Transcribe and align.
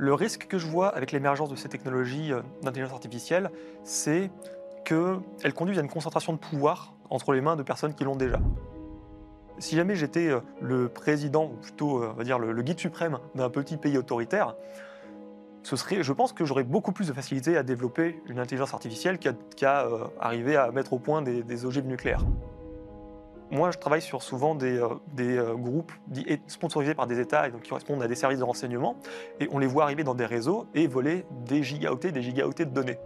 Le 0.00 0.14
risque 0.14 0.46
que 0.46 0.56
je 0.56 0.66
vois 0.66 0.88
avec 0.88 1.12
l'émergence 1.12 1.50
de 1.50 1.56
ces 1.56 1.68
technologies 1.68 2.32
euh, 2.32 2.40
d'intelligence 2.62 2.94
artificielle, 2.94 3.50
c'est 3.84 4.30
qu'elles 4.82 5.52
conduisent 5.54 5.78
à 5.78 5.82
une 5.82 5.90
concentration 5.90 6.32
de 6.32 6.38
pouvoir 6.38 6.94
entre 7.10 7.34
les 7.34 7.42
mains 7.42 7.54
de 7.54 7.62
personnes 7.62 7.92
qui 7.92 8.04
l'ont 8.04 8.16
déjà. 8.16 8.40
Si 9.58 9.76
jamais 9.76 9.96
j'étais 9.96 10.28
euh, 10.28 10.40
le 10.62 10.88
président, 10.88 11.50
ou 11.52 11.56
plutôt 11.60 12.02
euh, 12.02 12.14
on 12.18 12.22
dire 12.22 12.38
le, 12.38 12.62
guide 12.62 12.80
suprême 12.80 13.18
d'un 13.34 13.50
petit 13.50 13.76
pays 13.76 13.98
autoritaire, 13.98 14.56
je 15.64 16.12
pense 16.14 16.32
que 16.32 16.46
j'aurais 16.46 16.64
beaucoup 16.64 16.92
plus 16.92 17.08
de 17.08 17.12
facilité 17.12 17.58
à 17.58 17.62
développer 17.62 18.22
une 18.24 18.38
intelligence 18.38 18.72
artificielle 18.72 19.18
qu'à 19.18 19.86
arriver 20.18 20.56
à 20.56 20.70
mettre 20.70 20.94
au 20.94 20.98
point 20.98 21.20
des, 21.20 21.42
des 21.42 21.66
ogives 21.66 21.86
nucléaires. 21.86 22.24
Moi, 23.50 23.72
je 23.72 23.78
travaille 23.78 24.02
sur 24.02 24.22
souvent 24.22 24.54
des, 24.54 24.78
euh, 24.78 24.88
euh, 25.18 25.54
groupes 25.54 25.92
sponsorisés 26.46 26.94
par 26.94 27.08
des 27.08 27.18
États 27.18 27.48
et 27.48 27.50
donc 27.50 27.62
qui 27.62 27.70
correspondent 27.70 28.02
à 28.02 28.06
des 28.06 28.14
services 28.14 28.38
de 28.38 28.44
renseignement, 28.44 28.96
et 29.40 29.48
on 29.50 29.58
les 29.58 29.66
voit 29.66 29.84
arriver 29.84 30.04
dans 30.04 30.14
des 30.14 30.26
réseaux 30.26 30.66
et 30.74 30.86
voler 30.86 31.26
des 31.46 31.62
gigaoctets, 31.62 32.12
des 32.12 32.22
gigaoctets 32.22 32.66
de 32.66 32.70
données. 32.70 32.98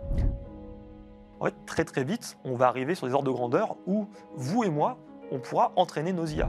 En 1.41 1.47
fait, 1.47 1.55
très 1.67 1.85
très 1.85 2.05
vite, 2.05 2.37
on 2.45 2.57
va 2.57 2.69
arriver 2.69 2.95
sur 2.95 3.07
des 3.07 3.15
ordres 3.15 3.27
de 3.27 3.35
grandeur 3.35 3.77
où 3.87 4.07
vous 4.35 4.65
et 4.65 4.71
moi, 4.71 4.99
on 5.31 5.39
pourra 5.39 5.73
entraîner 5.77 6.13
nos 6.13 6.27
IA. 6.27 6.49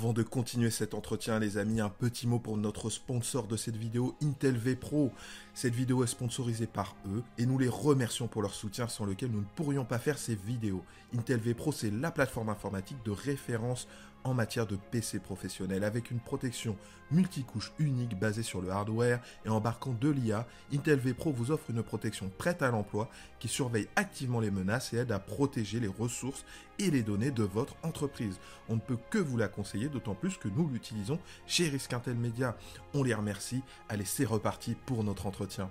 Avant 0.00 0.14
de 0.14 0.22
continuer 0.22 0.70
cet 0.70 0.94
entretien, 0.94 1.38
les 1.38 1.58
amis, 1.58 1.78
un 1.78 1.90
petit 1.90 2.26
mot 2.26 2.38
pour 2.38 2.56
notre 2.56 2.88
sponsor 2.88 3.46
de 3.46 3.58
cette 3.58 3.76
vidéo, 3.76 4.16
Intel 4.22 4.56
V 4.56 4.74
Pro. 4.74 5.12
Cette 5.52 5.74
vidéo 5.74 6.02
est 6.02 6.06
sponsorisée 6.06 6.66
par 6.66 6.96
eux 7.06 7.22
et 7.36 7.44
nous 7.44 7.58
les 7.58 7.68
remercions 7.68 8.26
pour 8.26 8.40
leur 8.40 8.54
soutien 8.54 8.88
sans 8.88 9.04
lequel 9.04 9.30
nous 9.30 9.40
ne 9.40 9.54
pourrions 9.56 9.84
pas 9.84 9.98
faire 9.98 10.16
ces 10.16 10.36
vidéos. 10.36 10.82
Intel 11.14 11.40
V 11.40 11.52
Pro, 11.52 11.70
c'est 11.70 11.90
la 11.90 12.10
plateforme 12.10 12.48
informatique 12.48 12.96
de 13.04 13.10
référence 13.10 13.88
en 14.24 14.34
matière 14.34 14.66
de 14.66 14.76
PC 14.76 15.18
professionnel 15.18 15.84
avec 15.84 16.10
une 16.10 16.20
protection 16.20 16.76
multicouche 17.10 17.72
unique 17.78 18.18
basée 18.18 18.42
sur 18.42 18.60
le 18.60 18.70
hardware 18.70 19.20
et 19.44 19.48
embarquant 19.48 19.94
de 20.00 20.08
l'IA, 20.08 20.46
Intel 20.72 20.98
V 20.98 21.14
Pro 21.14 21.32
vous 21.32 21.50
offre 21.50 21.70
une 21.70 21.82
protection 21.82 22.30
prête 22.38 22.62
à 22.62 22.70
l'emploi 22.70 23.08
qui 23.38 23.48
surveille 23.48 23.88
activement 23.96 24.40
les 24.40 24.50
menaces 24.50 24.92
et 24.92 24.98
aide 24.98 25.12
à 25.12 25.18
protéger 25.18 25.80
les 25.80 25.88
ressources 25.88 26.44
et 26.78 26.90
les 26.90 27.02
données 27.02 27.30
de 27.30 27.42
votre 27.42 27.76
entreprise. 27.82 28.38
On 28.68 28.76
ne 28.76 28.80
peut 28.80 28.98
que 29.10 29.18
vous 29.18 29.36
la 29.36 29.48
conseiller, 29.48 29.88
d'autant 29.88 30.14
plus 30.14 30.36
que 30.36 30.48
nous 30.48 30.68
l'utilisons 30.68 31.18
chez 31.46 31.68
Risk 31.68 31.92
Intel 31.92 32.16
Media. 32.16 32.56
On 32.94 33.02
les 33.02 33.14
remercie. 33.14 33.62
Allez, 33.88 34.04
c'est 34.04 34.24
reparti 34.24 34.76
pour 34.86 35.04
notre 35.04 35.26
entretien. 35.26 35.70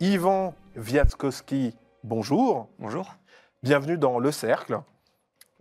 Yvan 0.00 0.54
Viatkowski, 0.74 1.74
bonjour. 2.04 2.68
Bonjour. 2.78 3.16
Bienvenue 3.62 3.96
dans 3.96 4.18
Le 4.18 4.30
Cercle. 4.30 4.80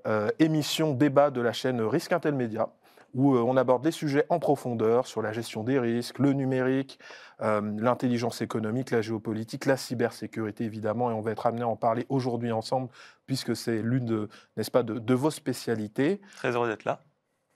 Euh, 0.08 0.30
émission 0.38 0.94
débat 0.94 1.32
de 1.32 1.42
la 1.42 1.52
chaîne 1.52 1.82
Risque 1.82 2.12
Intel 2.12 2.36
Média, 2.36 2.70
où 3.16 3.36
euh, 3.36 3.40
on 3.40 3.58
aborde 3.58 3.84
les 3.84 3.92
sujets 3.92 4.26
en 4.30 4.38
profondeur 4.38 5.08
sur 5.08 5.24
la 5.24 5.34
gestion 5.34 5.64
des 5.64 5.80
risques, 5.80 6.20
le 6.20 6.34
numérique, 6.34 7.00
euh, 7.42 7.60
l'intelligence 7.80 8.42
économique, 8.42 8.92
la 8.92 9.02
géopolitique, 9.02 9.66
la 9.66 9.78
cybersécurité 9.78 10.64
évidemment, 10.64 11.10
et 11.10 11.14
on 11.16 11.22
va 11.22 11.32
être 11.32 11.48
amené 11.48 11.64
à 11.64 11.68
en 11.68 11.76
parler 11.76 12.06
aujourd'hui 12.10 12.52
ensemble, 12.52 12.90
puisque 13.26 13.56
c'est 13.56 13.82
l'une 13.82 14.06
de, 14.06 14.30
n'est-ce 14.58 14.70
pas, 14.70 14.84
de, 14.84 15.14
vos 15.16 15.32
spécialités. 15.32 16.22
Très 16.36 16.52
heureux 16.52 16.68
d'être 16.68 16.86
là. 16.86 17.02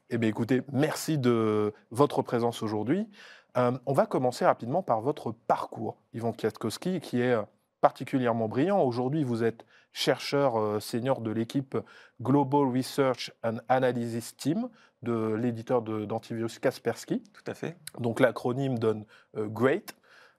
Eh 0.10 0.18
bien 0.18 0.30
écoutez, 0.30 0.64
merci 0.72 1.20
de 1.20 1.72
votre 1.92 2.24
présence 2.24 2.64
aujourd'hui. 2.64 3.08
on 3.56 3.94
va 3.94 4.08
commencer 4.08 4.44
rapidement 4.44 4.82
par 4.82 5.02
votre 5.02 5.32
parcours, 5.32 6.02
Yvan 6.14 6.34
Kwiatkowski, 6.34 7.00
qui 7.00 7.22
est 7.22 7.38
particulièrement 7.82 8.48
brillant. 8.48 8.82
Aujourd'hui, 8.82 9.24
vous 9.24 9.44
êtes 9.44 9.66
chercheur 9.94 10.60
euh, 10.60 10.80
senior 10.80 11.22
de 11.22 11.32
l'équipe 11.32 11.78
Global 12.22 12.68
Research 12.76 13.32
and 13.44 13.58
Analysis 13.68 14.36
Team 14.36 14.70
de 15.02 15.34
l'éditeur 15.34 15.82
d'antivirus 15.82 16.60
Kaspersky. 16.60 17.24
Tout 17.34 17.44
à 17.50 17.54
fait. 17.54 17.78
Donc 18.00 18.20
l'acronyme 18.20 18.78
donne 18.78 19.06
euh, 19.38 19.48
GREAT. 19.48 19.96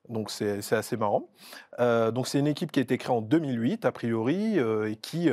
Donc 0.08 0.30
c'est 0.30 0.72
assez 0.72 0.96
marrant. 0.96 1.30
Euh, 1.78 2.10
donc 2.10 2.26
c'est 2.26 2.38
une 2.38 2.46
équipe 2.46 2.72
qui 2.72 2.80
a 2.80 2.82
été 2.82 2.98
créée 2.98 3.14
en 3.14 3.20
2008 3.20 3.84
a 3.84 3.92
priori 3.92 4.58
et 4.58 4.96
qui 4.96 5.30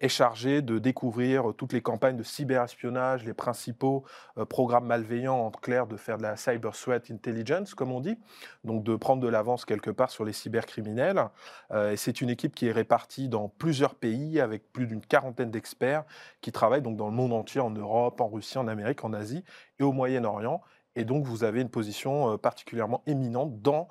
est 0.00 0.08
chargé 0.08 0.62
de 0.62 0.78
découvrir 0.78 1.52
toutes 1.56 1.72
les 1.72 1.82
campagnes 1.82 2.16
de 2.16 2.22
cyberespionnage, 2.22 3.24
les 3.24 3.34
principaux 3.34 4.04
euh, 4.38 4.44
programmes 4.44 4.86
malveillants, 4.86 5.46
en 5.46 5.50
clair, 5.50 5.86
de 5.86 5.96
faire 5.96 6.16
de 6.16 6.22
la 6.22 6.36
cyber 6.36 6.72
threat 6.72 7.10
intelligence, 7.10 7.74
comme 7.74 7.92
on 7.92 8.00
dit, 8.00 8.16
donc 8.64 8.82
de 8.82 8.96
prendre 8.96 9.22
de 9.22 9.28
l'avance 9.28 9.64
quelque 9.64 9.90
part 9.90 10.10
sur 10.10 10.24
les 10.24 10.32
cybercriminels. 10.32 11.28
Euh, 11.70 11.94
c'est 11.96 12.20
une 12.20 12.30
équipe 12.30 12.54
qui 12.54 12.66
est 12.66 12.72
répartie 12.72 13.28
dans 13.28 13.48
plusieurs 13.48 13.94
pays 13.94 14.40
avec 14.40 14.72
plus 14.72 14.86
d'une 14.86 15.02
quarantaine 15.02 15.50
d'experts 15.50 16.04
qui 16.40 16.50
travaillent 16.50 16.82
donc 16.82 16.96
dans 16.96 17.08
le 17.08 17.14
monde 17.14 17.32
entier, 17.32 17.60
en 17.60 17.70
Europe, 17.70 18.20
en 18.20 18.28
Russie, 18.28 18.58
en 18.58 18.68
Amérique, 18.68 19.04
en 19.04 19.12
Asie 19.12 19.44
et 19.78 19.82
au 19.82 19.92
Moyen-Orient. 19.92 20.62
Et 20.96 21.04
donc 21.04 21.24
vous 21.24 21.44
avez 21.44 21.60
une 21.60 21.70
position 21.70 22.32
euh, 22.32 22.36
particulièrement 22.36 23.02
éminente 23.06 23.60
dans 23.62 23.88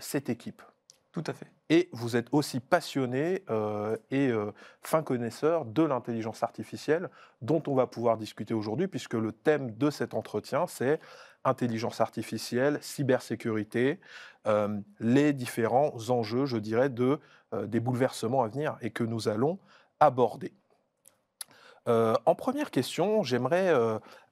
cette 0.00 0.28
équipe. 0.28 0.60
Tout 1.12 1.24
à 1.26 1.32
fait. 1.32 1.46
Et 1.70 1.88
vous 1.92 2.16
êtes 2.16 2.28
aussi 2.32 2.60
passionné 2.60 3.42
euh, 3.48 3.96
et 4.10 4.28
euh, 4.28 4.52
fin 4.82 5.02
connaisseur 5.02 5.64
de 5.64 5.82
l'intelligence 5.82 6.42
artificielle, 6.42 7.08
dont 7.40 7.62
on 7.66 7.74
va 7.74 7.86
pouvoir 7.86 8.18
discuter 8.18 8.52
aujourd'hui, 8.52 8.88
puisque 8.88 9.14
le 9.14 9.32
thème 9.32 9.74
de 9.76 9.90
cet 9.90 10.12
entretien, 10.12 10.66
c'est 10.66 11.00
intelligence 11.44 12.02
artificielle, 12.02 12.78
cybersécurité, 12.82 14.00
euh, 14.46 14.78
les 15.00 15.32
différents 15.32 15.94
enjeux, 16.10 16.44
je 16.44 16.58
dirais, 16.58 16.90
de, 16.90 17.18
des 17.64 17.80
bouleversements 17.80 18.42
à 18.42 18.48
venir 18.48 18.76
et 18.82 18.90
que 18.90 19.04
nous 19.04 19.28
allons 19.28 19.58
aborder. 20.00 20.52
en 21.86 22.34
première 22.34 22.70
question, 22.70 23.22
j'aimerais 23.22 23.74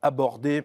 aborder 0.02 0.64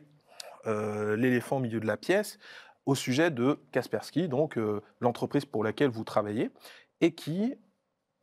l'éléphant 0.65 1.57
au 1.57 1.59
milieu 1.61 1.79
de 1.79 1.87
la 1.87 1.95
pièce 1.95 2.37
au 2.85 2.95
sujet 2.95 3.31
de 3.31 3.59
Kaspersky, 3.71 4.27
donc 4.27 4.57
euh, 4.57 4.81
l'entreprise 4.99 5.45
pour 5.45 5.63
laquelle 5.63 5.89
vous 5.89 6.03
travaillez, 6.03 6.51
et 6.99 7.13
qui 7.13 7.55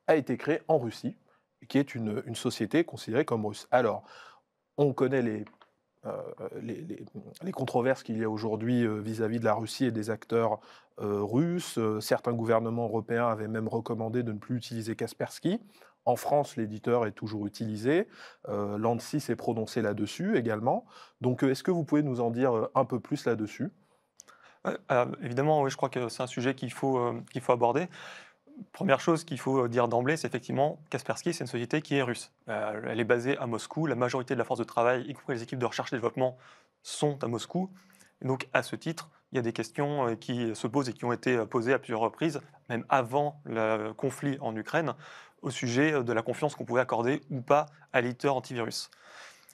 a 0.07 0.17
été 0.17 0.37
créée 0.37 0.61
en 0.69 0.79
Russie, 0.79 1.17
qui 1.69 1.79
est 1.79 1.95
une, 1.95 2.23
société 2.35 2.85
considérée 2.85 3.25
comme 3.25 3.45
russe. 3.47 3.69
Alors, 3.71 4.05
on 4.77 4.93
connaît 4.93 5.23
les, 5.23 5.45
euh, 6.07 6.23
les, 6.63 7.53
controverses 7.53 8.03
qu'il 8.03 8.19
y 8.19 8.25
a 8.25 8.31
aujourd'hui 8.31 8.85
euh, 8.85 9.01
vis-à-vis 9.01 9.41
de 9.41 9.45
la 9.45 9.55
Russie 9.55 9.87
et 9.87 9.91
des 9.91 10.11
acteurs 10.11 10.61
russes. 11.01 11.79
certains 12.01 12.33
gouvernements 12.33 12.87
européens 12.87 13.29
avaient 13.29 13.47
même 13.47 13.69
recommandé 13.69 14.25
de 14.25 14.33
ne 14.33 14.39
plus 14.39 14.57
utiliser 14.57 14.97
Kaspersky. 14.97 15.61
En 16.05 16.17
France, 16.17 16.57
l'éditeur 16.57 17.07
est 17.07 17.13
toujours 17.13 17.47
utilisé. 17.47 18.09
L'ANSI 18.49 19.21
s'est 19.21 19.37
prononcé 19.37 19.81
là-dessus 19.81 20.37
également. 20.37 20.87
Donc, 21.21 21.45
est-ce 21.45 21.63
que 21.63 21.71
vous 21.71 21.85
pouvez 21.85 22.03
nous 22.03 22.21
en 22.21 22.33
dire 22.33 22.69
un 22.75 22.85
peu 22.85 22.99
plus 22.99 23.27
là-dessus? 23.27 23.71
Évidemment, 25.23 25.63
oui, 25.63 25.71
je 25.71 25.77
crois 25.77 25.89
que 25.89 26.09
c'est 26.09 26.23
un 26.23 26.27
sujet 26.27 26.55
qu'il 26.55 26.73
faut, 26.73 26.99
euh, 26.99 27.23
qu'il 27.33 27.41
faut 27.41 27.53
aborder. 27.53 27.89
Première 28.73 29.01
chose 29.01 29.25
qu'il 29.25 29.39
faut 29.39 29.65
euh, 29.65 29.69
dire 29.69 29.89
d'emblée, 29.89 30.17
c'est 30.17 30.27
effectivement 30.27 30.81
Kaspersky, 30.91 31.33
c'est 31.33 31.45
une 31.45 31.49
société 31.49 31.81
qui 31.81 31.97
est 31.97 32.03
russe. 32.03 32.33
Euh, 32.49 32.83
elle 32.89 33.01
est 33.01 33.05
basée 33.05 33.37
à 33.39 33.47
Moscou. 33.47 33.87
La 33.87 33.95
majorité 33.95 34.35
de 34.35 34.39
la 34.39 34.45
force 34.45 34.59
de 34.59 34.65
travail, 34.65 35.05
y 35.09 35.15
compris 35.15 35.35
les 35.35 35.43
équipes 35.43 35.59
de 35.59 35.67
recherche 35.67 35.93
et 35.93 35.97
développement, 35.97 36.37
sont 36.83 37.23
à 37.23 37.29
Moscou. 37.29 37.71
donc, 38.23 38.49
à 38.53 38.63
ce 38.63 38.77
titre, 38.77 39.11
il 39.33 39.37
y 39.37 39.39
a 39.39 39.43
des 39.43 39.53
questions 39.53 40.17
qui 40.17 40.57
se 40.57 40.67
posent 40.67 40.89
et 40.89 40.95
qui 40.95 41.05
ont 41.05 41.13
été 41.13 41.45
posées 41.45 41.75
à 41.75 41.79
plusieurs 41.79 42.01
reprises, 42.01 42.41
même 42.71 42.85
avant 42.89 43.41
le 43.45 43.93
conflit 43.93 44.39
en 44.41 44.57
Ukraine, 44.57 44.95
au 45.43 45.51
sujet 45.51 46.03
de 46.03 46.13
la 46.15 46.23
confiance 46.23 46.55
qu'on 46.55 46.65
pouvait 46.65 46.81
accorder 46.81 47.21
ou 47.31 47.43
pas 47.43 47.67
à 47.93 48.01
l'éditeur 48.01 48.35
antivirus. 48.35 48.91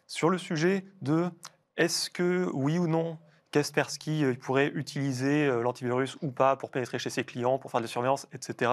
Sur 0.06 0.30
le 0.30 0.38
sujet 0.38 0.84
de 1.02 1.28
est-ce 1.76 2.08
que, 2.08 2.48
oui 2.52 2.78
ou 2.78 2.86
non, 2.86 3.18
Kaspersky 3.54 4.24
euh, 4.24 4.34
pourrait 4.34 4.72
utiliser 4.74 5.46
euh, 5.46 5.62
l'antivirus 5.62 6.18
ou 6.22 6.32
pas 6.32 6.56
pour 6.56 6.72
pénétrer 6.72 6.98
chez 6.98 7.08
ses 7.08 7.22
clients, 7.22 7.56
pour 7.56 7.70
faire 7.70 7.78
de 7.78 7.84
la 7.84 7.88
surveillance, 7.88 8.26
etc. 8.32 8.72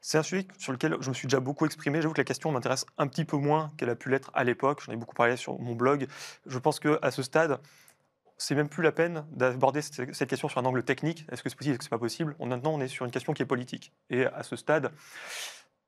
C'est 0.00 0.18
un 0.18 0.24
sujet 0.24 0.48
sur 0.58 0.72
lequel 0.72 0.96
je 1.00 1.10
me 1.10 1.14
suis 1.14 1.28
déjà 1.28 1.38
beaucoup 1.38 1.64
exprimé. 1.64 2.02
J'avoue 2.02 2.14
que 2.14 2.20
la 2.20 2.24
question 2.24 2.50
m'intéresse 2.50 2.86
un 2.98 3.06
petit 3.06 3.24
peu 3.24 3.36
moins 3.36 3.70
qu'elle 3.76 3.90
a 3.90 3.94
pu 3.94 4.08
l'être 4.08 4.32
à 4.34 4.42
l'époque. 4.42 4.82
J'en 4.84 4.92
ai 4.92 4.96
beaucoup 4.96 5.14
parlé 5.14 5.36
sur 5.36 5.60
mon 5.60 5.76
blog. 5.76 6.08
Je 6.44 6.58
pense 6.58 6.80
qu'à 6.80 7.10
ce 7.12 7.22
stade, 7.22 7.60
c'est 8.36 8.56
même 8.56 8.68
plus 8.68 8.82
la 8.82 8.90
peine 8.90 9.24
d'aborder 9.30 9.80
cette 9.80 10.26
question 10.26 10.48
sur 10.48 10.58
un 10.58 10.64
angle 10.64 10.82
technique. 10.82 11.24
Est-ce 11.30 11.44
que 11.44 11.48
c'est 11.48 11.54
possible, 11.54 11.74
est-ce 11.74 11.78
que 11.78 11.84
c'est 11.84 11.90
pas 11.90 11.98
possible? 11.98 12.34
Maintenant, 12.40 12.72
on 12.72 12.80
est 12.80 12.88
sur 12.88 13.04
une 13.04 13.12
question 13.12 13.32
qui 13.32 13.42
est 13.42 13.46
politique. 13.46 13.92
Et 14.08 14.26
à 14.26 14.42
ce 14.42 14.56
stade, 14.56 14.90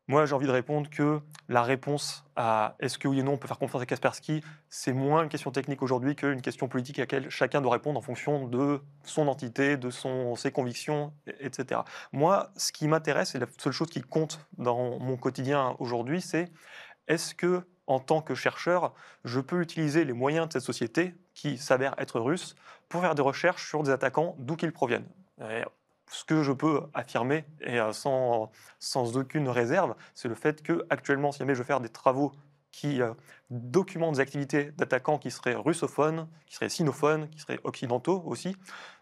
moi, 0.09 0.27
j'ai 0.27 0.35
envie 0.35 0.47
de 0.47 0.53
répondre 0.53 0.91
que 0.91 1.21
la 1.49 1.63
réponse 1.63 2.25
à 2.35 2.77
est-ce 2.81 2.99
que 2.99 3.07
oui 3.07 3.21
ou 3.21 3.25
non 3.25 3.35
on 3.35 3.39
peut 3.39 3.47
faire 3.47 3.59
confiance 3.59 3.83
à 3.83 3.87
Kaspersky, 3.87 4.43
c'est 4.69 4.93
moins 4.93 5.23
une 5.23 5.29
question 5.29 5.51
technique 5.51 5.83
aujourd'hui 5.83 6.17
qu'une 6.17 6.43
question 6.43 6.67
politique 6.67 6.99
à 6.99 7.03
laquelle 7.03 7.31
chacun 7.31 7.61
doit 7.61 7.73
répondre 7.73 7.99
en 7.99 8.03
fonction 8.03 8.49
de 8.49 8.81
son 9.05 9.29
entité, 9.29 9.77
de 9.77 9.91
ses 9.91 10.51
convictions, 10.51 11.13
etc. 11.41 11.83
Moi, 12.13 12.51
ce 12.57 12.73
qui 12.73 12.89
m'intéresse 12.89 13.35
et 13.35 13.39
la 13.39 13.47
seule 13.59 13.73
chose 13.73 13.89
qui 13.89 14.03
compte 14.03 14.47
dans 14.59 14.99
mon 14.99 15.17
quotidien 15.17 15.77
aujourd'hui, 15.79 16.21
c'est 16.21 16.51
est-ce 17.07 17.35
que 17.35 17.67
en 17.87 18.01
tant 18.01 18.23
que 18.23 18.35
chercheur, 18.35 18.95
je 19.25 19.41
peux 19.41 19.61
utiliser 19.61 20.05
les 20.05 20.13
moyens 20.13 20.49
de 20.49 20.53
cette 20.53 20.63
société, 20.63 21.15
qui 21.35 21.59
s'avère 21.59 21.95
être 21.99 22.21
russe, 22.21 22.55
pour 22.89 23.01
faire 23.01 23.15
des 23.15 23.23
recherches 23.23 23.69
sur 23.69 23.83
des 23.83 23.91
attaquants 23.91 24.37
d'où 24.39 24.57
qu'ils 24.57 24.73
proviennent? 24.73 25.09
Et 25.41 25.63
ce 26.13 26.25
que 26.25 26.43
je 26.43 26.53
peux 26.53 26.83
affirmer, 26.93 27.47
et 27.63 27.81
euh, 27.81 27.93
sans, 27.93 28.51
sans 28.79 29.17
aucune 29.17 29.49
réserve, 29.49 29.95
c'est 30.15 30.29
le 30.29 30.35
fait 30.35 30.63
que 30.63 30.85
actuellement, 30.91 31.33
si 31.33 31.39
jamais 31.39 31.55
je 31.55 31.61
veux 31.61 31.65
faire 31.65 31.81
des 31.81 31.89
travaux 31.89 32.33
qui 32.71 33.01
euh, 33.01 33.15
documentent 33.51 34.17
des 34.17 34.21
activités 34.21 34.73
d'attaquants 34.73 35.19
qui 35.19 35.31
seraient 35.31 35.55
russophones, 35.55 36.29
qui 36.47 36.55
seraient 36.55 36.69
sinophones, 36.69 37.29
qui 37.31 37.41
seraient 37.41 37.61
occidentaux 37.65 38.23
aussi, 38.27 38.57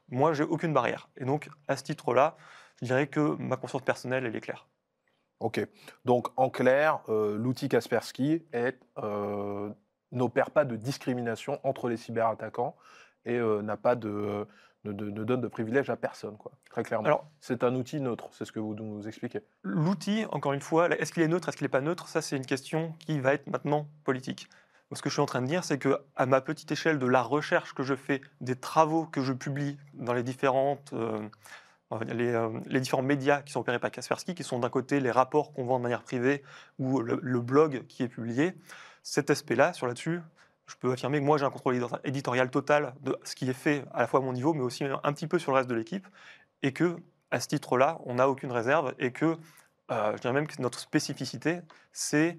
moi, 0.08 0.32
j'ai 0.32 0.44
aucune 0.44 0.72
barrière. 0.72 1.08
Et 1.16 1.24
donc, 1.24 1.48
à 1.68 1.76
ce 1.76 1.82
titre-là, 1.82 2.36
je 2.80 2.86
dirais 2.86 3.08
que 3.08 3.36
ma 3.38 3.56
conscience 3.56 3.82
personnelle, 3.82 4.24
elle 4.24 4.34
est 4.34 4.40
claire. 4.40 4.68
Ok. 5.40 5.60
Donc, 6.04 6.28
en 6.36 6.48
clair, 6.48 7.00
euh, 7.08 7.36
l'outil 7.36 7.68
Kaspersky 7.68 8.44
n'opère 10.12 10.50
pas 10.50 10.64
de 10.64 10.76
discrimination 10.76 11.60
entre 11.64 11.88
les 11.88 11.96
cyberattaquants 11.96 12.76
et 13.24 13.38
n'a 13.38 13.76
pas 13.76 13.96
de, 13.96 14.46
ne, 14.84 14.92
donne 14.92 15.40
de 15.40 15.48
privilèges 15.48 15.90
à 15.90 15.96
personne, 15.96 16.36
quoi. 16.36 16.52
Très 16.70 16.82
clairement. 16.82 17.06
Alors, 17.06 17.26
c'est 17.40 17.64
un 17.64 17.74
outil 17.74 18.00
neutre, 18.00 18.28
c'est 18.32 18.44
ce 18.44 18.52
que 18.52 18.60
vous 18.60 18.74
nous 18.74 19.06
expliquez. 19.06 19.40
L'outil, 19.62 20.24
encore 20.30 20.52
une 20.52 20.60
fois, 20.60 20.88
est-ce 20.90 21.12
qu'il 21.12 21.22
est 21.22 21.28
neutre, 21.28 21.48
est-ce 21.48 21.56
qu'il 21.56 21.64
n'est 21.64 21.70
pas 21.70 21.80
neutre? 21.80 22.08
Ça, 22.08 22.22
c'est 22.22 22.36
une 22.36 22.46
question 22.46 22.94
qui 22.98 23.20
va 23.20 23.34
être 23.34 23.46
maintenant 23.46 23.88
politique. 24.04 24.48
Ce 24.92 25.02
que 25.02 25.08
je 25.08 25.14
suis 25.14 25.22
en 25.22 25.26
train 25.26 25.40
de 25.40 25.46
dire, 25.46 25.62
c'est 25.62 25.78
que 25.78 25.98
à 26.16 26.26
ma 26.26 26.40
petite 26.40 26.72
échelle 26.72 26.98
de 26.98 27.06
la 27.06 27.22
recherche 27.22 27.74
que 27.74 27.84
je 27.84 27.94
fais, 27.94 28.20
des 28.40 28.56
travaux 28.56 29.06
que 29.06 29.22
je 29.22 29.32
publie 29.32 29.78
dans 29.94 30.14
les 30.14 30.24
différentes 30.24 30.92
euh, 30.92 31.28
les, 32.66 32.80
différents 32.80 33.02
médias 33.02 33.42
qui 33.42 33.52
sont 33.52 33.60
opérés 33.60 33.78
par 33.78 33.90
Kaspersky, 33.90 34.34
qui 34.34 34.44
sont 34.44 34.58
d'un 34.58 34.68
côté 34.68 35.00
les 35.00 35.10
rapports 35.10 35.52
qu'on 35.52 35.64
vend 35.64 35.78
de 35.78 35.82
manière 35.82 36.02
privée 36.02 36.42
ou 36.78 37.00
le, 37.00 37.40
blog 37.40 37.86
qui 37.88 38.02
est 38.02 38.08
publié. 38.08 38.54
Cet 39.02 39.30
aspect-là, 39.30 39.72
sur 39.72 39.86
là-dessus, 39.86 40.20
je 40.70 40.76
peux 40.76 40.92
affirmer 40.92 41.18
que 41.18 41.24
moi 41.24 41.36
j'ai 41.36 41.44
un 41.44 41.50
contrôle 41.50 41.78
éditorial 42.04 42.50
total 42.50 42.94
de 43.00 43.16
ce 43.24 43.34
qui 43.34 43.48
est 43.48 43.54
fait 43.54 43.84
à 43.92 44.00
la 44.00 44.06
fois 44.06 44.20
à 44.20 44.22
mon 44.22 44.32
niveau, 44.32 44.54
mais 44.54 44.62
aussi 44.62 44.84
un 44.84 45.12
petit 45.12 45.26
peu 45.26 45.38
sur 45.38 45.52
le 45.52 45.58
reste 45.58 45.68
de 45.68 45.74
l'équipe, 45.74 46.06
et 46.62 46.72
que 46.72 46.96
à 47.30 47.40
ce 47.40 47.48
titre-là, 47.48 47.98
on 48.06 48.14
n'a 48.14 48.28
aucune 48.28 48.52
réserve, 48.52 48.94
et 48.98 49.12
que 49.12 49.36
euh, 49.90 50.12
je 50.16 50.20
dirais 50.20 50.32
même 50.32 50.46
que 50.46 50.60
notre 50.62 50.78
spécificité, 50.78 51.60
c'est 51.92 52.38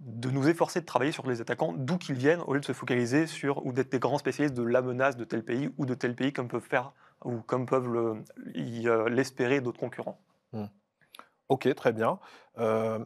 de 0.00 0.30
nous 0.30 0.48
efforcer 0.48 0.80
de 0.80 0.86
travailler 0.86 1.12
sur 1.12 1.26
les 1.26 1.40
attaquants 1.40 1.74
d'où 1.74 1.98
qu'ils 1.98 2.16
viennent, 2.16 2.40
au 2.46 2.54
lieu 2.54 2.60
de 2.60 2.64
se 2.64 2.72
focaliser 2.72 3.26
sur 3.26 3.64
ou 3.66 3.72
d'être 3.72 3.92
des 3.92 3.98
grands 3.98 4.18
spécialistes 4.18 4.54
de 4.54 4.62
la 4.62 4.80
menace 4.80 5.16
de 5.16 5.24
tel 5.24 5.44
pays 5.44 5.70
ou 5.76 5.86
de 5.86 5.94
tel 5.94 6.14
pays, 6.14 6.32
comme 6.32 6.48
peuvent 6.48 6.66
faire 6.66 6.92
ou 7.24 7.40
comme 7.42 7.66
peuvent 7.66 7.94
euh, 8.56 9.08
l'espérer 9.08 9.60
d'autres 9.60 9.80
concurrents. 9.80 10.20
Hmm. 10.52 10.66
Ok, 11.48 11.74
très 11.74 11.92
bien. 11.92 12.18
Euh, 12.58 13.04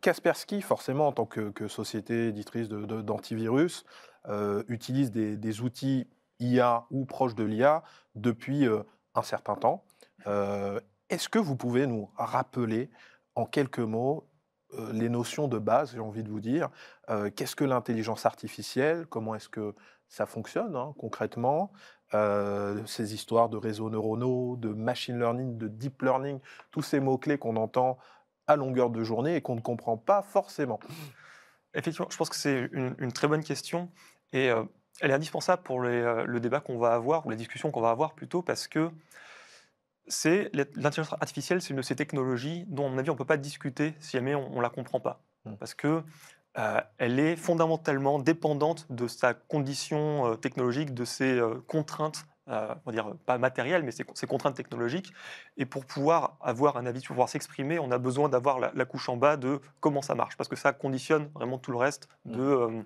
Kaspersky, 0.00 0.62
forcément, 0.62 1.08
en 1.08 1.12
tant 1.12 1.26
que, 1.26 1.68
société 1.68 2.28
éditrice 2.28 2.68
d'antivirus, 2.68 3.84
euh, 4.28 4.62
utilise 4.68 5.10
des, 5.10 5.60
outils 5.60 6.08
IA 6.40 6.84
ou 6.90 7.04
proches 7.04 7.34
de 7.34 7.44
l'IA 7.44 7.82
depuis 8.14 8.66
un 9.14 9.22
certain 9.22 9.54
temps. 9.56 9.84
Est-ce 11.08 11.28
que 11.28 11.38
vous 11.38 11.56
pouvez 11.56 11.86
nous 11.86 12.10
rappeler 12.16 12.90
en 13.34 13.46
quelques 13.46 13.78
mots 13.78 14.28
les 14.92 15.08
notions 15.08 15.48
de 15.48 15.58
base, 15.58 15.92
j'ai 15.92 16.00
envie 16.00 16.22
de 16.22 16.28
vous 16.28 16.40
dire. 16.40 16.70
Qu'est-ce 17.36 17.56
que 17.56 17.64
l'intelligence 17.64 18.26
artificielle 18.26 19.06
Comment 19.06 19.34
est-ce 19.34 19.48
que 19.48 19.74
ça 20.08 20.26
fonctionne 20.26 20.76
hein, 20.76 20.94
concrètement 20.98 21.72
Ces 22.12 23.14
histoires 23.14 23.48
de 23.48 23.56
réseaux 23.56 23.90
neuronaux, 23.90 24.56
de 24.56 24.68
machine 24.68 25.18
learning, 25.18 25.56
de 25.56 25.68
deep 25.68 26.02
learning, 26.02 26.40
tous 26.70 26.82
ces 26.82 27.00
mots-clés 27.00 27.38
qu'on 27.38 27.56
entend 27.56 27.98
à 28.46 28.56
longueur 28.56 28.90
de 28.90 29.02
journée 29.02 29.36
et 29.36 29.40
qu'on 29.40 29.54
ne 29.54 29.60
comprend 29.60 29.96
pas 29.96 30.22
forcément. 30.22 30.80
Effectivement, 31.74 32.08
je 32.10 32.16
pense 32.16 32.30
que 32.30 32.36
c'est 32.36 32.68
une, 32.72 33.12
très 33.12 33.28
bonne 33.28 33.44
question 33.44 33.90
et 34.32 34.46
elle 35.00 35.10
est 35.10 35.14
indispensable 35.14 35.62
pour 35.62 35.80
le 35.80 36.38
débat 36.38 36.60
qu'on 36.60 36.78
va 36.78 36.94
avoir 36.94 37.26
ou 37.26 37.30
la 37.30 37.36
discussion 37.36 37.70
qu'on 37.70 37.82
va 37.82 37.90
avoir 37.90 38.14
plutôt 38.14 38.42
parce 38.42 38.66
que 38.66 38.90
c'est 40.08 40.50
l'intelligence 40.54 41.12
artificielle, 41.14 41.60
c'est 41.60 41.70
une 41.70 41.76
de 41.76 41.82
ces 41.82 41.96
technologies 41.96 42.64
dont, 42.68 42.86
à 42.86 42.90
mon 42.90 42.98
avis, 42.98 43.10
on 43.10 43.14
ne 43.14 43.18
peut 43.18 43.24
pas 43.24 43.36
discuter 43.36 43.94
si 44.00 44.12
jamais 44.12 44.34
on 44.34 44.56
ne 44.56 44.62
la 44.62 44.70
comprend 44.70 45.00
pas. 45.00 45.22
Mmh. 45.44 45.54
Parce 45.56 45.74
que 45.74 46.02
euh, 46.58 46.80
elle 46.98 47.18
est 47.18 47.36
fondamentalement 47.36 48.18
dépendante 48.18 48.86
de 48.90 49.08
sa 49.08 49.34
condition 49.34 50.26
euh, 50.26 50.36
technologique, 50.36 50.94
de 50.94 51.04
ses 51.04 51.38
euh, 51.38 51.56
contraintes, 51.66 52.26
on 52.46 52.76
va 52.86 52.92
dire 52.92 53.14
pas 53.26 53.38
matérielles, 53.38 53.82
mais 53.82 53.90
ses, 53.90 54.26
contraintes 54.26 54.56
technologiques. 54.56 55.12
Et 55.56 55.66
pour 55.66 55.84
pouvoir 55.84 56.36
avoir 56.40 56.76
un 56.76 56.86
avis, 56.86 57.00
pour 57.00 57.08
pouvoir 57.08 57.28
s'exprimer, 57.28 57.78
on 57.78 57.90
a 57.90 57.98
besoin 57.98 58.28
d'avoir 58.28 58.58
la, 58.58 58.84
couche 58.84 59.08
en 59.08 59.16
bas 59.16 59.36
de 59.36 59.60
comment 59.80 60.02
ça 60.02 60.14
marche, 60.14 60.36
parce 60.36 60.48
que 60.48 60.56
ça 60.56 60.72
conditionne 60.72 61.28
vraiment 61.34 61.58
tout 61.58 61.72
le 61.72 61.78
reste 61.78 62.08
mmh. 62.24 62.32
de, 62.32 62.84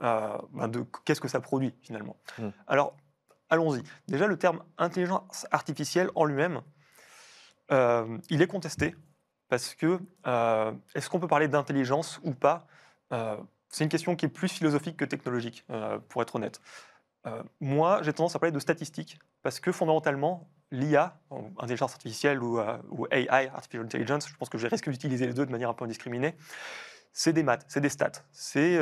ben 0.00 0.68
de 0.68 0.84
qu'est-ce 1.04 1.20
que 1.20 1.28
ça 1.28 1.40
produit 1.40 1.74
finalement. 1.82 2.16
Mmh. 2.38 2.48
Alors, 2.66 2.96
allons-y. 3.50 3.82
Déjà, 4.08 4.26
le 4.26 4.36
terme 4.36 4.62
intelligence 4.78 5.46
artificielle 5.50 6.10
en 6.14 6.24
lui-même, 6.24 6.60
euh, 7.72 8.18
il 8.30 8.42
est 8.42 8.46
contesté 8.46 8.94
parce 9.48 9.74
que 9.74 9.98
euh, 10.26 10.72
est-ce 10.94 11.08
qu'on 11.08 11.20
peut 11.20 11.28
parler 11.28 11.48
d'intelligence 11.48 12.20
ou 12.22 12.32
pas? 12.32 12.66
Euh, 13.12 13.36
C'est 13.68 13.84
une 13.84 13.90
question 13.90 14.16
qui 14.16 14.26
est 14.26 14.30
plus 14.30 14.48
philosophique 14.48 14.96
que 14.96 15.04
technologique, 15.04 15.66
pour 16.08 16.22
être 16.22 16.36
honnête. 16.36 16.60
Moi, 17.60 18.00
j'ai 18.02 18.12
tendance 18.12 18.36
à 18.36 18.38
parler 18.38 18.52
de 18.52 18.58
statistiques 18.58 19.18
parce 19.42 19.58
que 19.58 19.72
fondamentalement, 19.72 20.48
l'IA, 20.70 21.18
intelligence 21.58 21.92
artificielle 21.92 22.42
ou, 22.42 22.60
ou, 22.90 23.06
AI, 23.10 23.48
artificial 23.48 23.84
intelligence, 23.84 24.28
je 24.28 24.36
pense 24.36 24.48
que 24.48 24.58
je 24.58 24.66
risque 24.66 24.90
d'utiliser 24.90 25.26
les 25.26 25.32
deux 25.32 25.46
de 25.46 25.50
manière 25.50 25.70
un 25.70 25.74
peu 25.74 25.84
indiscriminée, 25.84 26.34
c'est 27.12 27.32
des 27.32 27.42
maths, 27.42 27.64
c'est 27.68 27.80
des 27.80 27.88
stats, 27.88 28.22
c'est 28.32 28.78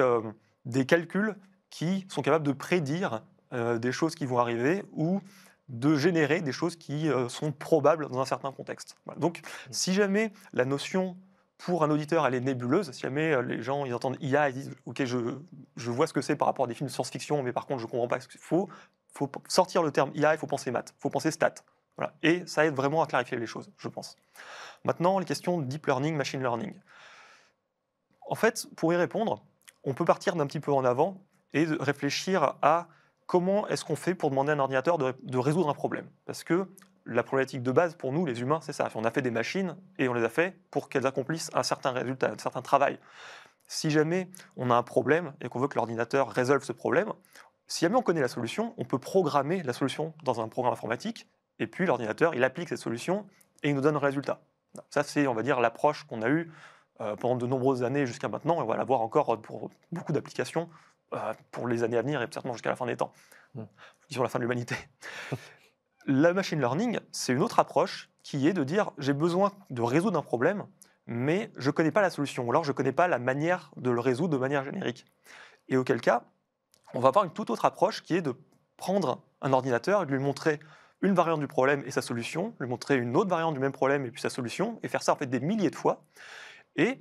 des 0.64 0.86
calculs 0.86 1.36
qui 1.70 2.06
sont 2.08 2.22
capables 2.22 2.46
de 2.46 2.52
prédire 2.52 3.22
euh, 3.52 3.78
des 3.78 3.92
choses 3.92 4.14
qui 4.14 4.26
vont 4.26 4.38
arriver 4.38 4.84
ou 4.92 5.20
de 5.68 5.96
générer 5.96 6.42
des 6.42 6.52
choses 6.52 6.76
qui 6.76 7.08
euh, 7.08 7.28
sont 7.28 7.50
probables 7.50 8.08
dans 8.08 8.20
un 8.20 8.26
certain 8.26 8.52
contexte. 8.52 8.96
Donc, 9.16 9.40
mmh. 9.40 9.72
si 9.72 9.94
jamais 9.94 10.32
la 10.52 10.64
notion 10.64 11.16
pour 11.64 11.84
un 11.84 11.90
auditeur, 11.90 12.26
elle 12.26 12.34
est 12.34 12.40
nébuleuse. 12.40 12.90
Si 12.92 13.00
jamais 13.00 13.32
euh, 13.32 13.42
les 13.42 13.62
gens 13.62 13.84
ils 13.84 13.94
entendent 13.94 14.16
IA, 14.20 14.50
ils 14.50 14.54
disent 14.54 14.70
Ok, 14.86 15.04
je, 15.04 15.18
je 15.76 15.90
vois 15.90 16.06
ce 16.06 16.12
que 16.12 16.20
c'est 16.20 16.36
par 16.36 16.46
rapport 16.46 16.64
à 16.64 16.68
des 16.68 16.74
films 16.74 16.88
de 16.88 16.92
science-fiction, 16.92 17.42
mais 17.42 17.52
par 17.52 17.66
contre, 17.66 17.80
je 17.80 17.86
ne 17.86 17.90
comprends 17.90 18.08
pas 18.08 18.20
ce 18.20 18.28
qu'il 18.28 18.40
faut. 18.40 18.68
Faut 19.14 19.30
sortir 19.48 19.82
le 19.82 19.90
terme 19.90 20.10
IA, 20.14 20.34
il 20.34 20.38
faut 20.38 20.46
penser 20.46 20.70
maths, 20.70 20.94
il 20.96 21.00
faut 21.00 21.10
penser 21.10 21.30
stats. 21.30 21.54
Voilà. 21.96 22.14
Et 22.22 22.46
ça 22.46 22.64
aide 22.64 22.74
vraiment 22.74 23.02
à 23.02 23.06
clarifier 23.06 23.38
les 23.38 23.46
choses, 23.46 23.70
je 23.76 23.88
pense. 23.88 24.16
Maintenant, 24.84 25.18
les 25.18 25.24
questions 25.24 25.58
de 25.58 25.64
deep 25.64 25.86
learning, 25.86 26.16
machine 26.16 26.40
learning. 26.40 26.74
En 28.28 28.34
fait, 28.34 28.66
pour 28.76 28.92
y 28.92 28.96
répondre, 28.96 29.44
on 29.84 29.94
peut 29.94 30.04
partir 30.04 30.34
d'un 30.34 30.46
petit 30.46 30.60
peu 30.60 30.72
en 30.72 30.84
avant 30.84 31.20
et 31.52 31.64
réfléchir 31.64 32.54
à 32.62 32.88
comment 33.26 33.68
est-ce 33.68 33.84
qu'on 33.84 33.96
fait 33.96 34.14
pour 34.14 34.30
demander 34.30 34.52
à 34.52 34.54
un 34.54 34.58
ordinateur 34.58 34.98
de, 34.98 35.38
résoudre 35.38 35.68
un 35.68 35.74
problème 35.74 36.08
Parce 36.24 36.44
que 36.44 36.66
la 37.06 37.22
problématique 37.22 37.62
de 37.62 37.72
base 37.72 37.94
pour 37.94 38.12
nous, 38.12 38.26
les 38.26 38.40
humains, 38.40 38.60
c'est 38.62 38.72
ça. 38.72 38.88
On 38.94 39.04
a 39.04 39.10
fait 39.10 39.22
des 39.22 39.30
machines 39.30 39.76
et 39.98 40.08
on 40.08 40.14
les 40.14 40.24
a 40.24 40.28
fait 40.28 40.56
pour 40.70 40.88
qu'elles 40.88 41.06
accomplissent 41.06 41.50
un 41.54 41.62
certain 41.62 41.90
résultat, 41.90 42.30
un 42.32 42.38
certain 42.38 42.62
travail. 42.62 42.98
Si 43.66 43.90
jamais 43.90 44.28
on 44.56 44.70
a 44.70 44.74
un 44.74 44.82
problème 44.82 45.32
et 45.40 45.48
qu'on 45.48 45.58
veut 45.58 45.68
que 45.68 45.76
l'ordinateur 45.76 46.30
résolve 46.30 46.62
ce 46.62 46.72
problème, 46.72 47.12
si 47.66 47.84
jamais 47.84 47.96
on 47.96 48.02
connaît 48.02 48.20
la 48.20 48.28
solution, 48.28 48.74
on 48.76 48.84
peut 48.84 48.98
programmer 48.98 49.62
la 49.62 49.72
solution 49.72 50.14
dans 50.24 50.40
un 50.40 50.48
programme 50.48 50.72
informatique 50.72 51.28
et 51.58 51.66
puis 51.66 51.86
l'ordinateur, 51.86 52.34
il 52.34 52.44
applique 52.44 52.68
cette 52.68 52.78
solution 52.78 53.26
et 53.62 53.70
il 53.70 53.74
nous 53.74 53.80
donne 53.80 53.96
un 53.96 54.00
résultat. 54.00 54.40
Ça, 54.90 55.02
c'est, 55.02 55.26
on 55.26 55.34
va 55.34 55.42
dire, 55.42 55.60
l'approche 55.60 56.04
qu'on 56.04 56.22
a 56.22 56.28
eue 56.28 56.50
euh, 57.00 57.16
pendant 57.16 57.36
de 57.36 57.46
nombreuses 57.46 57.82
années 57.82 58.06
jusqu'à 58.06 58.28
maintenant 58.28 58.56
et 58.56 58.62
on 58.62 58.66
va 58.66 58.76
l'avoir 58.76 59.00
encore 59.00 59.40
pour 59.40 59.70
beaucoup 59.90 60.12
d'applications 60.12 60.68
euh, 61.14 61.34
pour 61.50 61.68
les 61.68 61.82
années 61.82 61.98
à 61.98 62.02
venir 62.02 62.20
et 62.22 62.28
certainement 62.30 62.54
jusqu'à 62.54 62.70
la 62.70 62.76
fin 62.76 62.86
des 62.86 62.96
temps, 62.96 63.12
mmh. 63.54 63.62
sur 64.10 64.22
la 64.22 64.28
fin 64.28 64.38
de 64.38 64.44
l'humanité. 64.44 64.76
la 66.06 66.32
machine 66.32 66.58
learning, 66.58 66.98
c'est 67.12 67.32
une 67.32 67.42
autre 67.42 67.58
approche 67.58 68.10
qui 68.22 68.48
est 68.48 68.52
de 68.52 68.64
dire 68.64 68.90
j'ai 68.98 69.12
besoin 69.12 69.52
de 69.70 69.82
résoudre 69.82 70.18
un 70.18 70.22
problème, 70.22 70.66
mais 71.06 71.50
je 71.56 71.68
ne 71.68 71.72
connais 71.72 71.90
pas 71.90 72.02
la 72.02 72.10
solution, 72.10 72.44
ou 72.44 72.50
alors 72.50 72.64
je 72.64 72.70
ne 72.70 72.76
connais 72.76 72.92
pas 72.92 73.08
la 73.08 73.18
manière 73.18 73.70
de 73.76 73.90
le 73.90 74.00
résoudre 74.00 74.34
de 74.34 74.38
manière 74.38 74.64
générique. 74.64 75.06
Et 75.68 75.76
auquel 75.76 76.00
cas, 76.00 76.24
on 76.94 77.00
va 77.00 77.08
avoir 77.08 77.24
une 77.24 77.32
toute 77.32 77.50
autre 77.50 77.64
approche 77.64 78.02
qui 78.02 78.14
est 78.14 78.22
de 78.22 78.34
prendre 78.76 79.22
un 79.40 79.52
ordinateur 79.52 80.04
lui 80.04 80.18
montrer 80.18 80.60
une 81.00 81.14
variante 81.14 81.40
du 81.40 81.48
problème 81.48 81.82
et 81.84 81.90
sa 81.90 82.02
solution, 82.02 82.54
lui 82.60 82.68
montrer 82.68 82.96
une 82.96 83.16
autre 83.16 83.30
variante 83.30 83.54
du 83.54 83.60
même 83.60 83.72
problème 83.72 84.06
et 84.06 84.10
puis 84.10 84.20
sa 84.20 84.30
solution, 84.30 84.78
et 84.82 84.88
faire 84.88 85.02
ça 85.02 85.12
en 85.12 85.16
fait 85.16 85.26
des 85.26 85.40
milliers 85.40 85.70
de 85.70 85.76
fois. 85.76 86.04
Et 86.76 87.00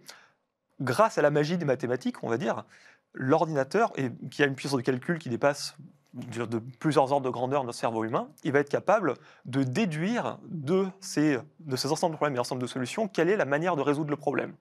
grâce 0.80 1.18
à 1.18 1.22
la 1.22 1.30
magie 1.30 1.58
des 1.58 1.66
mathématiques, 1.66 2.24
on 2.24 2.30
va 2.30 2.38
dire, 2.38 2.66
l'ordinateur, 3.14 3.94
qui 4.32 4.44
a 4.44 4.48
une 4.48 4.56
puissance 4.56 4.78
de 4.78 4.84
calcul 4.84 5.20
qui 5.20 5.30
dépasse 5.30 5.78
de 6.14 6.60
plusieurs 6.80 7.12
ordres 7.12 7.26
de 7.26 7.30
grandeur 7.30 7.64
notre 7.64 7.78
cerveau 7.78 8.04
humain, 8.04 8.30
il 8.44 8.52
va 8.52 8.60
être 8.60 8.70
capable 8.70 9.14
de 9.46 9.64
déduire 9.64 10.40
de 10.46 10.88
ces, 11.00 11.38
de 11.60 11.76
ces 11.76 11.92
ensembles 11.92 12.14
de 12.14 12.18
problèmes 12.18 12.36
et 12.36 12.40
ensembles 12.40 12.62
de 12.62 12.68
solutions 12.68 13.08
quelle 13.08 13.30
est 13.30 13.38
la 13.38 13.46
manière 13.46 13.76
de 13.76 13.82
résoudre 13.82 14.10
le 14.10 14.18
problème. 14.18 14.56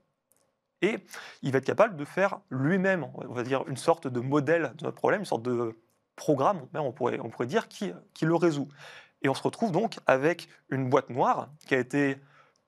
Et 0.82 1.04
il 1.42 1.52
va 1.52 1.58
être 1.58 1.64
capable 1.64 1.96
de 1.96 2.04
faire 2.04 2.40
lui-même, 2.50 3.06
on 3.14 3.34
va 3.34 3.42
dire, 3.42 3.64
une 3.68 3.76
sorte 3.76 4.06
de 4.06 4.20
modèle 4.20 4.72
de 4.78 4.84
notre 4.84 4.96
problème, 4.96 5.20
une 5.20 5.26
sorte 5.26 5.42
de 5.42 5.76
programme, 6.16 6.66
on 6.74 6.92
pourrait, 6.92 7.18
on 7.20 7.30
pourrait 7.30 7.46
dire, 7.46 7.68
qui, 7.68 7.92
qui 8.14 8.24
le 8.24 8.34
résout. 8.34 8.68
Et 9.22 9.28
on 9.28 9.34
se 9.34 9.42
retrouve 9.42 9.72
donc 9.72 9.98
avec 10.06 10.48
une 10.70 10.88
boîte 10.88 11.10
noire 11.10 11.48
qui 11.66 11.74
a 11.74 11.78
été 11.78 12.16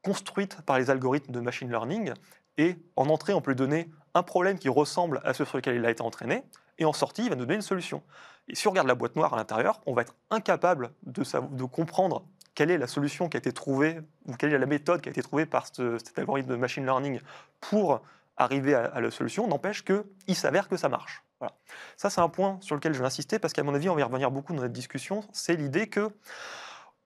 construite 0.02 0.60
par 0.62 0.78
les 0.78 0.90
algorithmes 0.90 1.32
de 1.32 1.40
machine 1.40 1.70
learning, 1.70 2.12
et 2.58 2.76
en 2.96 3.08
entrée, 3.08 3.32
on 3.32 3.40
peut 3.40 3.52
lui 3.52 3.56
donner 3.56 3.88
un 4.14 4.22
problème 4.22 4.58
qui 4.58 4.68
ressemble 4.68 5.20
à 5.24 5.34
ce 5.34 5.44
sur 5.44 5.56
lequel 5.56 5.76
il 5.76 5.86
a 5.86 5.90
été 5.90 6.02
entraîné, 6.02 6.44
et 6.78 6.84
en 6.84 6.92
sortie, 6.92 7.24
il 7.24 7.30
va 7.30 7.36
nous 7.36 7.44
donner 7.44 7.56
une 7.56 7.62
solution. 7.62 8.02
Et 8.48 8.54
si 8.54 8.66
on 8.66 8.70
regarde 8.70 8.88
la 8.88 8.94
boîte 8.94 9.16
noire 9.16 9.32
à 9.34 9.36
l'intérieur, 9.36 9.80
on 9.86 9.94
va 9.94 10.02
être 10.02 10.14
incapable 10.30 10.92
de, 11.04 11.64
comprendre 11.64 12.24
quelle 12.54 12.70
est 12.70 12.78
la 12.78 12.86
solution 12.86 13.28
qui 13.28 13.36
a 13.36 13.38
été 13.38 13.52
trouvée, 13.52 14.00
ou 14.26 14.34
quelle 14.34 14.52
est 14.52 14.58
la 14.58 14.66
méthode 14.66 15.00
qui 15.00 15.08
a 15.08 15.12
été 15.12 15.22
trouvée 15.22 15.46
par 15.46 15.66
cet 15.66 16.18
algorithme 16.18 16.50
de 16.50 16.56
machine 16.56 16.84
learning 16.84 17.20
pour 17.60 18.02
arriver 18.36 18.74
à, 18.74 19.00
la 19.00 19.10
solution, 19.10 19.46
n'empêche 19.46 19.84
qu'il 19.84 20.34
s'avère 20.34 20.68
que 20.68 20.76
ça 20.76 20.88
marche. 20.88 21.22
Voilà. 21.38 21.54
Ça, 21.96 22.10
c'est 22.10 22.20
un 22.20 22.28
point 22.28 22.58
sur 22.60 22.74
lequel 22.74 22.94
je 22.94 22.98
vais 22.98 23.06
insister, 23.06 23.38
parce 23.38 23.52
qu'à 23.52 23.62
mon 23.62 23.74
avis, 23.74 23.88
on 23.88 23.94
va 23.94 24.00
y 24.00 24.04
revenir 24.04 24.30
beaucoup 24.30 24.52
dans 24.52 24.62
notre 24.62 24.72
discussion, 24.72 25.24
c'est 25.32 25.54
l'idée 25.54 25.88
que 25.88 26.10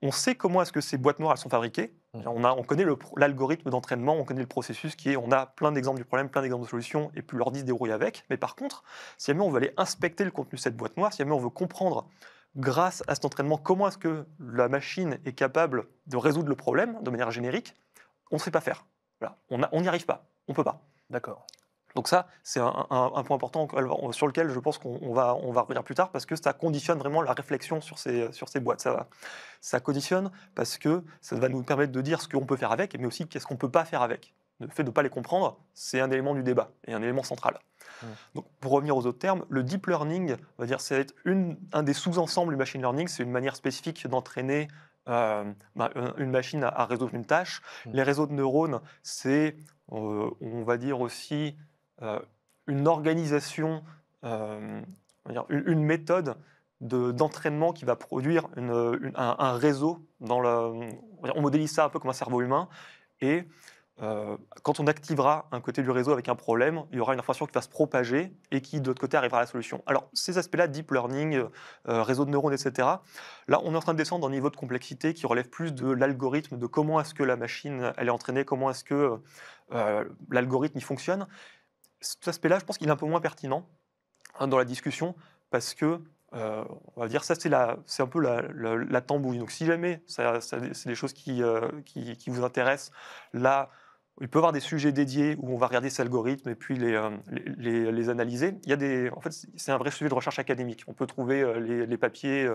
on 0.03 0.11
sait 0.11 0.35
comment 0.35 0.63
est-ce 0.63 0.73
que 0.73 0.81
ces 0.81 0.99
boîtes 0.99 1.19
noires 1.19 1.33
elles 1.33 1.39
sont 1.39 1.49
fabriquées. 1.49 1.95
Mmh. 2.15 2.21
On, 2.27 2.45
a, 2.45 2.53
on 2.53 2.63
connaît 2.63 2.85
l'algorithme 3.17 3.71
d'entraînement, 3.71 4.15
on 4.15 4.25
connaît 4.25 4.43
le 4.43 4.47
processus 4.47 4.95
qui 4.95 5.11
est, 5.11 5.17
on 5.17 5.33
a 5.33 5.47
plein 5.47 5.73
d'exemples 5.73 5.99
du 5.99 6.05
problème, 6.05 6.29
plein 6.29 6.43
d'exemples 6.43 6.65
de 6.65 6.71
solutions, 6.71 7.11
et 7.15 7.23
puis 7.23 7.37
l'ordi 7.37 7.61
se 7.61 7.65
débrouille 7.65 7.93
avec. 7.93 8.25
Mais 8.31 8.37
par 8.37 8.57
contre, 8.57 8.85
si 9.17 9.27
jamais 9.31 9.43
on 9.43 9.51
veut 9.51 9.59
aller 9.59 9.73
inspecter 9.77 10.25
le 10.25 10.31
contenu 10.31 10.57
de 10.57 10.61
cette 10.61 10.77
boîte 10.77 10.97
noire, 10.97 11.13
si 11.13 11.19
jamais 11.19 11.33
on 11.33 11.41
veut 11.41 11.51
comprendre 11.51 12.09
grâce 12.57 13.03
à 13.07 13.15
cet 13.15 13.25
entraînement 13.25 13.59
comment 13.59 13.89
est-ce 13.89 13.99
que 13.99 14.27
la 14.41 14.69
machine 14.69 15.19
est 15.25 15.33
capable 15.33 15.87
de 16.07 16.17
résoudre 16.17 16.49
le 16.49 16.57
problème 16.57 17.03
de 17.03 17.11
manière 17.11 17.31
générique, 17.31 17.75
on 18.31 18.37
ne 18.37 18.41
sait 18.41 18.51
pas 18.51 18.61
faire. 18.61 18.87
Voilà. 19.21 19.39
On 19.51 19.81
n'y 19.81 19.89
arrive 19.89 20.07
pas, 20.07 20.27
on 20.49 20.53
ne 20.53 20.57
peut 20.57 20.65
pas. 20.65 20.83
D'accord. 21.11 21.47
Donc 21.97 22.09
ça, 22.09 22.29
c'est 22.43 22.61
un, 22.61 23.25
point 23.25 23.37
important 23.37 23.67
sur 24.13 24.27
lequel 24.27 24.51
je 24.51 24.59
pense 24.61 24.77
qu'on 24.77 25.15
va, 25.15 25.35
on 25.35 25.51
va 25.51 25.63
revenir 25.63 25.83
plus 25.83 25.95
tard 25.95 26.11
parce 26.11 26.27
que 26.27 26.37
ça 26.37 26.53
conditionne 26.53 26.99
vraiment 26.99 27.23
la 27.23 27.33
réflexion 27.33 27.81
sur 27.81 27.99
ces, 27.99 28.31
sur 28.33 28.51
ces 28.51 28.61
boîtes. 28.61 28.83
Ça, 28.83 29.09
ça 29.63 29.81
conditionne 29.81 30.31
parce 30.55 30.77
que 30.77 31.03
ça 31.23 31.37
va 31.37 31.49
nous 31.49 31.63
permettre 31.63 31.93
de 31.93 32.01
dire 32.03 32.21
ce 32.21 32.29
qu'on 32.29 32.45
peut 32.45 32.57
faire 32.57 32.71
avec, 32.71 32.99
mais 32.99 33.07
aussi 33.07 33.27
qu'est-ce 33.27 33.47
qu'on 33.47 33.55
ne 33.55 33.59
peut 33.59 33.71
pas 33.71 33.87
faire 33.87 34.03
avec. 34.03 34.35
Le 34.61 34.69
fait 34.69 34.83
de 34.85 34.89
ne 34.89 34.93
pas 34.93 35.03
les 35.03 35.09
comprendre, 35.09 35.59
c'est 35.73 36.01
un 36.01 36.11
élément 36.11 36.35
du 36.35 36.43
débat 36.43 36.71
et 36.87 36.93
un 36.93 37.03
élément 37.03 37.23
central. 37.23 37.59
Mmh. 38.03 38.07
Donc, 38.35 38.47
pour 38.61 38.73
revenir 38.73 38.95
aux 38.95 39.07
autres 39.07 39.19
termes, 39.19 39.47
le 39.49 39.63
deep 39.63 39.87
learning, 39.87 40.37
on 40.59 40.63
va 40.63 40.67
dire, 40.67 40.83
c'est 40.83 41.15
une, 41.25 41.59
un 41.73 41.83
des 41.83 41.95
sous-ensembles 41.95 42.53
du 42.53 42.59
machine 42.59 42.83
learning. 42.83 43.09
C'est 43.09 43.23
une 43.23 43.31
manière 43.31 43.57
spécifique 43.57 44.07
d'entraîner 44.07 44.69
euh, 45.09 45.51
bah, 45.77 45.91
une 46.19 46.31
machine 46.31 46.63
à, 46.63 46.85
résoudre 46.85 47.15
une 47.15 47.25
tâche. 47.25 47.63
Mmh. 47.87 47.91
Les 47.95 48.03
réseaux 48.03 48.27
de 48.27 48.35
neurones, 48.35 48.81
c'est, 49.03 49.57
euh, 49.93 50.31
on 50.43 50.63
va 50.63 50.77
dire 50.77 51.01
aussi, 51.01 51.57
une 52.67 52.89
organisation, 52.89 53.83
euh, 54.25 54.83
une, 55.49 55.83
méthode 55.83 56.37
d'entraînement 56.81 57.73
qui 57.73 57.85
va 57.85 57.97
produire 57.97 58.49
un, 58.57 59.53
réseau. 59.57 60.07
On 60.21 61.41
modélise 61.41 61.73
ça 61.73 61.85
un 61.85 61.89
peu 61.89 61.99
comme 61.99 62.11
un 62.11 62.15
cerveau 62.15 62.43
humain. 62.43 62.69
Et 63.21 63.45
euh, 64.03 64.37
quand 64.63 64.79
on 64.79 64.87
activera 64.87 65.49
un 65.53 65.61
côté 65.61 65.83
du 65.83 65.91
réseau 65.91 66.13
avec 66.13 66.29
un 66.29 66.35
problème, 66.35 66.83
il 66.93 66.99
y 66.99 67.01
aura 67.01 67.15
une 67.15 67.19
information 67.19 67.47
qui 67.47 67.55
va 67.55 67.63
se 67.63 67.69
propager 67.69 68.37
et 68.51 68.61
qui, 68.61 68.81
de 68.81 68.89
l'autre 68.89 69.01
côté, 69.01 69.17
arrivera 69.17 69.39
à 69.39 69.43
la 69.43 69.47
solution. 69.47 69.83
Alors, 69.87 70.11
ces 70.13 70.39
aspects-là, 70.39 70.69
deep 70.69 70.91
learning, 70.91 71.43
réseau 71.87 72.25
de 72.25 72.31
neurones, 72.31 72.53
etc., 72.53 72.89
là, 73.49 73.61
on 73.65 73.73
est 73.73 73.77
en 73.77 73.81
train 73.81 73.95
de 73.95 73.99
descendre 73.99 74.21
dans 74.23 74.29
un 74.29 74.33
niveau 74.33 74.51
de 74.51 74.57
complexité 74.57 75.15
qui 75.15 75.27
relève 75.27 75.49
plus 75.49 75.73
de 75.73 75.91
l'algorithme, 75.91 76.59
de 76.59 76.67
comment 76.67 77.01
est-ce 77.01 77.15
que 77.15 77.23
la 77.23 77.37
machine, 77.37 77.93
elle 77.97 78.09
est 78.09 78.11
entraînée, 78.11 78.45
comment 78.45 78.71
est-ce 78.71 78.85
que 78.85 79.19
l'algorithme, 80.31 80.79
il 80.79 80.85
fonctionne 80.85 81.27
cet 82.07 82.29
aspect-là, 82.29 82.59
je 82.59 82.65
pense 82.65 82.79
qu'il 82.79 82.89
est 82.89 82.93
un 82.93 82.97
peu 82.97 83.07
moins 83.07 83.21
pertinent 83.21 83.67
hein, 84.39 84.49
dans 84.49 84.59
la 84.59 84.65
discussion 84.65 85.15
parce 85.51 85.75
que, 85.75 86.01
euh, 86.35 86.65
on 86.97 87.01
va 87.01 87.09
dire, 87.09 87.25
ça, 87.25 87.35
c'est, 87.35 87.53
un 87.53 88.07
peu 88.07 88.21
la, 88.21 89.01
tambouille. 89.01 89.39
Donc, 89.39 89.51
si 89.51 89.67
jamais 89.67 90.03
c'est 90.07 90.87
des 90.87 90.95
choses 90.95 91.15
euh, 91.29 91.71
qui, 91.85 92.31
vous 92.31 92.45
intéressent, 92.45 92.93
là, 93.33 93.71
il 94.21 94.29
peut 94.29 94.39
y 94.39 94.41
avoir 94.41 94.53
des 94.53 94.61
sujets 94.61 94.93
dédiés 94.93 95.37
où 95.41 95.55
on 95.55 95.59
va 95.59 95.67
regarder 95.67 95.91
ces 95.91 96.03
algorithmes 96.03 96.49
et 96.49 96.55
puis 96.55 96.79
les, 96.79 96.95
euh, 96.95 98.11
analyser. 98.11 98.59
Il 98.65 98.71
y 98.71 98.73
a 98.73 98.77
des, 98.77 99.11
en 99.11 99.21
fait, 99.21 99.33
c'est 99.57 99.73
un 99.73 99.79
vrai 99.79 99.91
sujet 99.91 100.09
de 100.09 100.15
recherche 100.15 100.39
académique. 100.39 100.85
On 100.87 100.95
peut 100.95 101.07
trouver 101.07 101.61
les, 101.61 101.99
papiers 101.99 102.49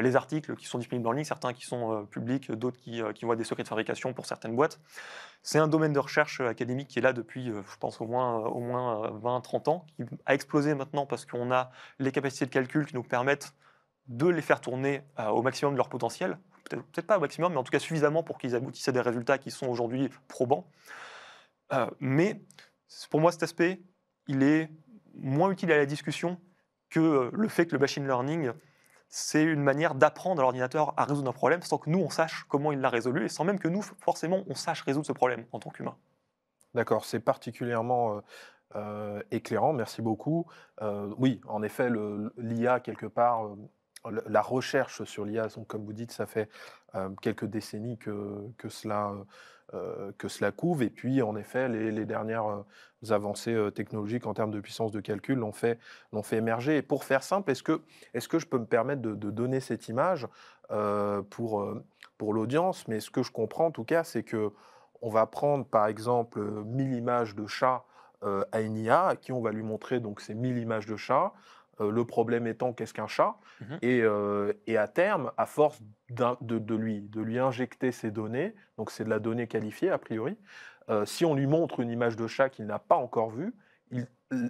les 0.00 0.16
articles 0.16 0.56
qui 0.56 0.66
sont 0.66 0.78
disponibles 0.78 1.06
en 1.06 1.12
ligne, 1.12 1.24
certains 1.24 1.52
qui 1.52 1.64
sont 1.64 1.92
euh, 1.92 2.02
publics, 2.04 2.50
d'autres 2.50 2.78
qui, 2.78 3.02
euh, 3.02 3.12
qui, 3.12 3.24
voient 3.24 3.36
des 3.36 3.44
secrets 3.44 3.64
de 3.64 3.68
fabrication 3.68 4.12
pour 4.14 4.26
certaines 4.26 4.56
boîtes. 4.56 4.80
C'est 5.42 5.58
un 5.58 5.68
domaine 5.68 5.92
de 5.92 5.98
recherche 5.98 6.40
académique 6.40 6.88
qui 6.88 6.98
est 6.98 7.02
là 7.02 7.12
depuis, 7.12 7.48
je 7.48 7.76
pense, 7.78 8.00
au 8.00 8.06
moins 8.06 8.40
20-30 9.20 9.68
ans, 9.68 9.86
qui 9.94 10.04
a 10.24 10.34
explosé 10.34 10.74
maintenant 10.74 11.04
parce 11.04 11.26
qu'on 11.26 11.52
a 11.52 11.70
les 11.98 12.12
capacités 12.12 12.46
de 12.46 12.50
calcul 12.50 12.86
qui 12.86 12.94
nous 12.94 13.02
permettent 13.02 13.54
de 14.08 14.26
les 14.26 14.40
faire 14.40 14.60
tourner 14.60 15.02
au 15.18 15.42
maximum 15.42 15.74
de 15.74 15.76
leur 15.76 15.90
potentiel. 15.90 16.38
Peut-être 16.70 17.06
pas 17.06 17.18
au 17.18 17.20
maximum, 17.20 17.52
mais 17.52 17.58
en 17.58 17.64
tout 17.64 17.70
cas 17.70 17.78
suffisamment 17.78 18.22
pour 18.22 18.38
qu'ils 18.38 18.54
aboutissent 18.54 18.88
à 18.88 18.92
des 18.92 19.02
résultats 19.02 19.36
qui 19.36 19.50
sont 19.50 19.66
aujourd'hui 19.66 20.08
probants. 20.28 20.66
mais 22.00 22.40
pour 23.10 23.20
moi, 23.20 23.30
cet 23.30 23.42
aspect, 23.42 23.82
il 24.28 24.42
est 24.42 24.70
moins 25.14 25.50
utile 25.50 25.70
à 25.72 25.76
la 25.76 25.86
discussion 25.86 26.40
que 26.88 27.30
le 27.34 27.48
fait 27.48 27.66
que 27.66 27.72
le 27.72 27.80
machine 27.80 28.06
learning 28.06 28.52
c'est 29.16 29.44
une 29.44 29.62
manière 29.62 29.94
d'apprendre 29.94 30.40
à 30.40 30.42
l'ordinateur 30.42 30.92
à 30.96 31.04
résoudre 31.04 31.30
un 31.30 31.32
problème 31.32 31.62
sans 31.62 31.78
que 31.78 31.88
nous, 31.88 32.00
on 32.00 32.10
sache 32.10 32.46
comment 32.48 32.72
il 32.72 32.80
l'a 32.80 32.88
résolu 32.88 33.26
et 33.26 33.28
sans 33.28 33.44
même 33.44 33.60
que 33.60 33.68
nous, 33.68 33.80
forcément, 33.80 34.42
on 34.48 34.56
sache 34.56 34.82
résoudre 34.82 35.06
ce 35.06 35.12
problème 35.12 35.46
en 35.52 35.60
tant 35.60 35.70
qu'humain. 35.70 35.96
D'accord, 36.74 37.04
c'est 37.04 37.20
particulièrement 37.20 38.16
euh, 38.16 38.20
euh, 38.74 39.22
éclairant, 39.30 39.72
merci 39.72 40.02
beaucoup. 40.02 40.46
Euh, 40.82 41.14
oui, 41.16 41.40
en 41.46 41.62
effet, 41.62 41.90
l'IA, 42.38 42.80
quelque 42.80 43.06
part, 43.06 43.50
la 44.04 44.42
recherche 44.42 45.04
sur 45.04 45.24
l'IA, 45.24 45.46
comme 45.68 45.84
vous 45.84 45.92
dites, 45.92 46.10
ça 46.10 46.26
fait 46.26 46.50
quelques 47.22 47.44
décennies 47.44 47.98
que, 47.98 48.40
que 48.58 48.68
cela 48.68 49.12
que 50.18 50.28
cela 50.28 50.52
couve. 50.52 50.82
Et 50.82 50.90
puis, 50.90 51.22
en 51.22 51.36
effet, 51.36 51.68
les, 51.68 52.04
dernières 52.04 52.46
euh, 52.46 53.10
avancées 53.10 53.54
euh, 53.54 53.70
technologiques 53.70 54.26
en 54.26 54.34
termes 54.34 54.50
de 54.50 54.60
puissance 54.60 54.92
de 54.92 55.00
calcul 55.00 55.38
l'ont 55.38 55.52
fait, 55.52 55.78
fait 56.22 56.36
émerger. 56.36 56.78
Et 56.78 56.82
pour 56.82 57.04
faire 57.04 57.22
simple, 57.22 57.50
est-ce 57.50 57.62
que, 57.62 57.80
est 58.12 58.26
que 58.28 58.38
je 58.38 58.46
peux 58.46 58.58
me 58.58 58.66
permettre 58.66 59.02
de, 59.02 59.30
donner 59.30 59.60
cette 59.60 59.88
image 59.88 60.26
pour, 61.30 61.74
pour 62.18 62.34
l'audience? 62.34 62.88
Mais 62.88 63.00
ce 63.00 63.10
que 63.10 63.22
je 63.22 63.32
comprends, 63.32 63.66
en 63.66 63.70
tout 63.70 63.84
cas, 63.84 64.04
c'est 64.04 64.22
que 64.22 64.52
on 65.02 65.10
va 65.10 65.26
prendre, 65.26 65.66
par 65.66 65.86
exemple, 65.86 66.40
1000 66.40 66.94
images 66.94 67.34
de 67.34 67.46
chat 67.46 67.84
à 68.22 68.60
une 68.60 68.76
IA, 68.78 69.08
à 69.08 69.16
qui 69.16 69.32
on 69.32 69.42
va 69.42 69.52
lui 69.52 69.62
montrer 69.62 70.00
donc 70.00 70.20
ces 70.20 70.34
1000 70.34 70.56
images 70.56 70.86
de 70.86 70.96
chat. 70.96 71.32
Euh, 71.80 71.90
le 71.90 72.04
problème 72.04 72.46
étant 72.46 72.72
qu'est-ce 72.72 72.94
qu'un 72.94 73.06
chat 73.06 73.36
mmh 73.60 73.64
euh, 73.84 74.52
et, 74.66 74.76
à 74.76 74.88
terme, 74.88 75.32
à 75.36 75.46
force 75.46 75.80
de, 76.10 76.74
lui, 76.74 77.00
de 77.02 77.20
lui 77.20 77.38
injecter 77.38 77.92
ces 77.92 78.10
données, 78.10 78.54
donc 78.78 78.90
c'est 78.90 79.04
de 79.04 79.10
la 79.10 79.18
donnée 79.18 79.46
qualifiée 79.46 79.90
a 79.90 79.98
priori, 79.98 80.36
euh, 80.90 81.04
si 81.04 81.24
on 81.24 81.34
lui 81.34 81.46
montre 81.46 81.80
une 81.80 81.90
image 81.90 82.16
de 82.16 82.26
chat 82.26 82.48
qu'il 82.48 82.66
n'a 82.66 82.78
pas 82.78 82.96
encore 82.96 83.30
vue, 83.30 83.54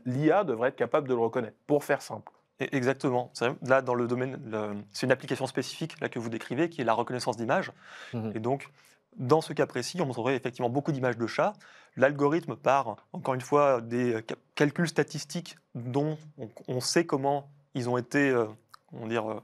l'IA 0.05 0.45
devrait 0.45 0.71
être 0.71 0.77
capable 0.77 1.09
de 1.09 1.15
le 1.15 1.21
reconnaître, 1.21 1.57
pour 1.67 1.85
faire 1.85 2.03
simple. 2.03 2.33
Exactement. 2.61 3.33
Là, 3.63 3.83
dans 3.83 3.95
le 3.95 4.07
domaine, 4.07 4.85
c'est 4.93 5.07
une 5.07 5.13
application 5.13 5.47
spécifique 5.47 6.01
là, 6.01 6.09
que 6.09 6.19
vous 6.19 6.31
décrivez, 6.31 6.69
qui 6.71 6.81
est 6.81 6.85
la 6.85 6.93
reconnaissance 6.93 7.37
d'image. 7.37 7.73
Mmh 8.13 8.31
et 8.35 8.41
donc, 8.41 8.71
dans 9.17 9.41
ce 9.41 9.53
cas 9.53 9.67
précis, 9.67 10.01
on 10.01 10.07
montrerait 10.07 10.37
effectivement 10.37 10.71
beaucoup 10.71 10.93
d'images 10.93 11.17
de 11.17 11.27
chats. 11.27 11.53
L'algorithme 11.97 12.57
part, 12.57 12.97
encore 13.13 13.35
une 13.35 13.41
fois, 13.41 13.81
des 13.81 14.25
calculs 14.55 14.89
statistiques 14.89 15.57
dont 15.75 16.19
on, 16.67 16.81
sait 16.81 17.07
comment 17.07 17.49
ils 17.75 17.89
ont 17.89 17.97
été 17.97 18.31
euh, 18.31 18.47
dire, 19.07 19.31
euh, 19.31 19.41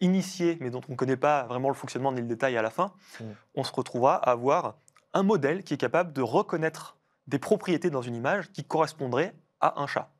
initiés, 0.00 0.58
mais 0.60 0.70
dont 0.70 0.80
on 0.88 0.92
ne 0.92 0.96
connaît 0.96 1.16
pas 1.16 1.44
vraiment 1.44 1.68
le 1.68 1.74
fonctionnement 1.74 2.12
ni 2.12 2.20
le 2.20 2.26
détail 2.26 2.56
à 2.56 2.62
la 2.62 2.70
fin. 2.70 2.92
Mmh. 3.20 3.24
On 3.54 3.64
se 3.64 3.72
retrouvera 3.72 4.16
à 4.16 4.32
avoir 4.32 4.74
un 5.12 5.22
modèle 5.22 5.62
qui 5.62 5.74
est 5.74 5.78
capable 5.78 6.12
de 6.12 6.22
reconnaître 6.22 6.96
des 7.26 7.38
propriétés 7.38 7.90
dans 7.90 8.02
une 8.02 8.16
image 8.16 8.50
qui 8.50 8.64
correspondraient 8.64 9.34
à 9.60 9.80
un 9.80 9.86
chat. 9.86 10.10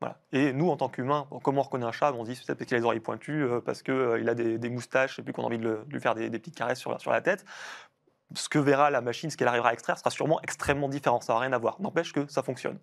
Voilà. 0.00 0.20
Et 0.32 0.52
nous, 0.52 0.70
en 0.70 0.76
tant 0.76 0.88
qu'humains, 0.88 1.26
comment 1.42 1.60
on 1.60 1.64
reconnaît 1.64 1.86
un 1.86 1.92
chat 1.92 2.12
On 2.12 2.24
se 2.24 2.30
dit 2.30 2.36
peut-être 2.36 2.58
parce 2.58 2.68
qu'il 2.68 2.76
a 2.76 2.78
les 2.78 2.84
oreilles 2.84 3.00
pointues, 3.00 3.42
euh, 3.42 3.60
parce 3.60 3.82
qu'il 3.82 4.28
a 4.28 4.34
des, 4.34 4.70
moustaches, 4.70 5.18
et 5.18 5.22
puis 5.22 5.32
qu'on 5.32 5.42
a 5.42 5.46
envie 5.46 5.58
de, 5.58 5.80
lui 5.88 6.00
faire 6.00 6.14
des, 6.14 6.30
petites 6.30 6.54
caresses 6.54 6.78
sur, 6.78 7.00
sur 7.00 7.10
la 7.10 7.20
tête 7.20 7.44
ce 8.34 8.48
que 8.48 8.58
verra 8.58 8.90
la 8.90 9.00
machine, 9.00 9.30
ce 9.30 9.36
qu'elle 9.36 9.48
arrivera 9.48 9.70
à 9.70 9.72
extraire, 9.72 9.98
sera 9.98 10.10
sûrement 10.10 10.40
extrêmement 10.42 10.88
différent. 10.88 11.20
Ça 11.20 11.34
n'a 11.34 11.40
rien 11.40 11.52
à 11.52 11.58
voir. 11.58 11.80
N'empêche 11.80 12.12
que 12.12 12.26
ça 12.26 12.42
fonctionne. 12.42 12.78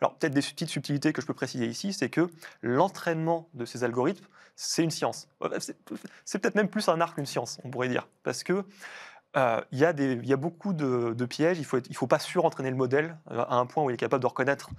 Alors, 0.00 0.14
peut-être 0.14 0.34
des 0.34 0.40
petites 0.40 0.68
subtilités 0.68 1.12
que 1.12 1.22
je 1.22 1.26
peux 1.26 1.34
préciser 1.34 1.66
ici, 1.66 1.92
c'est 1.92 2.10
que 2.10 2.28
l'entraînement 2.62 3.48
de 3.54 3.64
ces 3.64 3.84
algorithmes, 3.84 4.26
c'est 4.54 4.82
une 4.82 4.90
science. 4.90 5.28
Euh, 5.42 5.58
c'est 6.24 6.38
peut-être 6.38 6.54
même 6.54 6.68
plus 6.68 6.88
un 6.88 7.00
art 7.00 7.14
qu'une 7.14 7.26
science, 7.26 7.60
on 7.64 7.70
pourrait 7.70 7.88
dire. 7.88 8.08
Parce 8.22 8.42
que 8.42 8.64
euh, 9.36 9.60
il 9.70 9.78
y, 9.78 9.84
a 9.84 10.36
beaucoup 10.36 10.72
de, 10.72 11.24
pièges. 11.26 11.58
Il 11.58 11.66
ne 11.70 11.80
il 11.90 11.96
faut 11.96 12.06
pas 12.06 12.18
surentraîner 12.18 12.70
le 12.70 12.76
modèle 12.76 13.18
euh, 13.30 13.44
à 13.48 13.56
un 13.56 13.66
point 13.66 13.84
où 13.84 13.90
il 13.90 13.94
est 13.94 13.98
capable 13.98 14.22
de 14.22 14.26
reconnaître 14.26 14.70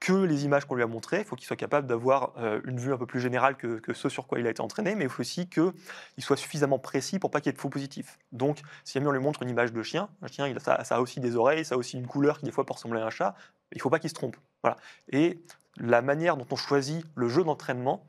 que 0.00 0.12
les 0.12 0.44
images 0.44 0.64
qu'on 0.64 0.74
lui 0.74 0.82
a 0.82 0.86
montrées. 0.86 1.18
Il 1.18 1.24
faut 1.24 1.36
qu'il 1.36 1.46
soit 1.46 1.56
capable 1.56 1.86
d'avoir 1.86 2.32
euh, 2.38 2.60
une 2.64 2.78
vue 2.78 2.92
un 2.92 2.96
peu 2.96 3.06
plus 3.06 3.20
générale 3.20 3.56
que, 3.56 3.80
ce 3.92 4.08
sur 4.08 4.26
quoi 4.26 4.38
il 4.38 4.46
a 4.46 4.50
été 4.50 4.60
entraîné, 4.60 4.94
mais 4.94 5.04
il 5.04 5.10
faut 5.10 5.20
aussi 5.20 5.48
qu'il 5.48 5.72
soit 6.18 6.36
suffisamment 6.36 6.78
précis 6.78 7.18
pour 7.18 7.30
pas 7.30 7.40
qu'il 7.40 7.50
y 7.50 7.52
ait 7.52 7.56
de 7.56 7.60
faux 7.60 7.68
positifs. 7.68 8.18
Donc, 8.32 8.60
si 8.84 8.94
jamais 8.94 9.06
on 9.06 9.12
lui 9.12 9.20
montre 9.20 9.42
une 9.42 9.50
image 9.50 9.72
de 9.72 9.82
chien, 9.82 10.08
un 10.22 10.28
chien, 10.28 10.46
il 10.46 10.58
ça, 10.60 10.74
a 10.74 11.00
aussi 11.00 11.20
des 11.20 11.36
oreilles, 11.36 11.64
ça 11.64 11.74
a 11.74 11.78
aussi 11.78 11.96
une 11.96 12.06
couleur 12.06 12.38
qui 12.38 12.44
des 12.44 12.52
fois 12.52 12.64
peut 12.64 12.72
ressembler 12.72 13.00
à 13.00 13.06
un 13.06 13.10
chat, 13.10 13.34
il 13.72 13.80
faut 13.80 13.90
pas 13.90 13.98
qu'il 13.98 14.10
se 14.10 14.14
trompe. 14.14 14.36
Voilà. 14.62 14.76
Et 15.10 15.42
la 15.76 16.02
manière 16.02 16.36
dont 16.36 16.46
on 16.50 16.56
choisit 16.56 17.04
le 17.14 17.28
jeu 17.28 17.44
d'entraînement, 17.44 18.06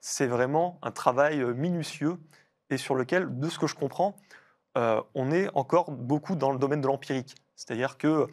c'est 0.00 0.26
vraiment 0.26 0.78
un 0.82 0.90
travail 0.90 1.40
euh, 1.40 1.52
minutieux 1.52 2.16
et 2.70 2.76
sur 2.78 2.94
lequel, 2.94 3.38
de 3.38 3.48
ce 3.48 3.58
que 3.58 3.66
je 3.66 3.74
comprends, 3.74 4.16
euh, 4.76 5.02
on 5.14 5.30
est 5.30 5.48
encore 5.54 5.90
beaucoup 5.90 6.34
dans 6.34 6.52
le 6.52 6.58
domaine 6.58 6.80
de 6.80 6.86
l'empirique. 6.86 7.34
C'est-à-dire 7.54 7.96
que 7.96 8.26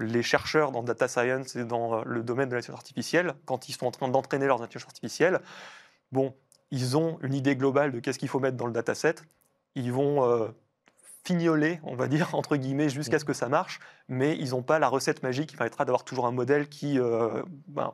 les 0.00 0.22
chercheurs 0.22 0.72
dans 0.72 0.82
data 0.82 1.08
science 1.08 1.56
et 1.56 1.64
dans 1.64 2.02
le 2.04 2.22
domaine 2.22 2.48
de 2.48 2.54
l'intelligence 2.54 2.80
artificielle, 2.80 3.34
quand 3.44 3.68
ils 3.68 3.72
sont 3.72 3.86
en 3.86 3.90
train 3.90 4.08
d'entraîner 4.08 4.46
leurs 4.46 4.62
intelligences 4.62 4.88
artificielles, 4.88 5.40
bon, 6.12 6.34
ils 6.70 6.96
ont 6.96 7.18
une 7.22 7.34
idée 7.34 7.56
globale 7.56 7.92
de 7.92 8.00
qu'est-ce 8.00 8.18
qu'il 8.18 8.28
faut 8.28 8.40
mettre 8.40 8.56
dans 8.56 8.66
le 8.66 8.72
dataset. 8.72 9.16
Ils 9.74 9.92
vont 9.92 10.24
euh, 10.24 10.48
fignoler, 11.24 11.80
on 11.82 11.94
va 11.94 12.08
dire, 12.08 12.28
entre 12.34 12.56
guillemets, 12.56 12.88
jusqu'à 12.88 13.18
ce 13.18 13.24
que 13.24 13.32
ça 13.32 13.48
marche, 13.48 13.80
mais 14.08 14.36
ils 14.36 14.50
n'ont 14.50 14.62
pas 14.62 14.78
la 14.78 14.88
recette 14.88 15.22
magique 15.22 15.50
qui 15.50 15.56
permettra 15.56 15.84
d'avoir 15.84 16.04
toujours 16.04 16.26
un 16.26 16.32
modèle 16.32 16.68
qui... 16.68 16.98
euh, 16.98 17.42
ben, 17.68 17.92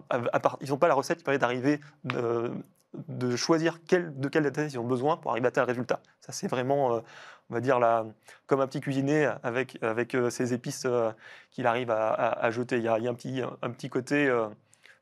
ils 0.60 0.70
n'ont 0.70 0.78
pas 0.78 0.88
la 0.88 0.94
recette 0.94 1.18
qui 1.18 1.24
permet 1.24 1.38
d'arriver, 1.38 1.80
de, 2.04 3.36
choisir 3.36 3.78
de 3.90 4.28
quel 4.28 4.42
dataset 4.42 4.74
ils 4.74 4.78
ont 4.78 4.86
besoin 4.86 5.16
pour 5.16 5.30
arriver 5.30 5.48
à 5.48 5.50
tel 5.50 5.64
résultat. 5.64 6.00
Ça, 6.20 6.32
c'est 6.32 6.48
vraiment, 6.48 6.96
euh, 6.96 7.00
on 7.50 7.54
va 7.54 7.60
dire, 7.60 7.78
la, 7.78 8.04
comme 8.46 8.60
un 8.60 8.66
petit 8.66 8.80
cuisinier 8.80 9.30
avec, 9.42 9.82
avec 9.82 10.14
euh, 10.14 10.30
ses 10.30 10.52
épices 10.52 10.84
euh, 10.84 11.12
qu'il 11.50 11.66
arrive 11.66 11.90
à, 11.90 12.08
à- 12.12 12.44
à 12.46 12.50
jeter. 12.50 12.78
Il 12.78 12.84
y 12.84 12.88
a, 12.88 12.98
il 12.98 13.04
y 13.04 13.08
a 13.08 13.10
un, 13.10 13.14
petit, 13.14 13.40
un 13.62 13.70
petit 13.70 13.88
côté 13.88 14.26
euh, 14.26 14.48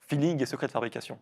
feeling 0.01 0.43
et 0.43 0.47
secret 0.47 0.67
de 0.67 0.73
fabrication. 0.73 1.19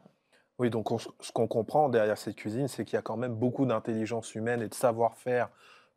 Oui, 0.58 0.70
donc 0.70 0.90
on- 0.90 0.98
ce 0.98 1.32
qu'on 1.32 1.46
comprend 1.46 1.88
derrière 1.88 2.18
cette 2.18 2.36
cuisine, 2.36 2.68
c'est 2.68 2.84
qu'il 2.84 2.94
y 2.94 2.98
a 2.98 3.02
quand 3.02 3.16
même 3.16 3.34
beaucoup 3.34 3.66
d'intelligence 3.66 4.34
humaine 4.34 4.62
et 4.62 4.68
de 4.68 4.74
savoir-faire 4.74 5.48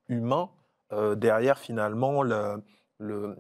humain 0.08 0.50
euh, 0.94 1.16
derrière 1.16 1.58
finalement 1.58 2.22
le, 2.22 2.62
le, 3.00 3.36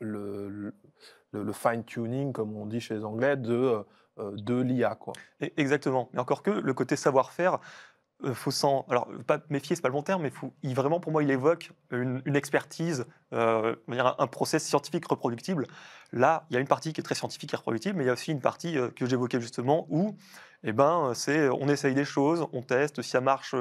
le, 0.00 1.52
fine-tuning, 1.52 2.32
comme 2.32 2.56
on 2.56 2.66
dit 2.66 2.80
chez 2.80 2.94
les 2.94 3.04
Anglais, 3.04 3.36
de, 3.36 3.84
euh, 4.18 4.32
de 4.36 4.60
l'IA. 4.60 4.98
exactement. 5.56 6.08
Mais 6.12 6.20
encore 6.20 6.42
que 6.42 6.50
le 6.50 6.74
côté 6.74 6.96
savoir-faire, 6.96 7.58
euh, 8.24 8.34
faut 8.34 8.50
s'en. 8.50 8.84
Alors, 8.88 9.08
pas 9.28 9.40
méfier, 9.48 9.76
c'est 9.76 9.82
pas 9.82 9.88
le 9.88 9.92
bon 9.92 10.02
terme, 10.02 10.22
mais 10.22 10.32
il, 10.64 10.74
vraiment, 10.74 10.98
pour 10.98 11.12
moi, 11.12 11.22
il 11.22 11.30
évoque 11.30 11.70
une, 11.92 12.20
expertise, 12.34 13.06
euh, 13.32 13.76
un, 13.86 14.26
process 14.26 14.64
scientifique 14.64 15.06
reproductible. 15.06 15.68
Là, 16.12 16.44
il 16.50 16.54
y 16.54 16.56
a 16.56 16.60
une 16.60 16.66
partie 16.66 16.92
qui 16.92 17.00
est 17.00 17.04
très 17.04 17.14
scientifique 17.14 17.54
et 17.54 17.56
reproductible, 17.56 17.96
mais 17.96 18.02
il 18.02 18.06
y 18.08 18.10
a 18.10 18.14
aussi 18.14 18.32
une 18.32 18.40
partie 18.40 18.76
euh, 18.76 18.88
que 18.88 19.06
j'évoquais 19.06 19.40
justement 19.40 19.86
où, 19.88 20.16
eh 20.64 20.72
ben, 20.72 21.12
c'est 21.14 21.48
on 21.48 21.68
essaye 21.68 21.94
des 21.94 22.04
choses, 22.04 22.44
on 22.52 22.62
teste, 22.62 23.02
si 23.02 23.10
ça 23.10 23.20
marche, 23.20 23.54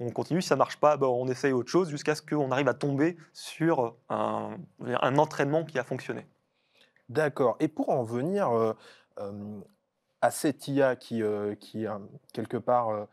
on 0.00 0.10
continue, 0.10 0.42
si 0.42 0.48
ça 0.48 0.56
marche 0.56 0.78
pas, 0.78 0.96
ben, 0.96 1.06
on 1.06 1.28
essaye 1.28 1.52
autre 1.52 1.70
chose 1.70 1.88
jusqu'à 1.88 2.16
ce 2.16 2.22
qu'on 2.22 2.50
arrive 2.50 2.66
à 2.66 2.74
tomber 2.74 3.16
sur 3.32 3.94
un, 4.08 4.56
un 4.80 5.18
entraînement 5.18 5.64
qui 5.64 5.78
a 5.78 5.84
fonctionné. 5.84 6.26
D'accord. 7.08 7.56
Et 7.60 7.68
pour 7.68 7.90
en 7.90 8.02
venir 8.02 8.74
à 10.20 10.30
cette 10.32 10.66
IA 10.66 10.96
qui, 10.96 11.22
qui 11.60 11.86
quelque 12.32 12.56
part, 12.56 13.06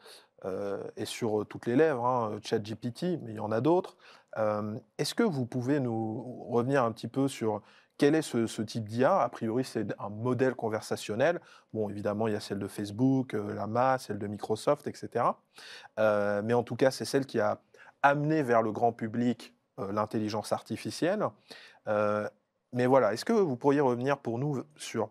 euh, 0.45 0.77
euh, 0.79 0.83
est 0.95 1.05
sur 1.05 1.45
toutes 1.47 1.65
les 1.65 1.75
lèvres, 1.75 2.05
hein, 2.05 2.39
ChatGPT, 2.43 3.19
mais 3.21 3.31
il 3.31 3.35
y 3.35 3.39
en 3.39 3.51
a 3.51 3.61
d'autres, 3.61 3.97
euh, 4.37 4.77
est-ce 4.97 5.15
que 5.15 5.23
vous 5.23 5.45
pouvez 5.45 5.79
nous 5.79 6.45
revenir 6.49 6.83
un 6.83 6.91
petit 6.91 7.07
peu 7.07 7.27
sur 7.27 7.61
quel 7.97 8.15
est 8.15 8.21
ce, 8.21 8.61
type 8.61 8.87
d'IA 8.87 9.21
A? 9.21 9.29
Priori, 9.29 9.63
c'est 9.63 9.87
un 9.99 10.09
modèle 10.09 10.55
conversationnel. 10.55 11.41
Bon, 11.73 11.89
évidemment, 11.89 12.27
il 12.27 12.33
y 12.33 12.37
a 12.37 12.39
celle 12.39 12.59
de 12.59 12.67
Facebook, 12.67 13.33
euh, 13.33 13.53
Lama, 13.53 13.97
celle 13.97 14.19
de 14.19 14.27
Microsoft, 14.27 14.87
etc. 14.87 15.25
Euh, 15.99 16.41
mais 16.43 16.53
en 16.53 16.63
tout 16.63 16.75
cas, 16.75 16.91
c'est 16.91 17.05
celle 17.05 17.25
qui 17.25 17.39
a 17.39 17.59
amené 18.01 18.43
vers 18.43 18.61
le 18.61 18.71
grand 18.71 18.93
public 18.93 19.53
euh, 19.79 19.91
l'intelligence 19.91 20.53
artificielle. 20.53 21.25
Euh, 21.87 22.27
mais 22.71 22.85
voilà, 22.85 23.13
est-ce 23.13 23.25
que 23.25 23.33
vous 23.33 23.57
pourriez 23.57 23.81
revenir 23.81 24.19
pour 24.19 24.37
nous 24.37 24.63
sur 24.77 25.09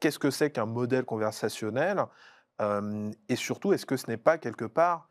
qu'est-ce 0.00 0.18
que 0.18 0.30
c'est 0.30 0.50
qu'un 0.50 0.66
modèle 0.66 1.04
conversationnel? 1.04 1.98
euh, 1.98 2.06
Et 3.28 3.36
surtout, 3.36 3.72
est-ce 3.72 3.86
que 3.86 3.96
ce 3.96 4.08
n'est 4.08 4.16
pas 4.16 4.38
quelque 4.38 4.64
part 4.64 5.08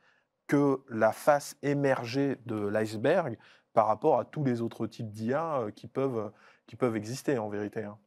que 0.47 0.81
la 0.89 1.11
face 1.11 1.55
émergée 1.61 2.37
de 2.45 2.67
l'iceberg 2.67 3.37
par 3.73 3.87
rapport 3.87 4.19
à 4.19 4.25
tous 4.25 4.43
les 4.43 4.61
autres 4.61 4.85
types 4.87 5.09
d'IA 5.09 5.59
euh, 5.59 5.71
qui 5.71 5.87
peuvent, 5.87 6.31
qui 6.67 6.75
peuvent 6.75 6.97
exister 6.97 7.37
en 7.37 7.47
vérité 7.47 7.83
hein? 7.83 7.97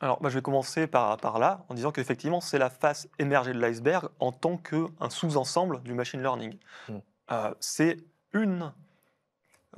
Alors, 0.00 0.20
bah, 0.20 0.28
je 0.28 0.34
vais 0.34 0.42
commencer 0.42 0.86
par, 0.86 1.16
par 1.16 1.38
là, 1.38 1.64
en 1.70 1.74
disant 1.74 1.90
qu'effectivement, 1.90 2.42
c'est 2.42 2.58
la 2.58 2.68
face 2.68 3.08
émergée 3.18 3.54
de 3.54 3.58
l'iceberg 3.58 4.10
en 4.20 4.30
tant 4.30 4.58
qu'un 4.58 5.08
sous-ensemble 5.08 5.82
du 5.82 5.94
machine 5.94 6.20
learning. 6.20 6.58
Mm. 6.88 6.94
Euh, 7.32 7.54
c'est 7.60 7.96
une, 8.32 8.72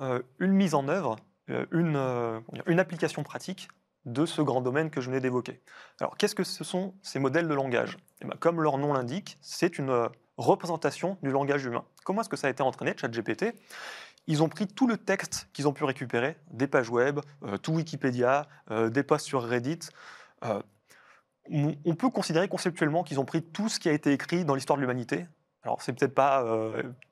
euh, 0.01 0.21
une 0.39 0.53
mise 0.53 0.75
en 0.75 0.89
œuvre, 0.89 1.17
euh, 1.51 1.67
une, 1.73 1.97
euh, 1.97 2.41
une 2.67 2.81
application 2.81 3.23
pratique 3.23 3.69
de 4.13 4.27
ce 4.27 4.43
grand 4.43 4.61
domaine 4.61 4.91
que 4.91 5.01
je 5.01 5.09
venais 5.09 5.21
d'évoquer. 5.21 5.61
Alors, 6.01 6.17
qu'est-ce 6.17 6.35
que 6.35 6.45
ce 6.45 6.65
sont 6.65 6.95
ces 7.03 7.19
modèles 7.19 7.49
de 7.49 7.55
langage? 7.55 7.99
Eh 8.23 8.27
ben, 8.27 8.37
Comme 8.39 8.63
leur 8.63 8.79
nom 8.79 8.93
l'indique, 8.93 9.39
c'est 9.41 9.79
une 9.79 9.91
euh, 9.91 10.09
représentation 10.37 11.19
du 11.23 11.31
langage 11.31 11.65
humain. 11.65 11.85
Comment 12.05 12.23
est-ce 12.23 12.29
que 12.29 12.37
ça 12.37 12.47
a 12.47 12.51
été 12.51 12.63
entraîné, 12.63 12.95
ChatGPT? 12.97 13.55
Ils 14.27 14.43
ont 14.43 14.49
pris 14.49 14.67
tout 14.67 14.87
le 14.87 14.97
texte 14.97 15.49
qu'ils 15.53 15.69
ont 15.69 15.73
pu 15.73 15.85
récupérer, 15.85 16.37
des 16.51 16.67
pages 16.67 16.91
web, 16.91 17.21
euh, 17.45 17.57
tout 17.57 17.73
Wikipédia, 17.73 18.47
euh, 18.71 18.91
des 18.91 19.03
posts 19.03 19.27
sur 19.27 19.43
Reddit. 19.43 19.89
On 21.51 21.95
peut 21.95 22.11
considérer 22.11 22.47
conceptuellement 22.47 23.03
qu'ils 23.05 23.21
ont 23.21 23.25
pris 23.25 23.43
tout 23.43 23.71
ce 23.71 23.81
qui 23.81 23.89
a 23.89 23.93
été 23.93 24.13
écrit 24.13 24.45
dans 24.45 24.55
l'histoire 24.55 24.77
de 24.77 24.83
l'humanité. 24.83 25.27
Alors, 25.63 25.81
c'est 25.81 25.95
peut-être 25.95 26.15
pas, 26.15 26.45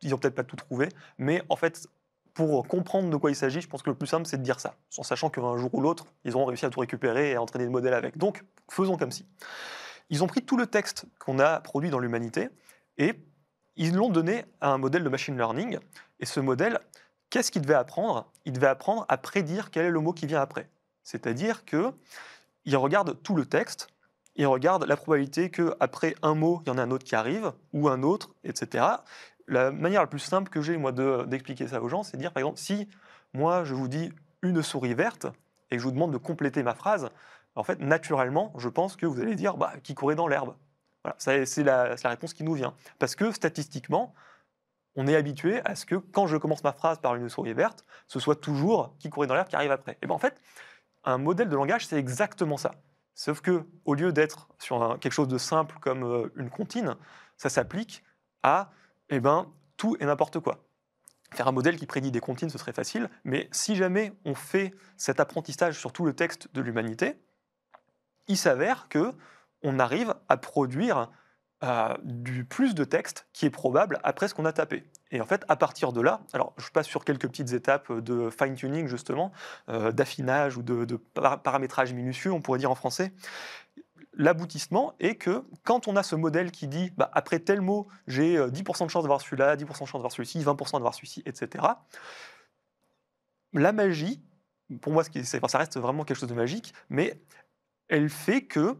ils 0.02 0.14
ont 0.14 0.18
peut-être 0.18 0.34
pas 0.34 0.44
tout 0.44 0.56
trouvé, 0.56 0.90
mais 1.16 1.42
en 1.48 1.56
fait, 1.56 1.88
pour 2.36 2.68
comprendre 2.68 3.08
de 3.08 3.16
quoi 3.16 3.30
il 3.30 3.34
s'agit, 3.34 3.62
je 3.62 3.66
pense 3.66 3.82
que 3.82 3.88
le 3.88 3.96
plus 3.96 4.06
simple, 4.06 4.26
c'est 4.26 4.36
de 4.36 4.42
dire 4.42 4.60
ça, 4.60 4.76
en 4.98 5.02
sachant 5.02 5.30
qu'un 5.30 5.56
jour 5.56 5.74
ou 5.74 5.80
l'autre, 5.80 6.04
ils 6.26 6.36
auront 6.36 6.44
réussi 6.44 6.66
à 6.66 6.70
tout 6.70 6.80
récupérer 6.80 7.30
et 7.30 7.34
à 7.36 7.40
entraîner 7.40 7.64
le 7.64 7.70
modèle 7.70 7.94
avec. 7.94 8.18
Donc, 8.18 8.44
faisons 8.70 8.98
comme 8.98 9.10
si. 9.10 9.24
Ils 10.10 10.22
ont 10.22 10.26
pris 10.26 10.42
tout 10.42 10.58
le 10.58 10.66
texte 10.66 11.06
qu'on 11.18 11.38
a 11.38 11.60
produit 11.60 11.88
dans 11.88 11.98
l'humanité 11.98 12.50
et 12.98 13.14
ils 13.76 13.94
l'ont 13.94 14.10
donné 14.10 14.44
à 14.60 14.68
un 14.68 14.76
modèle 14.76 15.02
de 15.02 15.08
machine 15.08 15.34
learning. 15.34 15.78
Et 16.20 16.26
ce 16.26 16.38
modèle, 16.38 16.78
qu'est-ce 17.30 17.50
qu'il 17.50 17.62
devait 17.62 17.72
apprendre? 17.72 18.30
Il 18.44 18.52
devait 18.52 18.66
apprendre 18.66 19.06
à 19.08 19.16
prédire 19.16 19.70
quel 19.70 19.86
est 19.86 19.90
le 19.90 20.00
mot 20.00 20.12
qui 20.12 20.26
vient 20.26 20.42
après. 20.42 20.68
C'est-à-dire 21.04 21.64
que 21.64 21.90
il 22.66 22.76
regarde 22.76 23.16
tout 23.22 23.34
le 23.34 23.46
texte, 23.46 23.88
il 24.34 24.46
regarde 24.46 24.84
la 24.84 24.98
probabilité 24.98 25.50
qu'après 25.50 26.14
un 26.20 26.34
mot, 26.34 26.60
il 26.66 26.68
y 26.68 26.70
en 26.70 26.76
a 26.76 26.82
un 26.82 26.90
autre 26.90 27.04
qui 27.04 27.14
arrive, 27.14 27.52
ou 27.72 27.88
un 27.88 28.02
autre, 28.02 28.34
etc. 28.44 28.84
La 29.48 29.70
manière 29.70 30.00
la 30.00 30.06
plus 30.06 30.18
simple 30.18 30.50
que 30.50 30.60
j'ai, 30.60 30.76
moi, 30.76 30.92
de- 30.92 31.24
d'expliquer 31.26 31.68
ça 31.68 31.80
aux 31.82 31.88
gens, 31.88 32.02
c'est 32.02 32.16
de 32.16 32.22
dire, 32.22 32.32
par 32.32 32.40
exemple, 32.40 32.58
si 32.58 32.88
moi, 33.32 33.64
je 33.64 33.74
vous 33.74 33.88
dis 33.88 34.12
une 34.42 34.62
souris 34.62 34.94
verte, 34.94 35.26
et 35.70 35.76
que 35.76 35.82
je 35.82 35.86
vous 35.86 35.92
demande 35.92 36.12
de 36.12 36.18
compléter 36.18 36.62
ma 36.62 36.74
phrase, 36.74 37.10
en 37.54 37.62
fait, 37.62 37.80
naturellement, 37.80 38.52
je 38.58 38.68
pense 38.68 38.96
que 38.96 39.06
vous 39.06 39.20
allez 39.20 39.34
dire, 39.34 39.56
bah, 39.56 39.72
qui 39.82 39.94
courait 39.94 40.14
dans 40.14 40.28
l'herbe. 40.28 40.54
Voilà, 41.04 41.44
c'est 41.46 41.62
la, 41.62 41.94
réponse 42.04 42.34
qui 42.34 42.44
nous 42.44 42.54
vient. 42.54 42.74
Parce 42.98 43.14
que 43.14 43.30
statistiquement, 43.32 44.14
on 44.96 45.06
est 45.06 45.14
habitué 45.14 45.60
à 45.64 45.74
ce 45.74 45.86
que 45.86 45.94
quand 45.94 46.26
je 46.26 46.36
commence 46.36 46.64
ma 46.64 46.72
phrase 46.72 46.98
par 46.98 47.14
une 47.14 47.28
souris 47.28 47.52
verte, 47.52 47.84
ce 48.08 48.18
soit 48.18 48.40
toujours 48.40 48.94
qui 48.98 49.10
courait 49.10 49.26
dans 49.26 49.34
l'herbe 49.34 49.48
qui 49.48 49.56
arrive 49.56 49.70
après. 49.70 49.98
Et 50.02 50.06
bien 50.06 50.14
en 50.16 50.18
fait, 50.18 50.40
un 51.04 51.18
modèle 51.18 51.48
de 51.48 51.54
langage, 51.54 51.86
c'est 51.86 51.98
exactement 51.98 52.56
ça. 52.56 52.72
Sauf 53.14 53.40
que 53.40 53.64
au 53.84 53.94
lieu 53.94 54.12
d'être 54.12 54.48
sur 54.58 54.98
quelque 55.00 55.12
chose 55.12 55.28
de 55.28 55.38
simple 55.38 55.76
comme 55.80 56.02
euh, 56.02 56.32
une 56.36 56.50
comptine, 56.50 56.96
ça 57.36 57.48
s'applique 57.48 58.02
à 58.42 58.70
eh 59.10 59.20
ben, 59.20 59.52
tout 59.76 59.96
et 60.00 60.06
n'importe 60.06 60.40
quoi. 60.40 60.64
Faire 61.32 61.48
un 61.48 61.52
modèle 61.52 61.76
qui 61.76 61.86
prédit 61.86 62.10
des 62.10 62.20
comptines, 62.20 62.50
ce 62.50 62.58
serait 62.58 62.72
facile, 62.72 63.10
mais 63.24 63.48
si 63.50 63.76
jamais 63.76 64.12
on 64.24 64.34
fait 64.34 64.74
cet 64.96 65.20
apprentissage 65.20 65.78
sur 65.78 65.92
tout 65.92 66.04
le 66.04 66.12
texte 66.14 66.48
de 66.54 66.60
l'humanité, 66.60 67.18
il 68.28 68.36
s'avère 68.36 68.88
que 68.88 69.12
on 69.62 69.78
arrive 69.78 70.14
à 70.28 70.36
produire 70.36 71.10
euh, 71.64 71.96
du 72.04 72.44
plus 72.44 72.74
de 72.74 72.84
texte 72.84 73.26
qui 73.32 73.46
est 73.46 73.50
probable 73.50 73.98
après 74.04 74.28
ce 74.28 74.34
qu'on 74.34 74.44
a 74.44 74.52
tapé. 74.52 74.84
Et 75.10 75.20
en 75.20 75.24
fait, 75.24 75.44
à 75.48 75.56
partir 75.56 75.92
de 75.92 76.00
là, 76.00 76.20
alors 76.32 76.52
je 76.58 76.68
passe 76.70 76.86
sur 76.86 77.04
quelques 77.04 77.28
petites 77.28 77.52
étapes 77.52 77.90
de 77.90 78.28
fine-tuning 78.30 78.86
justement, 78.86 79.32
euh, 79.68 79.90
d'affinage 79.90 80.58
ou 80.58 80.62
de, 80.62 80.84
de 80.84 80.96
par- 80.96 81.42
paramétrage 81.42 81.94
minutieux, 81.94 82.30
on 82.32 82.42
pourrait 82.42 82.58
dire 82.58 82.70
en 82.70 82.74
français. 82.74 83.12
L'aboutissement 84.16 84.94
est 84.98 85.16
que 85.16 85.44
quand 85.62 85.88
on 85.88 85.96
a 85.96 86.02
ce 86.02 86.16
modèle 86.16 86.50
qui 86.50 86.68
dit 86.68 86.90
bah, 86.96 87.10
après 87.12 87.38
tel 87.38 87.60
mot, 87.60 87.86
j'ai 88.06 88.36
euh, 88.38 88.48
10% 88.48 88.86
de 88.86 88.90
chance 88.90 89.02
d'avoir 89.02 89.20
celui-là, 89.20 89.56
10% 89.56 89.66
de 89.66 89.74
chance 89.74 89.92
d'avoir 89.92 90.12
celui-ci, 90.12 90.40
20% 90.40 90.72
d'avoir 90.72 90.94
celui-ci, 90.94 91.22
etc. 91.26 91.64
La 93.52 93.72
magie, 93.72 94.22
pour 94.80 94.92
moi, 94.92 95.04
ça 95.04 95.58
reste 95.58 95.78
vraiment 95.78 96.04
quelque 96.04 96.18
chose 96.18 96.28
de 96.28 96.34
magique, 96.34 96.74
mais 96.88 97.20
elle 97.88 98.08
fait 98.08 98.42
que 98.42 98.76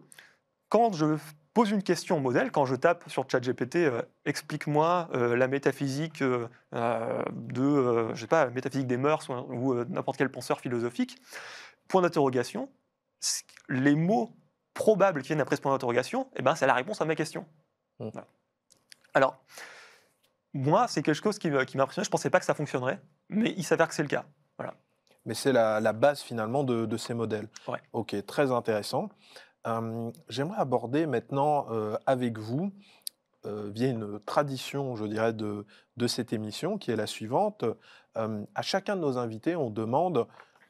quand 0.68 0.92
je 0.92 1.16
pose 1.56 1.70
une 1.70 1.82
question 1.82 2.18
au 2.18 2.20
modèle, 2.20 2.50
quand 2.50 2.66
je 2.66 2.74
tape 2.74 3.08
sur 3.08 3.24
ChatGPT, 3.30 3.76
euh, 3.76 4.02
explique-moi 4.26 5.08
euh, 5.14 5.36
la 5.36 5.48
métaphysique 5.48 6.20
euh, 6.20 6.48
euh, 6.74 7.22
de, 7.32 7.62
euh, 7.62 8.14
je 8.14 8.26
pas, 8.26 8.44
la 8.44 8.50
métaphysique 8.50 8.86
des 8.86 8.98
mœurs 8.98 9.30
ou, 9.30 9.32
ou, 9.32 9.72
euh, 9.72 9.86
n'importe 9.88 10.18
quel 10.18 10.30
penseur 10.30 10.60
philosophique, 10.60 11.16
point 11.88 12.02
d'interrogation, 12.02 12.68
les 13.70 13.94
mots 13.94 14.36
probables 14.76 15.22
qui 15.22 15.28
viennent 15.28 15.40
après 15.40 15.56
ce 15.56 15.60
point 15.60 15.72
d'interrogation, 15.72 16.28
eh 16.36 16.42
ben, 16.42 16.54
c'est 16.54 16.66
la 16.66 16.74
réponse 16.74 17.00
à 17.00 17.04
ma 17.04 17.16
question. 17.16 17.44
Mm. 17.98 18.10
Voilà. 18.12 18.28
Alors, 19.14 19.42
moi, 20.52 20.86
c'est 20.86 21.02
quelque 21.02 21.20
chose 21.20 21.38
qui, 21.38 21.50
m'a 21.50 21.62
impressionné. 21.62 22.04
Je 22.04 22.08
ne 22.08 22.12
pensais 22.12 22.30
pas 22.30 22.38
que 22.38 22.44
ça 22.44 22.54
fonctionnerait, 22.54 23.00
mais 23.28 23.52
il 23.56 23.64
s'avère 23.64 23.88
que 23.88 23.94
c'est 23.94 24.02
le 24.02 24.08
cas. 24.08 24.24
Mais 25.24 25.34
c'est 25.34 25.52
la, 25.52 25.80
la 25.80 25.92
base 25.92 26.20
finalement 26.20 26.62
de, 26.62 26.86
de 26.86 26.96
ces 26.96 27.12
modèles. 27.12 27.48
Ouais. 27.66 27.80
Ok, 27.92 28.14
très 28.26 28.52
intéressant. 28.52 29.08
Euh, 29.66 30.12
J'aimerais 30.28 30.58
aborder 30.58 31.06
maintenant 31.06 31.66
euh, 31.70 31.96
avec 32.06 32.38
vous, 32.38 32.70
euh, 33.44 33.68
via 33.74 33.88
une 33.88 34.20
tradition, 34.20 34.94
je 34.94 35.04
dirais, 35.04 35.32
de, 35.32 35.66
de 35.96 36.06
cette 36.06 36.32
émission, 36.32 36.78
qui 36.78 36.92
est 36.92 36.96
la 36.96 37.08
suivante. 37.08 37.64
Euh, 38.16 38.44
à 38.54 38.62
chacun 38.62 38.94
de 38.94 39.00
nos 39.00 39.18
invités, 39.18 39.56
on 39.56 39.68
demande 39.68 40.28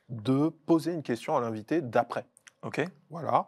de 0.09 0.49
poser 0.49 0.95
une 0.95 1.03
question 1.03 1.37
à 1.37 1.41
l'invité 1.43 1.83
d'après. 1.83 2.25
Ok. 2.63 2.83
Voilà. 3.11 3.47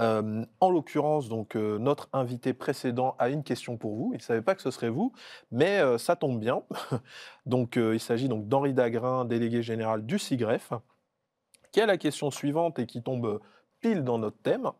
Euh, 0.00 0.44
en 0.60 0.70
l'occurrence, 0.70 1.28
donc 1.28 1.56
euh, 1.56 1.78
notre 1.78 2.08
invité 2.12 2.52
précédent 2.52 3.16
a 3.18 3.30
une 3.30 3.42
question 3.42 3.76
pour 3.76 3.96
vous. 3.96 4.10
Il 4.12 4.18
ne 4.18 4.22
savait 4.22 4.42
pas 4.42 4.54
que 4.54 4.62
ce 4.62 4.70
serait 4.70 4.90
vous, 4.90 5.12
mais 5.50 5.80
euh, 5.80 5.98
ça 5.98 6.14
tombe 6.14 6.38
bien. 6.38 6.62
donc, 7.46 7.76
il 7.76 8.00
s'agit 8.00 8.28
donc 8.28 8.48
d'Henri 8.48 8.74
Dagrin, 8.74 9.24
délégué 9.24 9.62
général 9.62 10.06
du 10.06 10.18
SIGREF, 10.18 10.72
qui 11.72 11.80
a 11.80 11.86
la 11.86 11.98
question 11.98 12.30
suivante 12.30 12.78
et 12.78 12.86
qui 12.86 13.02
tombe 13.02 13.40
pile 13.80 14.04
dans 14.04 14.18
notre 14.18 14.38
thème. 14.38 14.70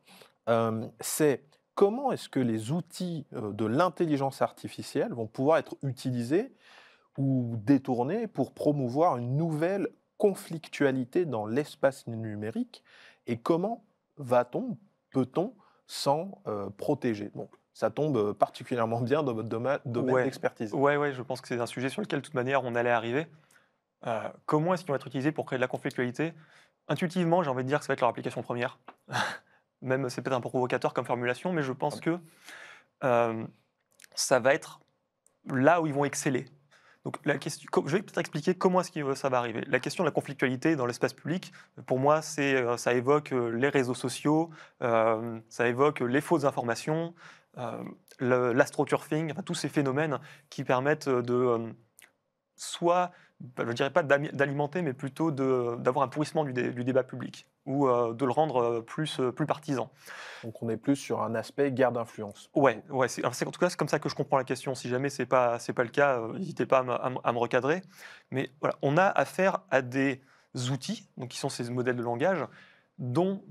C'est 1.00 1.44
comment 1.74 2.10
est-ce 2.10 2.30
que 2.30 2.40
les 2.40 2.72
outils 2.72 3.26
de 3.32 3.66
l'intelligence 3.66 4.40
artificielle 4.40 5.12
vont 5.12 5.26
pouvoir 5.26 5.58
être 5.58 5.76
utilisés 5.82 6.54
ou 7.18 7.56
détournés 7.58 8.26
pour 8.26 8.52
promouvoir 8.54 9.18
une 9.18 9.36
nouvelle 9.36 9.88
conflictualité 10.16 11.26
dans 11.26 11.46
l'espace 11.46 12.06
numérique 12.06 12.82
et 13.26 13.36
comment 13.36 13.84
va-t-on 14.16 14.78
peut-on 15.10 15.54
s'en 15.86 16.42
euh, 16.46 16.70
protéger? 16.70 17.30
Donc, 17.34 17.50
ça 17.72 17.90
tombe 17.90 18.16
euh, 18.16 18.34
particulièrement 18.34 19.00
bien 19.00 19.22
dans 19.22 19.34
votre 19.34 19.48
domaine, 19.48 19.78
d'expertise. 19.84 20.72
Oui, 20.74 20.96
ouais, 20.96 21.12
je 21.12 21.22
pense 21.22 21.40
que 21.40 21.48
c'est 21.48 21.60
un 21.60 21.66
sujet 21.66 21.88
sur 21.88 22.02
lequel, 22.02 22.20
de 22.20 22.24
toute 22.24 22.34
manière, 22.34 22.64
on 22.64 22.74
allait 22.74 22.90
arriver. 22.90 23.26
Euh, 24.06 24.28
comment 24.46 24.74
est-ce 24.74 24.84
qu'ils 24.84 24.92
vont 24.92 24.96
être 24.96 25.06
utilisés 25.06 25.32
pour 25.32 25.46
créer 25.46 25.58
de 25.58 25.62
la 25.62 25.68
conflictualité? 25.68 26.32
Intuitivement, 26.88 27.42
j'ai 27.42 27.50
envie 27.50 27.64
de 27.64 27.68
dire 27.68 27.78
que 27.78 27.84
ça 27.84 27.92
va 27.92 27.94
être 27.94 28.00
leur 28.00 28.10
application 28.10 28.42
première. 28.42 28.78
Même, 29.82 30.08
c'est 30.08 30.22
peut-être 30.22 30.36
un 30.36 30.40
peu 30.40 30.48
provocateur 30.48 30.92
comme 30.92 31.04
formulation, 31.04 31.52
mais 31.52 31.62
je 31.62 31.72
pense 31.72 32.00
que 32.00 32.18
ça 33.00 34.40
va 34.40 34.54
être 34.54 34.80
là 35.46 35.80
où 35.80 35.86
ils 35.86 35.94
vont 35.94 36.04
exceller. 36.04 36.46
Je 37.24 37.92
vais 37.92 38.02
peut-être 38.02 38.18
expliquer 38.18 38.54
comment 38.54 38.80
est-ce 38.80 38.90
que 38.90 39.14
ça 39.14 39.28
va 39.28 39.38
arriver. 39.38 39.62
La 39.66 39.80
question 39.80 40.04
de 40.04 40.08
la 40.08 40.12
conflictualité 40.12 40.76
dans 40.76 40.86
l'espace 40.86 41.12
public, 41.12 41.52
pour 41.86 41.98
moi, 41.98 42.20
euh, 42.38 42.76
ça 42.76 42.94
évoque 42.94 43.32
euh, 43.32 43.50
les 43.50 43.68
réseaux 43.68 43.94
sociaux, 43.94 44.50
euh, 44.82 45.38
ça 45.48 45.68
évoque 45.68 46.00
les 46.00 46.20
fausses 46.20 46.44
informations, 46.44 47.14
l'astroturfing, 48.20 49.32
enfin, 49.32 49.42
tous 49.42 49.54
ces 49.54 49.68
phénomènes 49.68 50.20
qui 50.48 50.62
permettent 50.62 51.08
de 51.08 51.74
soit 52.54 53.10
je 53.56 53.62
ne 53.62 53.72
dirais 53.72 53.92
pas 53.92 54.02
d'alimenter, 54.02 54.82
mais 54.82 54.92
plutôt 54.92 55.30
d'avoir 55.30 56.04
un 56.04 56.08
pourrissement 56.08 56.44
du, 56.44 56.52
débat 56.52 57.04
public 57.04 57.46
ou 57.68 57.86
euh, 57.86 58.14
de 58.14 58.24
le 58.24 58.32
rendre 58.32 58.62
euh, 58.62 58.80
plus, 58.80 59.20
euh, 59.20 59.30
plus 59.30 59.46
partisan. 59.46 59.90
Donc 60.42 60.60
on 60.62 60.68
est 60.70 60.78
plus 60.78 60.96
sur 60.96 61.22
un 61.22 61.34
aspect 61.34 61.70
guerre 61.70 61.92
d'influence. 61.92 62.50
Ouais, 62.54 62.82
ouais 62.88 63.08
c'est, 63.08 63.24
en 63.24 63.30
tout 63.30 63.60
cas 63.60 63.68
c'est 63.68 63.76
comme 63.76 63.88
ça 63.88 63.98
que 63.98 64.08
je 64.08 64.14
comprends 64.14 64.38
la 64.38 64.44
question. 64.44 64.74
Si 64.74 64.88
jamais 64.88 65.10
c'est 65.10 65.26
pas 65.26 65.58
c'est 65.58 65.74
pas 65.74 65.84
le 65.84 65.90
cas, 65.90 66.18
n'hésitez 66.34 66.64
pas 66.66 66.78
à, 66.78 67.32
me 67.32 67.38
recadrer. 67.38 67.82
Mais 68.30 68.50
voilà, 68.60 68.76
on 68.82 68.96
a 68.96 69.04
affaire 69.04 69.60
à 69.70 69.82
des 69.82 70.22
outils, 70.72 71.08
donc 71.18 71.28
qui 71.28 71.38
sont 71.38 71.50
ces 71.50 71.70
modèles 71.70 71.96
de 71.96 72.02
langage, 72.02 72.44
dont 72.98 73.44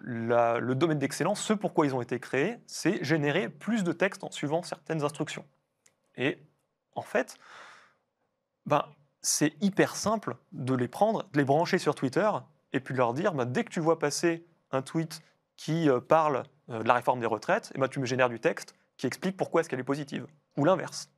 le 0.00 0.74
domaine 0.74 0.98
d'excellence, 0.98 1.40
ce 1.40 1.54
pourquoi 1.54 1.86
ils 1.86 1.94
ont 1.94 2.02
été 2.02 2.20
créés, 2.20 2.58
c'est 2.66 3.02
générer 3.02 3.48
plus 3.48 3.82
de 3.82 3.92
textes 3.92 4.22
en 4.22 4.30
suivant 4.30 4.62
certaines 4.62 5.02
instructions. 5.02 5.44
Et 6.16 6.38
en 6.94 7.02
fait, 7.02 7.36
ben, 8.66 8.84
c'est 9.22 9.54
hyper 9.60 9.96
simple 9.96 10.36
de 10.52 10.74
les 10.74 10.86
prendre, 10.86 11.24
de 11.32 11.38
les 11.38 11.44
brancher 11.44 11.78
sur 11.78 11.94
Twitter 11.94 12.30
et 12.72 12.80
puis 12.80 12.94
de 12.94 12.98
leur 12.98 13.14
dire, 13.14 13.34
bah, 13.34 13.44
dès 13.44 13.64
que 13.64 13.70
tu 13.70 13.80
vois 13.80 13.98
passer 13.98 14.46
un 14.70 14.82
tweet 14.82 15.22
qui 15.56 15.88
euh, 15.88 16.00
parle 16.00 16.44
euh, 16.70 16.82
de 16.82 16.88
la 16.88 16.94
réforme 16.94 17.20
des 17.20 17.26
retraites, 17.26 17.66
et 17.68 17.76
eh 17.76 17.80
ben, 17.80 17.88
tu 17.88 18.00
me 18.00 18.06
génères 18.06 18.28
du 18.28 18.40
texte 18.40 18.74
qui 18.96 19.06
explique 19.06 19.36
pourquoi 19.36 19.60
est-ce 19.60 19.68
qu'elle 19.68 19.80
est 19.80 19.84
positive, 19.84 20.26
ou 20.56 20.64
l'inverse. 20.64 21.10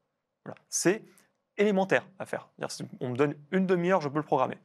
C'est 0.68 1.04
élémentaire 1.56 2.06
à 2.18 2.26
faire. 2.26 2.48
On 3.00 3.10
me 3.10 3.16
donne 3.16 3.34
une 3.50 3.66
demi-heure, 3.66 4.00
je 4.00 4.08
peux 4.08 4.18
le 4.18 4.24
programmer. 4.24 4.58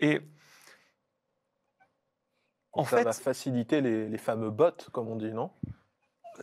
Et 0.00 0.20
en 2.72 2.84
ça 2.84 2.98
fait, 2.98 3.04
va 3.04 3.12
faciliter 3.12 3.80
les, 3.80 4.08
les, 4.08 4.18
fameux 4.18 4.50
bots, 4.50 4.70
comme 4.92 5.08
on 5.08 5.16
dit, 5.16 5.32
non? 5.32 5.50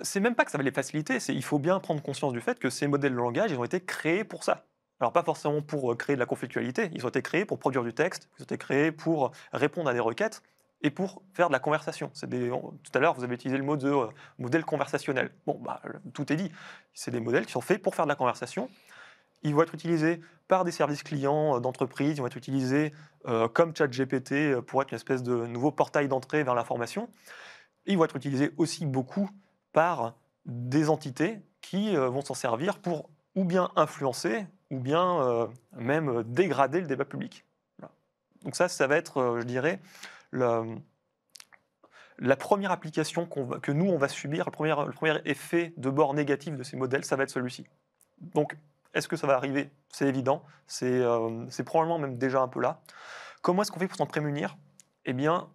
C'est 0.02 0.20
même 0.20 0.36
pas 0.36 0.46
que 0.46 0.52
ça 0.52 0.58
va 0.58 0.64
les 0.64 0.72
faciliter, 0.72 1.18
il 1.30 1.44
faut 1.44 1.60
bien 1.60 1.80
prendre 1.80 2.02
conscience 2.02 2.32
du 2.32 2.42
fait 2.42 2.60
que 2.60 2.70
ces 2.70 2.88
modèles 2.88 3.12
de 3.12 3.18
langage, 3.18 3.52
ils 3.52 3.58
ont 3.58 3.64
été 3.64 3.82
créés 3.82 4.24
pour 4.24 4.44
ça. 4.44 4.66
Alors 5.02 5.12
pas 5.12 5.24
forcément 5.24 5.64
pour 5.64 5.92
euh, 5.92 5.96
créer 5.96 6.16
de 6.16 6.20
la 6.20 6.28
conflictualité, 6.28 6.92
ils 6.94 7.04
ont 7.06 7.10
été 7.10 7.24
créés 7.24 7.44
pour 7.44 7.58
produire 7.58 7.84
du 7.84 7.92
texte, 7.92 8.30
ils 8.38 8.44
ont 8.44 8.46
été 8.46 8.58
créés 8.60 8.92
pour 8.92 9.32
répondre 9.52 9.90
à 9.90 9.94
des 9.94 10.00
requêtes 10.00 10.44
et 10.84 10.92
pour 10.92 11.24
faire 11.34 11.48
de 11.48 11.54
la 11.54 11.60
conversation. 11.60 12.12
Des, 12.28 12.50
tout 12.50 12.92
à 12.94 13.00
l'heure, 13.00 13.16
vous 13.16 13.24
avez 13.24 13.34
utilisé 13.34 13.58
le 13.58 13.64
mot 13.64 13.78
de 13.78 13.90
euh, 13.90 14.08
modèle 14.38 14.64
conversationnel. 14.64 15.32
Bon, 15.48 15.60
bah, 15.60 15.82
tout 16.14 16.32
est 16.32 16.36
dit. 16.36 16.52
C'est 16.94 17.10
des 17.10 17.20
modèles 17.20 17.48
qui 17.48 17.52
sont 17.52 17.62
faits 17.62 17.82
pour 17.82 17.96
faire 17.96 18.06
de 18.06 18.10
la 18.10 18.16
conversation. 18.16 18.70
Ils 19.42 19.56
vont 19.56 19.64
être 19.64 19.74
utilisés 19.74 20.22
par 20.48 20.66
des 20.66 20.72
services 20.72 21.02
clients 21.02 21.58
euh, 21.58 21.60
d'entreprise, 21.60 22.18
ils 22.18 22.22
vont 22.22 22.28
être 22.28 22.38
utilisés 22.38 22.94
comme 23.54 23.76
ChatGPT 23.76 24.60
pour 24.62 24.82
être 24.82 24.90
une 24.90 24.96
espèce 24.96 25.22
de 25.22 25.46
nouveau 25.46 25.72
portail 25.72 26.08
d'entrée 26.08 26.44
vers 26.44 26.56
l'information. 26.56 27.08
Ils 27.86 27.96
vont 27.96 28.06
être 28.06 28.16
utilisés 28.16 28.50
aussi 28.58 28.88
beaucoup 28.88 29.30
par 29.74 30.16
des 30.46 30.90
entités 30.90 31.40
qui 31.62 31.96
vont 31.96 32.22
s'en 32.22 32.34
servir 32.34 32.80
pour 32.80 33.12
ou 33.36 33.46
bien 33.46 33.70
influencer 33.76 34.48
ou 34.72 34.80
bien 34.80 35.22
euh, 35.22 35.48
même 35.74 36.10
euh, 36.10 36.24
dégrader 36.24 36.82
le 36.82 36.88
débat 36.88 37.06
public. 37.06 37.46
Donc 38.44 38.56
ça, 38.56 38.68
ça 38.68 38.88
va 38.88 38.96
être, 38.98 39.18
euh, 39.18 39.42
je 39.42 39.46
dirais, 39.46 39.80
la, 40.32 40.66
première 42.38 42.72
application 42.72 43.28
que 43.28 43.72
nous, 43.72 43.86
on 43.86 43.98
va 43.98 44.08
subir, 44.08 44.46
le 44.46 44.52
premier, 44.92 45.20
effet 45.26 45.74
de 45.78 45.90
bord 45.90 46.16
négatif 46.16 46.56
de 46.56 46.64
ces 46.64 46.78
modèles, 46.78 47.06
ça 47.06 47.16
va 47.18 47.24
être 47.24 47.30
celui-ci. 47.30 47.68
Donc, 48.22 48.58
est-ce 48.94 49.08
que 49.08 49.16
ça 49.16 49.28
va 49.28 49.36
arriver? 49.36 49.70
C'est 49.90 50.08
évident, 50.08 50.44
c'est 50.66 51.04
probablement 51.66 52.00
même 52.00 52.18
déjà 52.18 52.42
un 52.42 52.48
peu 52.48 52.62
là. 52.62 52.82
Comment 53.42 53.62
est-ce 53.62 53.72
qu'on 53.72 53.80
fait 53.80 53.88
pour 53.88 53.98
s'en 53.98 54.06
prémunir? 54.06 54.58
Eh 55.06 55.14
bien, 55.14 55.50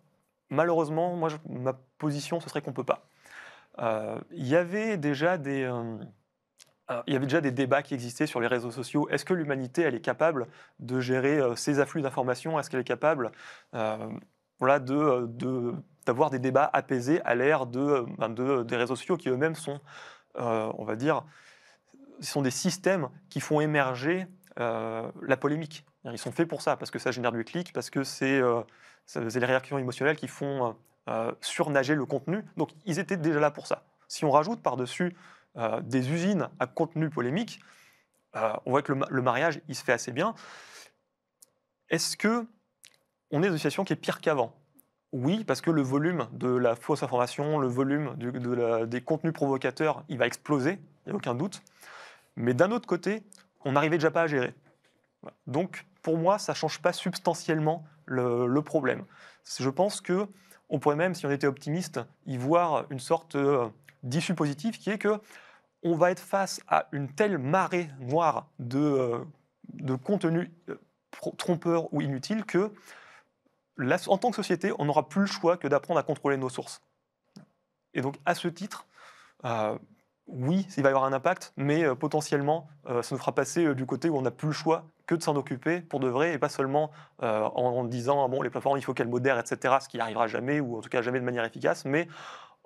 malheureusement, 0.50 1.16
moi, 1.16 1.30
ma 1.48 1.72
position, 1.98 2.40
ce 2.40 2.48
serait 2.48 2.60
qu'on 2.60 2.70
ne 2.70 2.76
peut 2.76 2.84
pas. 2.84 3.08
Il 4.32 4.46
y 4.46 4.56
avait 4.56 4.98
déjà 4.98 5.38
des 5.38 5.70
il 7.06 7.12
y 7.12 7.16
avait 7.16 7.26
déjà 7.26 7.40
des 7.40 7.50
débats 7.50 7.82
qui 7.82 7.94
existaient 7.94 8.26
sur 8.26 8.40
les 8.40 8.46
réseaux 8.46 8.70
sociaux. 8.70 9.08
Est-ce 9.10 9.24
que 9.24 9.34
l'humanité, 9.34 9.82
elle 9.82 9.94
est 9.94 10.00
capable 10.00 10.46
de 10.78 11.00
gérer 11.00 11.38
euh, 11.38 11.56
ces 11.56 11.80
afflux 11.80 12.02
d'informations? 12.02 12.58
Est-ce 12.58 12.70
qu'elle 12.70 12.80
est 12.80 12.84
capable 12.84 13.32
euh, 13.74 14.08
voilà, 14.60 14.78
de, 14.78 15.74
d'avoir 16.06 16.30
des 16.30 16.38
débats 16.38 16.70
apaisés 16.72 17.20
à 17.24 17.34
l'ère 17.34 17.66
de, 17.66 18.06
ben, 18.18 18.28
de, 18.28 18.62
des 18.62 18.76
réseaux 18.76 18.96
sociaux 18.96 19.16
qui 19.16 19.28
eux-mêmes 19.28 19.56
sont, 19.56 19.80
euh, 20.38 20.70
on 20.78 20.84
va 20.84 20.96
dire, 20.96 21.24
sont 22.20 22.42
des 22.42 22.52
systèmes 22.52 23.08
qui 23.28 23.40
font 23.40 23.60
émerger 23.60 24.26
la 24.58 25.36
polémique. 25.38 25.84
Ils 26.04 26.16
sont 26.16 26.32
faits 26.32 26.48
pour 26.48 26.62
ça, 26.62 26.78
parce 26.78 26.90
que 26.90 26.98
ça 26.98 27.10
génère 27.10 27.30
du 27.30 27.44
clic, 27.44 27.74
parce 27.74 27.90
que 27.90 28.04
c'est 28.04 28.40
les 28.40 29.44
réactions 29.44 29.76
émotionnelles 29.76 30.16
qui 30.16 30.28
font 30.28 30.74
surnager 31.42 31.94
le 31.94 32.06
contenu. 32.06 32.42
Donc 32.56 32.70
ils 32.86 32.98
étaient 32.98 33.18
déjà 33.18 33.38
là 33.38 33.50
pour 33.50 33.66
ça. 33.66 33.84
Si 34.08 34.24
on 34.24 34.30
rajoute 34.30 34.62
par-dessus 34.62 35.14
euh, 35.56 35.80
des 35.80 36.10
usines 36.10 36.48
à 36.58 36.66
contenu 36.66 37.10
polémique, 37.10 37.60
euh, 38.36 38.52
on 38.66 38.70
voit 38.70 38.82
que 38.82 38.92
le, 38.92 39.22
mariage, 39.22 39.60
il 39.68 39.74
se 39.74 39.84
fait 39.84 39.92
assez 39.92 40.12
bien. 40.12 40.34
Est-ce 41.88 42.16
que 42.16 42.46
on 43.30 43.42
est 43.42 43.46
dans 43.46 43.52
une 43.52 43.58
situation 43.58 43.84
qui 43.84 43.92
est 43.92 43.96
pire 43.96 44.20
qu'avant? 44.20 44.54
Oui, 45.12 45.44
parce 45.44 45.60
que 45.60 45.70
le 45.70 45.82
volume 45.82 46.28
de 46.32 46.48
la 46.48 46.76
fausse 46.76 47.02
information, 47.02 47.58
le 47.58 47.68
volume 47.68 48.14
des 48.86 49.00
contenus 49.00 49.32
provocateurs, 49.32 50.04
il 50.08 50.18
va 50.18 50.26
exploser, 50.26 50.78
il 51.06 51.10
n'y 51.10 51.12
a 51.12 51.16
aucun 51.16 51.34
doute. 51.34 51.62
Mais 52.36 52.54
d'un 52.54 52.70
autre 52.70 52.86
côté, 52.86 53.22
on 53.64 53.72
n'arrivait 53.72 53.96
déjà 53.96 54.10
pas 54.10 54.22
à 54.22 54.26
gérer. 54.26 54.54
Donc, 55.46 55.86
pour 56.02 56.18
moi, 56.18 56.38
ça 56.38 56.52
ne 56.52 56.56
change 56.56 56.80
pas 56.80 56.92
substantiellement 56.92 57.84
le, 58.04 58.60
problème. 58.60 59.04
Je 59.58 59.70
pense 59.70 60.00
que 60.00 60.28
on 60.68 60.78
pourrait 60.78 60.96
même, 60.96 61.14
si 61.14 61.26
on 61.26 61.30
était 61.30 61.46
optimiste, 61.46 62.00
y 62.26 62.36
voir 62.36 62.86
une 62.90 62.98
sorte 62.98 63.36
euh, 63.36 63.68
d'issue 64.02 64.34
positive 64.34 64.78
qui 64.78 64.90
est 64.90 64.98
que 64.98 65.20
on 65.86 65.94
va 65.94 66.10
être 66.10 66.20
face 66.20 66.60
à 66.66 66.88
une 66.90 67.08
telle 67.08 67.38
marée 67.38 67.88
noire 68.00 68.48
de, 68.58 68.78
euh, 68.78 69.24
de 69.72 69.94
contenu 69.94 70.52
euh, 70.68 70.76
trompeur 71.38 71.92
ou 71.94 72.00
inutile 72.00 72.44
que, 72.44 72.72
en 74.08 74.18
tant 74.18 74.30
que 74.30 74.36
société, 74.36 74.72
on 74.78 74.86
n'aura 74.86 75.08
plus 75.08 75.22
le 75.22 75.26
choix 75.26 75.56
que 75.56 75.68
d'apprendre 75.68 76.00
à 76.00 76.02
contrôler 76.02 76.36
nos 76.36 76.48
sources. 76.48 76.82
Et 77.94 78.02
donc, 78.02 78.16
à 78.26 78.34
ce 78.34 78.48
titre, 78.48 78.86
euh, 79.44 79.78
oui, 80.26 80.66
il 80.76 80.82
va 80.82 80.88
y 80.88 80.92
avoir 80.92 81.04
un 81.04 81.12
impact, 81.12 81.52
mais 81.56 81.94
potentiellement, 81.94 82.68
ça 82.84 83.08
nous 83.12 83.18
fera 83.18 83.32
passer 83.32 83.76
du 83.76 83.86
côté 83.86 84.08
où 84.08 84.16
on 84.16 84.22
n'a 84.22 84.32
plus 84.32 84.48
le 84.48 84.54
choix 84.54 84.86
que 85.06 85.14
de 85.14 85.22
s'en 85.22 85.36
occuper 85.36 85.80
pour 85.82 86.00
de 86.00 86.08
vrai, 86.08 86.32
et 86.32 86.38
pas 86.38 86.48
seulement 86.48 86.90
en, 87.20 87.84
disant, 87.84 88.24
ah 88.24 88.28
bon, 88.28 88.42
les 88.42 88.50
plateformes, 88.50 88.76
il 88.76 88.82
faut 88.82 88.92
qu'elles 88.92 89.08
modèrent, 89.08 89.38
etc., 89.38 89.76
ce 89.80 89.88
qui 89.88 89.98
n'arrivera 89.98 90.26
jamais, 90.26 90.58
ou 90.58 90.78
en 90.78 90.80
tout 90.80 90.88
cas 90.88 91.00
jamais 91.00 91.20
de 91.20 91.24
manière 91.24 91.44
efficace, 91.44 91.84
mais 91.84 92.08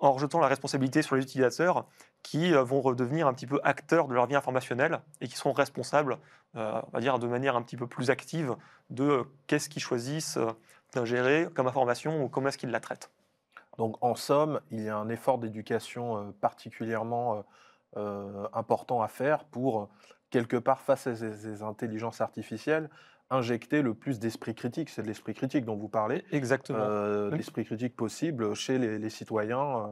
en 0.01 0.11
rejetant 0.11 0.39
la 0.39 0.47
responsabilité 0.47 1.01
sur 1.03 1.15
les 1.15 1.23
utilisateurs 1.23 1.85
qui 2.23 2.53
euh, 2.53 2.63
vont 2.63 2.81
redevenir 2.81 3.27
un 3.27 3.33
petit 3.33 3.47
peu 3.47 3.59
acteurs 3.63 4.07
de 4.07 4.13
leur 4.13 4.25
vie 4.25 4.35
informationnelle 4.35 4.99
et 5.21 5.27
qui 5.27 5.35
seront 5.35 5.53
responsables, 5.53 6.17
euh, 6.55 6.81
on 6.87 6.91
va 6.91 6.99
dire 6.99 7.19
de 7.19 7.27
manière 7.27 7.55
un 7.55 7.61
petit 7.61 7.77
peu 7.77 7.87
plus 7.87 8.09
active, 8.09 8.55
de 8.89 9.03
euh, 9.03 9.23
qu'est-ce 9.47 9.69
qu'ils 9.69 9.81
choisissent 9.81 10.39
d'ingérer 10.93 11.47
comme 11.53 11.67
information 11.67 12.23
ou 12.23 12.29
comment 12.29 12.49
est-ce 12.49 12.57
qu'ils 12.57 12.71
la 12.71 12.79
traitent. 12.79 13.11
Donc 13.77 13.95
en 14.01 14.15
somme, 14.15 14.59
il 14.71 14.81
y 14.81 14.89
a 14.89 14.97
un 14.97 15.07
effort 15.07 15.37
d'éducation 15.37 16.33
particulièrement 16.41 17.45
important 18.53 19.01
à 19.01 19.07
faire 19.07 19.45
pour, 19.45 19.87
quelque 20.29 20.57
part, 20.57 20.81
face 20.81 21.07
à 21.07 21.15
ces, 21.15 21.63
intelligences 21.63 22.19
artificielles, 22.19 22.89
injecter 23.31 23.81
le 23.81 23.93
plus 23.95 24.19
d'esprit 24.19 24.53
critique. 24.53 24.89
C'est 24.89 25.01
de 25.01 25.07
l'esprit 25.07 25.33
critique 25.33 25.65
dont 25.65 25.75
vous 25.75 25.87
parlez. 25.89 26.23
Exactement. 26.31 26.79
Euh, 26.81 27.31
L'esprit 27.35 27.65
critique 27.65 27.95
possible 27.95 28.53
chez 28.55 28.77
les, 28.77 28.99
les 28.99 29.09
citoyens. 29.09 29.59
euh, 29.59 29.87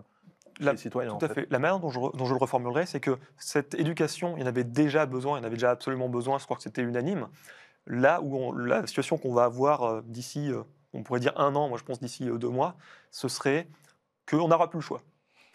La- 0.59 0.73
les 0.73 0.77
citoyens, 0.77 1.15
Tout 1.17 1.25
à 1.25 1.29
fait. 1.29 1.47
La 1.49 1.57
manière 1.59 1.79
dont 1.79 1.89
je, 1.89 1.99
re- 1.99 2.15
dont 2.17 2.25
je 2.25 2.33
le 2.33 2.39
reformulerai, 2.39 2.85
c'est 2.85 2.99
que 2.99 3.17
cette 3.37 3.73
éducation, 3.75 4.35
il 4.35 4.41
y 4.41 4.43
en 4.43 4.47
avait 4.47 4.65
déjà 4.65 5.05
besoin, 5.05 5.37
il 5.37 5.41
y 5.41 5.43
en 5.43 5.47
avait 5.47 5.55
déjà 5.55 5.71
absolument 5.71 6.09
besoin, 6.09 6.37
je 6.37 6.43
crois 6.45 6.57
que 6.57 6.63
c'était 6.63 6.81
unanime. 6.81 7.27
Là 7.87 8.19
où 8.21 8.35
on- 8.37 8.51
la 8.51 8.85
situation 8.85 9.17
qu'on 9.17 9.33
va 9.33 9.45
avoir 9.45 9.83
euh, 9.83 10.01
d'ici, 10.05 10.51
on 10.93 11.01
pourrait 11.03 11.21
dire 11.21 11.33
un 11.39 11.55
an, 11.55 11.69
moi 11.69 11.77
je 11.77 11.83
pense 11.85 11.99
d'ici 12.01 12.25
deux 12.25 12.49
mois, 12.49 12.75
ce 13.09 13.27
serait 13.29 13.67
qu'on 14.29 14.49
n'aura 14.49 14.69
plus 14.69 14.79
le 14.79 14.83
choix. 14.83 15.01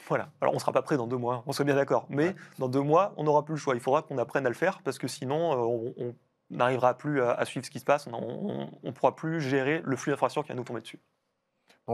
Voilà. 0.09 0.31
Alors 0.40 0.53
on 0.53 0.57
ne 0.57 0.61
sera 0.61 0.73
pas 0.73 0.83
prêt 0.83 0.97
dans 0.97 1.07
deux 1.07 1.16
mois, 1.18 1.42
on 1.47 1.53
soit 1.53 1.64
bien 1.64 1.75
d'accord. 1.77 2.07
Mais 2.09 2.29
Ouais. 2.29 2.35
dans 2.59 2.68
deux 2.68 2.81
mois, 2.81 3.12
on 3.18 3.25
n'aura 3.25 3.44
plus 3.44 3.55
le 3.55 3.59
choix. 3.61 3.75
Il 3.75 3.81
faudra 3.81 4.03
qu'on 4.03 4.16
apprenne 4.18 4.47
à 4.47 4.49
le 4.49 4.55
faire 4.55 4.81
parce 4.83 4.99
que 4.99 5.07
sinon, 5.09 5.53
on- 5.53 5.94
on 5.99 6.14
n'arrivera 6.50 6.96
plus 6.96 7.22
à, 7.22 7.44
suivre 7.44 7.64
ce 7.64 7.70
qui 7.70 7.80
se 7.80 7.85
passe, 7.85 8.07
on 8.07 8.70
ne 8.83 8.90
pourra 8.90 9.14
plus 9.14 9.40
gérer 9.40 9.83
le 9.85 9.96
flux 9.96 10.12
d'informations 10.12 10.42
qui 10.42 10.48
va 10.48 10.54
nous 10.54 10.64
tomber 10.64 10.80
dessus. 10.80 11.00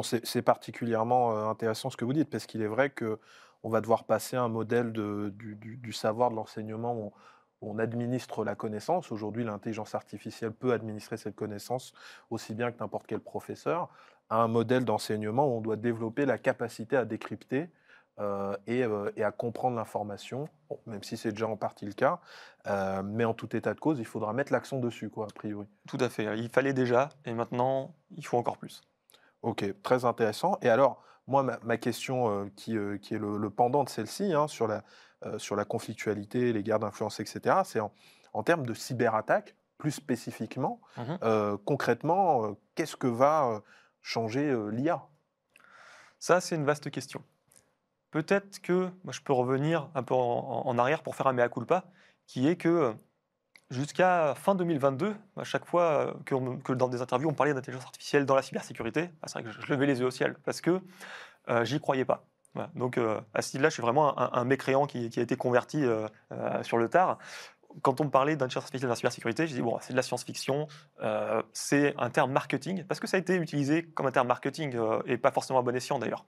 C'est 0.02 0.42
particulièrement 0.42 1.36
euh, 1.36 1.48
intéressant 1.48 1.90
ce 1.90 1.96
que 1.96 2.04
vous 2.04 2.12
dites, 2.12 2.30
parce 2.30 2.46
qu'il 2.46 2.62
est 2.62 2.68
vrai 2.68 2.90
que 2.90 3.18
on 3.62 3.68
va 3.68 3.80
devoir 3.80 4.04
passer 4.04 4.36
à 4.36 4.42
un 4.42 4.48
modèle 4.48 4.92
du, 4.92 5.56
du- 5.56 5.92
savoir 5.92 6.30
de 6.30 6.36
l'enseignement 6.36 6.96
où 6.96 7.12
on 7.60 7.78
administre 7.78 8.42
la 8.42 8.54
connaissance. 8.54 9.12
Aujourd'hui, 9.12 9.44
l'intelligence 9.44 9.94
artificielle 9.94 10.52
peut 10.52 10.72
administrer 10.72 11.18
cette 11.18 11.34
connaissance 11.34 11.92
aussi 12.30 12.54
bien 12.54 12.72
que 12.72 12.78
n'importe 12.80 13.06
quel 13.06 13.20
professeur, 13.20 13.90
à 14.30 14.36
un 14.36 14.48
modèle 14.48 14.86
d'enseignement 14.86 15.46
où 15.46 15.58
on 15.58 15.60
doit 15.60 15.76
développer 15.76 16.24
la 16.24 16.38
capacité 16.38 16.96
à 16.96 17.04
décrypter 17.04 17.68
euh, 18.20 18.56
et, 18.66 18.84
euh, 18.84 19.10
et 19.16 19.24
à 19.24 19.32
comprendre 19.32 19.76
l'information, 19.76 20.48
Bon, 20.68 20.78
même 20.86 21.02
si 21.02 21.16
c'est 21.16 21.30
déjà 21.32 21.48
en 21.48 21.56
partie 21.56 21.86
le 21.86 21.92
cas. 21.92 22.20
Euh, 22.66 23.02
mais 23.02 23.24
en 23.24 23.34
tout 23.34 23.56
état 23.56 23.72
de 23.74 23.80
cause, 23.80 23.98
il 23.98 24.04
faudra 24.04 24.32
mettre 24.32 24.52
l'accent 24.52 24.78
dessus, 24.78 25.08
quoi, 25.10 25.24
a 25.24 25.32
priori. 25.34 25.66
Tout 25.88 25.96
à 26.00 26.08
fait. 26.08 26.38
Il 26.38 26.48
fallait 26.50 26.74
déjà, 26.74 27.08
et 27.24 27.32
maintenant, 27.32 27.94
il 28.16 28.24
faut 28.24 28.36
encore 28.36 28.58
plus. 28.58 28.82
Ok, 29.42 29.64
très 29.82 30.04
intéressant. 30.04 30.58
Et 30.60 30.68
alors, 30.68 31.02
moi, 31.26 31.42
ma, 31.42 31.58
ma 31.62 31.76
question 31.78 32.50
qui, 32.56 32.76
qui 33.00 33.14
est 33.14 33.18
le, 33.18 33.38
le 33.38 33.50
pendant 33.50 33.84
de 33.84 33.88
celle-ci, 33.88 34.34
hein, 34.34 34.46
sur, 34.48 34.68
la, 34.68 34.84
sur 35.38 35.56
la 35.56 35.64
conflictualité, 35.64 36.52
les 36.52 36.62
guerres 36.62 36.80
d'influence, 36.80 37.20
etc., 37.20 37.62
c'est 37.64 37.80
en, 37.80 37.92
en 38.34 38.42
termes 38.42 38.66
de 38.66 38.74
cyberattaque, 38.74 39.56
plus 39.78 39.92
spécifiquement, 39.92 40.80
Mhm. 40.98 41.58
concrètement, 41.64 42.54
qu'est-ce 42.74 42.96
que 42.96 43.06
va 43.06 43.62
changer 44.02 44.54
l'IA 44.70 45.06
Ça, 46.18 46.40
c'est 46.40 46.54
une 46.56 46.64
vaste 46.66 46.90
question. 46.90 47.22
Peut-être 48.10 48.60
que 48.60 48.90
moi, 49.04 49.12
je 49.12 49.20
peux 49.20 49.32
revenir 49.32 49.88
un 49.94 50.02
peu 50.02 50.14
en, 50.14 50.78
arrière 50.78 51.02
pour 51.02 51.14
faire 51.14 51.26
un 51.26 51.32
mea 51.32 51.48
culpa, 51.48 51.84
qui 52.26 52.48
est 52.48 52.56
que 52.56 52.68
euh, 52.68 52.92
jusqu'à 53.70 54.34
fin 54.34 54.54
2022, 54.54 55.14
à 55.36 55.44
chaque 55.44 55.64
fois 55.64 56.14
euh, 56.28 56.58
que, 56.64 56.72
dans 56.72 56.88
des 56.88 57.00
interviews 57.00 57.28
on 57.28 57.34
parlait 57.34 57.54
d'intelligence 57.54 57.84
artificielle 57.84 58.26
dans 58.26 58.34
la 58.34 58.42
cybersécurité, 58.42 59.02
bah, 59.02 59.26
c'est 59.26 59.40
vrai 59.40 59.44
que 59.44 59.50
je, 59.50 59.72
levais 59.72 59.86
les 59.86 60.00
yeux 60.00 60.06
au 60.06 60.10
ciel 60.10 60.36
parce 60.44 60.60
que 60.60 60.80
euh, 61.48 61.64
j'y 61.64 61.80
croyais 61.80 62.04
pas. 62.04 62.26
Donc 62.74 62.98
euh, 62.98 63.20
à 63.32 63.42
ce 63.42 63.56
niveau-là, 63.56 63.68
je 63.68 63.74
suis 63.74 63.82
vraiment 63.82 64.18
un, 64.18 64.44
mécréant 64.44 64.86
qui, 64.86 65.08
a 65.16 65.20
été 65.20 65.36
converti 65.36 65.84
sur 66.62 66.78
le 66.78 66.88
tard. 66.88 67.18
Quand 67.82 68.00
on 68.00 68.06
me 68.06 68.10
parlait 68.10 68.34
d'intelligence 68.34 68.64
artificielle 68.64 68.88
dans 68.88 68.92
la 68.92 68.96
cybersécurité, 68.96 69.46
je 69.46 69.54
dis 69.54 69.62
bon, 69.62 69.78
c'est 69.80 69.92
de 69.92 69.96
la 69.96 70.02
science-fiction, 70.02 70.66
c'est 71.52 71.94
un 71.96 72.10
terme 72.10 72.32
marketing, 72.32 72.82
parce 72.82 72.98
que 72.98 73.06
ça 73.06 73.18
a 73.18 73.20
été 73.20 73.36
utilisé 73.36 73.84
comme 73.84 74.06
un 74.06 74.10
terme 74.10 74.26
marketing 74.26 74.76
et 75.06 75.16
pas 75.16 75.30
forcément 75.30 75.60
à 75.60 75.62
bon 75.62 75.76
escient 75.76 76.00
d'ailleurs. 76.00 76.24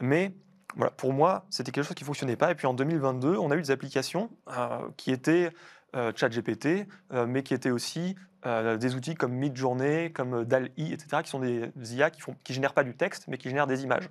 Mais 0.00 0.36
voilà, 0.76 0.90
pour 0.92 1.12
moi, 1.12 1.44
c'était 1.50 1.72
quelque 1.72 1.84
chose 1.84 1.94
qui 1.94 2.04
ne 2.04 2.06
fonctionnait 2.06 2.36
pas. 2.36 2.50
Et 2.50 2.54
puis 2.54 2.66
en 2.66 2.74
2022, 2.74 3.36
on 3.36 3.50
a 3.50 3.56
eu 3.56 3.62
des 3.62 3.70
applications 3.70 4.30
euh, 4.48 4.88
qui 4.96 5.10
étaient 5.10 5.50
euh, 5.96 6.12
ChatGPT, 6.14 6.86
euh, 7.12 7.26
mais 7.26 7.42
qui 7.42 7.54
étaient 7.54 7.70
aussi 7.70 8.16
des 8.42 8.94
outils 8.94 9.16
comme 9.16 9.32
Midjourney, 9.32 10.12
comme 10.12 10.46
DAL-I, 10.46 10.94
etc., 10.94 11.22
qui 11.22 11.28
sont 11.28 11.40
des 11.40 11.70
IA 11.94 12.08
qui 12.08 12.22
ne 12.26 12.34
génèrent 12.48 12.72
pas 12.72 12.84
du 12.84 12.96
texte, 12.96 13.26
mais 13.28 13.36
qui 13.36 13.50
génèrent 13.50 13.66
des 13.66 13.84
images. 13.84 14.08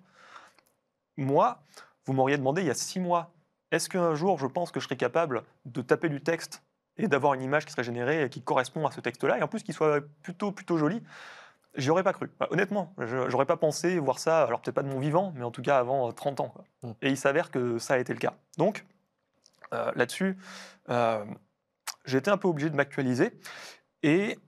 Moi, 1.17 1.63
vous 2.05 2.13
m'auriez 2.13 2.37
demandé 2.37 2.61
il 2.61 2.67
y 2.67 2.69
a 2.69 2.75
six 2.75 2.99
mois, 2.99 3.33
est-ce 3.71 3.89
qu'un 3.89 4.13
jour, 4.13 4.37
je 4.37 4.45
pense 4.45 4.71
que 4.71 4.79
je 4.79 4.85
serais 4.85 4.97
capable 4.97 5.41
de 5.65 5.81
taper 5.81 6.09
du 6.09 6.21
texte 6.21 6.61
et 6.97 7.07
d'avoir 7.07 7.33
une 7.33 7.41
image 7.41 7.65
qui 7.65 7.71
serait 7.71 7.83
générée 7.83 8.23
et 8.23 8.29
qui 8.29 8.43
correspond 8.43 8.85
à 8.85 8.91
ce 8.91 9.01
texte-là, 9.01 9.39
et 9.39 9.41
en 9.41 9.47
plus 9.47 9.63
qui 9.63 9.73
soit 9.73 10.01
plutôt, 10.21 10.51
plutôt 10.51 10.77
jolie 10.77 11.01
J'y 11.75 11.89
aurais 11.91 12.03
pas 12.03 12.13
cru. 12.13 12.31
Bah, 12.39 12.47
honnêtement, 12.51 12.93
j'aurais 12.97 13.45
pas 13.45 13.57
pensé 13.57 13.99
voir 13.99 14.19
ça, 14.19 14.43
alors 14.43 14.61
peut-être 14.61 14.75
pas 14.75 14.83
de 14.83 14.89
mon 14.89 14.99
vivant, 14.99 15.33
mais 15.35 15.43
en 15.43 15.51
tout 15.51 15.61
cas 15.61 15.77
avant 15.77 16.07
euh, 16.09 16.11
30 16.11 16.39
ans. 16.39 16.49
quoi. 16.49 16.65
Mm. 16.83 16.91
Et 17.03 17.09
il 17.09 17.17
s'avère 17.17 17.51
que 17.51 17.77
ça 17.77 17.93
a 17.93 17.97
été 17.99 18.11
le 18.13 18.19
cas. 18.19 18.33
Donc, 18.57 18.85
euh, 19.73 19.91
là-dessus, 19.95 20.35
euh, 20.89 21.23
j'ai 22.05 22.17
été 22.17 22.31
un 22.31 22.37
peu 22.37 22.47
obligé 22.47 22.69
de 22.71 22.75
m'actualiser. 22.75 23.39
Et 24.01 24.39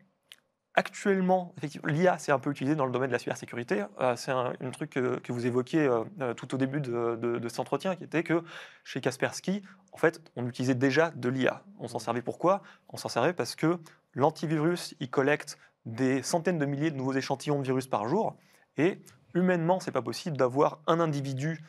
actuellement, 0.73 1.53
l'IA, 1.86 2.17
c'est 2.17 2.31
un 2.31 2.39
peu 2.39 2.49
utilisé 2.49 2.75
dans 2.75 2.86
le 2.86 2.91
domaine 2.91 3.10
de 3.10 3.13
la 3.13 3.19
cybersécurité. 3.19 3.84
Euh, 3.99 4.15
c'est 4.15 4.31
un, 4.31 4.53
un 4.60 4.71
truc 4.71 4.89
que, 4.91 5.19
que 5.19 5.31
vous 5.31 5.45
évoquiez 5.45 5.81
euh, 5.86 6.03
euh, 6.21 6.34
tout 6.34 6.55
au 6.55 6.57
début 6.57 6.79
de, 6.81 7.17
de- 7.21 7.38
de 7.39 7.49
cet 7.49 7.60
entretien, 7.60 7.95
qui 7.95 8.03
était 8.05 8.23
que 8.23 8.43
chez 8.84 9.01
Kaspersky, 9.01 9.62
en 9.91 9.97
fait, 9.97 10.21
on 10.36 10.47
utilisait 10.47 10.73
déjà 10.75 11.12
de 11.12 11.29
l'IA. 11.29 11.62
On 11.79 11.88
s'en 11.88 11.99
servait 11.99 12.21
pourquoi? 12.21 12.62
On 12.89 12.97
s'en 12.97 13.10
servait 13.10 13.34
parce 13.34 13.55
que 13.55 13.79
l'antivirus, 14.15 14.95
il 14.99 15.10
collecte 15.10 15.57
des 15.86 16.22
centaines 16.24 16.58
de 16.60 16.65
milliers 16.65 16.91
de 16.91 16.98
nouveaux 16.98 17.13
échantillons 17.13 17.60
de 17.60 17.63
virus 17.63 17.88
par 17.88 18.08
jour. 18.08 18.36
Et 18.78 19.00
humainement, 19.34 19.80
c'est 19.80 19.91
pas 19.91 20.02
possible 20.02 20.38
d'avoir 20.38 20.80
un 20.88 21.00
individu 21.00 21.63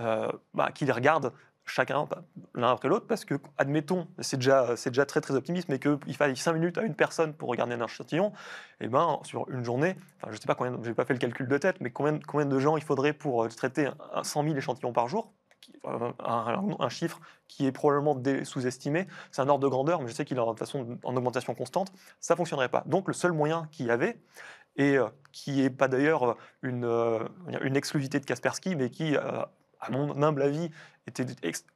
euh, 0.00 0.30
bah, 0.54 0.70
qui 0.72 0.84
les 0.84 0.92
regarde 0.92 1.32
chacun 1.64 2.04
bah, 2.06 2.24
l'un 2.54 2.70
après 2.72 2.88
l'autre, 2.88 3.06
parce 3.06 3.24
que, 3.26 3.34
admettons, 3.58 4.08
c'est 4.20 4.38
déjà, 4.38 4.74
c'est 4.76 4.90
déjà 4.90 5.04
très 5.04 5.20
très 5.20 5.34
optimiste, 5.34 5.68
mais 5.68 5.78
qu'il 5.78 6.16
faille 6.16 6.34
5 6.36 6.54
minutes 6.54 6.78
à 6.78 6.82
une 6.82 6.94
personne 6.94 7.34
pour 7.34 7.50
regarder 7.50 7.74
un 7.74 7.84
échantillon, 7.84 8.32
et 8.80 8.88
ben 8.88 9.20
sur 9.24 9.48
une 9.50 9.64
journée, 9.64 9.96
enfin, 10.22 10.32
je 10.32 10.40
sais 10.40 10.46
pas 10.46 10.54
combien, 10.54 10.78
j'ai 10.82 10.94
pas 10.94 11.04
fait 11.04 11.12
le 11.12 11.18
calcul 11.18 11.46
de 11.46 11.58
tête, 11.58 11.76
mais 11.80 11.90
combien, 11.90 12.18
combien 12.26 12.46
de 12.46 12.58
gens 12.58 12.76
il 12.78 12.82
faudrait 12.82 13.12
pour 13.12 13.46
traiter 13.48 13.86
un- 13.86 13.96
un 14.14 14.24
100 14.24 14.42
000 14.42 14.56
échantillons 14.56 14.92
par 14.94 15.08
jour? 15.08 15.32
Euh, 15.84 16.12
un, 16.18 16.88
chiffre 16.88 17.20
qui 17.46 17.66
est 17.66 17.72
probablement 17.72 18.20
sous-estimé, 18.44 19.06
c'est 19.30 19.42
un 19.42 19.48
ordre 19.48 19.64
de 19.64 19.68
grandeur, 19.68 20.00
mais 20.00 20.08
je 20.08 20.14
sais 20.14 20.24
qu'il 20.24 20.38
est 20.38 20.40
toute 20.40 20.58
façon 20.58 20.98
en 21.04 21.16
augmentation 21.16 21.54
constante, 21.54 21.92
ça 22.20 22.36
fonctionnerait 22.36 22.68
pas. 22.68 22.82
Donc 22.86 23.08
le 23.08 23.14
seul 23.14 23.32
moyen 23.32 23.68
qu'il 23.70 23.86
y 23.86 23.90
avait, 23.90 24.18
et 24.76 24.96
euh, 24.96 25.08
qui 25.32 25.62
n'est 25.62 25.70
pas 25.70 25.88
d'ailleurs 25.88 26.36
une, 26.62 26.84
euh, 26.84 27.20
une 27.62 27.76
exclusivité 27.76 28.20
de 28.20 28.24
Kaspersky, 28.24 28.76
mais 28.76 28.90
qui, 28.90 29.16
à 29.16 29.90
mon 29.90 30.22
humble 30.22 30.42
avis, 30.42 30.70
était 31.08 31.26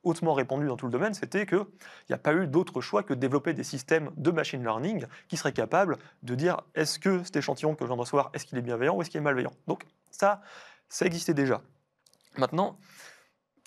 hautement 0.03 0.35
répandu 0.35 0.67
dans 0.67 0.77
tout 0.77 0.87
le 0.87 0.93
domaine, 0.93 1.15
c'était 1.15 1.47
qu'il 1.47 1.65
n'y 2.09 2.15
a 2.15 2.19
pas 2.19 2.35
eu 2.35 2.47
d'autre 2.47 2.81
choix 2.81 3.03
que 3.03 3.15
de 3.15 3.19
développer 3.19 3.55
des 3.55 3.65
systèmes 3.65 4.11
de 4.17 4.31
machine 4.31 4.63
learning 4.63 5.07
qui 5.29 5.37
seraient 5.37 5.53
capables 5.53 5.99
de 6.23 6.35
dire 6.35 6.61
est-ce 6.75 6.99
que 6.99 7.23
cet 7.25 7.37
échantillon 7.37 7.75
que 7.75 7.85
je 7.85 7.87
viens 7.87 7.97
de 7.97 8.01
recevoir, 8.01 8.31
est-ce 8.35 8.45
qu'il 8.45 8.59
est 8.59 8.63
bienveillant 8.63 8.95
ou 8.95 9.03
est-ce 9.03 9.11
qu'il 9.11 9.19
est 9.19 9.25
malveillant? 9.25 9.53
Donc 9.67 9.85
ça, 10.11 10.43
ça 10.89 11.07
existait 11.07 11.35
déjà. 11.35 11.63
Maintenant, 12.37 12.79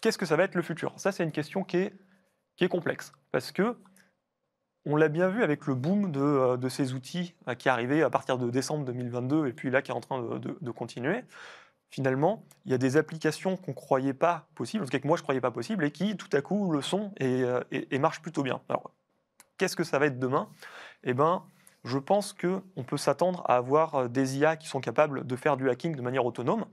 qu'est-ce 0.06 0.20
que 0.20 0.28
ça 0.28 0.36
va 0.36 0.44
être 0.44 0.54
le 0.54 0.62
futur? 0.62 0.94
Ça, 0.98 1.12
c'est 1.12 1.24
une 1.24 1.32
question 1.32 1.63
qui 1.63 1.78
est, 1.78 2.68
complexe, 2.70 3.12
parce 3.32 3.52
que 3.52 3.76
on 4.86 4.96
l'a 4.96 5.08
bien 5.08 5.30
vu 5.30 5.41
avec 5.41 5.65
le 5.65 5.74
boom 5.74 6.12
de, 6.12 6.20
euh, 6.22 6.70
ces 6.70 6.94
outils 6.94 7.34
euh, 7.48 7.56
qui 7.56 7.70
est 7.70 7.72
arrivé 7.72 8.04
à 8.04 8.12
partir 8.12 8.38
de 8.38 8.52
décembre 8.52 8.86
2022 8.86 9.48
et 9.48 9.54
puis 9.54 9.72
là 9.72 9.82
qui 9.82 9.89
est 9.89 9.96
en 9.96 10.02
train 10.02 10.38
de, 10.38 10.72
continuer. 10.72 11.24
Finalement, 11.89 12.46
il 12.65 12.72
y 12.72 12.76
a 12.76 12.78
des 12.78 12.98
applications 12.98 13.58
qu'on 13.58 13.72
ne 13.72 13.76
croyait 13.76 14.13
pas 14.13 14.48
possibles, 14.54 14.84
en 14.84 14.86
tout 14.86 14.91
cas 14.91 15.00
que 15.00 15.08
moi 15.08 15.18
je 15.18 15.22
ne 15.22 15.26
croyais 15.26 15.41
pas 15.41 15.50
possibles, 15.50 15.84
et 15.84 15.89
qui 15.89 16.15
tout 16.18 16.30
à 16.34 16.41
coup 16.44 16.72
le 16.72 16.84
sont 16.84 17.12
et, 17.18 17.41
euh, 17.41 17.63
et- 17.72 17.96
et 17.96 17.98
marchent 17.98 18.22
plutôt 18.22 18.44
bien. 18.44 18.62
Alors, 18.70 18.91
qu'est-ce 19.58 19.76
que 19.76 19.84
ça 19.84 19.98
va 19.98 20.06
être 20.06 20.20
demain? 20.20 20.50
Eh 21.04 21.15
ben, 21.15 21.44
je 21.84 21.98
pense 21.98 22.32
qu'on 22.32 22.84
peut 22.84 22.98
s'attendre 22.98 23.44
à 23.48 23.56
avoir 23.56 24.08
des 24.08 24.38
IA 24.38 24.56
qui 24.56 24.68
sont 24.68 24.82
capables 24.82 25.26
de 25.26 25.36
faire 25.36 25.58
du 25.58 25.68
hacking 25.68 25.96
de 25.96 26.02
manière 26.04 26.28
autonome. 26.28 26.65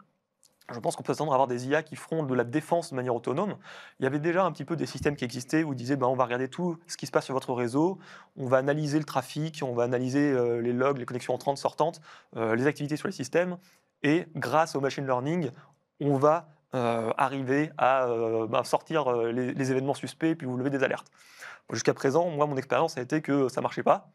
Je 0.71 0.79
pense 0.79 0.97
qu'on 0.97 1.03
peut 1.03 1.13
s'attendre 1.13 1.33
à 1.33 1.35
avoir 1.35 1.49
des 1.49 1.67
IA 1.67 1.83
qui 1.83 1.97
feront 1.97 2.23
de 2.23 2.35
la 2.35 2.45
défense 2.45 2.91
de 2.91 2.97
manière 2.97 3.15
autonome. 3.15 3.57
Il 3.99 4.05
y 4.05 4.07
avait 4.07 4.19
déjà 4.19 4.45
un 4.45 4.53
petit 4.53 4.65
peu 4.65 4.77
des 4.77 4.87
systèmes 4.87 5.17
qui 5.17 5.25
existaient 5.25 5.65
où 5.65 5.73
ils 5.73 5.77
disaient 5.77 5.97
ben, 5.97 6.07
on 6.07 6.15
va 6.15 6.25
regarder 6.25 6.49
tout 6.49 6.79
ce 6.87 6.97
qui 6.97 7.07
se 7.07 7.11
passe 7.11 7.25
sur 7.25 7.35
votre 7.35 7.53
réseau, 7.53 7.99
on 8.37 8.47
va 8.47 8.59
analyser 8.59 8.99
le 8.99 9.05
trafic, 9.05 9.63
on 9.63 9.75
va 9.75 9.83
analyser 9.85 10.33
euh, 10.33 10.61
les 10.61 10.73
logs, 10.73 10.99
les 10.99 11.05
connexions 11.05 11.35
entrantes, 11.35 11.59
sortantes, 11.59 12.01
euh, 12.37 12.55
les 12.55 12.67
activités 12.67 12.97
sur 12.97 13.09
les 13.09 13.13
systèmes, 13.13 13.59
et 14.03 14.27
grâce 14.37 14.77
au 14.77 14.81
machine 14.81 15.05
learning, 15.05 15.51
on 16.01 16.17
va 16.17 16.49
euh, 16.75 17.13
arriver 17.19 17.71
à 17.77 18.07
ben, 18.49 18.65
sortir 18.65 19.13
les, 19.13 19.71
événements 19.71 19.95
suspects 19.95 20.35
puis 20.35 20.47
vous 20.47 20.57
levez 20.57 20.71
des 20.71 20.83
alertes. 20.83 21.09
Jusqu'à 21.73 21.95
présent, 21.95 22.29
moi, 22.31 22.47
mon 22.47 22.57
expérience 22.57 22.99
a 22.99 23.03
été 23.03 23.21
que 23.21 23.49
ça 23.49 23.61
marchait 23.61 23.83
pas. 23.83 24.11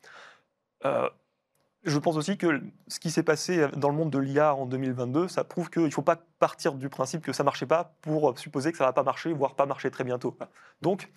Je 1.88 2.00
pense 2.00 2.17
aussi 2.17 2.38
que 2.38 2.62
ce 2.89 3.00
qui 3.00 3.10
s'est 3.10 3.23
passé 3.23 3.65
dans 3.78 3.88
le 3.88 3.95
monde 3.95 4.10
de 4.10 4.19
l'IA 4.19 4.54
en 4.54 4.65
2022, 4.65 5.30
ça 5.30 5.45
prouve 5.45 5.69
qu'il 5.69 5.84
ne 5.84 5.89
faut 5.89 6.02
pas 6.02 6.17
partir 6.38 6.73
du 6.73 6.89
principe 6.89 7.21
que 7.21 7.32
ça 7.32 7.43
ne 7.43 7.45
marchait 7.45 7.65
pas 7.65 7.95
pour 8.02 8.38
supposer 8.38 8.73
que 8.73 8.78
ça 8.78 8.84
ne 8.84 8.89
va 8.89 8.93
pas 8.93 9.04
marcher, 9.04 9.32
voire 9.32 9.56
pas 9.56 9.65
marcher 9.65 9.89
très 9.89 10.04
bientôt. 10.04 10.38
Donc, 10.82 11.10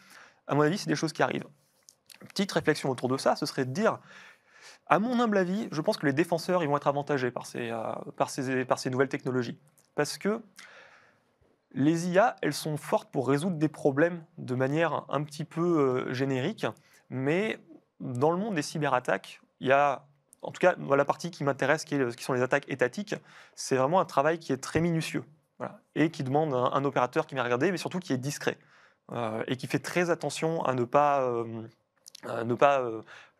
à 0.46 0.54
mon 0.54 0.62
avis, 0.62 0.78
c'est 0.78 0.88
des 0.88 0.94
choses 0.94 1.12
qui 1.12 1.24
arrivent. 1.24 1.48
Petite 2.28 2.52
réflexion 2.52 2.88
autour 2.88 3.08
de 3.08 3.16
ça, 3.16 3.34
ce 3.34 3.46
serait 3.46 3.64
de 3.64 3.72
dire, 3.72 3.98
à 4.86 5.00
mon 5.00 5.18
humble 5.18 5.38
avis, 5.38 5.68
je 5.72 5.80
pense 5.80 5.96
que 5.96 6.06
les 6.06 6.12
défenseurs 6.12 6.62
ils 6.62 6.68
vont 6.68 6.76
être 6.76 6.86
avantagés 6.86 7.32
par 7.32 7.46
ces, 7.46 7.70
euh, 7.72 8.90
nouvelles 8.90 9.08
technologies. 9.08 9.58
Parce 9.96 10.18
que 10.18 10.40
les 11.72 12.08
IA, 12.08 12.36
elles 12.42 12.54
sont 12.54 12.76
fortes 12.76 13.10
pour 13.10 13.28
résoudre 13.28 13.56
des 13.56 13.68
problèmes 13.68 14.24
de 14.38 14.54
manière 14.54 15.04
un 15.08 15.24
petit 15.24 15.44
peu 15.44 16.06
euh, 16.06 16.12
générique, 16.12 16.66
mais 17.08 17.58
dans 17.98 18.30
le 18.30 18.36
monde 18.36 18.54
des 18.54 18.62
cyberattaques, 18.62 19.40
il 19.60 19.68
y 19.68 19.72
a 19.72 20.06
en 20.42 20.52
tout 20.52 20.58
cas, 20.58 20.74
la 20.76 21.04
partie 21.04 21.30
qui 21.30 21.44
m'intéresse, 21.44 21.84
qui, 21.84 21.96
sont 22.18 22.32
les 22.32 22.42
attaques 22.42 22.64
étatiques, 22.68 23.14
c'est 23.54 23.76
vraiment 23.76 24.00
un 24.00 24.04
travail 24.04 24.38
qui 24.38 24.52
est 24.52 24.58
très 24.58 24.80
minutieux 24.80 25.24
et 25.94 26.10
qui 26.10 26.24
demande 26.24 26.54
un, 26.54 26.84
opérateur 26.84 27.26
qui 27.26 27.34
vient 27.34 27.44
regarder, 27.44 27.70
mais 27.70 27.76
surtout 27.76 27.98
qui 27.98 28.14
est 28.14 28.18
discret 28.18 28.58
et 29.46 29.56
qui 29.56 29.66
fait 29.66 29.80
très 29.80 30.08
attention 30.08 30.64
à 30.64 30.72
ne 30.72 30.84
pas, 30.84 31.30
ne 32.24 32.54
pas 32.54 32.82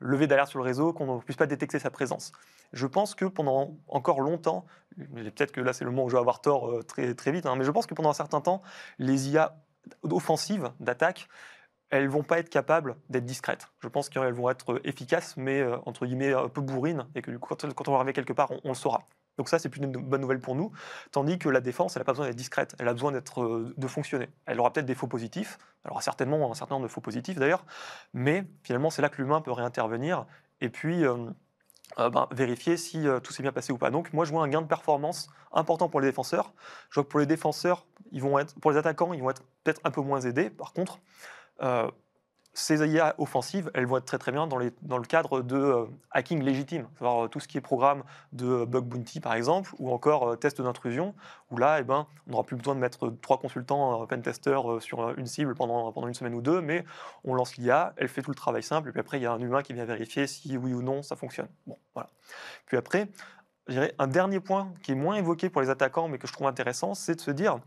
lever 0.01 0.27
d'alerte 0.27 0.51
sur 0.51 0.59
le 0.59 0.65
réseau, 0.65 0.93
qu'on 0.93 1.17
ne 1.17 1.21
puisse 1.23 1.39
pas 1.39 1.47
détecter 1.47 1.79
sa 1.79 1.91
présence. 1.91 2.33
Je 2.75 2.87
pense 2.87 3.15
que 3.15 3.25
pendant 3.25 3.79
encore 3.89 4.21
longtemps, 4.21 4.67
peut-être 4.97 5.53
que 5.53 5.63
là 5.63 5.73
c'est 5.73 5.85
le 5.85 5.91
moment 5.91 6.05
où 6.05 6.09
je 6.11 6.17
vais 6.17 6.21
avoir 6.21 6.43
tort 6.43 6.85
très, 6.87 7.15
très 7.15 7.33
vite, 7.33 7.47
hein, 7.47 7.57
mais 7.57 7.65
je 7.65 7.71
pense 7.71 7.87
que 7.87 7.95
pendant 7.95 8.11
un 8.11 8.15
certain 8.15 8.43
temps, 8.43 8.61
les 8.99 9.31
IA 9.31 9.57
offensives 10.03 10.71
d'attaque, 10.81 11.29
elles 11.91 12.09
vont 12.09 12.23
pas 12.23 12.39
être 12.39 12.49
capables 12.49 12.97
d'être 13.09 13.25
discrètes. 13.25 13.69
Je 13.81 13.89
pense 13.89 14.09
qu'elles 14.09 14.33
vont 14.33 14.49
être 14.49 14.81
efficaces, 14.85 15.37
mais 15.37 15.61
euh, 15.61 15.77
entre 15.87 16.07
guillemets 16.07 16.33
un 16.33 16.49
peu 16.49 16.61
bourrines, 16.61 17.07
et 17.15 17.23
que 17.23 17.33
quand, 17.33 17.89
on 17.89 17.93
va 17.93 17.97
arriver 17.99 18.13
quelque 18.13 18.33
part, 18.33 18.53
on, 18.65 18.69
le 18.69 18.75
saura. 18.75 19.07
Donc 19.39 19.49
ça, 19.49 19.59
c'est 19.59 19.69
plutôt 19.69 19.87
une 19.87 19.93
bonne 19.93 20.21
nouvelle 20.21 20.41
pour 20.41 20.55
nous. 20.55 20.71
Tandis 21.11 21.39
que 21.39 21.49
la 21.49 21.61
défense, 21.61 21.97
elle 21.97 22.01
n'a 22.01 22.05
pas 22.05 22.13
besoin 22.13 22.27
d'être 22.27 22.37
discrète, 22.37 22.77
elle 22.79 22.89
a 22.89 22.93
besoin 22.93 23.13
d'être, 23.13 23.43
euh, 23.43 23.75
de 23.77 23.87
fonctionner. 23.89 24.29
Elle 24.47 24.61
aura 24.61 24.73
peut-être 24.73 24.87
des 24.87 24.95
faux 24.95 25.09
positifs, 25.09 25.59
elle 25.85 25.91
aura 25.91 26.01
certainement 26.01 26.51
un 26.51 26.55
certain 26.55 26.77
nombre 26.77 26.87
de 26.87 26.93
faux 26.93 27.01
positifs 27.01 27.39
d'ailleurs, 27.39 27.65
mais 28.15 28.45
finalement, 28.63 28.91
c'est 28.91 29.03
là 29.03 29.09
que 29.09 29.21
l'humain 29.21 29.41
peut 29.41 29.53
réintervenir 29.53 30.27
et 30.61 30.69
puis 30.69 31.05
euh, 31.05 31.17
ben, 31.97 32.29
vérifier 32.31 32.77
si 32.77 33.05
tout 33.25 33.33
s'est 33.33 33.43
bien 33.43 33.53
passé 33.53 33.73
ou 33.73 33.79
pas. 33.79 33.91
Donc 33.91 34.13
moi, 34.13 34.25
je 34.25 34.31
vois 34.31 34.45
un 34.45 34.49
gain 34.49 34.63
de 34.63 34.69
performance 34.69 35.29
important 35.53 35.89
pour 35.89 36.01
les 36.01 36.07
défenseurs. 36.07 36.53
Je 36.91 36.95
vois 36.95 37.05
que 37.05 37.09
pour 37.09 37.19
les 37.19 37.27
défenseurs, 37.27 37.87
ils 38.13 38.23
vont 38.23 38.39
être, 38.39 38.55
pour 38.61 38.71
les 38.71 38.77
attaquants, 38.77 39.13
ils 39.13 39.23
vont 39.23 39.31
être 39.31 39.43
peut-être 39.65 39.81
un 39.83 39.91
peu 39.91 40.01
moins 40.01 40.21
aidés. 40.21 40.51
Par 40.51 40.73
contre, 40.73 41.01
euh, 41.63 41.91
ces 42.53 42.85
IA 42.85 43.15
offensives, 43.19 43.71
elles 43.75 43.87
vont 43.87 43.99
être 43.99 44.07
très 44.07 44.19
très 44.19 44.33
bien 44.33 44.49
dans, 44.49 44.59
le 44.59 45.07
cadre 45.07 45.41
de 45.41 45.57
euh, 45.57 45.85
hacking 46.11 46.43
légitime, 46.43 46.89
euh, 47.01 47.29
tout 47.29 47.39
ce 47.39 47.47
qui 47.47 47.57
est 47.57 47.61
programme 47.61 48.03
de 48.33 48.65
bug 48.65 48.85
bounty 48.85 49.21
par 49.21 49.35
exemple, 49.35 49.73
ou 49.79 49.93
encore 49.93 50.37
test 50.39 50.61
d'intrusion, 50.61 51.15
où 51.51 51.59
là, 51.59 51.79
eh 51.79 51.85
ben, 51.85 52.09
on 52.27 52.33
n'aura 52.33 52.45
plus 52.45 52.57
besoin 52.57 52.75
de 52.75 52.81
mettre 52.81 53.09
trois 53.23 53.39
consultants 53.39 54.05
pen 54.07 54.21
testeurs 54.21 54.83
sur 54.83 55.17
une 55.17 55.27
cible 55.27 55.55
pendant, 55.55 55.93
une 56.09 56.15
semaine 56.15 56.35
ou 56.35 56.43
deux, 56.43 56.61
mais 56.61 56.85
on 57.25 57.35
lance 57.35 57.57
l'IA, 57.57 57.95
elle 57.97 58.09
fait 58.09 58.23
tout 58.23 58.33
le 58.33 58.37
travail 58.37 58.65
simple, 58.65 58.89
et 58.89 58.93
puis 58.93 59.01
après, 59.01 59.19
il 59.19 59.23
y 59.23 59.27
a 59.27 59.33
un 59.33 59.41
humain 59.41 59.63
qui 59.63 59.73
vient 59.73 59.85
vérifier 59.85 60.27
si 60.27 60.57
oui 60.57 60.75
ou 60.75 60.83
non 60.83 61.03
ça 61.03 61.15
fonctionne. 61.15 61.49
Bon, 61.67 61.79
voilà. 61.95 62.11
Puis 62.67 62.77
après, 62.77 63.09
un 63.99 64.07
dernier 64.07 64.41
point 64.41 64.73
qui 64.83 64.93
est 64.93 64.97
moins 64.97 65.17
évoqué 65.17 65.51
pour 65.51 65.63
les 65.63 65.71
attaquants, 65.71 66.09
mais 66.09 66.19
que 66.19 66.27
je 66.27 66.33
trouve 66.33 66.47
intéressant, 66.47 66.95
c'est 66.95 67.15
de 67.15 67.21
se 67.21 67.31
dire, 67.31 67.61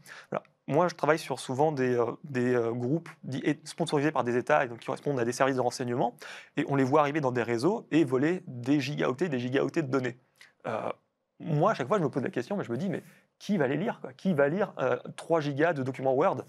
moi, 0.67 0.87
je 0.87 0.95
travaille 0.95 1.19
sur 1.19 1.39
souvent 1.39 1.71
des, 1.71 1.95
euh, 1.95 2.15
euh, 2.37 2.71
groupes 2.71 3.09
sponsorisés 3.65 4.11
par 4.11 4.23
des 4.23 4.37
États 4.37 4.63
et 4.63 4.67
donc 4.69 4.79
qui 4.79 4.85
correspondent 4.85 5.19
à 5.19 5.25
des 5.25 5.33
services 5.33 5.57
de 5.57 5.61
renseignement, 5.61 6.15
et 6.55 6.65
on 6.69 6.75
les 6.75 6.85
voit 6.85 7.01
arriver 7.01 7.19
dans 7.19 7.31
des 7.31 7.43
réseaux 7.43 7.85
et 7.91 8.05
voler 8.05 8.43
des 8.47 8.79
gigaoctets, 8.79 9.27
des 9.27 9.39
gigaoctets 9.39 9.83
de 9.83 9.91
données. 9.91 10.17
Euh, 10.67 10.89
moi, 11.39 11.71
à 11.71 11.73
chaque 11.73 11.87
fois, 11.87 11.97
je 11.97 12.03
me 12.03 12.09
pose 12.09 12.23
la 12.23 12.29
question, 12.29 12.55
mais 12.55 12.63
je 12.63 12.71
me 12.71 12.77
dis, 12.77 12.89
mais 12.89 13.03
qui 13.39 13.57
va 13.57 13.67
les 13.67 13.75
lire 13.75 13.99
Qui 14.15 14.33
va 14.33 14.47
lire 14.47 14.73
3 15.17 15.41
gigas 15.41 15.73
de 15.73 15.83
documents 15.83 16.13
Word? 16.13 16.45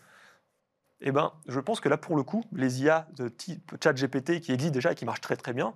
Eh 1.01 1.11
bien, 1.11 1.33
je 1.49 1.59
pense 1.59 1.81
que 1.81 1.89
là, 1.89 1.97
pour 1.97 2.15
le 2.15 2.23
coup, 2.23 2.45
les 2.53 2.83
IA 2.83 3.09
de 3.17 3.29
type 3.29 3.75
ChatGPT 3.83 4.41
qui 4.41 4.53
existent 4.53 4.75
déjà 4.75 4.93
et 4.93 4.95
qui 4.95 5.05
marchent 5.05 5.21
très 5.23 5.37
très 5.37 5.53
bien, 5.53 5.75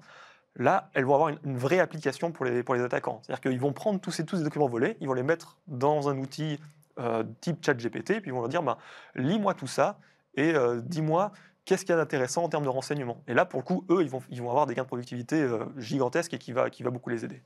là, 0.55 0.90
elles 0.94 1.05
vont 1.05 1.14
avoir 1.14 1.31
une, 1.31 1.59
vraie 1.59 1.81
application 1.81 2.31
pour 2.31 2.44
les, 2.44 2.62
pour 2.62 2.77
les 2.77 2.83
attaquants. 2.83 3.20
C'est-à-dire 3.22 3.40
qu'ils 3.40 3.61
vont 3.61 3.72
prendre 3.72 4.01
tous 4.01 4.12
ces, 4.12 4.24
tous 4.24 4.37
ces 4.37 4.44
documents 4.44 4.68
volés, 4.68 4.96
ils 5.01 5.09
vont 5.09 5.14
les 5.14 5.24
mettre 5.24 5.59
dans 5.66 6.09
un 6.09 6.18
outil 6.18 6.61
euh, 6.98 7.24
type 7.40 7.64
chat 7.64 7.74
GPT, 7.74 8.20
puis 8.20 8.26
ils 8.26 8.32
vont 8.32 8.40
leur 8.40 8.48
dire 8.48 8.62
bah, 8.62 8.78
lis-moi 9.14 9.54
tout 9.54 9.66
ça 9.66 9.98
et 10.34 10.54
euh, 10.54 10.80
dis-moi 10.82 11.32
qu'est-ce 11.64 11.84
qu'il 11.84 11.90
y 11.90 11.92
a 11.92 11.96
d'intéressant 11.96 12.44
en 12.44 12.48
termes 12.48 12.64
de 12.64 12.68
renseignement. 12.68 13.22
Et 13.26 13.34
là, 13.34 13.44
pour 13.44 13.61
le 13.61 13.64
coup, 13.64 13.84
eux, 13.90 14.02
ils 14.02 14.11
vont, 14.11 14.50
avoir 14.50 14.66
des 14.66 14.74
gains 14.74 14.82
de 14.82 14.88
productivité 14.88 15.42
euh, 15.42 15.64
gigantesques 15.76 16.34
et 16.34 16.38
qui 16.38 16.52
va, 16.52 16.70
qui 16.70 16.82
va 16.82 16.90
beaucoup 16.90 17.11
les 17.11 17.24
aider. 17.24 17.42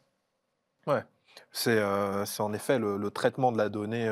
Ouais, 0.86 1.04
c'est 1.50 1.82
en 1.82 2.52
effet 2.52 2.78
le, 2.78 3.10
traitement 3.10 3.52
de 3.52 3.58
la 3.58 3.68
donnée 3.68 4.08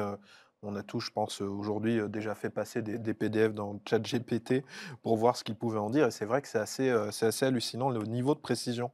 on 0.63 0.77
a 0.77 0.83
tous, 0.83 1.01
je 1.01 1.11
pense, 1.11 1.41
aujourd'hui 1.41 2.01
déjà 2.09 2.35
fait 2.35 2.51
passer 2.51 2.83
des, 2.83 3.15
PDF 3.15 3.55
dans 3.55 3.81
ChatGPT 3.89 4.63
pour 5.03 5.17
voir 5.17 5.37
ce 5.37 5.45
qu'ils 5.45 5.55
pouvaient 5.55 5.79
en 5.79 5.89
dire. 5.89 6.07
Et 6.07 6.11
c'est 6.11 6.27
vrai 6.27 6.43
que 6.43 6.49
c'est 6.49 6.59
assez, 6.59 6.91
assez 6.91 7.47
hallucinant 7.47 7.89
le 7.89 8.03
niveau 8.05 8.35
de 8.35 8.41
précision. 8.41 8.91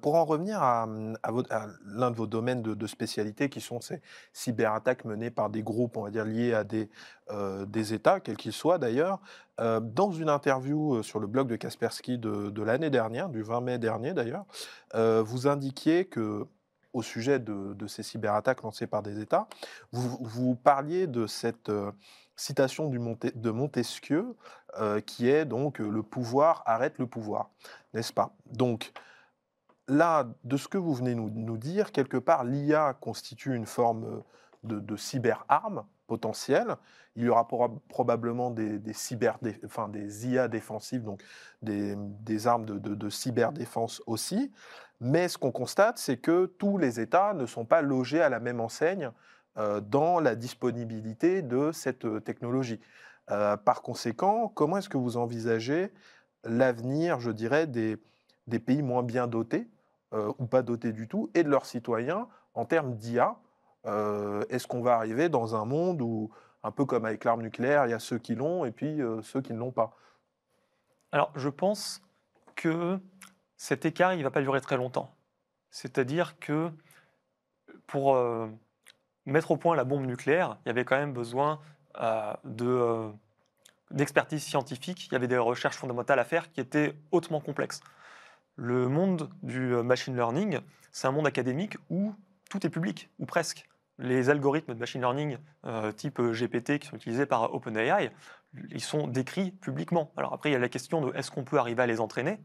pour 0.00 0.16
en 0.16 0.24
revenir 0.24 0.60
à, 0.62 0.86
mmh, 0.86 1.16
l'un 1.86 2.10
de 2.10 2.16
vos 2.16 2.26
domaines 2.26 2.62
de, 2.62 2.86
spécialité, 2.86 3.48
qui 3.48 3.60
sont 3.60 3.80
ces 3.80 4.00
cyberattaques 4.32 5.04
menées 5.04 5.30
par 5.30 5.50
des 5.50 5.62
groupes, 5.62 5.96
on 5.96 6.02
va 6.02 6.10
dire, 6.10 6.24
liés 6.24 6.52
à 6.52 6.64
des, 6.64 6.90
des 7.66 7.94
États, 7.94 8.20
quels 8.20 8.36
qu'ils 8.36 8.52
soient 8.52 8.78
d'ailleurs, 8.78 9.20
dans 9.58 10.12
une 10.12 10.28
interview 10.28 11.02
sur 11.02 11.20
le 11.20 11.26
blog 11.26 11.48
de 11.48 11.56
Kaspersky 11.56 12.18
de, 12.18 12.50
de 12.50 12.62
l'année 12.62 12.90
dernière, 12.90 13.28
du 13.28 13.42
20 13.42 13.60
mai 13.60 13.78
dernier 13.78 14.14
d'ailleurs, 14.14 14.44
vous 14.94 15.46
indiquiez 15.46 16.06
que 16.06 16.46
au 16.92 17.02
sujet 17.02 17.38
de, 17.38 17.86
ces 17.86 18.02
cyberattaques 18.02 18.62
lancées 18.62 18.86
par 18.86 19.02
des 19.02 19.20
États. 19.20 19.48
Vous, 19.92 20.54
parliez 20.56 21.06
de 21.06 21.26
cette 21.26 21.68
euh, 21.68 21.92
citation 22.36 22.88
de 22.90 23.50
Montesquieu, 23.50 24.36
euh, 24.78 25.00
qui 25.00 25.28
est 25.28 25.44
donc 25.44 25.80
euh, 25.80 25.88
le 25.88 26.02
pouvoir 26.02 26.62
arrête 26.66 26.98
le 26.98 27.06
pouvoir, 27.06 27.50
n'est-ce 27.94 28.12
pas? 28.12 28.34
Donc 28.46 28.92
là, 29.86 30.26
de 30.44 30.56
ce 30.56 30.68
que 30.68 30.78
vous 30.78 30.94
venez 30.94 31.14
nous, 31.14 31.30
nous 31.30 31.56
dire, 31.56 31.92
quelque 31.92 32.16
part, 32.16 32.44
l'IA 32.44 32.94
constitue 33.00 33.54
une 33.54 33.66
forme 33.66 34.22
de, 34.64 34.96
cyberarme 34.96 35.84
potentielle. 36.06 36.76
Il 37.16 37.24
y 37.24 37.28
aura 37.28 37.48
probablement 37.88 38.50
des, 38.50 38.80
cyber, 38.92 39.38
enfin, 39.64 39.88
des 39.88 40.28
IA 40.28 40.48
défensives, 40.48 41.02
donc 41.02 41.22
des, 41.62 42.46
armes 42.46 42.66
de 42.66 43.10
cyberdéfense 43.10 44.02
aussi. 44.06 44.52
Mais 45.00 45.28
ce 45.28 45.38
qu'on 45.38 45.52
constate, 45.52 45.98
c'est 45.98 46.16
que 46.16 46.46
tous 46.46 46.78
les 46.78 47.00
États 47.00 47.34
ne 47.34 47.46
sont 47.46 47.64
pas 47.64 47.82
logés 47.82 48.20
à 48.20 48.28
la 48.28 48.40
même 48.40 48.60
enseigne 48.60 49.12
euh, 49.56 49.80
dans 49.80 50.20
la 50.20 50.34
disponibilité 50.34 51.42
de 51.42 51.72
cette 51.72 52.04
euh, 52.04 52.20
technologie. 52.20 52.80
Euh, 53.30 53.56
par 53.56 53.82
conséquent, 53.82 54.48
comment 54.48 54.78
est-ce 54.78 54.88
que 54.88 54.96
vous 54.96 55.16
envisagez 55.16 55.92
l'avenir, 56.44 57.20
je 57.20 57.30
dirais, 57.30 57.66
des, 57.66 57.96
des, 58.46 58.58
pays 58.58 58.82
moins 58.82 59.02
bien 59.02 59.26
dotés, 59.26 59.68
ou 60.38 60.46
pas 60.46 60.62
dotés 60.62 60.92
du 60.92 61.06
tout, 61.06 61.28
et 61.34 61.42
de 61.42 61.50
leurs 61.50 61.66
citoyens 61.66 62.28
en 62.54 62.64
termes 62.64 62.94
d'IA 62.94 63.36
Est-ce 63.84 64.66
qu'on 64.66 64.80
va 64.80 64.94
arriver 64.94 65.28
dans 65.28 65.56
un 65.56 65.66
monde 65.66 66.00
où, 66.00 66.30
un 66.62 66.70
peu 66.70 66.86
comme 66.86 67.04
avec 67.04 67.24
l'arme 67.24 67.42
nucléaire, 67.42 67.86
il 67.86 67.90
y 67.90 67.94
a 67.94 67.98
ceux 67.98 68.18
qui 68.18 68.36
l'ont 68.36 68.64
et 68.64 68.70
puis 68.70 69.00
ceux 69.22 69.42
qui 69.42 69.52
ne 69.52 69.58
l'ont 69.58 69.72
pas? 69.72 69.96
Alors, 71.12 71.32
je 71.34 71.50
pense 71.50 72.00
que 72.54 72.98
cet 73.58 73.84
écart, 73.84 74.14
il 74.14 74.20
ne 74.20 74.22
va 74.22 74.30
pas 74.30 74.40
durer 74.40 74.60
très 74.60 74.76
longtemps. 74.76 75.14
C'est-à-dire 75.70 76.38
que 76.38 76.70
pour 77.86 78.14
euh, 78.14 78.46
mettre 79.26 79.50
au 79.50 79.56
point 79.56 79.76
la 79.76 79.84
bombe 79.84 80.06
nucléaire, 80.06 80.56
il 80.64 80.68
y 80.68 80.70
avait 80.70 80.84
quand 80.84 80.96
même 80.96 81.12
besoin 81.12 81.60
euh, 82.00 82.32
euh, 82.62 83.10
d'expertise 83.90 84.44
scientifique, 84.44 85.08
il 85.08 85.12
y 85.12 85.16
avait 85.16 85.26
des 85.26 85.36
recherches 85.36 85.76
fondamentales 85.76 86.20
à 86.20 86.24
faire 86.24 86.50
qui 86.52 86.60
étaient 86.60 86.94
hautement 87.10 87.40
complexes. 87.40 87.80
Le 88.54 88.88
monde 88.88 89.28
du 89.42 89.60
machine 89.82 90.14
learning, 90.14 90.60
c'est 90.92 91.08
un 91.08 91.12
monde 91.12 91.26
académique 91.26 91.76
où 91.90 92.14
tout 92.50 92.64
est 92.64 92.70
public, 92.70 93.10
ou 93.18 93.26
presque. 93.26 93.68
Les 93.98 94.30
algorithmes 94.30 94.74
de 94.74 94.78
machine 94.78 95.00
learning 95.00 95.38
type 95.96 96.20
GPT 96.20 96.78
qui 96.78 96.88
sont 96.88 96.96
utilisés 96.96 97.26
par 97.26 97.54
OpenAI, 97.54 98.10
ils 98.70 98.80
sont 98.80 99.06
décrits 99.06 99.52
publiquement. 99.52 100.12
Alors 100.16 100.32
après, 100.32 100.50
il 100.50 100.52
y 100.52 100.56
a 100.56 100.60
la 100.60 100.68
question 100.68 101.00
de 101.00 101.16
est-ce 101.16 101.30
qu'on 101.30 101.44
peut 101.44 101.58
arriver 101.58 101.82
à 101.82 101.86
les 101.86 102.00
entraîner? 102.00 102.38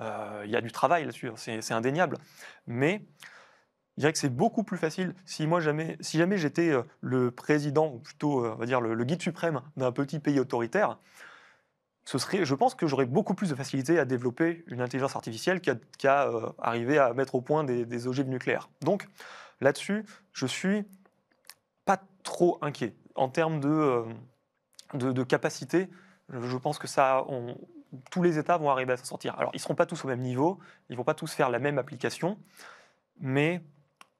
Il 0.00 0.50
y 0.50 0.56
a 0.56 0.60
du 0.60 0.72
travail 0.72 1.04
là-dessus, 1.04 1.28
hein, 1.28 1.34
c'est 1.36 1.72
indéniable. 1.72 2.18
Mais 2.66 3.02
je 3.96 4.02
dirais 4.02 4.12
que 4.12 4.18
c'est 4.18 4.34
beaucoup 4.34 4.62
plus 4.62 4.76
facile 4.76 5.14
si 5.24 5.46
moi 5.46 5.60
jamais, 5.60 5.96
si 6.00 6.18
jamais 6.18 6.36
j'étais 6.36 6.68
euh, 6.70 6.82
le 7.00 7.30
président, 7.30 7.88
ou 7.88 7.98
plutôt 7.98 8.44
euh, 8.44 8.52
on 8.54 8.56
va 8.56 8.66
dire 8.66 8.80
le, 8.80 9.04
guide 9.04 9.22
suprême 9.22 9.62
d'un 9.76 9.90
petit 9.90 10.18
pays 10.18 10.38
autoritaire, 10.38 10.98
ce 12.04 12.18
serait, 12.18 12.44
je 12.44 12.54
pense 12.54 12.74
que 12.74 12.86
j'aurais 12.86 13.06
beaucoup 13.06 13.34
plus 13.34 13.48
de 13.48 13.54
facilité 13.54 13.98
à 13.98 14.04
développer 14.04 14.64
une 14.66 14.82
intelligence 14.82 15.16
artificielle 15.16 15.60
qu'à 15.60 16.30
arriver 16.58 16.98
à 16.98 17.14
mettre 17.14 17.34
au 17.34 17.40
point 17.40 17.64
des, 17.64 18.06
ogives 18.06 18.28
nucléaires. 18.28 18.68
Donc 18.82 19.08
là-dessus, 19.60 20.04
je 20.32 20.46
suis 20.46 20.84
pas 21.84 22.00
trop 22.22 22.58
inquiet 22.62 22.94
en 23.16 23.28
termes 23.28 23.58
de, 23.58 24.04
de, 24.94 25.22
capacité. 25.24 25.88
Je 26.28 26.56
pense 26.58 26.78
que 26.78 26.86
ça, 26.86 27.24
tous 28.10 28.22
les 28.22 28.38
États 28.38 28.56
vont 28.56 28.70
arriver 28.70 28.92
à 28.92 28.96
s'en 28.96 29.04
sortir. 29.04 29.38
Alors, 29.38 29.50
ils 29.52 29.58
ne 29.58 29.60
seront 29.60 29.74
pas 29.74 29.86
tous 29.86 30.04
au 30.04 30.08
même 30.08 30.20
niveau, 30.20 30.58
ils 30.88 30.92
ne 30.92 30.96
vont 30.96 31.04
pas 31.04 31.14
tous 31.14 31.32
faire 31.32 31.50
la 31.50 31.58
même 31.58 31.78
application, 31.78 32.38
mais 33.20 33.62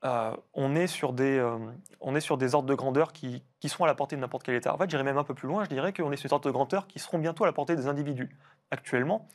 euh, 0.04 0.36
on, 0.54 0.76
est 0.76 0.86
sur 0.86 1.12
des, 1.12 1.38
euh, 1.38 1.58
on 2.00 2.14
est 2.14 2.20
sur 2.20 2.36
des 2.36 2.54
ordres 2.54 2.68
de 2.68 2.74
grandeur 2.74 3.12
qui, 3.12 3.42
qui 3.60 3.68
seront 3.68 3.84
à 3.84 3.86
la 3.86 3.94
portée 3.94 4.14
de 4.14 4.20
n'importe 4.20 4.44
quel 4.44 4.54
État. 4.54 4.74
En 4.74 4.78
fait, 4.78 4.88
j'irai 4.90 5.02
même 5.02 5.18
un 5.18 5.24
peu 5.24 5.34
plus 5.34 5.48
loin, 5.48 5.64
je 5.64 5.70
dirais 5.70 5.92
qu'on 5.92 6.12
est 6.12 6.16
sur 6.16 6.28
des 6.28 6.32
ordres 6.34 6.46
de 6.46 6.52
grandeur 6.52 6.86
qui 6.86 6.98
seront 6.98 7.18
bientôt 7.18 7.44
à 7.44 7.46
la 7.46 7.52
portée 7.52 7.76
des 7.76 7.86
individus. 7.86 8.36
Actuellement, 8.70 9.26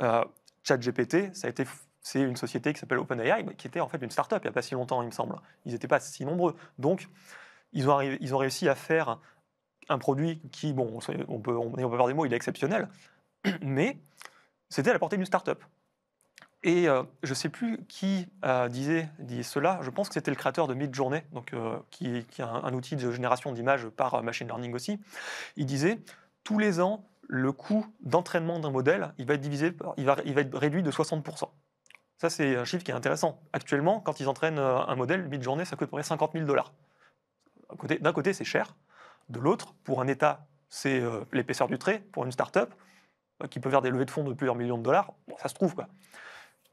euh, 0.00 0.24
ChatGPT, 0.64 1.30
c'est 1.34 2.20
une 2.20 2.36
société 2.36 2.72
qui 2.72 2.80
s'appelle 2.80 2.98
OpenAI, 2.98 3.44
qui 3.56 3.66
était 3.66 3.80
en 3.80 3.88
fait 3.88 4.02
une 4.02 4.10
start-up 4.10 4.42
il 4.42 4.46
n'y 4.46 4.50
a 4.50 4.52
pas 4.52 4.62
si 4.62 4.74
longtemps, 4.74 5.02
il 5.02 5.06
me 5.06 5.12
semble. 5.12 5.36
Ils 5.66 5.72
n'étaient 5.72 5.88
pas 5.88 6.00
si 6.00 6.24
nombreux. 6.24 6.56
Donc, 6.78 7.08
ils 7.72 7.88
ont, 7.88 8.00
ils 8.00 8.34
ont 8.34 8.38
réussi 8.38 8.68
à 8.68 8.74
faire 8.74 9.18
un 9.88 9.98
produit 9.98 10.40
qui, 10.52 10.72
bon, 10.72 10.98
on 11.28 11.40
peut, 11.40 11.56
on 11.56 11.70
peut 11.70 11.82
avoir 11.82 12.06
des 12.06 12.14
mots, 12.14 12.26
il 12.26 12.32
est 12.32 12.36
exceptionnel, 12.36 12.88
mais 13.62 13.98
c'était 14.68 14.90
à 14.90 14.92
la 14.92 14.98
portée 14.98 15.16
d'une 15.16 15.26
start-up. 15.26 15.62
Et 16.64 16.88
euh, 16.88 17.04
je 17.22 17.30
ne 17.30 17.34
sais 17.34 17.48
plus 17.48 17.84
qui 17.88 18.26
euh, 18.44 18.68
disait, 18.68 19.08
cela, 19.42 19.78
je 19.82 19.90
pense 19.90 20.08
que 20.08 20.14
c'était 20.14 20.30
le 20.30 20.36
créateur 20.36 20.66
de 20.66 20.74
Midjourney, 20.74 21.22
donc, 21.32 21.52
euh, 21.52 21.78
qui, 21.90 22.16
est 22.16 22.40
un, 22.40 22.74
outil 22.74 22.96
de 22.96 23.12
génération 23.12 23.52
d'images 23.52 23.88
par 23.88 24.22
machine 24.22 24.48
learning 24.48 24.74
aussi. 24.74 25.00
Il 25.56 25.66
disait, 25.66 26.00
tous 26.42 26.58
les 26.58 26.80
ans, 26.80 27.04
le 27.28 27.52
coût 27.52 27.86
d'entraînement 28.00 28.58
d'un 28.58 28.70
modèle, 28.70 29.12
il 29.18 29.26
va 29.26 29.34
être 29.34 29.40
divisé, 29.40 29.76
il 29.96 30.04
va 30.04 30.16
être 30.24 30.58
réduit 30.58 30.82
de 30.82 30.90
60%. 30.90 31.48
Ça, 32.16 32.30
c'est 32.30 32.56
un 32.56 32.64
chiffre 32.64 32.82
qui 32.82 32.90
est 32.90 32.94
intéressant. 32.94 33.40
Actuellement, 33.52 34.00
quand 34.00 34.18
ils 34.18 34.28
entraînent 34.28 34.58
un 34.58 34.96
modèle, 34.96 35.28
Midjourney, 35.28 35.64
ça 35.64 35.76
coûte 35.76 35.84
à 35.84 35.90
peu 35.90 35.98
près 35.98 36.02
50 36.02 36.32
000 36.32 36.46
dollars. 36.46 36.72
D'un 38.00 38.12
côté, 38.12 38.32
c'est 38.32 38.44
cher. 38.44 38.74
De 39.28 39.38
l'autre, 39.38 39.74
pour 39.84 40.00
un 40.00 40.08
État, 40.08 40.46
c'est 40.68 41.00
l'épaisseur 41.32 41.68
du 41.68 41.78
trait. 41.78 42.02
Pour 42.10 42.24
une 42.24 42.32
start-up, 42.32 42.74
qui 43.46 43.60
peut 43.60 43.70
faire 43.70 43.82
des 43.82 43.90
levées 43.90 44.04
de 44.04 44.10
fonds 44.10 44.24
de 44.24 44.32
plusieurs 44.32 44.56
millions 44.56 44.78
de 44.78 44.82
dollars, 44.82 45.12
ça 45.38 45.48
se 45.48 45.54
trouve. 45.54 45.74
Quoi. 45.74 45.86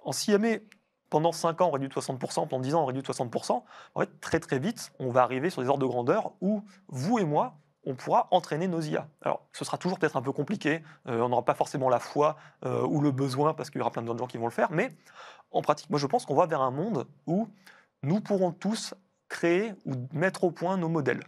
En 0.04 0.12
jamais, 0.12 0.64
pendant 1.10 1.32
5 1.32 1.62
ans, 1.62 1.68
on 1.68 1.72
réduit 1.72 1.90
de 1.90 1.94
60%, 1.94 2.48
pendant 2.48 2.60
10 2.60 2.76
ans, 2.76 2.84
on 2.84 2.86
réduit 2.86 3.02
de 3.02 3.08
60%, 3.08 3.52
en 3.52 4.00
fait, 4.00 4.22
très 4.22 4.40
très 4.40 4.60
vite, 4.60 4.92
on 5.00 5.10
va 5.10 5.24
arriver 5.24 5.50
sur 5.50 5.62
des 5.62 5.70
ordres 5.70 5.82
de 5.82 5.88
grandeur 5.88 6.34
où 6.42 6.64
vous 6.88 7.20
et 7.20 7.26
moi, 7.26 7.58
on 7.86 7.96
pourra 7.96 8.28
entraîner 8.32 8.68
nos 8.68 8.82
IA. 8.82 9.08
Alors, 9.22 9.48
ce 9.54 9.64
sera 9.64 9.78
toujours 9.78 10.00
peut-être 10.00 10.18
un 10.18 10.22
peu 10.22 10.32
compliqué, 10.32 10.84
euh, 11.08 11.22
on 11.22 11.30
n'aura 11.30 11.46
pas 11.46 11.54
forcément 11.54 11.90
la 11.90 12.00
foi 12.00 12.36
euh, 12.66 12.82
ou 12.82 13.02
le 13.02 13.12
besoin, 13.12 13.54
parce 13.54 13.70
qu'il 13.70 13.80
y 13.80 13.82
aura 13.82 13.92
plein 13.92 14.02
de 14.02 14.18
gens 14.18 14.28
qui 14.28 14.38
vont 14.38 14.46
le 14.46 14.52
faire, 14.52 14.72
mais 14.72 14.92
en 15.52 15.62
pratique, 15.62 15.90
moi 15.90 16.00
je 16.00 16.08
pense 16.08 16.26
qu'on 16.26 16.36
va 16.36 16.48
vers 16.48 16.62
un 16.62 16.72
monde 16.72 17.08
où 17.28 17.48
nous 18.02 18.22
pourrons 18.22 18.52
tous 18.52 18.94
créer 19.30 19.74
ou 19.86 19.94
mettre 20.14 20.44
au 20.44 20.52
point 20.52 20.78
nos 20.78 20.90
modèles. 20.90 21.24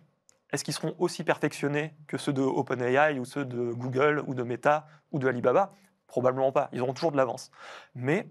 Est-ce 0.51 0.63
qu'ils 0.63 0.73
seront 0.73 0.95
aussi 0.97 1.23
perfectionnés 1.23 1.93
que 2.07 2.17
ceux 2.17 2.33
de 2.33 2.41
OpenAI 2.41 3.19
ou 3.19 3.25
ceux 3.25 3.45
de 3.45 3.71
Google 3.73 4.23
ou 4.27 4.33
de 4.33 4.43
Meta 4.43 4.87
ou 5.11 5.19
de 5.19 5.27
Alibaba? 5.27 5.73
Probablement 6.07 6.51
pas, 6.51 6.69
ils 6.71 6.81
auront 6.81 6.93
toujours 6.93 7.11
de 7.11 7.17
l'avance. 7.17 7.51
Mais 7.95 8.29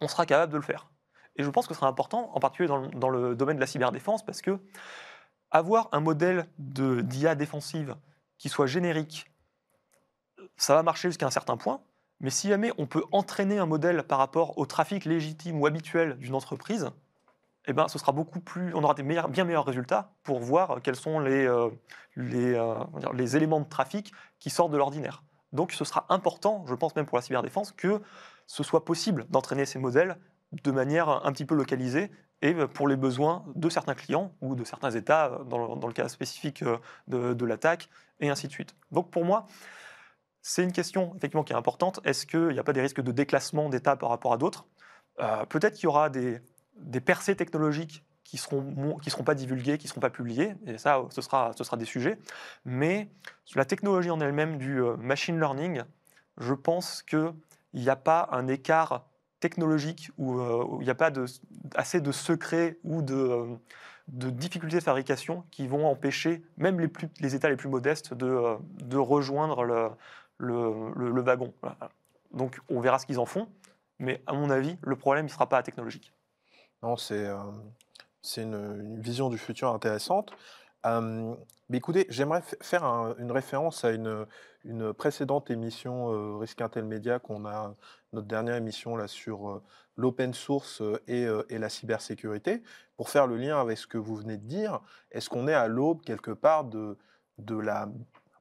on 0.00 0.08
sera 0.08 0.24
capable 0.24 0.52
de 0.52 0.56
le 0.56 0.62
faire. 0.62 0.90
Et 1.36 1.42
je 1.42 1.50
pense 1.50 1.66
que 1.66 1.74
ce 1.74 1.80
sera 1.80 1.88
important, 1.88 2.30
en 2.34 2.40
particulier 2.40 2.68
dans 2.68 3.08
le, 3.08 3.34
domaine 3.34 3.56
de 3.56 3.60
la 3.60 3.66
cyberdéfense, 3.66 4.24
parce 4.24 4.42
que 4.42 4.58
avoir 5.50 5.88
un 5.92 6.00
modèle 6.00 6.46
d'IA 6.58 7.34
défensive 7.34 7.96
qui 8.38 8.48
soit 8.48 8.66
générique, 8.66 9.30
ça 10.56 10.74
va 10.74 10.82
marcher 10.82 11.08
jusqu'à 11.08 11.26
un 11.26 11.30
certain 11.30 11.56
point, 11.56 11.82
mais 12.20 12.30
si 12.30 12.48
jamais 12.48 12.72
on 12.78 12.86
peut 12.86 13.04
entraîner 13.12 13.58
un 13.58 13.66
modèle 13.66 14.02
par 14.04 14.18
rapport 14.18 14.58
au 14.58 14.66
trafic 14.66 15.04
légitime 15.04 15.60
ou 15.60 15.66
habituel 15.66 16.16
d'une 16.18 16.34
entreprise, 16.34 16.90
eh 17.66 17.72
ben, 17.72 17.88
ce 17.88 17.98
sera 17.98 18.12
beaucoup 18.12 18.40
plus, 18.40 18.74
on 18.74 18.82
aura 18.82 18.94
des 18.94 19.02
meilleurs, 19.02 19.28
bien 19.28 19.44
meilleurs 19.44 19.64
résultats 19.64 20.12
pour 20.24 20.40
voir 20.40 20.80
quels 20.82 20.96
sont 20.96 21.20
les, 21.20 21.46
euh, 21.46 21.70
euh, 22.18 22.84
les, 23.14 23.36
éléments 23.36 23.60
de 23.60 23.68
trafic 23.68 24.12
qui 24.38 24.50
sortent 24.50 24.72
de 24.72 24.76
l'ordinaire. 24.76 25.22
Donc 25.52 25.72
ce 25.72 25.84
sera 25.84 26.06
important, 26.08 26.64
je 26.66 26.74
pense 26.74 26.96
même 26.96 27.06
pour 27.06 27.16
la 27.16 27.22
cyberdéfense, 27.22 27.72
que 27.72 28.00
ce 28.46 28.62
soit 28.62 28.84
possible 28.84 29.26
d'entraîner 29.30 29.64
ces 29.64 29.78
modèles 29.78 30.16
de 30.64 30.70
manière 30.70 31.08
un 31.08 31.32
petit 31.32 31.44
peu 31.44 31.54
localisée 31.54 32.10
et 32.42 32.54
pour 32.54 32.88
les 32.88 32.96
besoins 32.96 33.44
de 33.54 33.68
certains 33.68 33.94
clients 33.94 34.34
ou 34.40 34.56
de 34.56 34.64
certains 34.64 34.90
États, 34.90 35.40
dans 35.46 35.86
le, 35.86 35.92
cas 35.92 36.08
spécifique 36.08 36.62
euh, 36.62 37.34
de, 37.34 37.44
l'attaque, 37.46 37.88
et 38.20 38.28
ainsi 38.28 38.48
de 38.48 38.52
suite. 38.52 38.74
Donc 38.90 39.10
pour 39.10 39.24
moi, 39.24 39.46
c'est 40.42 40.64
une 40.64 40.72
question 40.72 41.14
effectivement 41.16 41.44
qui 41.44 41.52
est 41.52 41.56
importante. 41.56 42.00
Est-ce 42.04 42.26
qu'il 42.26 42.48
n'y 42.48 42.58
a 42.58 42.64
pas 42.64 42.72
des 42.72 42.80
risques 42.80 43.00
de 43.00 43.12
déclassement 43.12 43.68
d'États 43.68 43.96
par 43.96 44.08
rapport 44.08 44.32
à 44.32 44.38
d'autres? 44.38 44.66
Euh, 45.20 45.44
Peut-être 45.46 45.74
qu'il 45.74 45.84
y 45.84 45.86
aura 45.86 46.10
des, 46.10 46.40
des, 46.82 47.00
percées 47.00 47.36
technologiques 47.36 48.04
qui 48.24 48.38
seront, 48.38 48.96
qui 49.02 49.10
seront 49.10 49.24
pas 49.24 49.34
divulguées, 49.34 49.78
qui 49.78 49.88
seront 49.88 50.00
pas 50.00 50.10
publiées, 50.10 50.54
et 50.66 50.78
ça, 50.78 51.02
ce 51.10 51.20
sera, 51.20 51.52
ce 51.56 51.64
sera 51.64 51.76
des 51.76 51.84
sujets. 51.84 52.18
Mais 52.64 53.08
sur 53.44 53.58
la 53.58 53.64
technologie 53.64 54.10
en 54.10 54.20
elle-même 54.20 54.58
du 54.58 54.80
euh, 54.80 54.96
machine 54.96 55.38
learning, 55.38 55.82
je 56.38 56.54
pense 56.54 57.02
qu'il 57.02 57.32
n'y 57.74 57.90
a 57.90 57.96
pas 57.96 58.28
un 58.32 58.48
écart 58.48 59.06
technologique 59.40 60.10
où, 60.18 60.38
euh, 60.38 60.78
il 60.80 60.84
n'y 60.84 60.90
a 60.90 60.94
pas 60.94 61.10
de, 61.10 61.26
assez 61.74 62.00
de 62.00 62.12
secrets 62.12 62.78
ou 62.84 63.02
de, 63.02 63.14
euh, 63.14 63.46
de, 64.08 64.30
difficultés 64.30 64.78
de 64.78 64.82
fabrication 64.82 65.44
qui 65.50 65.66
vont 65.66 65.86
empêcher 65.86 66.42
même 66.56 66.80
les, 66.80 66.88
plus, 66.88 67.08
les 67.20 67.34
États 67.34 67.50
les 67.50 67.56
plus 67.56 67.68
modestes 67.68 68.14
de, 68.14 68.56
de 68.82 68.96
rejoindre 68.96 69.64
le, 69.64 69.88
le, 70.38 70.92
le, 70.96 71.10
le 71.10 71.22
wagon. 71.22 71.52
Donc 72.32 72.60
on 72.70 72.80
verra 72.80 72.98
ce 72.98 73.06
qu'ils 73.06 73.18
en 73.18 73.26
font, 73.26 73.48
mais 73.98 74.22
à 74.26 74.32
mon 74.32 74.48
avis, 74.48 74.78
le 74.80 74.96
problème 74.96 75.26
ne 75.26 75.30
sera 75.30 75.48
pas 75.48 75.62
technologique. 75.62 76.12
Non, 76.82 76.96
c'est 76.96 77.26
euh, 77.26 77.36
une, 78.36 79.00
vision 79.00 79.28
du 79.30 79.38
futur 79.38 79.68
intéressante. 79.68 80.32
Euh, 80.84 81.34
mais 81.68 81.78
écoutez, 81.78 82.06
j'aimerais 82.08 82.42
faire 82.60 82.84
un, 82.84 83.14
une 83.18 83.30
référence 83.30 83.84
à 83.84 83.92
une, 83.92 84.26
une 84.64 84.92
précédente 84.92 85.50
émission 85.50 86.12
euh, 86.12 86.38
Risque 86.38 86.60
Intel 86.60 86.84
Média 86.84 87.20
qu'on 87.20 87.46
a, 87.46 87.74
notre 88.12 88.26
dernière 88.26 88.56
émission 88.56 88.96
là 88.96 89.06
sur 89.06 89.48
euh, 89.48 89.62
l'open 89.96 90.34
source 90.34 90.82
et, 91.06 91.26
et, 91.50 91.58
la 91.58 91.68
cybersécurité, 91.68 92.62
pour 92.96 93.10
faire 93.10 93.26
le 93.26 93.36
lien 93.36 93.60
avec 93.60 93.78
ce 93.78 93.86
que 93.86 93.98
vous 93.98 94.16
venez 94.16 94.36
de 94.36 94.46
dire. 94.46 94.80
Est-ce 95.12 95.30
qu'on 95.30 95.46
est 95.46 95.54
à 95.54 95.68
l'aube 95.68 96.02
quelque 96.02 96.30
part 96.32 96.64
de, 96.64 96.96
de 97.38 97.56
la 97.56 97.88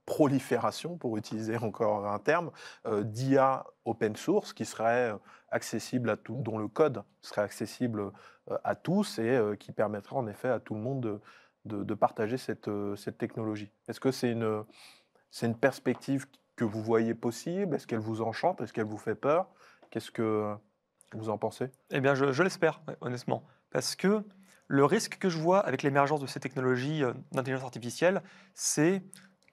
prolifération, 0.05 0.97
pour 0.97 1.17
utiliser 1.17 1.57
encore 1.57 2.07
un 2.07 2.19
terme, 2.19 2.51
d'IA 2.85 3.65
open 3.85 4.15
source 4.15 4.53
qui 4.53 4.65
serait 4.65 5.13
accessible 5.51 6.09
à 6.09 6.17
tout, 6.17 6.35
dont 6.41 6.57
le 6.57 6.67
code 6.67 7.03
serait 7.21 7.41
accessible 7.41 8.11
euh, 8.49 8.57
à 8.63 8.75
tous 8.75 9.19
et 9.19 9.29
euh, 9.29 9.55
qui 9.55 9.71
permettrait 9.71 10.15
en 10.15 10.27
effet 10.27 10.49
à 10.49 10.59
tout 10.59 10.73
le 10.73 10.81
monde 10.81 11.01
de, 11.01 11.21
de, 11.65 11.83
de 11.83 11.93
partager 11.93 12.37
cette, 12.37 12.69
cette 12.95 13.17
technologie. 13.17 13.71
Est-ce 13.87 13.99
que 13.99 14.11
c'est 14.11 14.31
une, 14.31 14.63
c'est 15.29 15.45
une 15.45 15.57
perspective 15.57 16.25
que 16.55 16.65
vous 16.65 16.81
voyez 16.81 17.13
possible? 17.13 17.75
Est-ce 17.75 17.87
qu'elle 17.87 17.99
vous 17.99 18.21
enchante? 18.21 18.61
Est-ce 18.61 18.73
qu'elle 18.73 18.85
vous 18.85 18.97
fait 18.97 19.15
peur? 19.15 19.49
Qu'est-ce 19.89 20.11
que 20.11 20.55
vous 21.13 21.29
en 21.29 21.37
pensez? 21.37 21.69
Eh 21.89 21.99
bien, 21.99 22.15
je, 22.15 22.31
je 22.31 22.43
l'espère, 22.43 22.81
honnêtement. 23.01 23.43
Parce 23.69 23.95
que 23.95 24.23
le 24.67 24.85
risque 24.85 25.17
que 25.17 25.29
je 25.29 25.37
vois 25.37 25.59
avec 25.59 25.83
l'émergence 25.83 26.21
de 26.21 26.27
ces 26.27 26.39
technologies 26.39 27.03
d'intelligence 27.33 27.65
artificielle, 27.65 28.21
c'est 28.53 29.03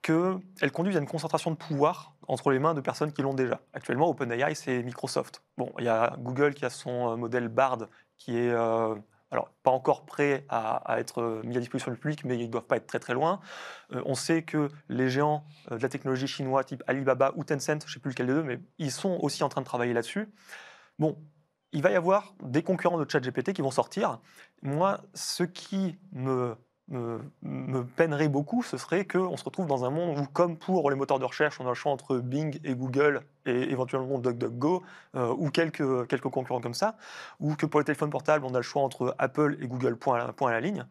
qu'elles 0.02 0.72
conduisent 0.72 0.96
à 0.96 1.00
une 1.00 1.08
concentration 1.08 1.50
de 1.50 1.56
pouvoir 1.56 2.14
entre 2.28 2.50
les 2.50 2.58
mains 2.58 2.74
de 2.74 2.80
personnes 2.80 3.12
qui 3.12 3.22
l'ont 3.22 3.34
déjà. 3.34 3.60
Actuellement, 3.72 4.08
OpenAI, 4.08 4.54
c'est 4.54 4.82
Microsoft. 4.82 5.42
Bon, 5.56 5.72
il 5.78 5.86
y 5.86 5.88
a 5.88 6.16
Google 6.18 6.54
qui 6.54 6.64
a 6.64 6.70
son 6.70 7.16
modèle 7.16 7.48
BARD 7.48 7.88
qui 8.18 8.36
est 8.36 8.50
euh, 8.50 8.94
alors 9.30 9.50
pas 9.62 9.70
encore 9.70 10.04
prêt 10.04 10.44
à, 10.48 10.96
être 10.98 11.42
mis 11.44 11.56
à 11.56 11.60
disposition 11.60 11.92
du 11.92 11.98
public, 11.98 12.24
mais 12.24 12.36
ils 12.38 12.46
ne 12.46 12.52
doivent 12.52 12.66
pas 12.66 12.76
être 12.76 12.86
très 12.86 12.98
très 12.98 13.14
loin. 13.14 13.40
Euh, 13.92 14.02
on 14.04 14.14
sait 14.14 14.42
que 14.42 14.70
les 14.88 15.08
géants 15.08 15.44
euh, 15.70 15.76
de 15.76 15.82
la 15.82 15.88
technologie 15.88 16.26
chinois 16.26 16.64
type 16.64 16.82
Alibaba 16.86 17.32
ou 17.36 17.44
Tencent, 17.44 17.80
je 17.80 17.86
ne 17.86 17.92
sais 17.92 18.00
plus 18.00 18.10
lequel 18.10 18.26
des 18.26 18.34
deux, 18.34 18.42
mais 18.42 18.60
ils 18.78 18.90
sont 18.90 19.18
aussi 19.22 19.42
en 19.42 19.48
train 19.48 19.60
de 19.60 19.66
travailler 19.66 19.92
là-dessus. 19.92 20.28
Bon, 20.98 21.18
il 21.72 21.82
va 21.82 21.90
y 21.90 21.94
avoir 21.94 22.34
des 22.42 22.62
concurrents 22.62 22.98
de 22.98 23.08
ChatGPT 23.08 23.52
qui 23.52 23.62
vont 23.62 23.70
sortir. 23.70 24.20
Moi, 24.62 25.00
ce 25.14 25.44
qui 25.44 25.98
me 26.12 26.56
me, 26.90 27.84
peinerait 27.96 28.28
beaucoup, 28.28 28.62
ce 28.62 28.76
serait 28.76 29.06
qu'on 29.06 29.36
se 29.36 29.44
retrouve 29.44 29.66
dans 29.66 29.84
un 29.84 29.90
monde 29.90 30.18
où, 30.18 30.26
comme 30.26 30.56
pour 30.56 30.90
les 30.90 30.96
moteurs 30.96 31.18
de 31.18 31.24
recherche, 31.24 31.60
on 31.60 31.66
a 31.66 31.68
le 31.68 31.74
choix 31.74 31.92
entre 31.92 32.18
Bing 32.18 32.58
et 32.64 32.74
Google 32.74 33.22
et 33.46 33.70
éventuellement 33.70 34.18
DuckDuckGo 34.18 34.82
euh, 35.14 35.34
ou 35.36 35.50
quelques, 35.50 36.20
concurrents 36.20 36.60
comme 36.60 36.74
ça, 36.74 36.96
ou 37.40 37.54
que 37.54 37.66
pour 37.66 37.80
les 37.80 37.84
téléphones 37.84 38.10
portables, 38.10 38.44
on 38.44 38.54
a 38.54 38.58
le 38.58 38.62
choix 38.62 38.82
entre 38.82 39.14
Apple 39.18 39.58
et 39.60 39.68
Google 39.68 39.96
point 39.96 40.18
à, 40.20 40.32
point 40.32 40.50
à 40.50 40.54
la 40.54 40.60
ligne. 40.60 40.84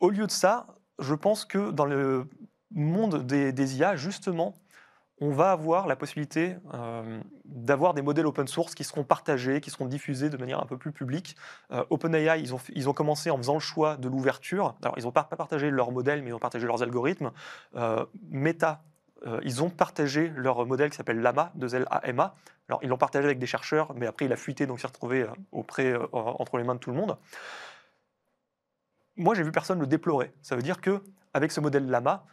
Au 0.00 0.10
lieu 0.10 0.26
de 0.26 0.32
ça, 0.32 0.66
je 0.98 1.14
pense 1.14 1.44
que 1.44 1.70
dans 1.70 1.86
le 1.86 2.28
monde 2.70 3.26
des, 3.26 3.52
des 3.52 3.78
IA, 3.78 3.96
justement, 3.96 4.54
on 5.22 5.30
va 5.30 5.52
avoir 5.52 5.86
la 5.86 5.94
possibilité 5.94 6.56
euh, 6.74 7.20
d'avoir 7.44 7.94
des 7.94 8.02
modèles 8.02 8.26
open 8.26 8.48
source 8.48 8.74
qui 8.74 8.82
seront 8.82 9.04
partagés, 9.04 9.60
qui 9.60 9.70
seront 9.70 9.86
diffusés 9.86 10.30
de 10.30 10.36
manière 10.36 10.60
un 10.60 10.66
peu 10.66 10.76
plus 10.76 10.90
publique. 10.90 11.36
Euh, 11.70 11.84
OpenAI, 11.90 12.40
ils 12.40 12.88
ont, 12.88 12.92
commencé 12.92 13.30
en 13.30 13.36
faisant 13.36 13.54
le 13.54 13.60
choix 13.60 13.96
de 13.96 14.08
l'ouverture. 14.08 14.74
Alors, 14.82 14.98
ils 14.98 15.04
n'ont 15.04 15.12
pas, 15.12 15.22
partagé 15.22 15.70
leurs 15.70 15.92
modèles, 15.92 16.22
mais 16.22 16.30
ils 16.30 16.34
ont 16.34 16.40
partagé 16.40 16.66
leurs 16.66 16.82
algorithmes. 16.82 17.30
Euh, 17.76 18.04
Meta, 18.30 18.82
ils 19.44 19.62
ont 19.62 19.70
partagé 19.70 20.32
leur 20.34 20.66
modèle 20.66 20.90
qui 20.90 20.96
s'appelle 20.96 21.20
Lama, 21.20 21.52
de 21.54 21.72
L-A-M-A. 21.72 22.34
Alors, 22.68 22.80
ils 22.82 22.88
l'ont 22.88 22.98
partagé 22.98 23.24
avec 23.24 23.38
des 23.38 23.46
chercheurs, 23.46 23.94
mais 23.94 24.08
après, 24.08 24.24
il 24.24 24.32
a 24.32 24.36
fuité, 24.36 24.66
donc 24.66 24.78
il 24.78 24.80
s'est 24.80 24.88
retrouvé 24.88 25.24
auprès, 25.52 25.94
entre 26.10 26.58
les 26.58 26.64
mains 26.64 26.74
de 26.74 26.80
tout 26.80 26.90
le 26.90 26.96
monde. 26.96 27.16
Moi, 29.14 29.36
j'ai 29.36 29.44
vu 29.44 29.52
personne 29.52 29.78
le 29.78 29.86
déplorer. 29.86 30.34
Ça 30.42 30.56
veut 30.56 30.62
dire 30.62 30.80
que 30.80 31.00
avec 31.32 31.52
ce 31.52 31.60
modèle 31.60 31.86
Lama, 31.86 32.24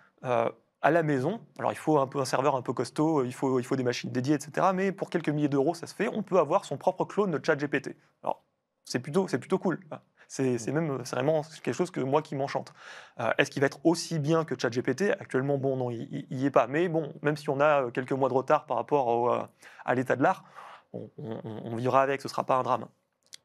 à 0.82 0.92
la 0.92 1.04
maison. 1.04 1.42
Alors 1.58 1.72
il 1.72 1.78
faut 1.78 2.00
un 2.00 2.08
peu 2.08 2.20
un 2.20 2.26
serveur 2.26 2.56
un 2.56 2.62
peu 2.62 2.74
costaud, 2.74 3.24
il 3.24 3.34
faut, 3.34 3.60
il 3.60 3.64
faut 3.64 3.76
des 3.76 3.84
machines 3.84 4.12
dédiées, 4.12 4.36
etc. 4.36 4.68
Mais 4.74 4.92
pour 4.92 5.10
quelques 5.10 5.30
milliers 5.30 5.50
d'euros, 5.50 5.74
ça 5.74 5.88
se 5.88 5.96
fait. 5.96 6.08
On 6.08 6.24
peut 6.24 6.40
avoir 6.40 6.66
son 6.66 6.78
propre 6.78 7.06
clone 7.06 7.32
de 7.32 7.44
ChatGPT. 7.44 7.96
Alors 8.24 8.44
c'est 8.86 9.00
plutôt, 9.00 9.28
c'est 9.28 9.40
plutôt 9.40 9.60
cool. 9.60 9.80
C'est, 10.28 10.68
même, 10.68 10.98
vraiment 10.98 11.42
quelque 11.64 11.74
chose 11.74 11.90
que 11.90 12.02
moi 12.02 12.22
qui 12.22 12.36
m'enchante. 12.36 12.72
Euh, 13.20 13.32
est-ce 13.40 13.50
qu'il 13.50 13.62
va 13.62 13.66
être 13.66 13.80
aussi 13.84 14.20
bien 14.20 14.46
que 14.46 14.54
ChatGPT 14.60 15.10
Actuellement, 15.20 15.58
bon, 15.58 15.76
non, 15.76 15.90
il 15.90 16.28
n'y 16.30 16.46
est 16.46 16.52
pas. 16.52 16.68
Mais 16.68 16.88
bon, 16.88 17.12
même 17.24 17.36
si 17.36 17.50
on 17.50 17.60
a 17.60 17.90
quelques 17.90 18.12
mois 18.12 18.30
de 18.30 18.36
retard 18.36 18.68
par 18.68 18.78
rapport 18.78 19.08
au, 19.08 19.30
à 19.30 19.96
l'état 19.96 20.16
de 20.16 20.22
l'art, 20.22 20.44
on, 20.94 21.10
on, 21.18 21.76
vivra 21.76 22.04
avec, 22.04 22.22
ce 22.22 22.28
ne 22.28 22.30
sera 22.30 22.44
pas 22.44 22.58
un 22.58 22.64
drame. 22.64 22.86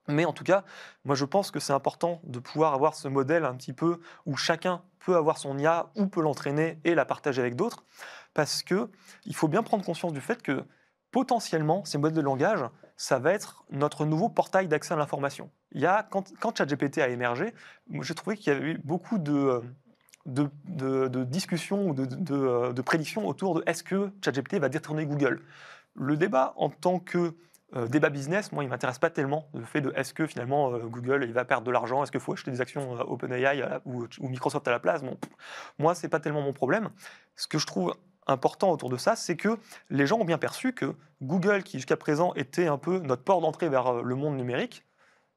Mais 0.08 0.26
en 0.26 0.34
tout 0.34 0.44
cas, 0.44 0.64
moi 1.04 1.14
je 1.14 1.24
pense 1.24 1.50
que 1.50 1.60
c'est 1.60 1.72
important 1.72 2.20
de 2.24 2.38
pouvoir 2.38 2.74
avoir 2.74 2.94
ce 2.94 3.08
modèle 3.08 3.46
un 3.46 3.54
petit 3.54 3.72
peu 3.72 4.00
où 4.26 4.36
chacun 4.36 4.82
peut 5.04 5.16
avoir 5.16 5.38
son 5.38 5.58
IA 5.58 5.90
ou 5.96 6.06
peut 6.06 6.22
l'entraîner 6.22 6.78
et 6.84 6.94
la 6.94 7.04
partager 7.04 7.40
avec 7.40 7.56
d'autres, 7.56 7.84
parce 8.32 8.62
que 8.62 8.90
il 9.24 9.34
faut 9.34 9.48
bien 9.48 9.62
prendre 9.62 9.84
conscience 9.84 10.12
du 10.12 10.20
fait 10.20 10.42
que 10.42 10.64
potentiellement 11.10 11.84
ces 11.84 11.98
modèles 11.98 12.16
de 12.16 12.22
langage, 12.22 12.64
ça 12.96 13.18
va 13.18 13.32
être 13.32 13.64
notre 13.70 14.04
nouveau 14.04 14.28
portail 14.28 14.68
d'accès 14.68 14.94
à 14.94 14.96
l'information. 14.96 15.50
Il 15.72 15.82
y 15.82 15.88
quand, 16.10 16.32
quand 16.40 16.56
ChatGPT 16.56 16.98
a 16.98 17.08
émergé, 17.08 17.54
j'ai 18.00 18.14
trouvé 18.14 18.36
qu'il 18.36 18.52
y 18.52 18.56
avait 18.56 18.72
eu 18.72 18.78
beaucoup 18.84 19.18
de, 19.18 19.62
discussions 21.24 21.88
ou 21.88 21.94
de, 21.94 22.04
de, 22.04 22.82
prédictions 22.82 23.26
autour 23.26 23.56
de 23.56 23.62
est-ce 23.66 23.82
que 23.82 24.10
ChatGPT 24.24 24.54
va 24.54 24.68
détourner 24.68 25.06
Google? 25.06 25.42
Le 25.94 26.16
débat 26.16 26.54
en 26.56 26.70
tant 26.70 26.98
que 26.98 27.34
euh, 27.76 27.88
débat 27.88 28.10
business, 28.10 28.52
moi, 28.52 28.62
il 28.62 28.66
ne 28.66 28.70
m'intéresse 28.70 28.98
pas 28.98 29.10
tellement. 29.10 29.48
Le 29.54 29.64
fait 29.64 29.80
de 29.80 29.92
est-ce 29.96 30.14
que 30.14 30.26
finalement 30.26 30.72
euh, 30.72 30.78
Google 30.86 31.24
il 31.24 31.32
va 31.32 31.44
perdre 31.44 31.66
de 31.66 31.70
l'argent, 31.70 32.02
est-ce 32.02 32.12
qu'il 32.12 32.20
faut 32.20 32.32
acheter 32.32 32.50
des 32.50 32.60
actions 32.60 32.96
euh, 32.96 33.04
OpenAI 33.04 33.80
ou, 33.84 34.06
Microsoft 34.20 34.66
à 34.68 34.70
la 34.70 34.78
place? 34.78 35.02
Moi, 35.78 35.94
ce 35.94 36.02
n'est 36.02 36.10
pas 36.10 36.20
tellement 36.20 36.42
mon 36.42 36.52
problème. 36.52 36.90
Ce 37.36 37.48
que 37.48 37.58
je 37.58 37.66
trouve 37.66 37.94
important 38.26 38.70
autour 38.70 38.90
de 38.90 38.96
ça, 38.96 39.16
c'est 39.16 39.36
que 39.36 39.58
les 39.90 40.06
gens 40.06 40.18
ont 40.18 40.24
bien 40.24 40.38
perçu 40.38 40.72
que 40.72 40.94
Google, 41.20 41.62
qui 41.62 41.78
jusqu'à 41.78 41.96
présent 41.96 42.32
était 42.34 42.68
un 42.68 42.78
peu 42.78 42.98
notre 43.00 43.22
port 43.22 43.40
d'entrée 43.40 43.68
vers 43.68 44.02
le 44.02 44.14
monde 44.14 44.36
numérique, 44.36 44.84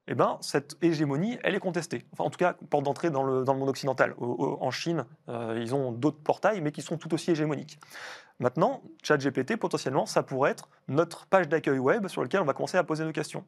eh 0.10 0.16
ben, 0.16 0.38
cette 0.40 0.78
hégémonie, 0.82 1.38
elle 1.44 1.56
est 1.56 1.60
contestée. 1.60 2.06
Enfin, 2.14 2.24
en 2.24 2.30
tout 2.30 2.38
cas, 2.38 2.56
porte 2.70 2.86
d'entrée 2.86 3.10
dans 3.10 3.24
le, 3.24 3.44
dans 3.44 3.52
le, 3.52 3.60
monde 3.60 3.68
occidental. 3.68 4.16
en 4.20 4.72
Chine, 4.72 5.06
ils 5.28 5.76
ont 5.76 5.92
d'autres 5.92 6.22
portails, 6.24 6.62
mais 6.62 6.72
qui 6.72 6.82
sont 6.82 6.98
tout 6.98 7.14
aussi 7.14 7.32
hégémoniques. 7.32 7.78
Maintenant, 8.40 8.84
ChatGPT, 9.04 9.58
potentiellement, 9.58 10.06
ça 10.06 10.22
pourrait 10.24 10.52
être 10.52 10.70
notre 10.88 11.26
page 11.26 11.48
d'accueil 11.48 11.80
web 11.80 12.08
sur 12.08 12.22
laquelle 12.22 12.42
on 12.42 12.46
va 12.46 12.54
commencer 12.54 12.78
à 12.78 12.84
poser 12.84 13.04
nos 13.04 13.12
questions. 13.12 13.46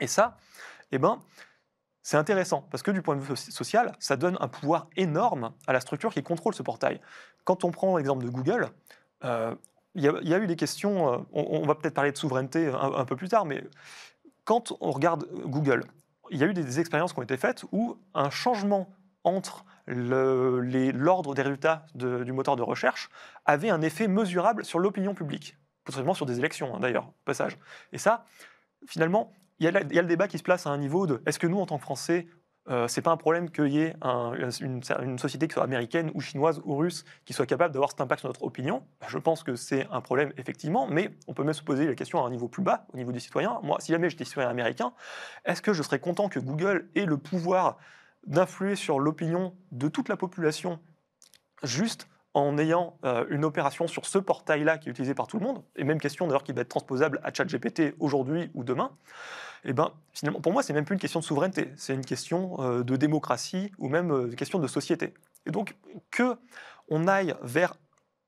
Et 0.00 0.06
ça, 0.06 0.38
eh 0.92 0.98
ben, 0.98 1.20
c'est 2.02 2.16
intéressant, 2.16 2.66
parce 2.70 2.82
que 2.82 2.90
du 2.90 3.02
point 3.02 3.16
de 3.16 3.20
vue 3.20 3.36
social, 3.36 3.92
ça 3.98 4.16
donne 4.16 4.38
un 4.40 4.48
pouvoir 4.48 4.88
énorme 4.96 5.52
à 5.66 5.74
la 5.74 5.80
structure 5.80 6.12
qui 6.12 6.22
contrôle 6.22 6.54
ce 6.54 6.62
portail. 6.62 7.00
Quand 7.44 7.64
on 7.64 7.70
prend 7.70 7.98
l'exemple 7.98 8.24
de 8.24 8.30
Google, 8.30 8.70
euh, 9.24 9.54
il 9.94 10.04
y, 10.04 10.34
a 10.34 10.38
eu 10.38 10.46
des 10.46 10.56
questions, 10.56 11.12
euh, 11.12 11.18
on, 11.32 11.66
va 11.66 11.74
peut-être 11.74 11.94
parler 11.94 12.12
de 12.12 12.16
souveraineté 12.16 12.68
un, 12.68 13.04
peu 13.04 13.16
plus 13.16 13.28
tard, 13.28 13.44
mais 13.44 13.64
quand 14.44 14.72
on 14.80 14.92
regarde 14.92 15.28
Google, 15.44 15.84
il 16.30 16.38
y 16.38 16.44
a 16.44 16.46
eu 16.46 16.54
des 16.54 16.78
expériences 16.78 17.12
qui 17.12 17.18
ont 17.18 17.22
été 17.22 17.36
faites 17.36 17.64
où 17.72 17.98
un 18.14 18.30
changement 18.30 18.88
entre 19.24 19.64
l'ordre 19.88 21.34
des 21.34 21.42
résultats 21.42 21.86
du 21.94 22.32
moteur 22.32 22.56
de 22.56 22.62
recherche 22.62 23.08
avait 23.46 23.70
un 23.70 23.82
effet 23.82 24.08
mesurable 24.08 24.64
sur 24.64 24.78
l'opinion 24.78 25.14
publique, 25.14 25.56
potentiellement 25.84 26.14
sur 26.14 26.26
des 26.26 26.38
élections 26.38 26.74
hein, 26.74 26.80
d'ailleurs, 26.80 27.08
au 27.08 27.14
passage. 27.24 27.58
Et 27.92 27.98
ça, 27.98 28.24
finalement, 28.86 29.32
il 29.60 29.64
y, 29.64 29.68
a 29.68 30.02
le 30.02 30.08
débat 30.08 30.28
qui 30.28 30.38
se 30.38 30.42
place 30.42 30.66
à 30.66 30.70
un 30.70 30.78
niveau 30.78 31.06
de 31.06 31.20
est-ce 31.26 31.38
que 31.38 31.48
nous, 31.48 31.58
en 31.58 31.66
tant 31.66 31.78
que 31.78 31.82
Français, 31.82 32.28
euh, 32.70 32.86
c'est 32.86 33.00
pas 33.00 33.10
un 33.10 33.16
problème 33.16 33.50
qu'il 33.50 33.68
y 33.68 33.80
ait 33.80 33.96
une, 34.60 35.18
société 35.18 35.48
qui 35.48 35.54
soit 35.54 35.64
américaine 35.64 36.10
ou 36.14 36.20
chinoise 36.20 36.60
ou 36.64 36.76
russe 36.76 37.04
qui 37.24 37.32
soit 37.32 37.46
capable 37.46 37.72
d'avoir 37.72 37.90
cet 37.90 38.00
impact 38.00 38.20
sur 38.20 38.28
notre 38.28 38.44
opinion? 38.44 38.84
Je 39.08 39.18
pense 39.18 39.42
que 39.42 39.56
c'est 39.56 39.86
un 39.90 40.00
problème 40.00 40.32
effectivement, 40.36 40.86
mais 40.86 41.10
on 41.26 41.34
peut 41.34 41.44
même 41.44 41.54
se 41.54 41.62
poser 41.62 41.86
la 41.86 41.94
question 41.94 42.22
à 42.22 42.26
un 42.26 42.30
niveau 42.30 42.46
plus 42.46 42.62
bas, 42.62 42.86
au 42.92 42.96
niveau 42.96 43.10
des 43.10 43.20
citoyens. 43.20 43.58
Moi, 43.62 43.78
si 43.80 43.92
jamais 43.92 44.10
j'étais 44.10 44.24
citoyen 44.24 44.50
américain, 44.50 44.92
est-ce 45.44 45.62
que 45.62 45.72
je 45.72 45.82
serais 45.82 45.98
content 45.98 46.28
que 46.28 46.38
Google 46.38 46.88
ait 46.94 47.06
le 47.06 47.16
pouvoir 47.16 47.78
d'influer 48.26 48.76
sur 48.76 48.98
l'opinion 49.00 49.54
de 49.72 49.88
toute 49.88 50.08
la 50.08 50.16
population 50.16 50.80
juste 51.62 52.08
en 52.34 52.58
ayant 52.58 52.98
euh, 53.04 53.24
une 53.30 53.44
opération 53.44 53.86
sur 53.86 54.06
ce 54.06 54.18
portail-là 54.18 54.78
qui 54.78 54.88
est 54.88 54.92
utilisé 54.92 55.14
par 55.14 55.26
tout 55.26 55.38
le 55.38 55.44
monde, 55.44 55.62
et 55.76 55.84
même 55.84 56.00
question 56.00 56.26
d'ailleurs 56.26 56.44
qui 56.44 56.52
va 56.52 56.62
être 56.62 56.68
transposable 56.68 57.20
à 57.24 57.32
ChatGPT 57.32 57.94
aujourd'hui 57.98 58.50
ou 58.54 58.64
demain, 58.64 58.92
et 59.64 59.70
eh 59.70 59.72
ben, 59.72 59.92
finalement, 60.12 60.40
pour 60.40 60.52
moi, 60.52 60.62
c'est 60.62 60.72
même 60.72 60.84
plus 60.84 60.94
une 60.94 61.00
question 61.00 61.18
de 61.18 61.24
souveraineté, 61.24 61.72
c'est 61.76 61.92
une 61.92 62.04
question 62.04 62.56
euh, 62.60 62.84
de 62.84 62.94
démocratie 62.94 63.72
ou 63.78 63.88
même 63.88 64.12
euh, 64.12 64.26
une 64.28 64.36
question 64.36 64.60
de 64.60 64.68
société. 64.68 65.14
Et 65.46 65.50
donc, 65.50 65.74
que 66.12 66.36
on 66.88 67.08
aille 67.08 67.34
vers 67.42 67.74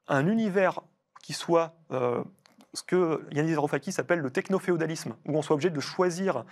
un 0.08 0.26
univers 0.26 0.80
qui 1.22 1.32
soit 1.32 1.74
ce 1.90 2.82
que 2.82 3.24
Yanis 3.30 3.54
Varoufakis 3.54 3.94
appelle 3.98 4.18
le 4.18 4.30
techno-féodalisme, 4.30 5.14
où 5.26 5.38
on 5.38 5.42
soit 5.42 5.54
obligé 5.54 5.70
de 5.70 5.80
choisir 5.80 6.44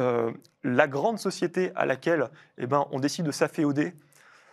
euh, 0.00 0.32
la 0.62 0.88
grande 0.88 1.18
société 1.18 1.72
à 1.74 1.86
laquelle 1.86 2.30
eh 2.58 2.66
ben, 2.66 2.86
on 2.90 3.00
décide 3.00 3.26
de 3.26 3.32
s'afféoder, 3.32 3.94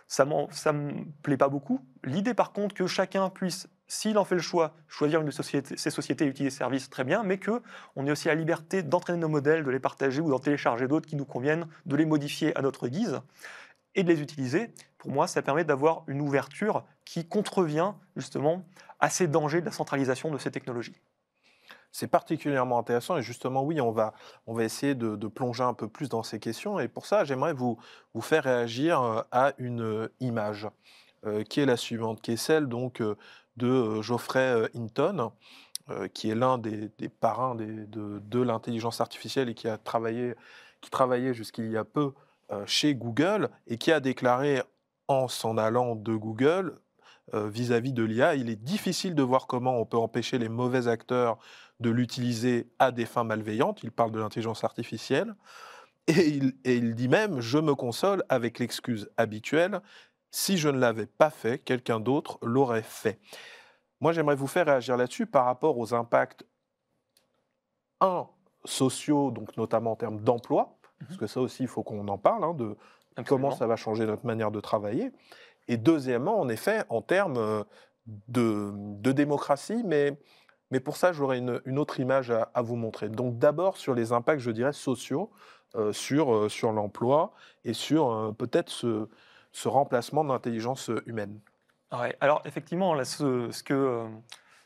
ça 0.06 0.24
ne 0.24 0.72
me 0.72 1.04
plaît 1.22 1.36
pas 1.36 1.48
beaucoup. 1.48 1.80
L'idée 2.04 2.34
par 2.34 2.52
contre 2.52 2.74
que 2.74 2.86
chacun 2.86 3.28
puisse, 3.30 3.68
s'il 3.86 4.18
en 4.18 4.24
fait 4.24 4.36
le 4.36 4.40
choix, 4.40 4.74
choisir 4.88 5.20
une 5.20 5.26
de 5.26 5.30
ces 5.30 5.90
sociétés 5.90 6.24
et 6.24 6.28
utiliser 6.28 6.50
ces 6.50 6.58
services, 6.58 6.90
très 6.90 7.04
bien, 7.04 7.22
mais 7.22 7.38
qu'on 7.38 8.06
ait 8.06 8.10
aussi 8.10 8.28
la 8.28 8.34
liberté 8.34 8.82
d'entraîner 8.82 9.18
nos 9.18 9.28
modèles, 9.28 9.64
de 9.64 9.70
les 9.70 9.80
partager 9.80 10.20
ou 10.20 10.30
d'en 10.30 10.38
télécharger 10.38 10.88
d'autres 10.88 11.06
qui 11.06 11.16
nous 11.16 11.24
conviennent, 11.24 11.66
de 11.86 11.96
les 11.96 12.06
modifier 12.06 12.56
à 12.56 12.62
notre 12.62 12.88
guise 12.88 13.20
et 13.94 14.02
de 14.02 14.08
les 14.08 14.20
utiliser. 14.20 14.70
Pour 14.98 15.10
moi, 15.10 15.26
ça 15.26 15.42
permet 15.42 15.64
d'avoir 15.64 16.04
une 16.06 16.20
ouverture 16.20 16.84
qui 17.04 17.26
contrevient 17.26 17.92
justement 18.16 18.64
à 19.00 19.10
ces 19.10 19.26
dangers 19.26 19.60
de 19.60 19.66
la 19.66 19.72
centralisation 19.72 20.30
de 20.30 20.38
ces 20.38 20.50
technologies. 20.50 20.96
C'est 21.92 22.08
particulièrement 22.08 22.78
intéressant 22.78 23.16
et 23.16 23.22
justement, 23.22 23.62
oui, 23.62 23.80
on 23.80 23.90
va, 23.90 24.12
on 24.46 24.54
va 24.54 24.64
essayer 24.64 24.94
de, 24.94 25.26
plonger 25.28 25.62
un 25.62 25.74
peu 25.74 25.88
plus 25.88 26.08
dans 26.08 26.22
ces 26.22 26.38
questions. 26.38 26.78
Et 26.78 26.88
pour 26.88 27.06
ça, 27.06 27.24
j'aimerais 27.24 27.52
vous, 27.52 27.78
vous 28.14 28.20
faire 28.20 28.44
réagir 28.44 29.00
euh, 29.00 29.22
à 29.32 29.52
une 29.58 29.82
euh, 29.82 30.12
image 30.20 30.68
euh, 31.24 31.42
qui 31.42 31.60
est 31.60 31.66
la 31.66 31.76
suivante, 31.76 32.20
qui 32.20 32.32
est 32.32 32.36
celle 32.36 32.66
donc 32.66 33.02
de 33.56 34.02
Geoffrey 34.02 34.68
Hinton, 34.74 35.32
qui 36.12 36.30
est 36.30 36.34
l'un 36.34 36.58
des, 36.58 36.90
parrains 37.20 37.54
de, 37.54 37.86
de 38.20 38.40
l'intelligence 38.42 39.00
artificielle 39.00 39.48
et 39.48 39.54
qui 39.54 39.68
a 39.68 39.78
travaillé, 39.78 40.34
qui 40.80 40.90
travaillait 40.90 41.32
jusqu'il 41.32 41.70
y 41.70 41.76
a 41.76 41.84
peu 41.84 42.12
chez 42.66 42.94
Google 42.94 43.48
et 43.66 43.78
qui 43.78 43.92
a 43.92 44.00
déclaré 44.00 44.62
en 45.08 45.28
s'en 45.28 45.56
allant 45.56 45.94
de 45.94 46.14
Google 46.14 46.78
vis-à-vis 47.32 47.92
-vis 47.92 47.94
de 47.94 48.02
l'IA, 48.02 48.34
il 48.34 48.50
est 48.50 48.62
difficile 48.62 49.14
de 49.14 49.22
voir 49.22 49.46
comment 49.46 49.80
on 49.80 49.86
peut 49.86 49.96
empêcher 49.96 50.38
les 50.38 50.48
mauvais 50.48 50.86
acteurs 50.86 51.38
de 51.80 51.90
l'utiliser 51.90 52.68
à 52.78 52.90
des 52.90 53.06
fins 53.06 53.24
malveillantes. 53.24 53.82
Il 53.82 53.92
parle 53.92 54.12
de 54.12 54.18
l'intelligence 54.18 54.64
artificielle. 54.64 55.34
Et 56.08 56.40
il, 56.64 56.94
dit 56.94 57.08
même, 57.08 57.40
je 57.40 57.58
me 57.58 57.74
console 57.74 58.22
avec 58.28 58.60
l'excuse 58.60 59.10
habituelle, 59.16 59.80
si 60.30 60.56
je 60.56 60.68
ne 60.68 60.78
l'avais 60.78 61.06
pas 61.06 61.30
fait, 61.30 61.58
quelqu'un 61.58 61.98
d'autre 61.98 62.38
l'aurait 62.42 62.82
fait. 62.82 63.18
Moi, 64.00 64.12
j'aimerais 64.12 64.36
vous 64.36 64.46
faire 64.46 64.66
réagir 64.66 64.96
là-dessus 64.96 65.26
par 65.26 65.46
rapport 65.46 65.78
aux 65.78 65.94
impacts, 65.94 66.44
un, 68.00 68.28
sociaux, 68.64 69.30
donc 69.32 69.56
notamment 69.56 69.92
en 69.92 69.96
termes 69.96 70.20
d'emploi, 70.20 70.78
parce 71.00 71.12
mhm. 71.12 71.18
que 71.18 71.26
ça 71.26 71.40
aussi, 71.40 71.64
il 71.64 71.68
faut 71.68 71.82
qu'on 71.82 72.06
en 72.06 72.18
parle, 72.18 72.44
hein, 72.44 72.54
de 72.54 72.76
comment 73.26 73.50
ça 73.50 73.66
va 73.66 73.74
changer 73.74 74.06
notre 74.06 74.26
manière 74.26 74.50
de 74.50 74.60
travailler. 74.60 75.10
Et 75.66 75.76
deuxièmement, 75.76 76.38
en 76.38 76.48
effet, 76.48 76.84
en 76.88 77.02
termes 77.02 77.38
euh, 77.38 77.64
de, 78.28 78.70
de 78.74 79.12
démocratie, 79.12 79.82
mais 79.84 80.16
mais 80.70 80.80
pour 80.80 80.96
ça, 80.96 81.12
j'aurais 81.12 81.38
une, 81.38 81.78
autre 81.78 82.00
image 82.00 82.30
à, 82.30 82.62
vous 82.62 82.76
montrer. 82.76 83.08
Donc 83.08 83.38
d'abord 83.38 83.76
sur 83.76 83.94
les 83.94 84.12
impacts, 84.12 84.40
je 84.40 84.50
dirais, 84.50 84.72
sociaux, 84.72 85.30
euh, 85.74 85.92
sur, 85.92 86.34
euh, 86.34 86.48
sur 86.48 86.72
l'emploi 86.72 87.32
et 87.64 87.72
sur 87.72 88.10
euh, 88.10 88.32
peut-être 88.32 88.70
ce, 88.70 89.08
ce, 89.52 89.68
remplacement 89.68 90.24
de 90.24 90.30
l'intelligence 90.30 90.90
humaine. 91.06 91.40
Ouais, 91.92 92.16
alors 92.20 92.42
effectivement, 92.46 93.02
ce, 93.04 93.62
que, 93.62 94.06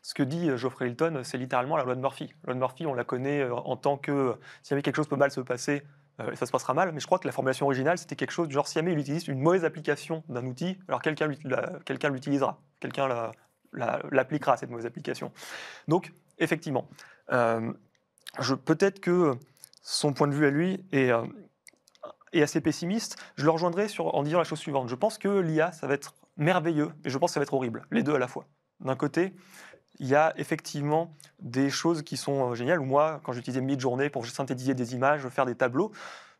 ce 0.03 0.15
que 0.15 0.23
dit 0.23 0.57
Geoffrey 0.57 0.89
Hilton, 0.89 1.21
c'est 1.23 1.39
littéralement 1.39 1.77
la 1.77 1.85
loi 1.85 1.95
de 1.95 2.01
Murphy. 2.01 2.33
La 2.45 2.53
loi 2.53 2.55
de 2.55 2.59
Murphy, 2.61 2.87
on 2.87 2.95
la 2.95 3.05
connaît 3.05 3.49
en 3.51 3.77
tant 3.77 3.99
que 3.99 4.37
si 4.63 4.71
jamais 4.71 4.83
quelque 4.83 4.97
chose 4.97 5.09
peut 5.09 5.17
mal 5.17 5.31
se 5.31 5.41
passer, 5.41 5.83
ça 6.35 6.45
se 6.45 6.53
passera 6.53 6.75
mal, 6.75 6.93
mais 6.93 7.01
je 7.01 7.07
crois 7.07 7.19
que 7.19 7.27
la 7.27 7.33
formulation 7.33 7.65
originale, 7.65 7.97
c'était 7.97 8.17
quelque 8.17 8.31
chose 8.31 8.47
du 8.47 8.55
genre 8.55 8.69
si 8.69 8.75
jamais 8.75 8.93
il 8.93 8.99
utilise 8.99 9.27
une 9.27 9.41
mauvaise 9.41 9.65
application 9.65 10.23
d'un 10.29 10.45
outil, 10.45 10.79
alors 10.87 11.01
quelqu'un 11.01 11.27
l'utilisera, 11.29 12.61
quelqu'un 12.81 13.09
la, 13.09 13.33
l'appliquera, 13.73 14.57
cette 14.57 14.71
mauvaise 14.71 14.87
application. 14.87 15.33
Donc, 15.89 16.13
effectivement, 16.39 16.89
euh, 17.33 17.73
peut-être 18.65 19.01
que 19.01 19.35
son 19.83 20.13
point 20.13 20.29
de 20.29 20.35
vue 20.35 20.47
à 20.47 20.51
lui 20.51 20.85
est, 20.93 21.11
euh, 21.11 21.25
est, 22.33 22.43
assez 22.43 22.61
pessimiste. 22.61 23.17
Je 23.37 23.45
le 23.45 23.51
rejoindrai 23.51 23.87
en 23.99 24.23
disant 24.23 24.39
la 24.39 24.45
chose 24.45 24.59
suivante. 24.59 24.89
Je 24.89 24.95
pense 24.95 25.19
que 25.19 25.29
l'IA, 25.29 25.73
ça 25.73 25.87
va 25.87 25.95
être 25.95 26.15
merveilleux, 26.37 26.93
et 27.05 27.11
je 27.11 27.19
pense 27.19 27.31
que 27.31 27.35
ça 27.35 27.41
va 27.41 27.45
être 27.45 27.55
horrible, 27.55 27.87
les 27.91 28.03
deux 28.03 28.15
à 28.15 28.19
la 28.19 28.29
fois. 28.29 28.47
D'un 28.81 28.97
côté, 28.97 29.35
il 29.99 30.07
y 30.07 30.15
a 30.15 30.33
effectivement 30.37 31.15
des 31.41 31.69
choses 31.69 32.03
qui 32.03 32.17
sont 32.17 32.51
euh, 32.51 32.55
géniales. 32.55 32.81
Moi, 32.81 33.21
quand 33.25 33.33
j'utilisais 33.33 33.61
Midjourney 33.61 34.09
pour 34.11 34.27
synthétiser 34.27 34.75
des 34.75 34.95
images, 34.95 35.27
faire 35.29 35.47
des 35.47 35.55
tableaux, 35.55 35.93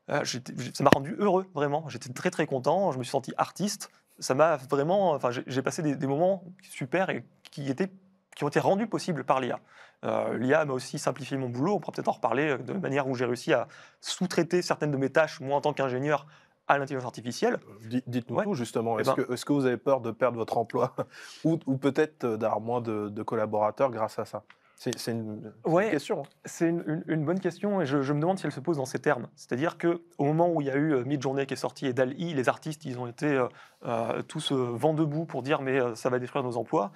ça 0.09 0.83
m'a 0.83 0.91
rendu 0.93 1.15
heureux, 1.21 1.47
vraiment. 1.55 1.89
J'étais 1.89 2.13
très 2.13 2.31
très 2.31 2.45
content, 2.45 2.91
je 2.91 2.99
me 2.99 3.05
suis 3.05 3.13
senti 3.13 3.33
artiste 3.37 3.91
ça 4.21 4.35
m'a 4.35 4.57
vraiment. 4.57 5.13
Enfin, 5.13 5.31
j'ai 5.31 5.63
passé 5.63 5.83
des, 5.83 6.07
moments 6.07 6.45
super 6.63 7.11
et 7.11 7.25
qui, 7.51 7.69
étaient, 7.69 7.91
qui 8.37 8.45
ont 8.45 8.49
été 8.49 8.61
rendus 8.61 8.87
possibles 8.87 9.25
par 9.25 9.41
l'IA. 9.41 9.61
Euh, 10.05 10.39
L'IA 10.39 10.65
m'a 10.65 10.73
aussi 10.73 10.99
simplifié 10.99 11.37
mon 11.37 11.49
boulot. 11.49 11.75
On 11.75 11.81
pourra 11.81 11.93
peut-être 11.93 12.09
en 12.09 12.13
reparler 12.13 12.57
de 12.59 12.73
manière 12.73 13.09
où 13.09 13.15
j'ai 13.15 13.27
réussi 13.27 13.53
à 13.53 13.69
sous-traiter 14.01 14.63
certaines 14.63 14.91
de 14.91 14.97
mes 14.97 15.11
tâches, 15.11 15.41
moi 15.41 15.57
en 15.57 15.61
tant 15.61 15.73
qu'ingénieur, 15.73 16.27
à 16.69 16.79
l'intelligence 16.79 17.07
artificielle. 17.07 17.59
Dites-nous 18.07 18.43
tout 18.43 18.55
justement. 18.55 18.99
Eh 18.99 19.03
est-ce 19.03 19.11
ben 19.11 19.25
que, 19.25 19.45
que, 19.45 19.53
vous 19.53 19.67
avez 19.67 19.77
peur 19.77 20.01
de 20.01 20.11
perdre 20.13 20.39
votre 20.39 20.57
emploi 20.57 20.95
ou, 21.45 21.59
ou 21.67 21.77
peut-être 21.77 22.27
d'avoir 22.37 22.61
moins 22.61 22.81
de, 22.81 23.23
collaborateurs 23.23 23.91
grâce 23.91 24.19
à 24.19 24.25
ça? 24.25 24.45
C'est 24.81 25.13
une, 25.13 25.53
question. 25.91 26.23
Hein. 26.23 26.29
C'est 26.47 26.69
une, 26.69 27.25
bonne 27.27 27.39
question 27.39 27.83
et 27.83 27.87
je, 27.87 28.13
me 28.15 28.21
demande 28.21 28.39
si 28.39 28.47
elle 28.47 28.53
se 28.53 28.61
pose 28.61 28.79
dans 28.79 28.87
ces 28.87 28.99
termes. 28.99 29.29
C'est-à-dire 29.37 29.77
qu'au 29.77 30.25
moment 30.25 30.51
où 30.51 30.63
il 30.63 30.69
y 30.69 30.71
a 30.71 30.77
eu 30.77 30.95
euh, 30.95 31.05
Midjourney 31.05 31.45
qui 31.45 31.53
est 31.53 31.59
sorti 31.59 31.85
et 31.85 31.93
DALI, 31.93 32.33
les 32.33 32.49
artistes, 32.49 32.87
ils 32.87 32.99
ont 32.99 33.07
été 33.07 33.27
euh, 33.27 33.47
euh, 33.85 34.23
tous 34.23 34.53
vent 34.53 34.95
debout 34.95 35.27
pour 35.27 35.43
dire 35.43 35.61
mais 35.61 35.79
ça 35.97 36.09
va 36.09 36.19
détruire 36.19 36.43
nos 36.45 36.57
emplois. 36.57 36.93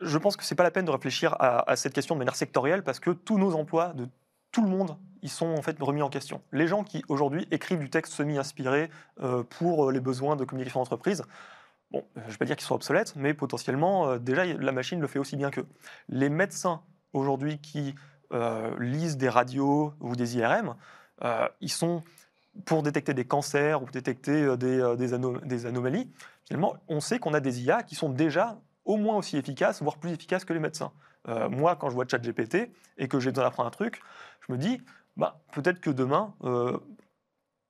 je 0.00 0.18
pense 0.18 0.36
que 0.36 0.44
c'est 0.44 0.54
pas 0.54 0.64
la 0.64 0.70
peine 0.70 0.84
de 0.84 0.90
réfléchir 0.90 1.34
à, 1.38 1.70
à 1.70 1.76
cette 1.76 1.94
question 1.94 2.14
de 2.14 2.18
manière 2.18 2.36
sectorielle 2.36 2.82
parce 2.82 3.00
que 3.00 3.10
tous 3.10 3.38
nos 3.38 3.54
emplois 3.54 3.94
de 3.94 4.06
tout 4.52 4.62
le 4.62 4.68
monde, 4.68 4.96
ils 5.22 5.28
sont 5.28 5.48
en 5.48 5.60
fait 5.60 5.76
remis 5.80 6.02
en 6.02 6.08
question. 6.08 6.40
Les 6.52 6.66
gens 6.66 6.84
qui 6.84 7.02
aujourd'hui 7.08 7.46
écrivent 7.50 7.78
du 7.78 7.90
texte 7.90 8.12
semi-inspiré 8.12 8.90
euh, 9.20 9.42
pour 9.42 9.90
les 9.90 10.00
besoins 10.00 10.36
de 10.36 10.44
communication 10.44 10.80
d'entreprise, 10.80 11.24
bon, 11.90 12.04
je 12.16 12.20
ne 12.20 12.26
vais 12.26 12.36
pas 12.36 12.44
dire 12.44 12.56
qu'ils 12.56 12.66
sont 12.66 12.74
obsolètes, 12.74 13.14
mais 13.16 13.34
potentiellement, 13.34 14.08
euh, 14.08 14.18
déjà, 14.18 14.44
la 14.44 14.72
machine 14.72 15.00
le 15.00 15.06
fait 15.06 15.18
aussi 15.18 15.36
bien 15.36 15.50
qu'eux. 15.50 15.66
Les 16.08 16.28
médecins 16.28 16.82
aujourd'hui 17.12 17.58
qui 17.58 17.94
lisent 18.80 19.16
des 19.16 19.28
radios 19.28 19.94
ou 20.00 20.16
des 20.16 20.36
IRM, 20.36 20.74
ils 21.60 21.70
sont 21.70 22.02
pour 22.64 22.82
détecter 22.82 23.14
des 23.14 23.24
cancers 23.24 23.80
ou 23.80 23.86
détecter 23.86 24.56
des, 24.56 25.14
anomalies. 25.64 26.10
Finalement, 26.44 26.74
on 26.88 26.98
sait 26.98 27.20
qu'on 27.20 27.34
a 27.34 27.40
des 27.40 27.62
IA 27.62 27.84
qui 27.84 27.94
sont 27.94 28.08
déjà 28.08 28.58
au 28.84 28.96
moins 28.96 29.16
aussi 29.16 29.36
efficaces, 29.36 29.80
voire 29.80 29.98
plus 29.98 30.10
efficaces 30.10 30.44
que 30.44 30.52
les 30.52 30.58
médecins. 30.58 30.92
Euh, 31.28 31.48
moi, 31.48 31.76
quand 31.76 31.90
je 31.90 31.94
vois 31.94 32.06
ChatGPT 32.08 32.70
et 32.98 33.08
que 33.08 33.18
j'ai 33.20 33.30
besoin 33.30 33.44
d'apprendre 33.44 33.68
un 33.68 33.72
truc, 33.72 34.00
je 34.46 34.52
me 34.52 34.58
dis, 34.58 34.80
bah, 35.16 35.40
peut-être 35.52 35.80
que 35.80 35.90
demain, 35.90 36.34
euh, 36.44 36.78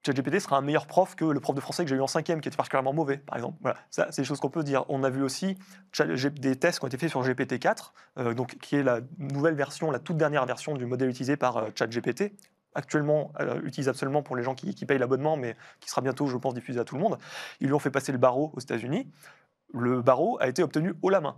ChatGPT 0.06 0.40
sera 0.40 0.56
un 0.56 0.60
meilleur 0.60 0.86
prof 0.86 1.14
que 1.16 1.24
le 1.24 1.40
prof 1.40 1.54
de 1.54 1.60
français 1.60 1.84
que 1.84 1.90
j'ai 1.90 1.96
eu 1.96 2.00
en 2.00 2.06
cinquième, 2.06 2.40
qui 2.40 2.48
était 2.48 2.56
particulièrement 2.56 2.92
mauvais, 2.92 3.18
par 3.18 3.36
exemple. 3.36 3.58
Voilà, 3.60 3.78
ça, 3.90 4.06
c'est 4.10 4.22
des 4.22 4.26
choses 4.26 4.40
qu'on 4.40 4.50
peut 4.50 4.62
dire. 4.62 4.84
On 4.88 5.04
a 5.04 5.10
vu 5.10 5.22
aussi 5.22 5.58
des 5.98 6.56
tests 6.56 6.78
qui 6.78 6.84
ont 6.84 6.88
été 6.88 6.98
faits 6.98 7.10
sur 7.10 7.22
GPT-4, 7.22 7.92
euh, 8.18 8.34
donc, 8.34 8.56
qui 8.58 8.76
est 8.76 8.82
la 8.82 9.00
nouvelle 9.18 9.54
version, 9.54 9.90
la 9.90 9.98
toute 9.98 10.16
dernière 10.16 10.46
version 10.46 10.74
du 10.74 10.86
modèle 10.86 11.08
utilisé 11.08 11.36
par 11.36 11.66
ChatGPT, 11.74 12.32
actuellement 12.74 13.32
utilisable 13.64 13.96
seulement 13.96 14.22
pour 14.22 14.36
les 14.36 14.42
gens 14.42 14.54
qui, 14.54 14.74
qui 14.74 14.84
payent 14.84 14.98
l'abonnement, 14.98 15.36
mais 15.36 15.56
qui 15.80 15.88
sera 15.88 16.02
bientôt, 16.02 16.26
je 16.26 16.36
pense, 16.36 16.52
diffusé 16.52 16.78
à 16.78 16.84
tout 16.84 16.94
le 16.94 17.00
monde. 17.00 17.18
Ils 17.60 17.68
lui 17.68 17.74
ont 17.74 17.78
fait 17.78 17.90
passer 17.90 18.12
le 18.12 18.18
barreau 18.18 18.52
aux 18.54 18.60
États-Unis. 18.60 19.10
Le 19.72 20.02
barreau 20.02 20.38
a 20.40 20.48
été 20.48 20.62
obtenu 20.62 20.94
haut 21.02 21.08
la 21.08 21.20
main. 21.20 21.36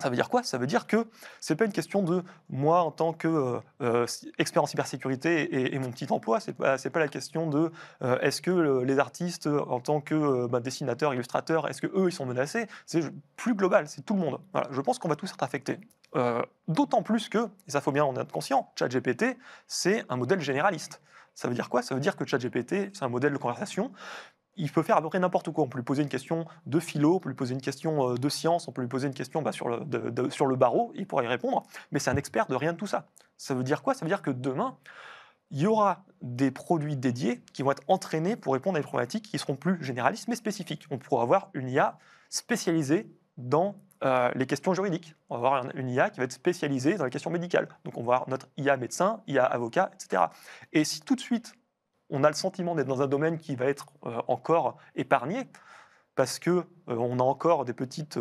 Ça 0.00 0.08
veut 0.08 0.16
dire 0.16 0.28
quoi? 0.28 0.42
Ça 0.42 0.58
veut 0.58 0.66
dire 0.66 0.86
que 0.86 1.06
ce 1.40 1.52
n'est 1.52 1.56
pas 1.56 1.64
une 1.64 1.72
question 1.72 2.02
de 2.02 2.22
moi 2.48 2.82
en 2.82 2.90
tant 2.90 3.12
qu'expert 3.12 3.62
euh, 3.82 4.06
euh 4.40 4.60
en 4.60 4.66
cybersécurité 4.66 5.74
et, 5.74 5.78
mon 5.78 5.90
petit 5.90 6.06
emploi. 6.10 6.40
Ce 6.40 6.50
n'est 6.50 6.54
pas, 6.54 6.76
pas, 6.78 7.00
la 7.00 7.08
question 7.08 7.48
de 7.48 7.70
euh, 8.02 8.18
est-ce 8.20 8.42
que 8.42 8.50
euh, 8.50 8.84
les 8.84 8.98
artistes 8.98 9.46
en 9.46 9.80
tant 9.80 10.00
que 10.00 10.46
ben, 10.46 10.60
dessinateurs, 10.60 11.14
illustrateurs, 11.14 11.68
est-ce 11.68 11.80
qu'eux 11.80 12.08
ils 12.08 12.12
sont 12.12 12.26
menacés? 12.26 12.66
C'est 12.86 13.02
plus 13.36 13.54
global, 13.54 13.88
c'est 13.88 14.02
tout 14.02 14.14
le 14.14 14.20
monde. 14.20 14.40
je 14.70 14.80
pense 14.80 14.98
qu'on 14.98 15.08
va 15.08 15.16
tous 15.16 15.30
être 15.30 15.42
affectés. 15.42 15.78
D'autant 16.68 17.02
plus 17.02 17.28
que, 17.28 17.48
et 17.66 17.70
ça 17.70 17.80
faut 17.80 17.92
bien 17.92 18.04
en 18.04 18.16
être 18.16 18.32
conscient, 18.32 18.72
ChatGPT, 18.78 19.36
c'est 19.66 20.04
un 20.08 20.16
modèle 20.16 20.40
généraliste. 20.40 21.00
Ça 21.34 21.48
veut 21.48 21.54
dire 21.54 21.68
quoi? 21.68 21.82
Ça 21.82 21.94
veut 21.94 22.00
dire 22.00 22.16
que 22.16 22.24
ChatGPT, 22.24 22.90
c'est 22.94 23.02
un 23.02 23.08
modèle 23.08 23.34
de 23.34 23.38
conversation 23.38 23.92
il 24.56 24.70
peut 24.70 24.82
faire 24.82 24.96
à 24.96 25.02
peu 25.02 25.08
près 25.08 25.18
n'importe 25.18 25.50
quoi. 25.50 25.64
On 25.64 25.68
peut 25.68 25.78
lui 25.78 25.84
poser 25.84 26.02
une 26.02 26.08
question 26.08 26.46
de 26.66 26.80
philo, 26.80 27.16
on 27.16 27.20
peut 27.20 27.28
lui 27.28 27.36
poser 27.36 27.54
une 27.54 27.60
question 27.60 28.10
euh, 28.10 28.14
de 28.14 28.28
science, 28.28 28.68
on 28.68 28.72
peut 28.72 28.82
lui 28.82 28.88
poser 28.88 29.06
une 29.06 29.14
question 29.14 29.42
bah, 29.42 29.52
sur, 29.52 29.68
le, 29.68 30.56
barreau, 30.56 30.92
il 30.94 31.06
pourra 31.06 31.24
y 31.24 31.26
répondre, 31.26 31.64
mais 31.92 31.98
c'est 31.98 32.10
un 32.10 32.16
expert 32.16 32.46
de 32.46 32.54
rien 32.54 32.72
de 32.72 32.78
tout 32.78 32.86
ça. 32.86 33.06
Ça 33.36 33.54
veut 33.54 33.64
dire 33.64 33.82
quoi? 33.82 33.94
Ça 33.94 34.04
veut 34.04 34.08
dire 34.08 34.22
que 34.22 34.30
demain, 34.30 34.76
il 35.50 35.60
y 35.60 35.66
aura 35.66 36.04
des 36.22 36.50
produits 36.50 36.96
dédiés 36.96 37.42
qui 37.52 37.62
vont 37.62 37.70
être 37.70 37.82
entraînés 37.88 38.36
pour 38.36 38.54
répondre 38.54 38.76
à 38.76 38.80
des 38.80 38.86
problématiques 38.86 39.26
qui 39.26 39.38
seront 39.38 39.56
plus 39.56 39.82
généralistes 39.84 40.28
mais 40.28 40.36
spécifiques. 40.36 40.86
On 40.90 40.98
pourra 40.98 41.22
avoir 41.22 41.50
une 41.54 41.68
IA 41.68 41.98
spécialisée 42.30 43.10
dans 43.36 43.76
euh, 44.04 44.30
les 44.34 44.46
questions 44.46 44.74
juridiques. 44.74 45.14
On 45.30 45.38
va 45.38 45.48
avoir 45.48 45.76
une 45.76 45.88
IA 45.88 46.10
qui 46.10 46.18
va 46.18 46.24
être 46.24 46.32
spécialisée 46.32 46.96
dans 46.96 47.04
les 47.04 47.10
questions 47.10 47.30
médicales. 47.30 47.68
Donc 47.84 47.96
on 47.96 48.02
va 48.02 48.14
avoir 48.14 48.28
notre 48.28 48.48
IA 48.56 48.76
médecin, 48.76 49.22
IA 49.26 49.44
avocat, 49.44 49.90
etc. 49.94 50.24
Et 50.72 50.84
si 50.84 51.00
tout 51.00 51.14
de 51.14 51.20
suite 51.20 51.54
on 52.10 52.24
a 52.24 52.28
le 52.28 52.34
sentiment 52.34 52.74
d'être 52.74 52.86
dans 52.86 53.02
un 53.02 53.06
domaine 53.06 53.38
qui 53.38 53.56
va 53.56 53.66
être 53.66 53.86
euh, 54.04 54.20
encore 54.28 54.76
épargné, 54.94 55.48
parce 56.14 56.38
qu'on 56.38 56.64
euh, 56.88 56.96
on 56.96 57.18
a 57.18 57.22
encore 57.22 57.64
des, 57.64 57.72
petites, 57.72 58.18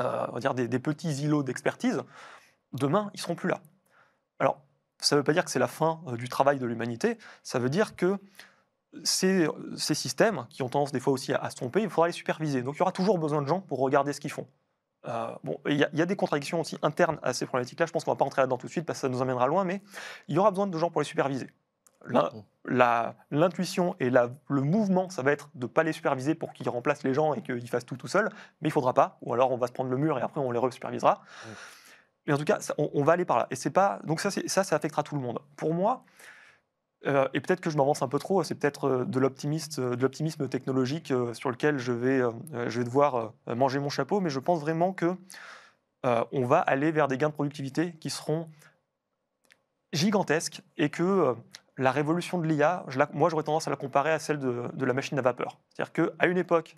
euh, 0.00 0.40
dire 0.40 0.54
des, 0.54 0.78
petits 0.78 1.12
îlots 1.22 1.42
d'expertise, 1.42 2.02
demain, 2.72 3.10
ils 3.14 3.20
seront 3.20 3.34
plus 3.34 3.48
là. 3.48 3.60
Alors, 4.38 4.60
ça 4.98 5.16
ne 5.16 5.20
veut 5.20 5.24
pas 5.24 5.32
dire 5.32 5.44
que 5.44 5.50
c'est 5.50 5.58
la 5.58 5.68
fin 5.68 6.00
du 6.12 6.28
travail 6.28 6.58
de 6.58 6.66
l'humanité, 6.66 7.18
ça 7.42 7.58
veut 7.58 7.70
dire 7.70 7.96
que 7.96 8.18
ces, 9.04 9.48
systèmes, 9.76 10.46
qui 10.50 10.62
ont 10.62 10.68
tendance 10.68 10.92
des 10.92 11.00
fois 11.00 11.14
aussi 11.14 11.32
à, 11.32 11.48
se 11.50 11.56
tromper, 11.56 11.82
il 11.82 11.88
faudra 11.88 12.08
les 12.08 12.12
superviser. 12.12 12.62
Donc 12.62 12.76
il 12.76 12.80
y 12.80 12.82
aura 12.82 12.92
toujours 12.92 13.18
besoin 13.18 13.42
de 13.42 13.48
gens 13.48 13.60
pour 13.60 13.80
regarder 13.80 14.12
ce 14.12 14.20
qu'ils 14.20 14.30
font. 14.30 14.46
bon, 15.42 15.58
il 15.66 15.76
y, 15.76 15.96
y, 15.96 16.02
a 16.02 16.06
des 16.06 16.14
contradictions 16.14 16.60
aussi 16.60 16.76
internes 16.82 17.18
à 17.22 17.32
ces 17.32 17.46
problématiques-là. 17.46 17.86
Je 17.86 17.92
pense 17.92 18.04
qu'on 18.04 18.10
ne 18.10 18.16
va 18.16 18.18
pas 18.18 18.26
entrer 18.26 18.42
là-dedans 18.42 18.58
tout 18.58 18.66
de 18.66 18.70
suite 18.70 18.84
parce 18.84 18.98
que 18.98 19.00
ça 19.00 19.08
nous 19.08 19.22
emmènera 19.22 19.46
loin, 19.46 19.64
mais 19.64 19.82
il 20.28 20.36
y 20.36 20.38
aura 20.38 20.50
besoin 20.50 20.66
de 20.66 20.78
gens 20.78 20.90
pour 20.90 21.00
les 21.00 21.06
superviser. 21.06 21.48
L'intuition 22.64 23.96
et 24.00 24.10
le 24.10 24.60
mouvement, 24.60 25.08
ça 25.10 25.22
va 25.22 25.32
être 25.32 25.50
de 25.54 25.66
ne 25.66 25.70
pas 25.70 25.82
les 25.82 25.92
superviser 25.92 26.34
pour 26.34 26.52
qu'ils 26.52 26.68
remplacent 26.68 27.02
les 27.02 27.14
gens 27.14 27.34
et 27.34 27.42
qu'ils 27.42 27.68
fassent 27.68 27.86
tout 27.86 27.96
tout 27.96 28.08
seuls, 28.08 28.28
mais 28.60 28.68
il 28.68 28.70
ne 28.70 28.72
faudra 28.72 28.94
pas, 28.94 29.18
ou 29.22 29.34
alors 29.34 29.50
on 29.50 29.56
va 29.56 29.66
se 29.66 29.72
prendre 29.72 29.90
le 29.90 29.96
mur 29.96 30.18
et 30.18 30.22
après 30.22 30.40
on 30.40 30.50
les 30.50 30.58
resupervisera. 30.58 31.22
Mais 32.26 32.32
en 32.32 32.38
tout 32.38 32.44
cas, 32.44 32.60
on, 32.78 33.02
va 33.02 33.14
aller 33.14 33.24
par 33.24 33.36
là. 33.36 33.48
Et 33.50 33.56
c'est 33.56 33.70
pas 33.70 33.98
donc 34.04 34.20
ça, 34.20 34.30
ça, 34.30 34.62
ça 34.62 34.76
affectera 34.76 35.02
tout 35.02 35.16
le 35.16 35.20
monde. 35.20 35.40
Pour 35.56 35.74
moi, 35.74 36.04
euh, 37.06 37.28
et 37.34 37.40
peut-être 37.40 37.60
que 37.60 37.70
je 37.70 37.76
m'avance 37.76 38.02
un 38.02 38.08
peu 38.08 38.18
trop, 38.18 38.42
c'est 38.44 38.54
peut-être 38.54 38.84
euh, 38.84 39.04
de 39.04 39.18
l'optimisme 39.18 40.48
technologique 40.48 41.10
euh, 41.10 41.34
sur 41.34 41.50
lequel 41.50 41.78
je 41.78 41.92
vais, 41.92 42.20
je 42.68 42.78
vais 42.78 42.84
devoir 42.84 43.32
manger 43.46 43.78
mon 43.78 43.88
chapeau, 43.88 44.20
mais 44.20 44.30
je 44.30 44.38
pense 44.38 44.60
vraiment 44.60 44.92
que 44.92 45.16
on 46.04 46.44
va 46.46 46.58
aller 46.58 46.90
vers 46.90 47.06
des 47.06 47.16
gains 47.16 47.28
de 47.28 47.34
productivité 47.34 47.92
qui 48.00 48.10
seront 48.10 48.48
gigantesques 49.92 50.62
et 50.76 50.90
que 50.90 51.36
la 51.78 51.90
révolution 51.90 52.38
de 52.38 52.46
l'IA, 52.46 52.84
moi 53.12 53.30
j'aurais 53.30 53.44
tendance 53.44 53.66
à 53.66 53.70
la 53.70 53.76
comparer 53.76 54.10
à 54.10 54.18
celle 54.18 54.38
de, 54.38 54.84
la 54.84 54.92
machine 54.92 55.18
à 55.18 55.22
vapeur. 55.22 55.58
C'est-à-dire 55.70 55.92
qu'à 55.92 56.26
une 56.26 56.36
époque, 56.36 56.76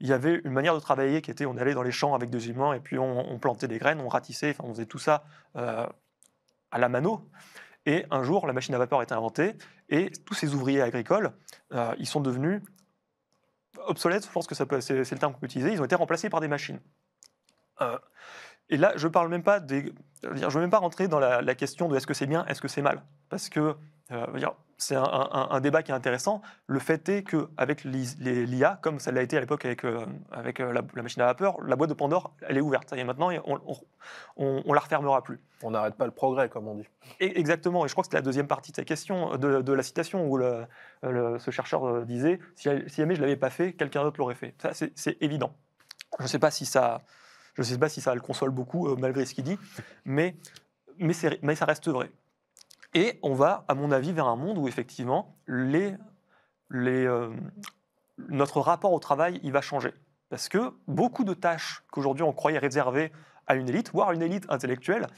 il 0.00 0.06
y 0.06 0.12
avait 0.12 0.40
une 0.44 0.52
manière 0.52 0.74
de 0.74 0.80
travailler 0.80 1.20
qui 1.20 1.30
était 1.30 1.44
on 1.44 1.56
allait 1.58 1.74
dans 1.74 1.82
les 1.82 1.92
champs 1.92 2.14
avec 2.14 2.30
des 2.30 2.48
humains 2.48 2.72
et 2.72 2.80
puis 2.80 2.98
on, 2.98 3.38
plantait 3.38 3.68
des 3.68 3.78
graines, 3.78 4.00
on 4.00 4.08
ratissait, 4.08 4.50
enfin 4.50 4.64
on 4.66 4.72
faisait 4.72 4.86
tout 4.86 4.98
ça 4.98 5.24
euh, 5.56 5.86
à 6.70 6.78
la 6.78 6.88
mano. 6.88 7.28
Et 7.86 8.06
un 8.10 8.22
jour, 8.22 8.46
la 8.46 8.52
machine 8.52 8.74
à 8.74 8.78
vapeur 8.78 9.02
est 9.02 9.12
inventée 9.12 9.54
et 9.90 10.10
tous 10.24 10.34
ces 10.34 10.54
ouvriers 10.54 10.80
agricoles, 10.80 11.32
euh, 11.72 11.94
ils 11.98 12.06
sont 12.06 12.20
devenus 12.20 12.62
obsolètes, 13.86 14.26
je 14.26 14.30
pense 14.30 14.46
que 14.46 14.54
c'est 14.54 14.64
le 14.70 15.18
terme 15.18 15.32
qu'on 15.32 15.40
peut 15.40 15.46
utiliser, 15.46 15.72
ils 15.72 15.80
ont 15.80 15.84
été 15.84 15.94
remplacés 15.94 16.30
par 16.30 16.40
des 16.40 16.48
machines. 16.48 16.80
Euh, 17.80 17.98
et 18.68 18.76
là, 18.76 18.92
je 18.96 19.08
des, 19.58 19.92
je 20.22 20.28
ne 20.28 20.50
veux 20.50 20.60
même 20.60 20.70
pas 20.70 20.78
rentrer 20.78 21.08
dans 21.08 21.18
la, 21.18 21.42
la 21.42 21.54
question 21.54 21.88
de 21.88 21.96
est-ce 21.96 22.06
que 22.06 22.14
c'est 22.14 22.26
bien, 22.26 22.44
est-ce 22.46 22.60
que 22.60 22.68
c'est 22.68 22.82
mal, 22.82 23.02
parce 23.28 23.48
que 23.48 23.76
c'est 24.80 24.96
un, 24.96 25.60
débat 25.60 25.82
qui 25.82 25.92
est 25.92 25.94
intéressant. 25.94 26.40
Le 26.66 26.78
fait 26.78 27.08
est 27.08 27.22
qu'avec 27.22 27.84
l'IA, 27.84 28.78
comme 28.82 28.98
ça 28.98 29.12
l'a 29.12 29.22
été 29.22 29.36
à 29.36 29.40
l'époque 29.40 29.64
avec, 29.64 29.84
euh, 29.84 30.04
avec 30.32 30.58
euh, 30.58 30.72
la, 30.72 31.02
machine 31.02 31.22
à 31.22 31.26
vapeur, 31.26 31.60
la 31.62 31.76
boîte 31.76 31.90
de 31.90 31.94
Pandore, 31.94 32.34
elle 32.48 32.56
est 32.56 32.62
ouverte. 32.62 32.92
Et 32.94 33.04
maintenant, 33.04 33.30
on, 34.36 34.62
ne 34.66 34.74
la 34.74 34.80
refermera 34.80 35.22
plus. 35.22 35.38
On 35.62 35.72
n'arrête 35.72 35.96
pas 35.96 36.06
le 36.06 36.12
progrès, 36.12 36.48
comme 36.48 36.66
on 36.66 36.76
dit. 36.76 36.88
exactement. 37.20 37.84
Et 37.84 37.88
je 37.88 37.94
crois 37.94 38.02
que 38.02 38.06
c'était 38.06 38.16
la 38.16 38.22
deuxième 38.22 38.46
partie 38.46 38.72
de 38.72 38.80
la 38.80 38.84
question, 38.84 39.36
de, 39.36 39.72
la 39.72 39.82
citation, 39.82 40.26
où 40.26 40.40
ce 41.02 41.50
chercheur 41.50 42.04
disait 42.06 42.40
si, 42.56 42.68
jamais 42.88 43.14
je 43.14 43.20
l'avais 43.20 43.36
pas 43.36 43.50
fait, 43.50 43.74
quelqu'un 43.74 44.02
d'autre 44.02 44.18
l'aurait 44.18 44.34
fait. 44.34 44.54
Ça, 44.62 44.70
c'est 44.72 45.16
évident. 45.20 45.52
Je 46.18 46.24
ne 46.24 46.28
sais 46.28 46.38
pas 46.38 46.50
si 46.50 46.64
ça, 46.64 47.02
je 47.54 47.62
sais 47.62 47.78
pas 47.78 47.88
si 47.88 48.00
ça 48.00 48.14
le 48.14 48.20
console 48.20 48.50
beaucoup, 48.50 48.96
malgré 48.96 49.26
ce 49.26 49.34
qu'il 49.34 49.44
dit, 49.44 49.58
mais, 50.04 50.36
mais, 50.98 51.12
mais 51.42 51.54
ça 51.54 51.66
reste 51.66 51.88
vrai. 51.88 52.10
Et 52.94 53.18
on 53.22 53.34
va, 53.34 53.64
à 53.68 53.74
mon 53.74 53.92
avis, 53.92 54.12
vers 54.12 54.26
un 54.26 54.36
monde 54.36 54.58
où 54.58 54.66
effectivement, 54.68 55.36
euh, 55.48 57.30
notre 58.28 58.60
rapport 58.60 58.92
au 58.92 58.98
travail, 58.98 59.40
il 59.42 59.52
va 59.52 59.60
changer. 59.60 59.92
Parce 60.28 60.48
que 60.48 60.72
beaucoup 60.86 61.24
de 61.24 61.34
tâches 61.34 61.82
qu'aujourd'hui 61.90 62.22
on 62.22 62.32
croyait 62.32 62.58
réservées 62.58 63.12
à 63.46 63.56
une 63.56 63.68
élite, 63.68 63.90
voire 63.92 64.10
à 64.10 64.14
une 64.14 64.22
élite 64.22 64.46
intellectuelle 64.48 65.08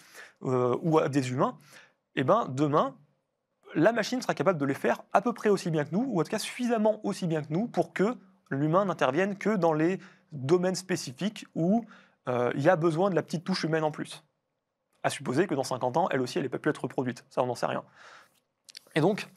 euh, 0.42 0.76
ou 0.82 0.98
à 0.98 1.08
des 1.08 1.30
humains, 1.30 1.56
eh 2.14 2.24
ben, 2.24 2.46
demain, 2.48 2.96
la 3.74 3.92
machine 3.92 4.20
sera 4.20 4.34
capable 4.34 4.58
de 4.58 4.64
les 4.64 4.74
faire 4.74 5.02
à 5.12 5.20
peu 5.20 5.32
près 5.32 5.48
aussi 5.48 5.70
bien 5.70 5.84
que 5.84 5.90
nous, 5.92 6.04
ou 6.08 6.20
en 6.20 6.24
tout 6.24 6.30
cas 6.30 6.38
suffisamment 6.38 7.04
aussi 7.04 7.26
bien 7.26 7.42
que 7.42 7.52
nous 7.52 7.68
pour 7.68 7.92
que 7.92 8.16
l'humain 8.50 8.84
n'intervienne 8.84 9.36
que 9.36 9.56
dans 9.56 9.72
les 9.72 9.98
domaines 10.32 10.74
spécifiques 10.74 11.46
où 11.54 11.84
euh, 12.28 12.52
il 12.54 12.62
y 12.62 12.68
a 12.68 12.76
besoin 12.76 13.10
de 13.10 13.14
la 13.14 13.22
petite 13.22 13.44
touche 13.44 13.64
humaine 13.64 13.84
en 13.84 13.90
plus 13.90 14.24
à 15.02 15.10
supposer 15.10 15.46
que 15.46 15.54
dans 15.54 15.64
50 15.64 15.96
ans, 15.96 16.08
elle 16.10 16.20
aussi, 16.20 16.38
elle 16.38 16.44
n'ait 16.44 16.50
pas 16.50 16.58
pu 16.58 16.68
être 16.68 16.82
reproduite. 16.82 17.24
Ça, 17.30 17.42
on 17.42 17.46
n'en 17.46 17.54
sait 17.54 17.66
rien. 17.66 17.84
Et 18.94 19.00
donc, 19.00 19.28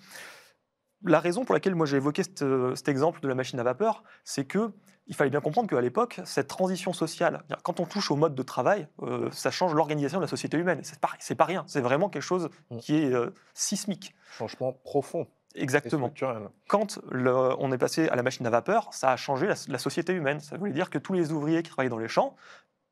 la 1.04 1.20
raison 1.20 1.46
pour 1.46 1.54
laquelle 1.54 1.76
moi 1.76 1.86
j'ai 1.86 1.98
évoqué 1.98 2.24
cet, 2.24 2.88
exemple 2.88 3.22
de 3.22 3.28
la 3.28 3.36
machine 3.36 3.60
à 3.60 3.64
vapeur, 3.64 4.04
c'est 4.24 4.46
que 4.46 4.72
il 5.08 5.16
fallait 5.16 5.30
bien 5.30 5.42
comprendre 5.42 5.70
qu'à 5.70 5.80
l'époque, 5.82 6.20
cette 6.26 6.48
transition 6.48 6.92
sociale, 6.92 7.44
quand 7.62 7.80
on 7.80 7.86
touche 7.86 8.10
au 8.10 8.16
mode 8.16 8.34
de 8.34 8.42
travail, 8.42 8.88
euh, 9.04 9.30
ça 9.30 9.52
change 9.52 9.76
l'organisation 9.76 10.18
de 10.18 10.24
la 10.24 10.28
société 10.28 10.58
humaine. 10.58 10.80
C'est 10.82 11.00
pas, 11.00 11.12
pas 11.38 11.46
rien, 11.46 11.64
c'est 11.68 11.82
vraiment 11.82 12.10
quelque 12.10 12.24
chose 12.24 12.50
mm. 12.72 12.78
qui 12.80 12.96
est 12.96 13.14
euh, 13.14 13.30
sismique. 13.54 14.16
Changement 14.32 14.74
profond. 14.84 15.28
Exactement. 15.54 16.12
Quand 16.68 17.00
on 17.12 17.72
est 17.72 17.78
passé 17.78 18.10
à 18.10 18.16
la 18.16 18.24
machine 18.24 18.46
à 18.46 18.50
vapeur, 18.50 18.94
ça 18.94 19.12
a 19.12 19.16
changé 19.16 19.48
la, 19.48 19.78
société 19.78 20.12
humaine. 20.12 20.40
Ça 20.40 20.58
voulait 20.58 20.74
dire 20.74 20.90
que 20.90 20.98
tous 20.98 21.14
les 21.14 21.32
ouvriers 21.32 21.64
qui 21.64 21.70
travaillaient 21.70 21.90
dans 21.90 21.98
les 21.98 22.10
champs, 22.10 22.36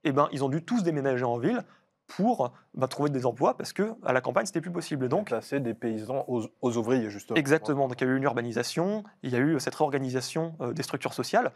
eh 0.06 0.12
ben, 0.12 0.30
ils 0.32 0.44
ont 0.44 0.50
dû 0.50 0.64
tous 0.64 0.84
déménager 0.84 1.26
en 1.26 1.38
ville 1.38 1.64
pour 2.08 2.54
bah, 2.74 2.88
trouver 2.88 3.10
des 3.10 3.26
emplois 3.26 3.56
parce 3.58 3.74
que 3.74 3.96
à 4.04 4.14
la 4.14 4.22
campagne 4.22 4.46
c'était 4.46 4.62
plus 4.62 4.72
possible. 4.72 5.10
donc 5.10 5.30
passer 5.30 5.60
des 5.60 5.74
paysans 5.74 6.26
aux, 6.28 6.78
ouvriers 6.78 7.10
justement. 7.10 7.38
Exactement. 7.38 7.88
Donc 7.88 8.00
il 8.02 8.08
y 8.08 8.10
a 8.10 8.14
eu 8.14 8.18
une 8.18 8.24
urbanisation, 8.24 9.04
il 9.24 9.32
y 9.32 9.36
a 9.36 9.40
eu 9.40 9.60
cette 9.60 9.76
réorganisation 9.76 10.56
euh, 10.62 10.74
des 10.74 10.84
structures 10.84 11.14
sociales. 11.14 11.52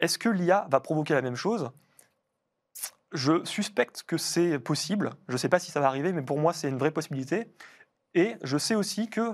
Est-ce 0.00 0.18
que 0.18 0.28
l'IA 0.28 0.66
va 0.70 0.80
provoquer 0.80 1.14
la 1.14 1.22
même 1.22 1.36
chose? 1.36 1.70
Je 3.12 3.44
suspecte 3.44 4.02
que 4.02 4.18
c'est 4.18 4.58
possible. 4.58 5.10
Je 5.28 5.34
ne 5.34 5.38
sais 5.38 5.48
pas 5.48 5.58
si 5.58 5.70
ça 5.70 5.80
va 5.80 5.86
arriver, 5.86 6.12
mais 6.12 6.22
pour 6.22 6.38
moi, 6.38 6.52
c'est 6.52 6.68
une 6.68 6.76
vraie 6.76 6.90
possibilité. 6.90 7.50
Et 8.14 8.36
je 8.42 8.58
sais 8.58 8.74
aussi 8.74 9.08
que 9.08 9.32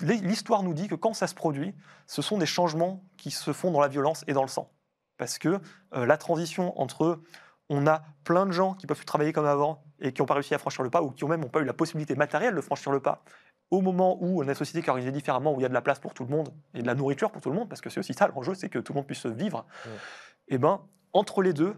l'histoire 0.00 0.62
nous 0.62 0.74
dit 0.74 0.88
que 0.88 0.94
quand 0.94 1.14
ça 1.14 1.26
se 1.26 1.34
produit, 1.34 1.74
ce 2.06 2.22
sont 2.22 2.38
des 2.38 2.46
changements 2.46 3.04
qui 3.16 3.30
se 3.30 3.52
font 3.52 3.70
dans 3.70 3.80
la 3.80 3.88
violence 3.88 4.24
et 4.26 4.32
dans 4.32 4.42
le 4.42 4.48
sang. 4.48 4.72
Parce 5.18 5.38
que 5.38 5.60
euh, 5.94 6.06
la 6.06 6.16
transition 6.16 6.78
entre 6.80 7.20
on 7.68 7.86
a 7.86 8.02
plein 8.24 8.46
de 8.46 8.52
gens 8.52 8.74
qui 8.74 8.86
peuvent 8.86 8.96
plus 8.96 9.06
travailler 9.06 9.32
comme 9.32 9.46
avant 9.46 9.82
et 10.00 10.12
qui 10.12 10.22
n'ont 10.22 10.26
pas 10.26 10.34
réussi 10.34 10.54
à 10.54 10.58
franchir 10.58 10.82
le 10.82 10.90
pas 10.90 11.02
ou 11.02 11.10
qui 11.10 11.24
ont 11.24 11.28
même 11.28 11.48
pas 11.48 11.60
eu 11.60 11.64
la 11.64 11.72
possibilité 11.72 12.14
matérielle 12.14 12.54
de 12.54 12.60
franchir 12.60 12.92
le 12.92 13.00
pas, 13.00 13.22
au 13.70 13.80
moment 13.80 14.18
où 14.20 14.42
on 14.42 14.46
a 14.46 14.50
une 14.50 14.54
société 14.54 14.82
qui 14.82 14.86
est 14.86 14.90
organisée 14.90 15.12
différemment, 15.12 15.52
où 15.54 15.60
il 15.60 15.62
y 15.62 15.66
a 15.66 15.68
de 15.68 15.74
la 15.74 15.82
place 15.82 15.98
pour 15.98 16.14
tout 16.14 16.24
le 16.24 16.30
monde 16.30 16.50
et 16.74 16.82
de 16.82 16.86
la 16.86 16.94
nourriture 16.94 17.30
pour 17.30 17.40
tout 17.40 17.50
le 17.50 17.56
monde, 17.56 17.68
parce 17.68 17.80
que 17.80 17.90
c'est 17.90 18.00
aussi 18.00 18.14
ça 18.14 18.28
l'enjeu, 18.28 18.54
c'est 18.54 18.68
que 18.68 18.78
tout 18.78 18.92
le 18.92 18.98
monde 18.98 19.06
puisse 19.06 19.26
vivre, 19.26 19.66
et 20.48 20.54
eh 20.54 20.58
ben 20.58 20.82
entre 21.12 21.42
les 21.42 21.52
deux, 21.52 21.76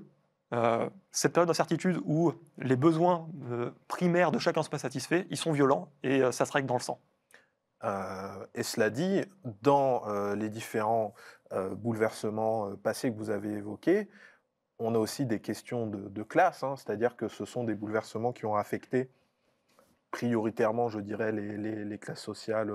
euh, 0.53 0.89
cette 1.11 1.33
période 1.33 1.49
d'incertitude 1.49 1.99
où 2.05 2.33
les 2.59 2.77
besoins 2.77 3.29
euh, 3.51 3.71
primaires 3.89 4.31
de 4.31 4.39
chacun 4.39 4.61
ne 4.61 4.65
sont 4.65 4.71
pas 4.71 4.79
satisfaits, 4.79 5.25
ils 5.31 5.37
sont 5.37 5.53
violents 5.53 5.91
et 6.03 6.23
euh, 6.23 6.33
ça 6.33 6.47
se 6.47 6.53
règle 6.53 6.69
dans 6.69 6.77
le 6.77 6.81
sang. 6.81 7.01
et 8.55 8.63
cela 8.63 8.91
dit, 8.91 9.23
dans 9.63 10.05
les 10.35 10.49
différents 10.49 11.15
bouleversements 11.53 12.75
passés 12.77 13.13
que 13.13 13.17
vous 13.17 13.31
avez 13.31 13.53
évoqués, 13.53 14.09
on 14.79 14.95
a 14.95 14.99
aussi 14.99 15.27
des 15.27 15.41
questions 15.41 15.87
de, 15.87 16.23
classe, 16.23 16.63
hein, 16.63 16.77
c'est-à-dire 16.77 17.17
que 17.17 17.29
ce 17.29 17.45
sont 17.45 17.65
des 17.65 17.75
bouleversements 17.75 18.33
qui 18.33 18.45
ont 18.47 18.57
affecté 18.57 19.11
prioritairement, 20.11 20.89
je 20.89 21.01
dirais, 21.01 21.33
les, 21.33 21.99
classes 21.99 22.23
sociales 22.23 22.73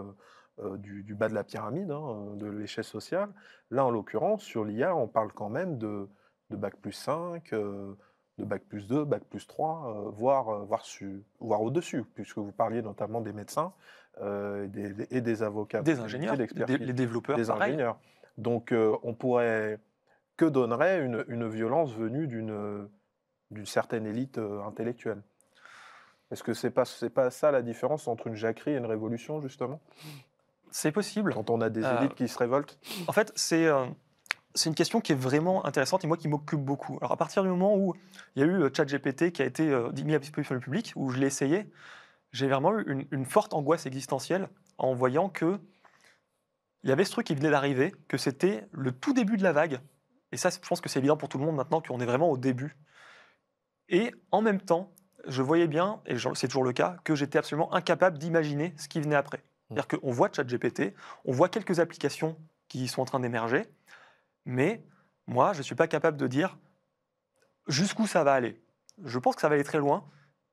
du, 0.77 1.15
bas 1.15 1.29
de 1.29 1.33
la 1.33 1.43
pyramide, 1.43 1.91
hein, 1.91 2.33
de 2.35 2.47
l'échelle 2.47 2.83
sociale. 2.83 3.29
Là, 3.69 3.85
en 3.85 3.89
l'occurrence, 3.89 4.43
sur 4.43 4.65
l'IA, 4.65 4.95
on 4.95 5.07
parle 5.07 5.31
quand 5.31 5.49
même 5.49 5.77
de, 5.77 6.07
de 6.51 6.55
bac 6.55 6.75
plus 6.75 6.91
5, 6.91 7.53
euh, 7.53 7.95
de 8.37 8.45
bac 8.45 8.61
plus 8.67 8.87
2, 8.87 9.05
bac 9.05 9.23
plus 9.23 9.47
3, 9.47 10.05
euh, 10.07 10.09
voire, 10.11 10.49
euh, 10.49 10.65
voire, 10.65 10.85
voire 11.39 11.61
au-dessus, 11.61 12.03
puisque 12.13 12.37
vous 12.37 12.51
parliez 12.51 12.81
notamment 12.81 13.21
des 13.21 13.33
médecins 13.33 13.73
et 14.21 14.67
des, 14.67 15.07
et, 15.09 15.21
des, 15.21 15.41
avocats. 15.41 15.81
Des 15.81 15.99
ingénieurs, 15.99 16.37
des, 16.37 16.47
les 16.77 16.93
développeurs, 16.93 17.37
des 17.37 17.49
ingénieurs. 17.49 17.97
Donc 18.37 18.73
on 19.03 19.13
pourrait... 19.15 19.79
Que 20.41 20.45
donnerait 20.49 21.05
une, 21.05 21.23
une 21.27 21.47
violence 21.47 21.93
venue 21.93 22.25
d'une 22.25 23.65
certaine 23.65 24.07
élite 24.07 24.39
intellectuelle? 24.65 25.21
Est-ce 26.31 26.41
que 26.41 26.53
ce 26.53 26.65
n'est 26.65 26.71
pas, 26.71 26.85
pas 27.13 27.29
ça 27.29 27.51
la 27.51 27.61
différence 27.61 28.07
entre 28.07 28.25
une 28.25 28.35
jacquerie 28.35 28.71
et 28.71 28.77
une 28.77 28.87
révolution, 28.87 29.39
justement? 29.39 29.79
C'est 30.71 30.91
possible. 30.91 31.33
Quand 31.35 31.51
on 31.51 31.61
a 31.61 31.69
des 31.69 31.83
élites 31.85 32.15
qui 32.15 32.27
se 32.27 32.39
révoltent? 32.39 32.79
En 33.07 33.11
fait, 33.11 33.31
c'est 33.35 33.69
c'est 34.53 34.69
une 34.69 34.75
question 34.75 35.01
qui 35.01 35.11
est 35.11 35.15
vraiment 35.15 35.65
intéressante 35.65 36.03
et 36.03 36.07
moi 36.07 36.17
qui 36.17 36.27
m'occupe 36.27 36.59
beaucoup. 36.59 36.97
Alors 37.01 37.11
à 37.11 37.17
partir 37.17 37.43
du 37.43 37.49
moment 37.49 37.75
où 37.77 37.93
il 38.35 38.41
y 38.41 38.43
a 38.43 38.47
eu 38.47 38.63
euh, 38.63 38.69
ChatGPT 38.73 39.31
qui 39.31 39.41
a 39.41 39.45
été 39.45 39.69
euh, 39.69 39.91
mis 40.03 40.15
à 40.15 40.19
disposition 40.19 40.55
du 40.55 40.61
public, 40.61 40.93
où 40.95 41.09
je 41.09 41.19
l'ai 41.19 41.27
essayé, 41.27 41.71
j'ai 42.31 42.47
vraiment 42.47 42.77
eu 42.79 43.07
une, 43.11 43.25
forte 43.25 43.53
angoisse 43.53 43.85
existentielle 43.85 44.49
en 44.77 44.93
voyant 44.93 45.29
que 45.29 45.59
il 46.83 46.89
y 46.89 46.93
avait 46.93 47.05
ce 47.05 47.11
truc 47.11 47.27
qui 47.27 47.35
venait 47.35 47.51
d'arriver, 47.51 47.93
que 48.07 48.17
c'était 48.17 48.67
le 48.71 48.91
tout 48.91 49.13
début 49.13 49.37
de 49.37 49.43
la 49.43 49.51
vague. 49.51 49.79
Et 50.31 50.37
ça, 50.37 50.49
je 50.49 50.67
pense 50.67 50.81
que 50.81 50.89
c'est 50.89 50.99
évident 50.99 51.17
pour 51.17 51.29
tout 51.29 51.37
le 51.37 51.45
monde 51.45 51.55
maintenant 51.55 51.81
qu'on 51.81 51.99
est 51.99 52.05
vraiment 52.05 52.29
au 52.29 52.37
début. 52.37 52.77
Et 53.89 54.13
en 54.31 54.41
même 54.41 54.61
temps, 54.61 54.93
je 55.27 55.41
voyais 55.41 55.67
bien, 55.67 56.01
et 56.05 56.15
c'est 56.35 56.47
toujours 56.47 56.63
le 56.63 56.73
cas, 56.73 56.97
que 57.03 57.15
j'étais 57.15 57.37
absolument 57.37 57.73
incapable 57.73 58.17
d'imaginer 58.17 58.73
ce 58.77 58.87
qui 58.87 59.01
venait 59.01 59.15
après. 59.15 59.43
C'est-à-dire 59.67 59.87
qu'on 59.87 60.11
voit 60.11 60.29
ChatGPT, 60.31 60.95
on 61.25 61.31
voit 61.31 61.49
quelques 61.49 61.79
applications 61.79 62.37
qui 62.67 62.87
sont 62.87 63.01
en 63.01 63.05
train 63.05 63.19
d'émerger, 63.19 63.65
mais 64.45 64.83
moi, 65.27 65.53
je 65.53 65.59
ne 65.59 65.63
suis 65.63 65.75
pas 65.75 65.87
capable 65.87 66.17
de 66.17 66.27
dire 66.27 66.57
jusqu'où 67.67 68.07
ça 68.07 68.23
va 68.23 68.33
aller. 68.33 68.61
Je 69.03 69.19
pense 69.19 69.35
que 69.35 69.41
ça 69.41 69.49
va 69.49 69.55
aller 69.55 69.63
très 69.63 69.77
loin, 69.77 70.05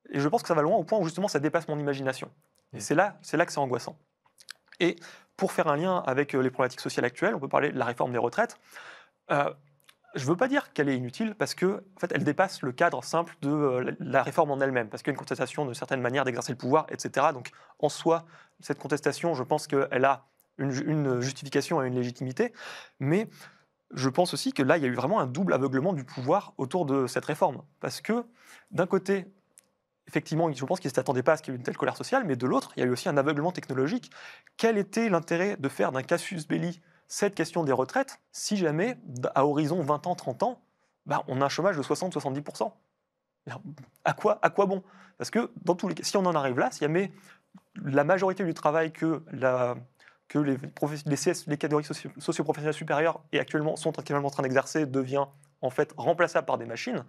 et 0.09 0.19
je 0.19 0.27
pense 0.27 0.41
que 0.41 0.47
ça 0.47 0.53
va 0.53 0.61
loin 0.61 0.75
au 0.77 0.83
point 0.83 0.99
où 0.99 1.03
justement 1.05 1.27
ça 1.27 1.39
dépasse 1.39 1.67
mon 1.67 1.79
imagination. 1.79 2.31
Et 2.73 2.77
mmh. 2.77 2.79
c'est 2.81 2.95
là, 2.95 3.17
c'est 3.21 3.37
là 3.37 3.45
que 3.45 3.51
c'est 3.51 3.59
angoissant. 3.59 3.97
Et 4.79 4.95
pour 5.35 5.51
faire 5.51 5.67
un 5.67 5.77
lien 5.77 6.03
avec 6.05 6.35
euh, 6.35 6.41
les 6.41 6.49
problématiques 6.49 6.81
sociales 6.81 7.05
actuelles, 7.05 7.35
on 7.35 7.39
peut 7.39 7.49
parler 7.49 7.71
de 7.71 7.77
la 7.77 7.85
réforme 7.85 8.11
des 8.11 8.17
retraites. 8.17 8.57
Euh, 9.31 9.53
je 10.15 10.23
ne 10.23 10.29
veux 10.29 10.35
pas 10.35 10.47
dire 10.47 10.73
qu'elle 10.73 10.89
est 10.89 10.97
inutile 10.97 11.35
parce 11.35 11.53
que, 11.53 11.83
en 11.95 11.99
fait, 11.99 12.11
elle 12.13 12.23
dépasse 12.23 12.61
le 12.61 12.71
cadre 12.71 13.03
simple 13.03 13.35
de 13.41 13.49
euh, 13.49 13.95
la 13.99 14.23
réforme 14.23 14.51
en 14.51 14.59
elle-même, 14.59 14.89
parce 14.89 15.03
qu'il 15.03 15.11
y 15.11 15.13
a 15.13 15.15
une 15.15 15.19
contestation 15.19 15.65
de 15.65 15.73
certaines 15.73 16.01
manières 16.01 16.25
d'exercer 16.25 16.51
le 16.51 16.57
pouvoir, 16.57 16.87
etc. 16.89 17.27
Donc, 17.33 17.51
en 17.79 17.89
soi, 17.89 18.25
cette 18.59 18.79
contestation, 18.79 19.35
je 19.35 19.43
pense 19.43 19.67
qu'elle 19.67 20.05
a 20.05 20.25
une, 20.57 20.71
une, 20.85 21.21
justification 21.21 21.81
et 21.83 21.87
une 21.87 21.95
légitimité, 21.95 22.53
mais 22.99 23.29
je 23.93 24.09
pense 24.09 24.33
aussi 24.33 24.51
que 24.51 24.63
là, 24.63 24.77
il 24.77 24.83
y 24.83 24.85
a 24.85 24.89
eu 24.89 24.95
vraiment 24.95 25.19
un 25.19 25.27
double 25.27 25.53
aveuglement 25.53 25.93
du 25.93 26.03
pouvoir 26.03 26.53
autour 26.57 26.85
de 26.85 27.07
cette 27.07 27.25
réforme. 27.25 27.61
Parce 27.79 28.01
que, 28.01 28.25
d'un 28.71 28.87
côté, 28.87 29.27
effectivement, 30.07 30.51
je 30.51 30.65
pense 30.65 30.79
qu'ils 30.79 30.89
ne 30.89 30.95
s'attendaient 30.95 31.23
pas 31.23 31.33
à 31.33 31.37
ce 31.37 31.43
qu'il 31.43 31.53
y 31.53 31.55
ait 31.55 31.57
une 31.57 31.63
telle 31.63 31.77
colère 31.77 31.95
sociale, 31.95 32.23
mais 32.25 32.35
de 32.35 32.47
l'autre, 32.47 32.71
il 32.75 32.79
y 32.79 32.83
a 32.83 32.87
eu 32.87 32.91
aussi 32.91 33.09
un 33.09 33.17
aveuglement 33.17 33.51
technologique. 33.51 34.11
Quel 34.57 34.77
était 34.77 35.07
l'intérêt 35.07 35.55
de 35.57 35.69
faire 35.69 35.91
d'un 35.91 36.01
casus 36.01 36.47
belli 36.47 36.81
cette 37.09 37.35
question 37.35 37.65
des 37.65 37.73
retraites 37.73 38.21
si 38.31 38.55
jamais, 38.55 38.97
à 39.35 39.45
horizon 39.45 39.81
20 39.81 40.07
ans, 40.07 40.15
30 40.15 40.43
ans, 40.43 40.61
bah, 41.05 41.23
on 41.27 41.41
a 41.41 41.45
un 41.45 41.49
chômage 41.49 41.75
de 41.75 41.83
60-70% 41.83 42.71
à 44.05 44.13
quoi, 44.13 44.39
à 44.41 44.49
quoi 44.49 44.65
bon? 44.65 44.83
Parce 45.17 45.29
que 45.29 45.49
dans 45.63 45.75
tous 45.75 45.87
les 45.87 45.95
cas, 45.95 46.03
si 46.03 46.15
on 46.17 46.25
en 46.25 46.35
arrive 46.35 46.59
là, 46.59 46.69
si 46.71 46.79
jamais 46.79 47.11
la 47.83 48.03
majorité 48.03 48.43
du 48.43 48.53
travail 48.53 48.91
que 48.91 49.23
que 50.27 50.37
les, 50.37 50.57
les, 50.57 51.57
catégories 51.57 51.85
socio-professionnelles 52.19 52.73
supérieures 52.75 53.19
et 53.31 53.39
actuellement 53.39 53.75
sont 53.75 53.97
actuellement 53.97 54.27
en 54.27 54.31
train 54.31 54.43
d'exercer 54.43 54.85
devient 54.85 55.25
en 55.61 55.71
fait 55.71 55.91
remplaçable 55.97 56.45
par 56.45 56.59
des 56.59 56.65
machines, 56.65 57.03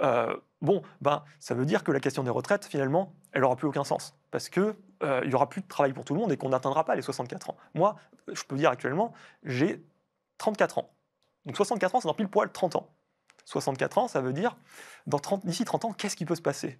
euh, 0.00 0.36
bon, 0.62 0.82
ben, 1.00 1.24
ça 1.40 1.54
veut 1.54 1.66
dire 1.66 1.82
que 1.82 1.90
la 1.90 1.98
question 1.98 2.22
des 2.22 2.30
retraites, 2.30 2.64
finalement, 2.64 3.12
elle 3.32 3.40
n'aura 3.40 3.56
plus 3.56 3.66
aucun 3.66 3.82
sens. 3.82 4.14
Parce 4.30 4.48
qu'il 4.48 4.74
euh, 5.02 5.20
il 5.24 5.28
n'y 5.28 5.34
aura 5.34 5.48
plus 5.48 5.62
de 5.62 5.66
travail 5.66 5.92
pour 5.92 6.04
tout 6.04 6.14
le 6.14 6.20
monde 6.20 6.32
et 6.32 6.36
qu'on 6.36 6.48
n'atteindra 6.48 6.84
pas 6.84 6.94
les 6.94 7.02
64 7.02 7.50
ans. 7.50 7.56
Moi, 7.74 7.96
je 8.32 8.42
peux 8.44 8.56
dire 8.56 8.70
actuellement, 8.70 9.12
j'ai 9.42 9.84
34 10.38 10.78
ans. 10.78 10.90
Donc 11.44 11.56
64 11.56 11.94
ans, 11.94 12.00
c'est 12.00 12.08
dans 12.08 12.14
pile 12.14 12.28
poil 12.28 12.50
30 12.50 12.76
ans. 12.76 12.90
64 13.44 13.98
ans, 13.98 14.08
ça 14.08 14.20
veut 14.20 14.32
dire, 14.32 14.56
d'ici 15.44 15.64
30 15.64 15.84
ans, 15.84 15.92
qu'est-ce 15.92 16.16
qui 16.16 16.24
peut 16.24 16.34
se 16.34 16.42
passer? 16.42 16.78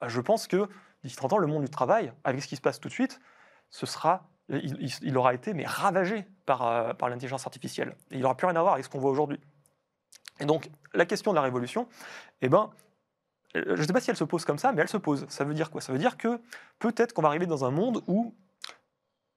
Ben, 0.00 0.08
Je 0.08 0.20
pense 0.20 0.46
que 0.46 0.68
d'ici 1.04 1.16
30 1.16 1.34
ans, 1.34 1.38
le 1.38 1.46
monde 1.46 1.62
du 1.62 1.70
travail, 1.70 2.12
avec 2.24 2.42
ce 2.42 2.48
qui 2.48 2.56
se 2.56 2.60
passe 2.60 2.80
tout 2.80 2.88
de 2.88 2.94
suite, 2.94 3.20
ce 3.70 3.84
sera 3.84 4.30
il, 4.48 5.16
aura 5.16 5.34
été 5.34 5.52
mais 5.52 5.66
ravagé 5.66 6.26
par, 6.46 6.66
euh, 6.66 6.94
par 6.94 7.10
l'intelligence 7.10 7.46
artificielle. 7.46 7.94
Il 8.10 8.20
n'aura 8.20 8.34
plus 8.34 8.46
rien 8.46 8.56
à 8.56 8.62
voir 8.62 8.74
avec 8.74 8.84
ce 8.84 8.90
qu'on 8.90 8.98
voit 8.98 9.10
aujourd'hui. 9.10 9.38
Et 10.40 10.46
donc, 10.46 10.70
la 10.94 11.04
question 11.04 11.32
de 11.32 11.36
la 11.36 11.42
révolution, 11.42 11.88
eh 12.40 12.48
ben, 12.48 12.70
je 13.66 13.80
ne 13.80 13.86
sais 13.86 13.92
pas 13.92 14.00
si 14.00 14.10
elle 14.10 14.16
se 14.16 14.24
pose 14.24 14.44
comme 14.44 14.58
ça, 14.58 14.72
mais 14.72 14.82
elle 14.82 14.88
se 14.88 14.96
pose. 14.96 15.26
Ça 15.28 15.44
veut 15.44 15.54
dire 15.54 15.70
quoi? 15.70 15.80
Ça 15.80 15.92
veut 15.92 15.98
dire 15.98 16.16
que 16.16 16.40
peut-être 16.78 17.12
qu'on 17.12 17.22
va 17.22 17.28
arriver 17.28 17.46
dans 17.46 17.64
un 17.64 17.70
monde 17.70 18.02
où 18.06 18.34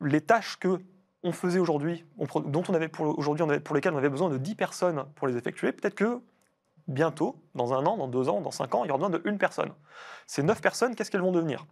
les 0.01 0.21
tâches 0.21 0.57
que 0.57 0.79
on 1.23 1.31
faisait 1.31 1.59
aujourd'hui, 1.59 2.03
dont 2.17 2.63
on 2.67 2.73
avait 2.73 2.87
pour 2.87 3.17
aujourd'hui, 3.17 3.59
pour 3.59 3.75
lesquelles 3.75 3.93
on 3.93 3.97
avait 3.97 4.09
besoin 4.09 4.29
de 4.29 4.37
10 4.37 4.55
personnes 4.55 5.05
pour 5.15 5.27
les 5.27 5.37
effectuer, 5.37 5.71
peut-être 5.71 5.93
que 5.93 6.19
bientôt, 6.87 7.35
dans 7.53 7.73
un 7.73 7.85
an, 7.85 7.95
dans 7.97 8.07
deux 8.07 8.27
ans, 8.27 8.41
dans 8.41 8.49
cinq 8.49 8.73
ans, 8.73 8.83
il 8.83 8.87
y 8.87 8.91
aura 8.91 9.07
besoin 9.07 9.19
d'une 9.23 9.37
personne. 9.37 9.71
Ces 10.25 10.41
neuf 10.41 10.61
personnes, 10.61 10.95
qu'est-ce 10.95 11.11
qu'elles 11.11 11.21
vont 11.21 11.31
devenir? 11.31 11.67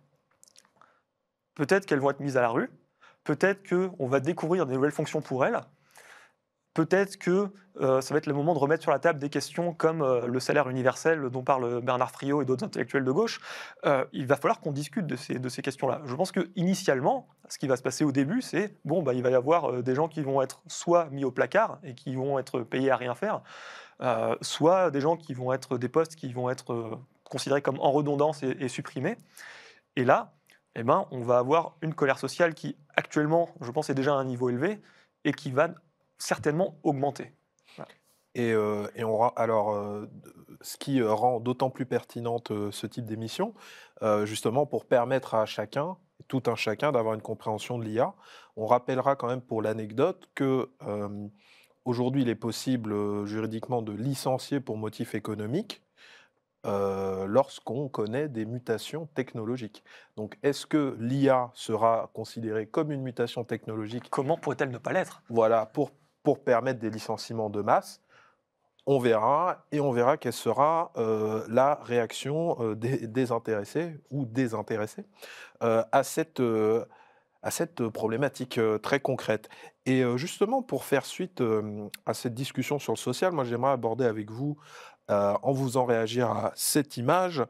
Peut-être 1.56 1.88
qu'elles 1.88 2.00
vont 2.00 2.12
être 2.12 2.20
mises 2.20 2.38
à 2.38 2.42
la 2.42 2.50
rue, 2.50 2.70
Peut-être 3.24 3.68
qu'on 3.68 4.08
va 4.08 4.20
découvrir 4.20 4.66
des 4.66 4.74
nouvelles 4.74 4.92
fonctions 4.92 5.22
pour 5.22 5.46
elle. 5.46 5.60
Peut-être 6.74 7.18
que 7.18 7.52
euh, 7.82 8.02
ça 8.02 8.14
va 8.14 8.18
être 8.18 8.26
le 8.26 8.34
moment 8.34 8.54
de 8.54 8.60
remettre 8.60 8.84
sur 8.84 8.92
la 8.92 9.00
table 9.00 9.20
des 9.20 9.30
questions 9.30 9.74
comme 9.74 10.02
euh, 10.02 10.28
le 10.28 10.40
salaire 10.40 10.70
universel 10.70 11.30
dont 11.30 11.44
parle 11.44 11.82
Bernard 11.82 12.12
Friot 12.12 12.42
et 12.42 12.46
d'autres 12.46 12.66
intellectuels 12.66 13.06
de 13.06 13.12
gauche. 13.12 13.40
Euh, 13.86 14.06
il 14.12 14.28
va 14.28 14.36
falloir 14.36 14.60
qu'on 14.60 14.72
discute 14.72 15.08
de 15.08 15.16
ces, 15.16 15.62
questions-là. 15.62 16.02
Je 16.06 16.16
pense 16.16 16.32
qu'initialement, 16.32 17.28
ce 17.48 17.58
qui 17.58 17.68
va 17.68 17.76
se 17.76 17.82
passer 17.82 18.04
au 18.04 18.12
début, 18.12 18.42
c'est 18.42 18.76
bon, 18.86 19.02
bah, 19.02 19.14
il 19.14 19.24
va 19.24 19.30
y 19.30 19.36
avoir 19.36 19.82
des 19.82 19.96
gens 19.96 20.08
qui 20.08 20.22
vont 20.22 20.42
être 20.42 20.62
soit 20.68 21.10
mis 21.10 21.24
au 21.24 21.32
placard 21.32 21.80
et 21.84 21.96
qui 21.96 22.16
vont 22.16 22.38
être 22.38 22.62
payés 22.62 22.92
à 22.92 22.98
rien 22.98 23.16
faire, 23.16 23.42
soit 24.42 24.92
des 24.92 25.02
gens 25.02 25.18
qui 25.18 25.34
vont 25.34 25.52
être 25.52 25.78
des 25.78 25.90
postes 25.90 26.16
qui 26.16 26.32
vont 26.34 26.50
être 26.50 27.00
considérés 27.24 27.62
comme 27.62 27.80
en 27.80 27.92
redondance 27.92 28.44
et, 28.44 28.56
et 28.60 28.68
supprimés. 28.68 29.18
Et 29.96 30.06
là, 30.06 30.34
eh 30.76 30.84
ben, 30.84 31.08
on 31.12 31.22
va 31.22 31.40
avoir 31.40 31.78
une 31.82 31.94
colère 31.94 32.20
sociale 32.20 32.54
qui, 32.54 32.78
actuellement, 32.96 33.50
je 33.62 33.72
pense, 33.72 33.90
est 33.90 33.96
déjà 33.96 34.14
à 34.14 34.18
un 34.18 34.26
niveau 34.26 34.50
élevé 34.50 34.82
et 35.26 35.34
qui 35.34 35.52
va 35.52 35.70
certainement 36.20 36.78
augmenter. 36.84 37.34
Et, 38.36 38.54
euh, 38.54 38.88
on, 39.00 39.28
alors, 39.36 39.72
euh, 39.72 40.06
ce 40.62 40.78
qui 40.78 41.02
euh, 41.02 41.12
rend 41.12 41.40
d'autant 41.40 41.70
plus 41.70 41.86
pertinente 41.86 42.52
ce 42.72 42.88
type 42.88 43.06
d'émission, 43.06 43.54
justement 44.24 44.66
pour 44.66 44.86
permettre 44.86 45.36
à 45.36 45.46
chacun, 45.46 45.98
tout 46.28 46.44
un 46.46 46.56
chacun, 46.56 46.92
d'avoir 46.92 47.16
une 47.16 47.22
compréhension 47.22 47.78
de 47.78 47.84
l'IA, 47.84 48.14
on 48.56 48.66
rappellera 48.66 49.16
quand 49.16 49.28
même 49.28 49.42
pour 49.42 49.62
l'anecdote 49.62 50.30
que 50.36 50.70
aujourd'hui, 51.84 52.22
il 52.22 52.30
est 52.30 52.36
possible 52.36 53.26
juridiquement 53.26 53.82
de 53.82 53.92
licencier 53.92 54.62
pour 54.62 54.78
motif 54.78 55.16
économique 55.16 55.82
euh, 56.66 57.26
lorsqu'on 57.26 57.88
connaît 57.88 58.28
des 58.28 58.46
mutations 58.46 59.08
technologiques. 59.16 59.82
Donc, 60.18 60.38
est-ce 60.44 60.66
que 60.66 60.98
l'IA 61.00 61.52
sera 61.54 62.12
considérée 62.14 62.66
comme 62.66 62.92
une 62.92 63.02
mutation 63.02 63.46
technologique? 63.46 64.10
Comment 64.10 64.36
pourrait-elle 64.36 64.70
ne 64.70 64.78
pas 64.78 64.92
l'être? 64.92 65.24
Voilà, 65.30 65.66
pour, 65.66 65.92
pour 66.30 66.44
permettre 66.44 66.80
des 66.80 66.92
licenciements 66.92 67.50
de 67.50 67.64
masse. 67.64 68.04
on 68.86 69.00
verra, 69.00 69.66
et 69.72 69.80
on 69.80 69.92
verra 69.92 70.16
quelle 70.16 70.32
sera 70.32 70.92
euh, 70.96 71.44
la 71.50 71.80
réaction 71.82 72.56
euh, 72.60 72.76
des, 72.76 73.32
intéressés 73.32 73.96
ou 74.12 74.26
désintéressés 74.26 75.06
euh, 75.64 75.84
à 75.92 76.04
cette, 76.04 76.40
euh, 76.40 76.86
à 77.42 77.50
cette 77.50 77.88
problématique 77.88 78.60
très 78.84 79.00
concrète. 79.00 79.50
Et 79.88 80.04
justement, 80.18 80.62
pour 80.62 80.84
faire 80.84 81.04
suite 81.04 81.42
à 82.06 82.14
cette 82.14 82.36
discussion 82.36 82.78
sur 82.78 82.94
le 82.94 83.00
social, 83.00 83.32
moi 83.32 83.44
j'aimerais 83.44 83.72
aborder 83.72 84.06
avec 84.06 84.30
vous, 84.30 84.56
en 85.08 85.52
vous 85.52 85.78
en 85.78 85.86
réagir 85.86 86.30
à 86.30 86.52
cette 86.54 86.96
image, 86.98 87.44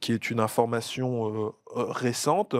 qui 0.00 0.12
est 0.14 0.30
une 0.30 0.40
information 0.40 1.52
récente. 1.76 2.56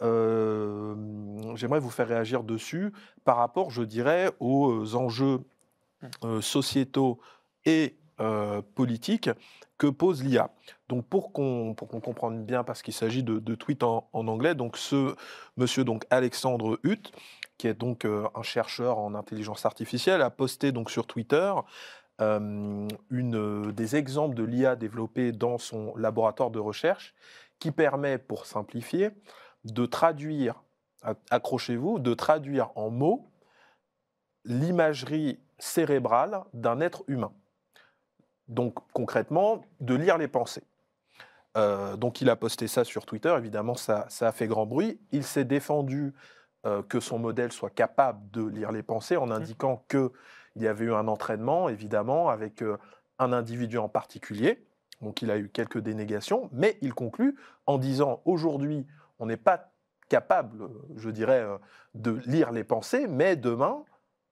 J'aimerais 0.00 1.80
vous 1.80 1.90
faire 1.90 2.08
réagir 2.08 2.42
dessus 2.44 2.92
par 3.24 3.36
rapport, 3.36 3.70
je 3.70 3.82
dirais, 3.82 4.30
aux 4.40 4.94
enjeux 4.94 5.40
euh, 6.24 6.40
sociétaux 6.40 7.18
et 7.64 7.96
politiques 8.74 9.30
que 9.76 9.86
pose 9.86 10.24
l'IA. 10.24 10.50
Donc 10.88 11.06
pour 11.06 11.32
qu'on 11.32 11.74
qu'on 11.74 12.00
comprenne 12.00 12.44
bien, 12.44 12.64
parce 12.64 12.82
qu'il 12.82 12.92
s'agit 12.92 13.22
de, 13.22 13.38
de 13.38 13.54
tweets 13.54 13.84
en, 13.84 14.08
en 14.12 14.26
anglais, 14.26 14.56
donc 14.56 14.76
ce 14.76 15.14
monsieur 15.56 15.84
donc 15.84 16.04
Alexandre 16.10 16.80
Hutt, 16.82 17.12
qui 17.58 17.66
est 17.66 17.74
donc 17.74 18.04
euh, 18.04 18.26
un 18.34 18.42
chercheur 18.42 18.98
en 18.98 19.14
intelligence 19.14 19.66
artificielle, 19.66 20.22
a 20.22 20.30
posté 20.30 20.72
donc 20.72 20.90
sur 20.90 21.06
Twitter 21.06 21.52
euh, 22.20 22.88
une, 23.10 23.36
euh, 23.36 23.72
des 23.72 23.96
exemples 23.96 24.34
de 24.34 24.44
l'IA 24.44 24.76
développée 24.76 25.32
dans 25.32 25.58
son 25.58 25.94
laboratoire 25.96 26.50
de 26.50 26.60
recherche 26.60 27.14
qui 27.58 27.72
permet, 27.72 28.18
pour 28.18 28.46
simplifier, 28.46 29.10
de 29.64 29.86
traduire, 29.86 30.62
accrochez-vous, 31.30 31.98
de 31.98 32.14
traduire 32.14 32.70
en 32.76 32.90
mots 32.90 33.28
l'imagerie 34.44 35.38
cérébrale 35.58 36.42
d'un 36.54 36.80
être 36.80 37.04
humain. 37.06 37.32
Donc 38.48 38.74
concrètement, 38.92 39.62
de 39.80 39.94
lire 39.94 40.18
les 40.18 40.28
pensées. 40.28 40.64
Euh, 41.56 41.96
donc 41.96 42.20
il 42.20 42.30
a 42.30 42.36
posté 42.36 42.68
ça 42.68 42.84
sur 42.84 43.04
Twitter, 43.04 43.34
évidemment 43.36 43.74
ça, 43.74 44.06
ça 44.08 44.28
a 44.28 44.32
fait 44.32 44.46
grand 44.46 44.66
bruit. 44.66 45.00
Il 45.12 45.24
s'est 45.24 45.44
défendu 45.44 46.14
euh, 46.66 46.82
que 46.82 47.00
son 47.00 47.18
modèle 47.18 47.52
soit 47.52 47.70
capable 47.70 48.30
de 48.30 48.44
lire 48.44 48.72
les 48.72 48.82
pensées 48.82 49.16
en 49.16 49.30
indiquant 49.30 49.84
qu'il 49.88 50.10
y 50.56 50.66
avait 50.66 50.86
eu 50.86 50.92
un 50.92 51.08
entraînement, 51.08 51.68
évidemment, 51.68 52.30
avec 52.30 52.62
euh, 52.62 52.78
un 53.18 53.32
individu 53.32 53.78
en 53.78 53.88
particulier. 53.88 54.64
Donc 55.00 55.22
il 55.22 55.30
a 55.30 55.38
eu 55.38 55.48
quelques 55.48 55.78
dénégations, 55.78 56.48
mais 56.52 56.76
il 56.80 56.94
conclut 56.94 57.36
en 57.66 57.78
disant 57.78 58.22
aujourd'hui, 58.24 58.86
on 59.18 59.26
n'est 59.26 59.36
pas 59.36 59.72
capable, 60.08 60.68
je 60.96 61.10
dirais, 61.10 61.40
euh, 61.40 61.58
de 61.94 62.12
lire 62.26 62.52
les 62.52 62.64
pensées, 62.64 63.06
mais 63.06 63.36
demain, 63.36 63.84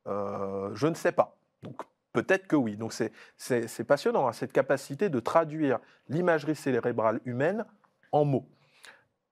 euh, 0.06 0.70
je 0.74 0.86
ne 0.86 0.94
sais 0.94 1.12
pas. 1.12 1.36
Donc 1.62 1.82
peut-être 2.12 2.46
que 2.46 2.56
oui. 2.56 2.76
Donc 2.76 2.92
c'est- 2.92 3.84
passionnant, 3.84 4.26
hein, 4.26 4.32
cette 4.32 4.52
capacité 4.52 5.08
de 5.08 5.20
traduire 5.20 5.78
l'imagerie 6.08 6.56
cérébrale 6.56 7.20
humaine 7.24 7.64
en 8.12 8.24
mots. 8.24 8.48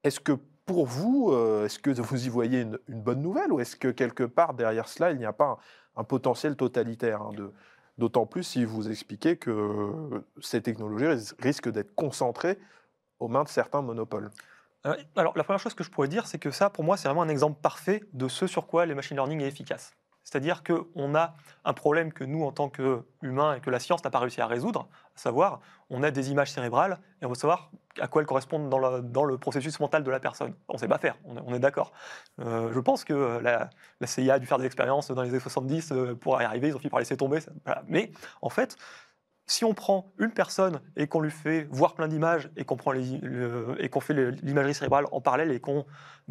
Est-ce 0.02 0.20
que 0.20 0.32
pour 0.66 0.86
vous, 0.86 1.30
euh, 1.32 1.66
est-ce 1.66 1.78
que 1.78 1.90
vous 1.90 2.26
y 2.26 2.28
voyez 2.28 2.62
une, 2.62 2.78
bonne 2.88 3.22
nouvelle 3.22 3.52
ou 3.52 3.60
est-ce 3.60 3.76
que 3.76 3.88
quelque 3.88 4.24
part 4.24 4.54
derrière 4.54 4.88
cela, 4.88 5.10
il 5.12 5.18
n'y 5.18 5.24
a 5.24 5.32
pas 5.32 5.58
un, 5.96 6.04
potentiel 6.04 6.56
totalitaire 6.56 7.22
hein, 7.22 7.32
D'autant 7.96 8.26
plus 8.26 8.42
si 8.42 8.64
vous 8.64 8.90
expliquez 8.90 9.36
que 9.36 10.24
ces 10.40 10.60
technologies 10.60 11.06
ris- 11.06 11.32
risquent 11.38 11.70
d'être 11.70 11.94
concentrées 11.94 12.58
aux 13.20 13.28
mains 13.28 13.44
de 13.44 13.48
certains 13.48 13.82
monopoles? 13.82 14.30
Euh, 14.86 14.96
Alors, 15.16 15.36
la 15.36 15.44
première 15.44 15.60
chose 15.60 15.74
que 15.74 15.84
je 15.84 15.90
pourrais 15.90 16.08
dire, 16.08 16.26
c'est 16.26 16.38
que 16.38 16.50
ça, 16.50 16.70
pour 16.70 16.84
moi, 16.84 16.96
c'est 16.96 17.08
vraiment 17.08 17.22
un 17.22 17.28
exemple 17.28 17.60
parfait 17.60 18.04
de 18.12 18.28
ce 18.28 18.46
sur 18.46 18.66
quoi 18.66 18.86
les 18.86 18.94
machine 18.94 19.16
learning 19.16 19.40
est 19.40 19.48
efficace. 19.48 19.94
C'est-à-dire 20.24 20.62
qu'on 20.64 21.14
a 21.14 21.34
un 21.66 21.72
problème 21.74 22.12
que 22.12 22.24
nous, 22.24 22.44
en 22.44 22.52
tant 22.52 22.70
qu'humains 22.70 23.54
et 23.54 23.60
que 23.60 23.68
la 23.68 23.78
science 23.78 24.02
n'a 24.04 24.10
pas 24.10 24.18
réussi 24.18 24.40
à 24.40 24.46
résoudre, 24.46 24.88
à 25.14 25.18
savoir, 25.18 25.60
on 25.90 26.02
a 26.02 26.10
des 26.10 26.30
images 26.30 26.50
cérébrales 26.50 26.98
et 27.20 27.26
on 27.26 27.28
veut 27.28 27.34
savoir 27.34 27.70
à 28.00 28.08
quoi 28.08 28.22
elles 28.22 28.26
correspondent 28.26 28.70
dans, 28.70 29.24
le 29.24 29.38
processus 29.38 29.78
mental 29.80 30.02
de 30.02 30.10
la 30.10 30.20
personne. 30.20 30.54
On 30.68 30.74
ne 30.74 30.78
sait 30.78 30.88
pas 30.88 30.98
faire, 30.98 31.16
on 31.24 31.54
est, 31.54 31.58
d'accord. 31.58 31.92
Euh, 32.40 32.72
je 32.72 32.80
pense 32.80 33.04
que 33.04 33.38
la, 33.42 33.68
CIA 34.06 34.34
a 34.34 34.38
dû 34.38 34.46
faire 34.46 34.58
des 34.58 34.64
expériences 34.64 35.10
dans 35.10 35.22
les 35.22 35.28
années 35.28 35.40
70 35.40 35.92
euh, 35.92 36.14
pour 36.14 36.40
y 36.40 36.44
arriver, 36.44 36.68
ils 36.68 36.74
ont 36.74 36.78
fini 36.78 36.90
par 36.90 37.00
laisser 37.00 37.18
tomber. 37.18 37.40
Mais 37.86 38.10
en 38.40 38.48
fait, 38.48 38.76
si 39.46 39.64
on 39.64 39.74
prend 39.74 40.12
une 40.18 40.30
personne 40.30 40.80
et 40.96 41.06
qu'on 41.06 41.20
lui 41.20 41.30
fait 41.30 41.66
voir 41.70 41.94
plein 41.94 42.08
d'images 42.08 42.50
et 42.56 42.64
qu'on 42.64 42.78
fait 42.78 44.14
l'imagerie 44.42 44.74
cérébrale 44.74 45.06
en 45.12 45.20
parallèle 45.20 45.50
et 45.50 45.60
qu'on 45.60 45.84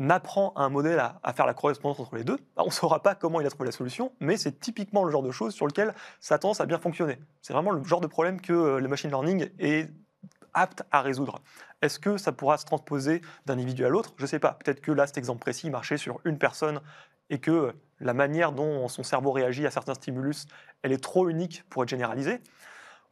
apprend 0.09 0.53
à 0.55 0.63
un 0.63 0.69
modèle 0.69 0.99
à, 0.99 1.19
à 1.23 1.33
faire 1.33 1.45
la 1.45 1.53
correspondance 1.53 1.99
entre 1.99 2.15
les 2.15 2.23
deux, 2.23 2.37
bah, 2.55 2.63
on 2.63 2.67
ne 2.67 2.71
saura 2.71 3.03
pas 3.03 3.13
comment 3.15 3.39
il 3.39 3.47
a 3.47 3.49
trouvé 3.49 3.65
la 3.65 3.71
solution, 3.71 4.13
mais 4.19 4.37
c'est 4.37 4.59
typiquement 4.59 5.03
le 5.03 5.11
genre 5.11 5.23
de 5.23 5.31
choses 5.31 5.53
sur 5.53 5.67
lequel 5.67 5.93
ça 6.19 6.35
a 6.35 6.37
tendance 6.39 6.61
à 6.61 6.65
bien 6.65 6.79
fonctionner. 6.79 7.19
C'est 7.41 7.53
vraiment 7.53 7.71
le 7.71 7.83
genre 7.83 8.01
de 8.01 8.07
problème 8.07 8.41
que 8.41 8.53
euh, 8.53 8.79
le 8.79 8.87
machine 8.87 9.09
learning 9.09 9.49
est 9.59 9.91
apte 10.53 10.83
à 10.91 11.01
résoudre. 11.01 11.41
Est-ce 11.81 11.99
que 11.99 12.17
ça 12.17 12.31
pourra 12.31 12.57
se 12.57 12.65
transposer 12.65 13.21
d'un 13.45 13.55
individu 13.55 13.85
à 13.85 13.89
l'autre? 13.89 14.13
Je 14.17 14.23
ne 14.23 14.27
sais 14.27 14.39
pas. 14.39 14.53
Peut-être 14.53 14.81
que 14.81 14.91
là, 14.91 15.07
cet 15.07 15.17
exemple 15.17 15.39
précis 15.39 15.69
marchait 15.69 15.97
sur 15.97 16.19
une 16.25 16.37
personne 16.37 16.79
et 17.29 17.39
que 17.39 17.73
la 17.99 18.13
manière 18.13 18.51
dont 18.51 18.87
son 18.87 19.03
cerveau 19.03 19.31
réagit 19.31 19.65
à 19.65 19.71
certains 19.71 19.93
stimulus, 19.93 20.45
elle 20.81 20.91
est 20.91 21.03
trop 21.03 21.29
unique 21.29 21.63
pour 21.69 21.83
être 21.83 21.89
généralisée. 21.89 22.39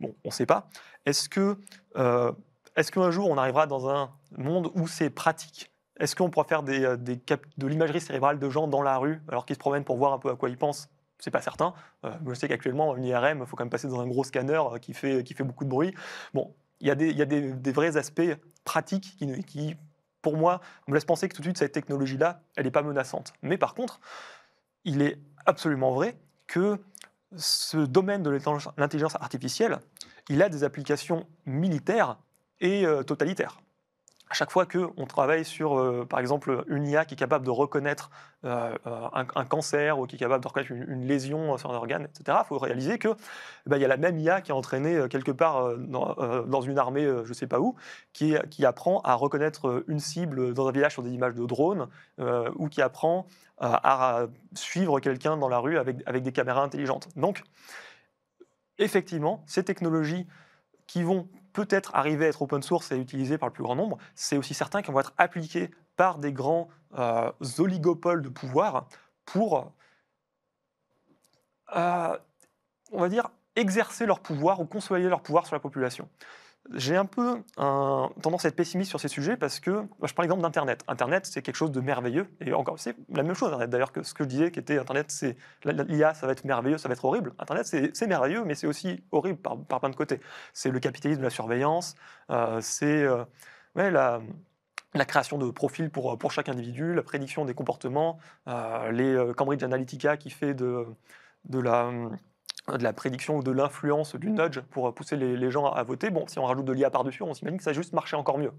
Bon, 0.01 0.15
on 0.25 0.29
ne 0.29 0.33
sait 0.33 0.47
pas. 0.47 0.67
Est-ce 1.05 1.29
que, 1.29 1.57
euh, 1.95 2.31
est-ce 2.75 2.91
qu'un 2.91 3.11
jour 3.11 3.29
on 3.29 3.37
arrivera 3.37 3.67
dans 3.67 3.87
un 3.87 4.11
monde 4.37 4.71
où 4.73 4.87
c'est 4.87 5.11
pratique? 5.11 5.71
Est-ce 5.99 6.15
qu'on 6.15 6.31
pourra 6.31 6.45
faire 6.45 6.63
des, 6.63 6.83
euh, 6.83 6.97
de 6.97 7.67
l'imagerie 7.67 8.01
cérébrale 8.01 8.39
de 8.39 8.49
gens 8.49 8.67
dans 8.67 8.81
la 8.81 8.97
rue 8.97 9.21
alors 9.29 9.45
qu'ils 9.45 9.55
se 9.55 9.59
promènent 9.59 9.83
pour 9.83 9.97
voir 9.97 10.13
un 10.13 10.19
peu 10.19 10.31
à 10.31 10.35
quoi 10.35 10.49
ils 10.49 10.57
pensent? 10.57 10.89
C'est 11.19 11.29
pas 11.29 11.41
certain. 11.41 11.75
Euh, 12.03 12.11
je 12.27 12.33
sais 12.33 12.47
qu'actuellement, 12.47 12.97
une 12.97 13.05
IRM, 13.05 13.39
il 13.41 13.45
faut 13.45 13.55
quand 13.55 13.63
même 13.63 13.69
passer 13.69 13.87
dans 13.87 14.01
un 14.01 14.07
gros 14.07 14.23
scanner 14.23 14.59
qui 14.81 14.93
fait, 14.93 15.23
qui 15.23 15.35
fait 15.35 15.43
beaucoup 15.43 15.65
de 15.65 15.69
bruit. 15.69 15.93
Bon, 16.33 16.51
il 16.79 16.87
y 16.87 16.91
a 16.91 16.95
des, 16.95 17.11
y 17.11 17.21
a 17.21 17.25
des 17.25 17.71
vrais 17.71 17.95
aspects 17.95 18.35
pratiques 18.65 19.15
qui, 19.19 19.43
qui, 19.43 19.75
pour 20.23 20.35
moi, 20.35 20.61
me 20.87 20.95
laissent 20.95 21.05
penser 21.05 21.29
que 21.29 21.35
tout 21.35 21.41
de 21.41 21.45
suite, 21.45 21.59
cette 21.59 21.73
technologie-là, 21.73 22.41
elle 22.55 22.65
n'est 22.65 22.71
pas 22.71 22.81
menaçante. 22.81 23.33
Mais 23.43 23.59
par 23.59 23.75
contre, 23.75 23.99
il 24.83 25.03
est 25.03 25.19
absolument 25.45 25.91
vrai 25.91 26.17
que 26.47 26.79
ce 27.37 27.77
domaine 27.77 28.23
de 28.23 28.29
l'intelligence- 28.29 29.15
artificielle, 29.15 29.79
il 30.29 30.41
a 30.41 30.49
des 30.49 30.63
applications 30.63 31.27
militaires 31.45 32.17
et 32.59 32.85
euh, 32.85 33.03
totalitaires. 33.03 33.61
À 34.31 34.33
chaque 34.33 34.49
fois 34.49 34.65
qu'on 34.65 35.05
travaille 35.07 35.43
sur, 35.43 35.77
euh, 35.77 36.05
par 36.09 36.21
exemple, 36.21 36.63
une 36.69 36.87
IA 36.87 37.03
qui 37.03 37.15
est 37.15 37.17
capable 37.17 37.45
de 37.45 37.49
reconnaître 37.49 38.09
euh, 38.45 38.73
euh, 38.87 39.07
un, 39.13 39.43
cancer 39.43 39.99
ou 39.99 40.07
qui 40.07 40.15
est 40.15 40.19
capable 40.19 40.41
de 40.41 40.47
reconnaître 40.47 40.71
une, 40.71 41.05
lésion 41.05 41.57
sur 41.57 41.69
un 41.69 41.75
organe, 41.75 42.05
etc., 42.05 42.37
il 42.41 42.47
faut 42.47 42.57
réaliser 42.57 42.97
qu'il 42.97 43.13
ben, 43.65 43.75
il 43.75 43.81
y 43.81 43.85
a 43.85 43.89
la 43.89 43.97
même 43.97 44.17
IA 44.17 44.39
qui 44.39 44.51
est 44.51 44.53
entraînée 44.53 45.05
quelque 45.09 45.33
part 45.33 45.75
dans, 45.75 46.61
une 46.61 46.79
armée, 46.79 47.03
je 47.03 47.27
ne 47.27 47.33
sais 47.33 47.45
pas 47.45 47.59
où, 47.59 47.75
qui, 48.13 48.37
apprend 48.65 49.01
à 49.01 49.15
reconnaître 49.15 49.83
une 49.89 49.99
cible 49.99 50.53
dans 50.53 50.65
un 50.65 50.71
village 50.71 50.93
sur 50.93 51.03
des 51.03 51.11
images 51.11 51.35
de 51.35 51.45
drones, 51.45 51.89
ou 52.55 52.69
qui 52.69 52.81
apprend 52.81 53.27
à, 53.57 54.21
à 54.21 54.27
suivre 54.53 55.01
quelqu'un 55.01 55.35
dans 55.35 55.49
la 55.49 55.59
rue 55.59 55.77
avec, 55.77 55.97
avec 56.05 56.23
des 56.23 56.31
caméras 56.31 56.63
intelligentes. 56.63 57.09
Donc, 57.17 57.43
effectivement, 58.77 59.43
ces 59.45 59.65
technologies 59.65 60.25
qui 60.87 61.03
vont 61.03 61.27
peut-être 61.53 61.95
arriver 61.95 62.25
à 62.25 62.29
être 62.29 62.41
open 62.41 62.61
source 62.61 62.91
et 62.91 62.97
utilisées 62.97 63.37
par 63.37 63.49
le 63.49 63.53
plus 63.53 63.63
grand 63.63 63.75
nombre, 63.75 63.97
c'est 64.15 64.37
aussi 64.37 64.53
certain 64.53 64.81
qu'elles 64.81 64.93
vont 64.93 65.01
être 65.01 65.13
appliquées 65.17 65.71
par 65.95 66.17
des 66.17 66.33
grands 66.33 66.69
euh, 66.97 67.31
oligopoles 67.59 68.21
de 68.21 68.29
pouvoir 68.29 68.87
pour, 69.25 69.71
euh, 71.75 72.17
on 72.91 72.99
va 72.99 73.09
dire, 73.09 73.29
exercer 73.55 74.05
leur 74.05 74.19
pouvoir 74.19 74.59
ou 74.61 74.65
consolider 74.65 75.09
leur 75.09 75.21
pouvoir 75.21 75.45
sur 75.45 75.55
la 75.55 75.59
population. 75.59 76.07
J'ai 76.73 76.95
un 76.95 77.05
peu 77.05 77.41
tendance 77.55 78.45
à 78.45 78.49
être 78.49 78.55
pessimiste 78.55 78.89
sur 78.89 78.99
ces 78.99 79.07
sujets 79.07 79.35
parce 79.35 79.59
que 79.59 79.81
bah, 79.99 80.07
je 80.07 80.13
prends 80.13 80.21
l'exemple 80.21 80.43
d'Internet. 80.43 80.83
Internet, 80.87 81.25
c'est 81.25 81.41
quelque 81.41 81.55
chose 81.55 81.71
de 81.71 81.81
merveilleux. 81.81 82.27
Et 82.39 82.53
encore, 82.53 82.79
c'est 82.79 82.95
la 83.09 83.23
même 83.23 83.33
chose, 83.33 83.51
d'ailleurs, 83.67 83.91
que 83.91 84.03
ce 84.03 84.13
que 84.13 84.23
je 84.23 84.29
disais, 84.29 84.51
qui 84.51 84.59
était 84.59 84.77
Internet, 84.77 85.07
c'est 85.09 85.37
l'IA, 85.65 86.13
ça 86.13 86.27
va 86.27 86.33
être 86.33 86.45
merveilleux, 86.45 86.77
ça 86.77 86.87
va 86.87 86.93
être 86.93 87.03
horrible. 87.03 87.33
Internet, 87.39 87.65
c'est 87.65 88.07
merveilleux, 88.07 88.43
mais 88.45 88.55
c'est 88.55 88.67
aussi 88.67 89.03
horrible 89.11 89.39
par, 89.39 89.57
plein 89.79 89.89
de 89.89 89.95
côtés. 89.95 90.21
C'est 90.53 90.69
le 90.69 90.79
capitalisme 90.79 91.19
de 91.21 91.25
la 91.25 91.31
surveillance, 91.31 91.95
euh, 92.29 92.59
c'est 92.61 93.03
euh, 93.03 93.25
la, 93.75 94.21
création 95.05 95.37
de 95.39 95.49
profils 95.49 95.89
pour, 95.89 96.31
chaque 96.31 96.47
individu, 96.47 96.93
la 96.93 97.03
prédiction 97.03 97.43
des 97.43 97.55
comportements, 97.55 98.19
euh, 98.47 98.91
les 98.91 99.33
Cambridge 99.35 99.63
Analytica 99.63 100.15
qui 100.15 100.29
fait 100.29 100.53
de 100.53 100.85
la 101.49 101.91
de 102.67 102.83
la 102.83 102.93
prédiction 102.93 103.37
ou 103.37 103.43
de 103.43 103.51
l'influence 103.51 104.15
du 104.15 104.29
nudge 104.29 104.59
pour 104.69 104.93
pousser 104.93 105.15
les, 105.17 105.51
gens 105.51 105.65
à 105.71 105.83
voter. 105.83 106.09
Bon, 106.09 106.27
si 106.27 106.39
on 106.39 106.45
rajoute 106.45 106.65
de 106.65 106.71
l'IA 106.71 106.89
par-dessus, 106.89 107.23
on 107.23 107.33
s'imagine 107.33 107.57
que 107.57 107.63
ça 107.63 107.71
a 107.71 107.73
juste 107.73 107.93
marché 107.93 108.15
encore 108.15 108.37
mieux. 108.37 108.51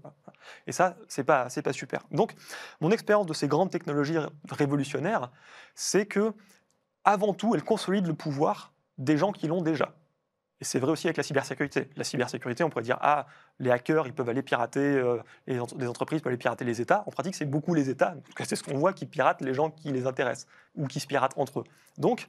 Et 0.67 0.71
ça, 0.71 0.97
c'est 1.07 1.23
pas, 1.23 1.49
c'est 1.49 1.61
pas 1.61 1.73
super. 1.73 2.01
Donc, 2.11 2.33
mon 2.81 2.91
expérience 2.91 3.25
de 3.25 3.33
ces 3.33 3.47
grandes 3.47 3.71
technologies 3.71 4.17
révolutionnaires, 4.49 5.31
c'est 5.73 6.05
que, 6.05 6.33
avant 7.05 7.33
tout, 7.33 7.55
elles 7.55 7.63
consolident 7.63 8.07
le 8.07 8.13
pouvoir 8.13 8.73
des 8.97 9.17
gens 9.17 9.31
qui 9.31 9.47
l'ont 9.47 9.61
déjà. 9.61 9.93
Et 10.61 10.65
c'est 10.65 10.79
vrai 10.79 10.91
aussi 10.91 11.07
avec 11.07 11.17
la 11.17 11.23
cybersécurité. 11.23 11.89
La 11.97 12.03
cybersécurité, 12.03 12.63
on 12.63 12.69
pourrait 12.69 12.83
dire, 12.83 12.97
ah, 13.01 13.25
les 13.59 13.71
hackers, 13.71 14.07
ils 14.07 14.13
peuvent 14.13 14.29
aller 14.29 14.43
pirater, 14.43 14.79
euh, 14.79 15.17
les, 15.47 15.59
ent- 15.59 15.67
les 15.77 15.87
entreprises 15.87 16.21
peuvent 16.21 16.29
aller 16.29 16.37
pirater 16.37 16.63
les 16.63 16.79
États. 16.79 17.03
En 17.05 17.11
pratique, 17.11 17.35
c'est 17.35 17.45
beaucoup 17.45 17.73
les 17.73 17.89
États, 17.89 18.15
c'est 18.45 18.55
ce 18.55 18.63
qu'on 18.63 18.77
voit, 18.77 18.93
qui 18.93 19.05
piratent 19.05 19.41
les 19.41 19.53
gens 19.53 19.71
qui 19.71 19.91
les 19.91 20.05
intéressent, 20.07 20.47
ou 20.75 20.87
qui 20.87 20.99
se 20.99 21.07
piratent 21.07 21.37
entre 21.37 21.61
eux. 21.61 21.63
Donc, 21.97 22.27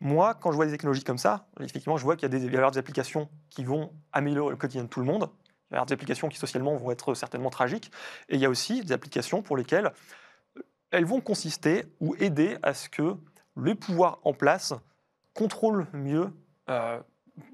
moi, 0.00 0.34
quand 0.34 0.50
je 0.50 0.56
vois 0.56 0.66
des 0.66 0.72
technologies 0.72 1.04
comme 1.04 1.18
ça, 1.18 1.46
effectivement, 1.60 1.96
je 1.96 2.04
vois 2.04 2.16
qu'il 2.16 2.32
y 2.32 2.36
a 2.36 2.38
des, 2.38 2.78
applications 2.78 3.28
qui 3.50 3.64
vont 3.64 3.92
améliorer 4.12 4.50
le 4.50 4.56
quotidien 4.56 4.84
de 4.84 4.88
tout 4.88 5.00
le 5.00 5.06
monde. 5.06 5.30
Il 5.70 5.74
y 5.74 5.76
avoir 5.76 5.86
des 5.86 5.94
applications 5.94 6.28
qui 6.28 6.38
socialement 6.38 6.76
vont 6.76 6.90
être 6.90 7.14
certainement 7.14 7.50
tragiques. 7.50 7.90
Et 8.28 8.34
il 8.34 8.40
y 8.40 8.44
a 8.44 8.50
aussi 8.50 8.82
des 8.82 8.92
applications 8.92 9.42
pour 9.42 9.56
lesquelles 9.56 9.92
euh, 10.56 10.62
elles 10.90 11.06
vont 11.06 11.20
consister 11.20 11.86
ou 12.00 12.14
aider 12.18 12.58
à 12.62 12.74
ce 12.74 12.88
que 12.88 13.16
les 13.56 13.74
pouvoirs 13.74 14.20
en 14.24 14.34
place 14.34 14.74
contrôlent 15.32 15.86
mieux 15.92 16.30
euh, 16.68 17.00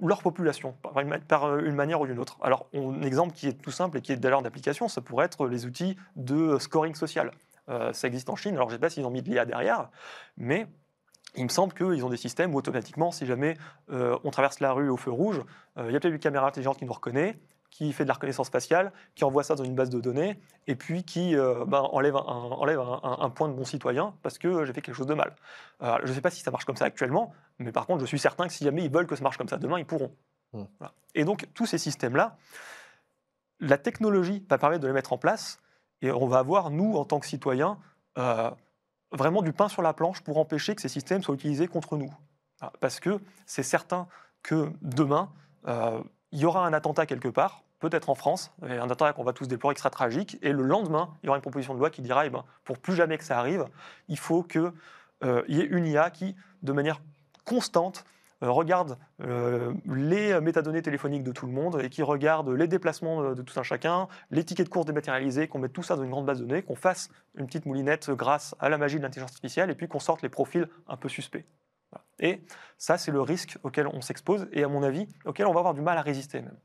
leur 0.02 0.22
population, 0.22 0.72
par 0.82 0.98
une, 1.00 1.18
une 1.64 1.74
manière 1.74 2.00
ou 2.00 2.06
d'une 2.06 2.18
autre. 2.18 2.38
Alors, 2.42 2.68
un 2.74 3.02
exemple 3.02 3.32
qui 3.32 3.48
est 3.48 3.54
tout 3.54 3.70
simple 3.70 3.98
et 3.98 4.02
qui 4.02 4.12
est 4.12 4.16
d'ailleurs 4.16 4.42
d'application, 4.42 4.88
ça 4.88 5.00
pourrait 5.00 5.26
être 5.26 5.46
les 5.46 5.66
outils 5.66 5.96
de 6.16 6.58
scoring 6.58 6.94
social. 6.94 7.30
Euh, 7.68 7.92
ça 7.92 8.08
existe 8.08 8.28
en 8.28 8.36
Chine, 8.36 8.54
alors 8.56 8.68
je 8.68 8.74
ne 8.74 8.78
sais 8.78 8.80
pas 8.80 8.90
s'ils 8.90 9.04
ont 9.04 9.10
mis 9.10 9.22
de 9.22 9.30
l'IA 9.30 9.44
derrière, 9.44 9.90
mais 10.36 10.66
il 11.36 11.44
me 11.44 11.48
semble 11.48 11.72
qu'ils 11.74 12.04
ont 12.04 12.08
des 12.10 12.16
systèmes 12.16 12.54
où 12.54 12.58
automatiquement, 12.58 13.10
si 13.12 13.24
jamais 13.26 13.56
euh, 13.90 14.18
on 14.24 14.30
traverse 14.30 14.60
la 14.60 14.72
rue 14.72 14.88
au 14.88 14.96
feu 14.96 15.10
rouge, 15.10 15.40
euh, 15.78 15.84
il 15.88 15.92
y 15.92 15.96
a 15.96 16.00
peut-être 16.00 16.14
une 16.14 16.18
caméra 16.20 16.46
intelligente 16.48 16.78
qui 16.78 16.84
nous 16.84 16.92
reconnaît, 16.92 17.38
qui 17.70 17.92
fait 17.92 18.02
de 18.02 18.08
la 18.08 18.14
reconnaissance 18.14 18.50
faciale, 18.50 18.92
qui 19.14 19.22
envoie 19.24 19.44
ça 19.44 19.54
dans 19.54 19.62
une 19.62 19.76
base 19.76 19.90
de 19.90 20.00
données, 20.00 20.40
et 20.66 20.74
puis 20.74 21.04
qui 21.04 21.36
euh, 21.36 21.64
ben, 21.66 21.82
enlève, 21.92 22.16
un, 22.16 22.20
enlève 22.20 22.80
un, 22.80 23.00
un- 23.04 23.18
un 23.20 23.30
point 23.30 23.48
de 23.48 23.52
bon 23.54 23.64
citoyen 23.64 24.12
parce 24.22 24.38
que 24.38 24.64
j'ai 24.64 24.72
fait 24.72 24.82
quelque 24.82 24.96
chose 24.96 25.06
de 25.06 25.14
mal. 25.14 25.36
Je 25.80 26.08
ne 26.08 26.12
sais 26.12 26.20
pas 26.20 26.30
si 26.30 26.42
ça 26.42 26.50
marche 26.50 26.64
comme 26.64 26.76
ça 26.76 26.84
actuellement, 26.84 27.32
mais 27.60 27.70
par 27.70 27.86
contre, 27.86 28.00
je 28.00 28.06
suis 28.06 28.18
certain 28.18 28.48
que 28.48 28.52
si 28.52 28.64
jamais 28.64 28.84
ils 28.84 28.90
veulent 28.90 29.06
que 29.06 29.14
ça 29.14 29.22
marche 29.22 29.36
comme 29.38 29.48
ça 29.48 29.56
demain, 29.56 29.78
ils 29.78 29.86
pourront. 29.86 30.12
Voilà. 30.52 30.92
Et 31.14 31.24
donc, 31.24 31.46
tous 31.54 31.66
ces 31.66 31.78
systèmes-là, 31.78 32.36
la 33.60 33.78
technologie 33.78 34.44
va 34.50 34.58
permettre 34.58 34.82
de 34.82 34.86
les 34.88 34.92
mettre 34.92 35.12
en 35.12 35.18
place, 35.18 35.60
et 36.02 36.10
on 36.10 36.26
va 36.26 36.38
avoir, 36.38 36.70
nous, 36.70 36.96
en 36.96 37.04
tant 37.04 37.20
que 37.20 37.26
citoyens, 37.26 37.78
vraiment 39.12 39.42
du 39.42 39.52
pain 39.52 39.68
sur 39.68 39.82
la 39.82 39.92
planche 39.92 40.20
pour 40.22 40.38
empêcher 40.38 40.74
que 40.74 40.82
ces 40.82 40.88
systèmes 40.88 41.22
soient 41.22 41.34
utilisés 41.34 41.68
contre 41.68 41.96
nous. 41.96 42.12
Ah, 42.60 42.72
Parce 42.80 43.00
que 43.00 43.20
c'est 43.46 43.62
certain 43.62 44.06
que 44.42 44.72
demain, 44.82 45.30
euh, 45.66 46.00
il 46.32 46.40
y 46.40 46.44
aura 46.44 46.66
un 46.66 46.72
attentat 46.72 47.06
quelque 47.06 47.28
part, 47.28 47.62
peut-être 47.80 48.10
en 48.10 48.14
France, 48.14 48.52
un 48.62 48.84
attentat 48.84 49.12
qu'on 49.12 49.24
va 49.24 49.32
tous 49.32 49.48
déplorer 49.48 49.74
sera 49.76 49.90
tragique, 49.90 50.38
et 50.42 50.52
le 50.52 50.62
lendemain, 50.62 51.10
il 51.22 51.26
y 51.26 51.28
aura 51.28 51.36
une 51.36 51.42
proposition 51.42 51.74
de 51.74 51.78
loi 51.78 51.90
qui 51.90 52.02
dira, 52.02 52.26
eh 52.26 52.30
ben, 52.30 52.44
pour 52.64 52.78
plus 52.78 52.94
jamais 52.94 53.18
que 53.18 53.24
ça 53.24 53.38
arrive, 53.38 53.64
il 54.08 54.18
faut 54.18 54.42
qu'il 54.42 54.72
y 55.22 55.60
ait 55.60 55.64
une 55.64 55.86
IA 55.86 56.10
qui, 56.10 56.36
de 56.62 56.72
manière 56.72 57.00
constante, 57.44 58.04
euh, 58.04 58.08
regarde 58.48 58.98
euh, 59.22 59.74
les 59.86 60.40
métadonnées 60.40 60.82
téléphoniques 60.82 61.24
de 61.24 61.32
tout 61.32 61.46
le 61.46 61.52
monde 61.52 61.80
et 61.82 61.90
qui 61.90 62.02
regarde 62.02 62.48
les 62.48 62.66
déplacements 62.66 63.22
de, 63.22 63.34
de 63.34 63.42
tout 63.42 63.58
un 63.58 63.62
chacun, 63.62 64.08
les 64.30 64.44
tickets 64.44 64.66
de 64.66 64.70
course 64.70 64.86
dématérialisés, 64.86 65.48
qu'on 65.48 65.58
mette 65.58 65.72
tout 65.72 65.82
ça 65.82 65.96
dans 65.96 66.02
une 66.02 66.10
grande 66.10 66.26
base 66.26 66.40
de 66.40 66.46
données, 66.46 66.62
qu'on 66.62 66.76
fasse 66.76 67.10
une 67.36 67.46
petite 67.46 67.66
moulinette 67.66 68.10
grâce 68.10 68.54
à 68.58 68.68
la 68.68 68.78
magie 68.78 68.96
de 68.96 69.02
l'intelligence 69.02 69.32
artificielle 69.32 69.70
et 69.70 69.74
puis 69.74 69.88
qu'on 69.88 70.00
sorte 70.00 70.22
les 70.22 70.28
profils 70.28 70.68
un 70.88 70.96
peu 70.96 71.08
suspects. 71.08 71.44
Et 72.18 72.42
ça, 72.78 72.98
c'est 72.98 73.10
le 73.10 73.20
risque 73.20 73.58
auquel 73.62 73.86
on 73.86 74.00
s'expose 74.00 74.48
et 74.52 74.62
à 74.62 74.68
mon 74.68 74.82
avis, 74.82 75.08
auquel 75.24 75.46
on 75.46 75.52
va 75.52 75.60
avoir 75.60 75.74
du 75.74 75.80
mal 75.80 75.98
à 75.98 76.02
résister 76.02 76.40
même. 76.40 76.58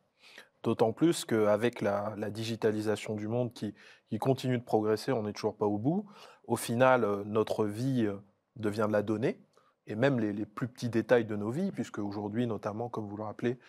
D'autant 0.63 0.93
plus 0.93 1.25
qu'avec 1.25 1.81
la, 1.81 2.15
digitalisation 2.29 3.15
du 3.15 3.27
monde 3.27 3.53
qui, 3.53 3.73
qui 4.09 4.17
continue 4.17 4.57
de 4.57 4.63
progresser, 4.63 5.11
on 5.11 5.23
n'est 5.23 5.33
toujours 5.33 5.55
pas 5.55 5.65
au 5.65 5.77
bout. 5.77 6.05
Au 6.47 6.55
final, 6.55 7.03
euh, 7.03 7.23
notre 7.25 7.65
vie 7.65 8.05
euh, 8.05 8.17
devient 8.55 8.85
de 8.87 8.91
la 8.91 9.03
donnée, 9.03 9.39
et 9.87 9.95
même 9.95 10.19
les, 10.19 10.45
plus 10.45 10.67
petits 10.67 10.89
détails 10.89 11.25
de 11.25 11.35
nos 11.35 11.51
vies, 11.51 11.71
puisque 11.71 11.99
aujourd'hui, 11.99 12.47
notamment, 12.47 12.89
comme 12.89 13.07
vous 13.07 13.17
le 13.17 13.23
rappelez, 13.23 13.59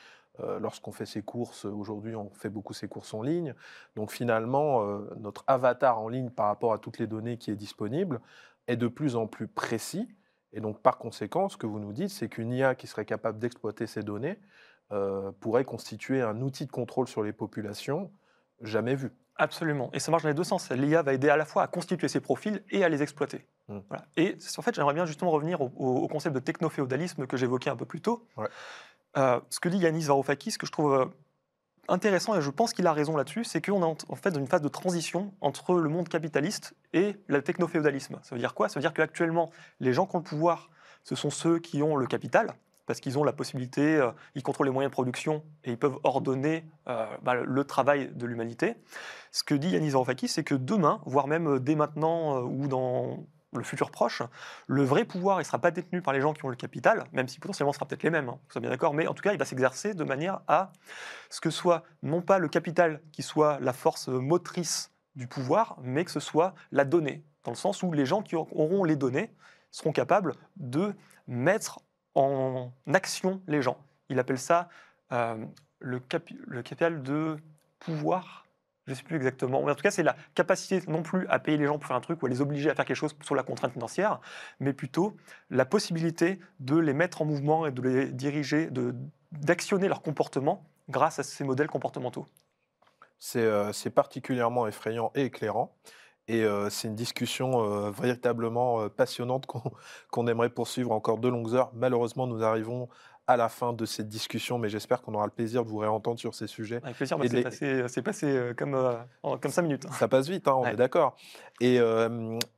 euh, 0.41 0.59
lorsqu'on 0.59 0.93
fait 0.93 1.07
ses 1.07 1.23
courses, 1.23 1.64
aujourd'hui, 1.64 2.14
on 2.14 2.31
fait 2.31 2.51
beaucoup 2.51 2.75
ses 2.75 2.89
courses 2.89 3.14
en 3.14 3.23
ligne. 3.23 3.55
Donc 3.95 4.11
finalement, 4.11 4.83
euh, 4.83 5.11
notre 5.19 5.45
avatar 5.47 5.99
en 6.01 6.09
ligne 6.09 6.31
par 6.31 6.47
rapport 6.47 6.73
à 6.73 6.79
toutes 6.79 6.99
les 6.99 7.07
données 7.07 7.39
qui 7.39 7.51
est 7.51 7.57
disponible 7.57 8.21
est 8.67 8.77
de 8.77 8.89
plus 8.89 9.17
en 9.17 9.27
plus 9.27 9.47
précis. 9.47 10.09
Et 10.53 10.61
donc, 10.61 10.81
par 10.81 10.99
conséquent, 10.99 11.49
ce 11.49 11.57
que 11.57 11.67
vous 11.67 11.79
nous 11.79 11.93
dites, 11.93 12.11
c'est 12.11 12.29
qu'une 12.29 12.53
IA 12.53 12.75
qui 12.75 12.87
serait 12.87 13.05
capable 13.05 13.39
d'exploiter 13.39 13.87
ces 13.87 14.03
données 14.03 14.39
euh, 14.93 15.33
pourrait 15.41 15.64
constituer 15.64 16.23
un 16.23 16.41
outil 16.41 16.67
de 16.67 16.71
contrôle 16.71 17.09
sur 17.09 17.23
les 17.23 17.33
populations 17.33 18.11
jamais 18.61 18.95
vu. 18.95 19.11
Absolument. 19.39 19.91
Et 19.93 20.01
ça 20.01 20.11
marche 20.11 20.22
dans 20.22 20.30
les 20.30 20.34
deux 20.34 20.45
sens. 20.45 20.70
L'IA 20.70 21.03
va 21.03 21.12
aider 21.12 21.28
à 21.28 21.37
la 21.37 21.45
fois 21.45 21.62
à 21.62 21.66
constituer 21.66 22.09
ces 22.09 22.20
profils 22.20 22.62
et 22.70 22.84
à 22.84 22.89
les 22.89 23.03
exploiter. 23.03 23.47
Mm. 23.68 23.78
Voilà. 23.89 24.05
Et 24.16 24.37
en 24.57 24.62
fait, 24.62 24.74
j'aimerais 24.74 24.95
bien 24.95 25.07
justement 25.07 25.30
revenir 25.30 25.61
au, 25.61 26.09
concept 26.09 26.34
de 26.34 26.41
technoféodalisme 26.41 27.26
que 27.26 27.37
j'évoquais 27.37 27.70
un 27.70 27.76
peu 27.76 27.84
plus 27.84 28.01
tôt. 28.01 28.26
Ouais. 28.37 28.49
Euh, 29.16 29.41
ce 29.51 29.61
que 29.61 29.68
dit 29.68 29.78
Yanis 29.78 30.05
Varoufakis, 30.05 30.53
ce 30.53 30.59
que 30.59 30.66
je 30.66 30.72
trouve 30.72 30.95
euh, 30.95 31.07
intéressant, 31.89 32.34
et 32.34 32.43
je 32.43 32.51
pense 32.51 32.72
qu'il 32.72 32.87
a 32.87 32.93
raison 32.93 33.16
là-dessus, 33.16 33.45
c'est 33.45 33.64
qu'on 33.64 33.82
est 33.82 34.05
en 34.09 34.16
fait 34.16 34.30
dans 34.30 34.41
une 34.41 34.47
phase 34.47 34.62
de 34.62 34.68
transition 34.68 35.34
entre 35.41 35.74
le 35.74 35.89
monde 35.89 36.09
capitaliste 36.09 36.74
et 36.93 37.16
le 37.26 37.43
technoféodalisme. 37.43 38.18
Ça 38.22 38.34
veut 38.34 38.41
dire 38.41 38.55
quoi? 38.55 38.68
Ça 38.68 38.78
veut 38.78 38.82
dire 38.82 38.93
qu'actuellement, 38.93 39.51
les 39.80 39.93
gens 39.93 40.07
qui 40.07 40.16
ont 40.16 40.20
le 40.20 40.24
pouvoir, 40.24 40.70
ce 41.05 41.14
sont 41.14 41.30
ceux 41.30 41.59
qui 41.59 41.82
ont 41.82 41.97
le 41.97 42.07
capital, 42.07 42.55
parce 42.87 43.01
qu'ils 43.01 43.18
ont 43.18 43.24
la 43.24 43.32
possibilité, 43.32 43.97
euh, 43.97 44.11
ils 44.34 44.43
contrôlent 44.43 44.68
les 44.68 44.72
moyens 44.72 44.91
de 44.91 44.95
production 44.95 45.45
et 45.64 45.72
ils 45.72 45.78
peuvent 45.78 45.99
ordonner 46.05 46.64
euh, 46.89 47.07
bah, 47.22 47.34
le 47.34 47.64
travail 47.64 48.11
de 48.14 48.26
l'humanité. 48.26 48.76
Ce 49.32 49.45
que 49.45 49.55
dit 49.55 49.70
Yanis 49.70 49.91
Varoufakis, 49.91 50.28
c'est 50.28 50.45
que 50.45 50.55
demain, 50.55 51.01
voire 51.05 51.26
même 51.26 51.49
euh, 51.49 51.61
dès 51.61 51.74
maintenant 51.74 52.41
ou 52.43 52.68
dans 52.68 53.26
le 53.53 53.64
futur 53.64 53.91
proche, 53.91 54.22
le 54.66 54.82
vrai 54.82 55.05
pouvoir, 55.05 55.39
ne 55.39 55.43
sera 55.43 55.59
pas 55.59 55.70
détenu 55.70 56.03
par 56.03 56.12
les 56.12 56.20
gens 56.20 56.34
qui 56.34 56.45
ont 56.45 56.49
le 56.49 56.57
capital, 56.57 57.05
même 57.12 57.26
si 57.26 57.41
potentiellement 57.41 57.72
ce 57.72 57.78
sera 57.78 57.87
peut-être 57.87 58.03
les 58.03 58.11
mêmes, 58.11 58.28
hein, 58.28 58.39
soit 58.51 58.61
bien 58.61 58.70
d'accord, 58.70 58.93
mais 58.93 59.07
en 59.07 59.14
tout 59.14 59.22
cas, 59.22 59.32
il 59.32 59.39
va 59.39 59.45
s'exercer 59.45 59.95
de 59.95 60.05
manière 60.05 60.41
à 60.47 60.72
ce 61.30 61.41
que 61.41 61.51
soit 61.51 61.82
non 62.03 62.20
pas 62.20 62.39
le 62.39 62.49
capital 62.49 63.01
qui 63.12 63.22
soit 63.22 63.59
la 63.61 63.72
force 63.72 64.09
motrice 64.09 64.93
du 65.14 65.26
pouvoir, 65.26 65.78
mais 65.82 66.05
que 66.05 66.11
ce 66.11 66.20
soit 66.20 66.55
la 66.70 66.84
donnée, 66.84 67.24
dans 67.45 67.51
le 67.51 67.57
sens 67.57 67.82
où 67.82 67.93
les 67.93 68.05
gens 68.05 68.22
qui 68.22 68.37
auront 68.37 68.84
les 68.84 68.97
données 68.97 69.32
seront 69.70 69.93
capables 69.93 70.34
de 70.57 70.95
mettre 71.26 71.80
en 72.17 72.73
action 72.93 73.41
les 73.47 73.62
gens. 73.62 73.79
Il 74.09 74.19
appelle 74.19 74.39
ça 74.39 74.69
euh, 75.12 75.37
le, 75.79 76.01
capi- 76.01 76.39
le 76.47 76.62
capital 76.62 77.03
de 77.03 77.37
pouvoir. 77.79 78.47
Je 78.87 78.93
ne 78.93 78.97
sais 78.97 79.03
plus 79.03 79.17
exactement. 79.17 79.62
Mais 79.64 79.73
en 79.73 79.75
tout 79.75 79.83
cas, 79.83 79.91
c'est 79.91 80.05
la 80.05 80.17
capacité 80.35 80.81
non 80.89 81.03
plus 81.03 81.27
à 81.29 81.39
payer 81.39 81.59
les 81.59 81.67
gens 81.67 81.77
pour 81.79 81.87
faire 81.87 81.97
un 81.97 82.01
truc 82.01 82.23
ou 82.23 82.27
à 82.27 82.29
les 82.29 82.41
obliger 82.41 82.71
à 82.71 82.75
faire 82.75 82.85
quelque 82.85 82.97
chose 82.97 83.17
sur 83.21 83.35
la 83.35 83.43
contrainte 83.43 83.73
financière, 83.73 84.21
mais 84.61 84.73
plutôt 84.73 85.17
la 85.51 85.64
possibilité 85.64 86.39
de 86.61 86.77
les 86.77 86.93
mettre 86.93 87.21
en 87.23 87.25
mouvement 87.25 87.67
et 87.67 87.73
de 87.73 87.83
les 87.83 88.12
diriger, 88.12 88.71
d'actionner 89.33 89.89
leur 89.89 90.03
comportement 90.03 90.64
grâce 90.89 91.19
à 91.19 91.25
ces 91.25 91.43
modèles 91.43 91.69
comportementaux. 91.69 92.27
C'est 93.19 93.43
euh, 93.43 93.73
particulièrement 93.95 94.69
effrayant 94.69 95.11
et 95.14 95.25
éclairant. 95.25 95.75
Et 96.29 96.43
euh, 96.45 96.68
c'est 96.70 96.89
une 96.89 96.95
discussion 96.97 97.62
euh, 97.62 97.91
véritablement 97.91 98.81
euh, 98.81 98.89
passionnante 98.89 99.47
qu'on 99.47 99.62
qu'on 100.11 100.27
aimerait 100.27 100.51
poursuivre 100.51 100.91
encore 100.93 101.18
de 101.18 101.29
longues 101.29 101.55
heures. 101.55 101.70
Malheureusement, 101.74 102.27
nous 102.27 102.43
arrivons 102.43 102.89
à 103.29 103.37
la 103.37 103.49
fin 103.49 103.72
de 103.72 103.85
cette 103.87 104.09
discussion, 104.09 104.57
mais 104.57 104.68
j'espère 104.68 105.03
qu'on 105.03 105.12
aura 105.14 105.24
le 105.27 105.33
plaisir 105.33 105.64
de 105.64 105.68
vous 105.68 105.79
réentendre 105.79 106.18
sur 106.18 106.33
ces 106.35 106.47
sujets. 106.47 106.81
Avec 106.85 106.97
plaisir, 106.97 107.18
mais 107.18 107.24
de 107.24 107.31
c'est 107.31 107.37
les- 107.37 107.43
passé, 107.43 107.85
c'est 107.89 108.03
passé 108.03 108.27
euh, 108.27 108.55
comme, 108.55 108.77
comme 109.41 109.51
cinq 109.51 109.62
minutes. 109.62 109.85
Ça 109.95 110.07
passe 110.07 110.29
vite, 110.29 110.47
hein, 110.47 110.55
on 110.57 110.62
Ouais. 110.62 110.72
est 110.74 110.77
d'accord. 110.77 111.16
Et, 111.61 111.79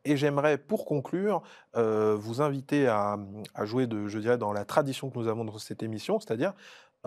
et 0.04 0.16
j'aimerais, 0.16 0.58
pour 0.58 0.84
conclure, 0.84 1.42
vous 1.74 2.42
inviter 2.42 2.86
à, 2.86 3.16
à 3.54 3.64
jouer, 3.64 3.86
de, 3.86 4.08
je 4.08 4.18
dirais, 4.18 4.36
dans 4.38 4.52
la 4.52 4.64
tradition 4.66 5.08
que 5.08 5.18
nous 5.18 5.28
avons 5.28 5.44
dans 5.46 5.56
cette 5.58 5.82
émission, 5.82 6.20
c'est-à-dire 6.20 6.52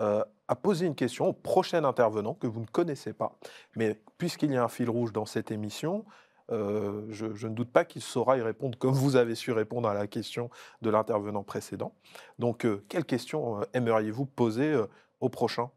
euh, 0.00 0.24
à 0.48 0.56
poser 0.56 0.86
une 0.86 0.94
question 0.96 1.28
au 1.28 1.32
prochain 1.32 1.84
intervenant 1.84 2.34
que 2.34 2.46
vous 2.48 2.60
ne 2.60 2.66
connaissez 2.66 3.12
pas. 3.12 3.36
Mais 3.76 4.00
puisqu'il 4.18 4.50
y 4.52 4.56
a 4.56 4.64
un 4.64 4.68
fil 4.68 4.88
rouge 4.90 5.12
dans 5.12 5.26
cette 5.26 5.50
émission, 5.52 6.04
euh, 6.50 7.06
je, 7.10 7.46
ne 7.46 7.54
doute 7.54 7.70
pas 7.70 7.84
qu'il 7.84 8.02
saura 8.02 8.36
y 8.36 8.42
répondre 8.42 8.78
comme 8.78 8.94
vous 8.94 9.16
avez 9.16 9.34
su 9.34 9.52
répondre 9.52 9.88
à 9.88 9.94
la 9.94 10.06
question 10.06 10.50
de 10.82 10.90
l'intervenant 10.90 11.42
précédent. 11.42 11.94
Donc, 12.38 12.64
euh, 12.64 12.84
quelle 12.88 13.04
question 13.04 13.60
euh, 13.60 13.64
aimeriez-vous 13.74 14.26
poser 14.26 14.72
euh, 14.72 14.86
au 15.20 15.28
prochain? 15.28 15.70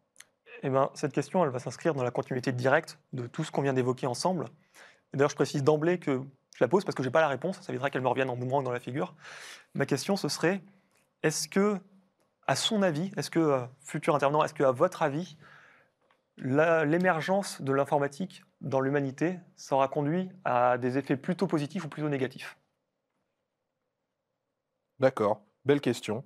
Eh 0.63 0.70
ben, 0.70 0.89
cette 0.93 1.13
question, 1.13 1.43
elle 1.43 1.51
va 1.51 1.59
s'inscrire 1.59 1.93
dans 1.93 2.03
la 2.03 2.11
continuité 2.11 2.51
directe 2.51 2.97
de 3.13 3.28
tout 3.28 3.43
ce 3.43 3.51
qu'on 3.51 3.61
vient 3.61 3.74
d'évoquer 3.74 4.07
ensemble. 4.07 4.45
D'ailleurs, 5.13 5.30
je 5.30 5.36
précise 5.36 5.63
d'emblée 5.63 5.99
que 5.99 6.22
je 6.55 6.63
la 6.63 6.68
pose 6.68 6.84
parce 6.86 6.95
que 6.95 7.03
je 7.03 7.09
n'ai 7.09 7.13
pas 7.13 7.22
la 7.22 7.28
réponse. 7.28 7.59
Ça 7.61 7.72
évitera 7.72 7.89
qu'elle 7.89 8.01
me 8.01 8.07
revienne 8.07 8.30
en 8.30 8.36
boomerang 8.36 8.63
dans 8.63 8.72
la 8.72 8.80
figure. 8.80 9.13
Ma 9.74 9.86
question, 9.86 10.16
ce 10.16 10.30
serait 10.30 10.61
est-ce 11.24 11.47
que, 11.47 11.78
à 12.47 12.55
son 12.55 12.82
avis, 12.82 13.11
est-ce 13.18 13.30
que, 13.30 13.61
futur 13.82 14.16
intervenant, 14.16 14.43
est-ce 14.43 14.53
que, 14.53 14.63
à 14.63 14.72
votre 14.72 15.01
avis, 15.01 15.38
l'émergence 16.38 17.61
de 17.61 17.72
l'informatique 17.72 18.43
dans 18.66 18.82
l'humanité, 18.82 19.39
ça 19.55 19.76
aura 19.76 19.88
conduit 19.88 20.30
à 20.43 20.78
des 20.78 20.97
effets 20.97 21.16
plutôt 21.16 21.47
positifs 21.47 21.86
ou 21.86 21.89
plutôt 21.89 22.09
négatifs 22.09 22.57
D'accord, 24.99 25.41
belle 25.63 25.80
question. 25.80 26.26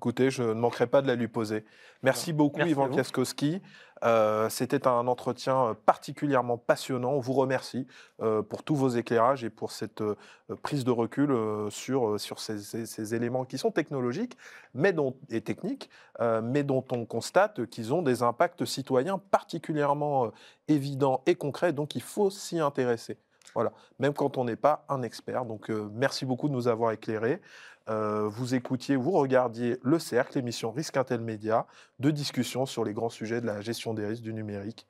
Écoutez, 0.00 0.30
je 0.30 0.42
ne 0.42 0.54
manquerai 0.54 0.86
pas 0.86 1.02
de 1.02 1.06
la 1.08 1.14
lui 1.14 1.28
poser. 1.28 1.62
Merci 2.02 2.32
beaucoup, 2.32 2.56
Merci 2.56 2.72
vous. 2.72 2.88
Kaskowski. 2.88 3.60
Euh, 4.02 4.48
C'était 4.48 4.88
un 4.88 5.06
entretien 5.06 5.76
particulièrement 5.84 6.56
passionnant. 6.56 7.10
On 7.10 7.20
vous 7.20 7.34
remercie 7.34 7.86
euh, 8.22 8.40
pour 8.40 8.62
tous 8.62 8.74
vos 8.74 8.88
éclairages 8.88 9.44
et 9.44 9.50
pour 9.50 9.72
cette 9.72 10.00
euh, 10.00 10.16
prise 10.62 10.84
de 10.84 10.90
recul 10.90 11.30
euh, 11.32 11.68
sur, 11.68 12.12
euh, 12.12 12.16
sur 12.18 12.40
ces, 12.40 12.60
ces- 12.60 12.86
ces 12.86 13.14
éléments 13.14 13.44
qui 13.44 13.58
sont 13.58 13.70
technologiques 13.70 14.38
mais 14.72 14.94
dont, 14.94 15.14
et 15.28 15.42
techniques, 15.42 15.90
euh, 16.22 16.40
mais 16.42 16.62
dont 16.62 16.82
on 16.92 17.04
constate 17.04 17.66
qu'ils 17.66 17.92
ont 17.92 18.00
des 18.00 18.22
impacts 18.22 18.64
citoyens 18.64 19.18
particulièrement 19.18 20.24
euh, 20.24 20.28
évidents 20.68 21.20
et 21.26 21.34
concrets, 21.34 21.74
donc 21.74 21.94
il 21.94 22.02
faut 22.02 22.30
s'y 22.30 22.58
intéresser. 22.58 23.18
Voilà, 23.52 23.72
même 23.98 24.14
quand 24.14 24.38
on 24.38 24.44
n'est 24.46 24.56
pas 24.56 24.86
un 24.88 25.02
expert. 25.02 25.44
Donc 25.44 25.68
euh, 25.70 25.90
merci 25.92 26.24
beaucoup 26.24 26.48
de 26.48 26.54
nous 26.54 26.68
avoir 26.68 26.92
éclairés. 26.92 27.42
Euh, 27.90 28.28
vous 28.28 28.54
écoutiez, 28.54 28.94
vous 28.96 29.10
regardiez 29.10 29.78
Le 29.82 29.98
Cercle, 29.98 30.38
l'émission 30.38 30.70
Risque 30.70 30.96
Intel 30.96 31.20
Média, 31.20 31.66
de 31.98 32.10
discussion 32.10 32.64
sur 32.64 32.84
les 32.84 32.92
grands 32.92 33.08
sujets 33.08 33.40
de 33.40 33.46
la 33.46 33.60
gestion 33.60 33.94
des 33.94 34.06
risques 34.06 34.22
du 34.22 34.32
numérique 34.32 34.86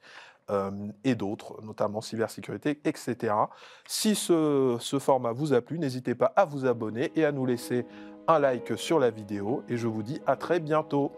euh, 0.50 0.70
et 1.04 1.14
d'autres, 1.14 1.62
notamment 1.62 2.02
cybersécurité, 2.02 2.80
etc. 2.84 3.34
Si 3.86 4.14
ce, 4.14 4.76
ce 4.80 4.98
format 4.98 5.32
vous 5.32 5.54
a 5.54 5.62
plu, 5.62 5.78
n'hésitez 5.78 6.14
pas 6.14 6.32
à 6.36 6.44
vous 6.44 6.66
abonner 6.66 7.10
et 7.16 7.24
à 7.24 7.32
nous 7.32 7.46
laisser 7.46 7.86
un 8.28 8.38
like 8.38 8.76
sur 8.76 8.98
la 8.98 9.10
vidéo. 9.10 9.62
Et 9.68 9.78
je 9.78 9.86
vous 9.86 10.02
dis 10.02 10.20
à 10.26 10.36
très 10.36 10.60
bientôt. 10.60 11.12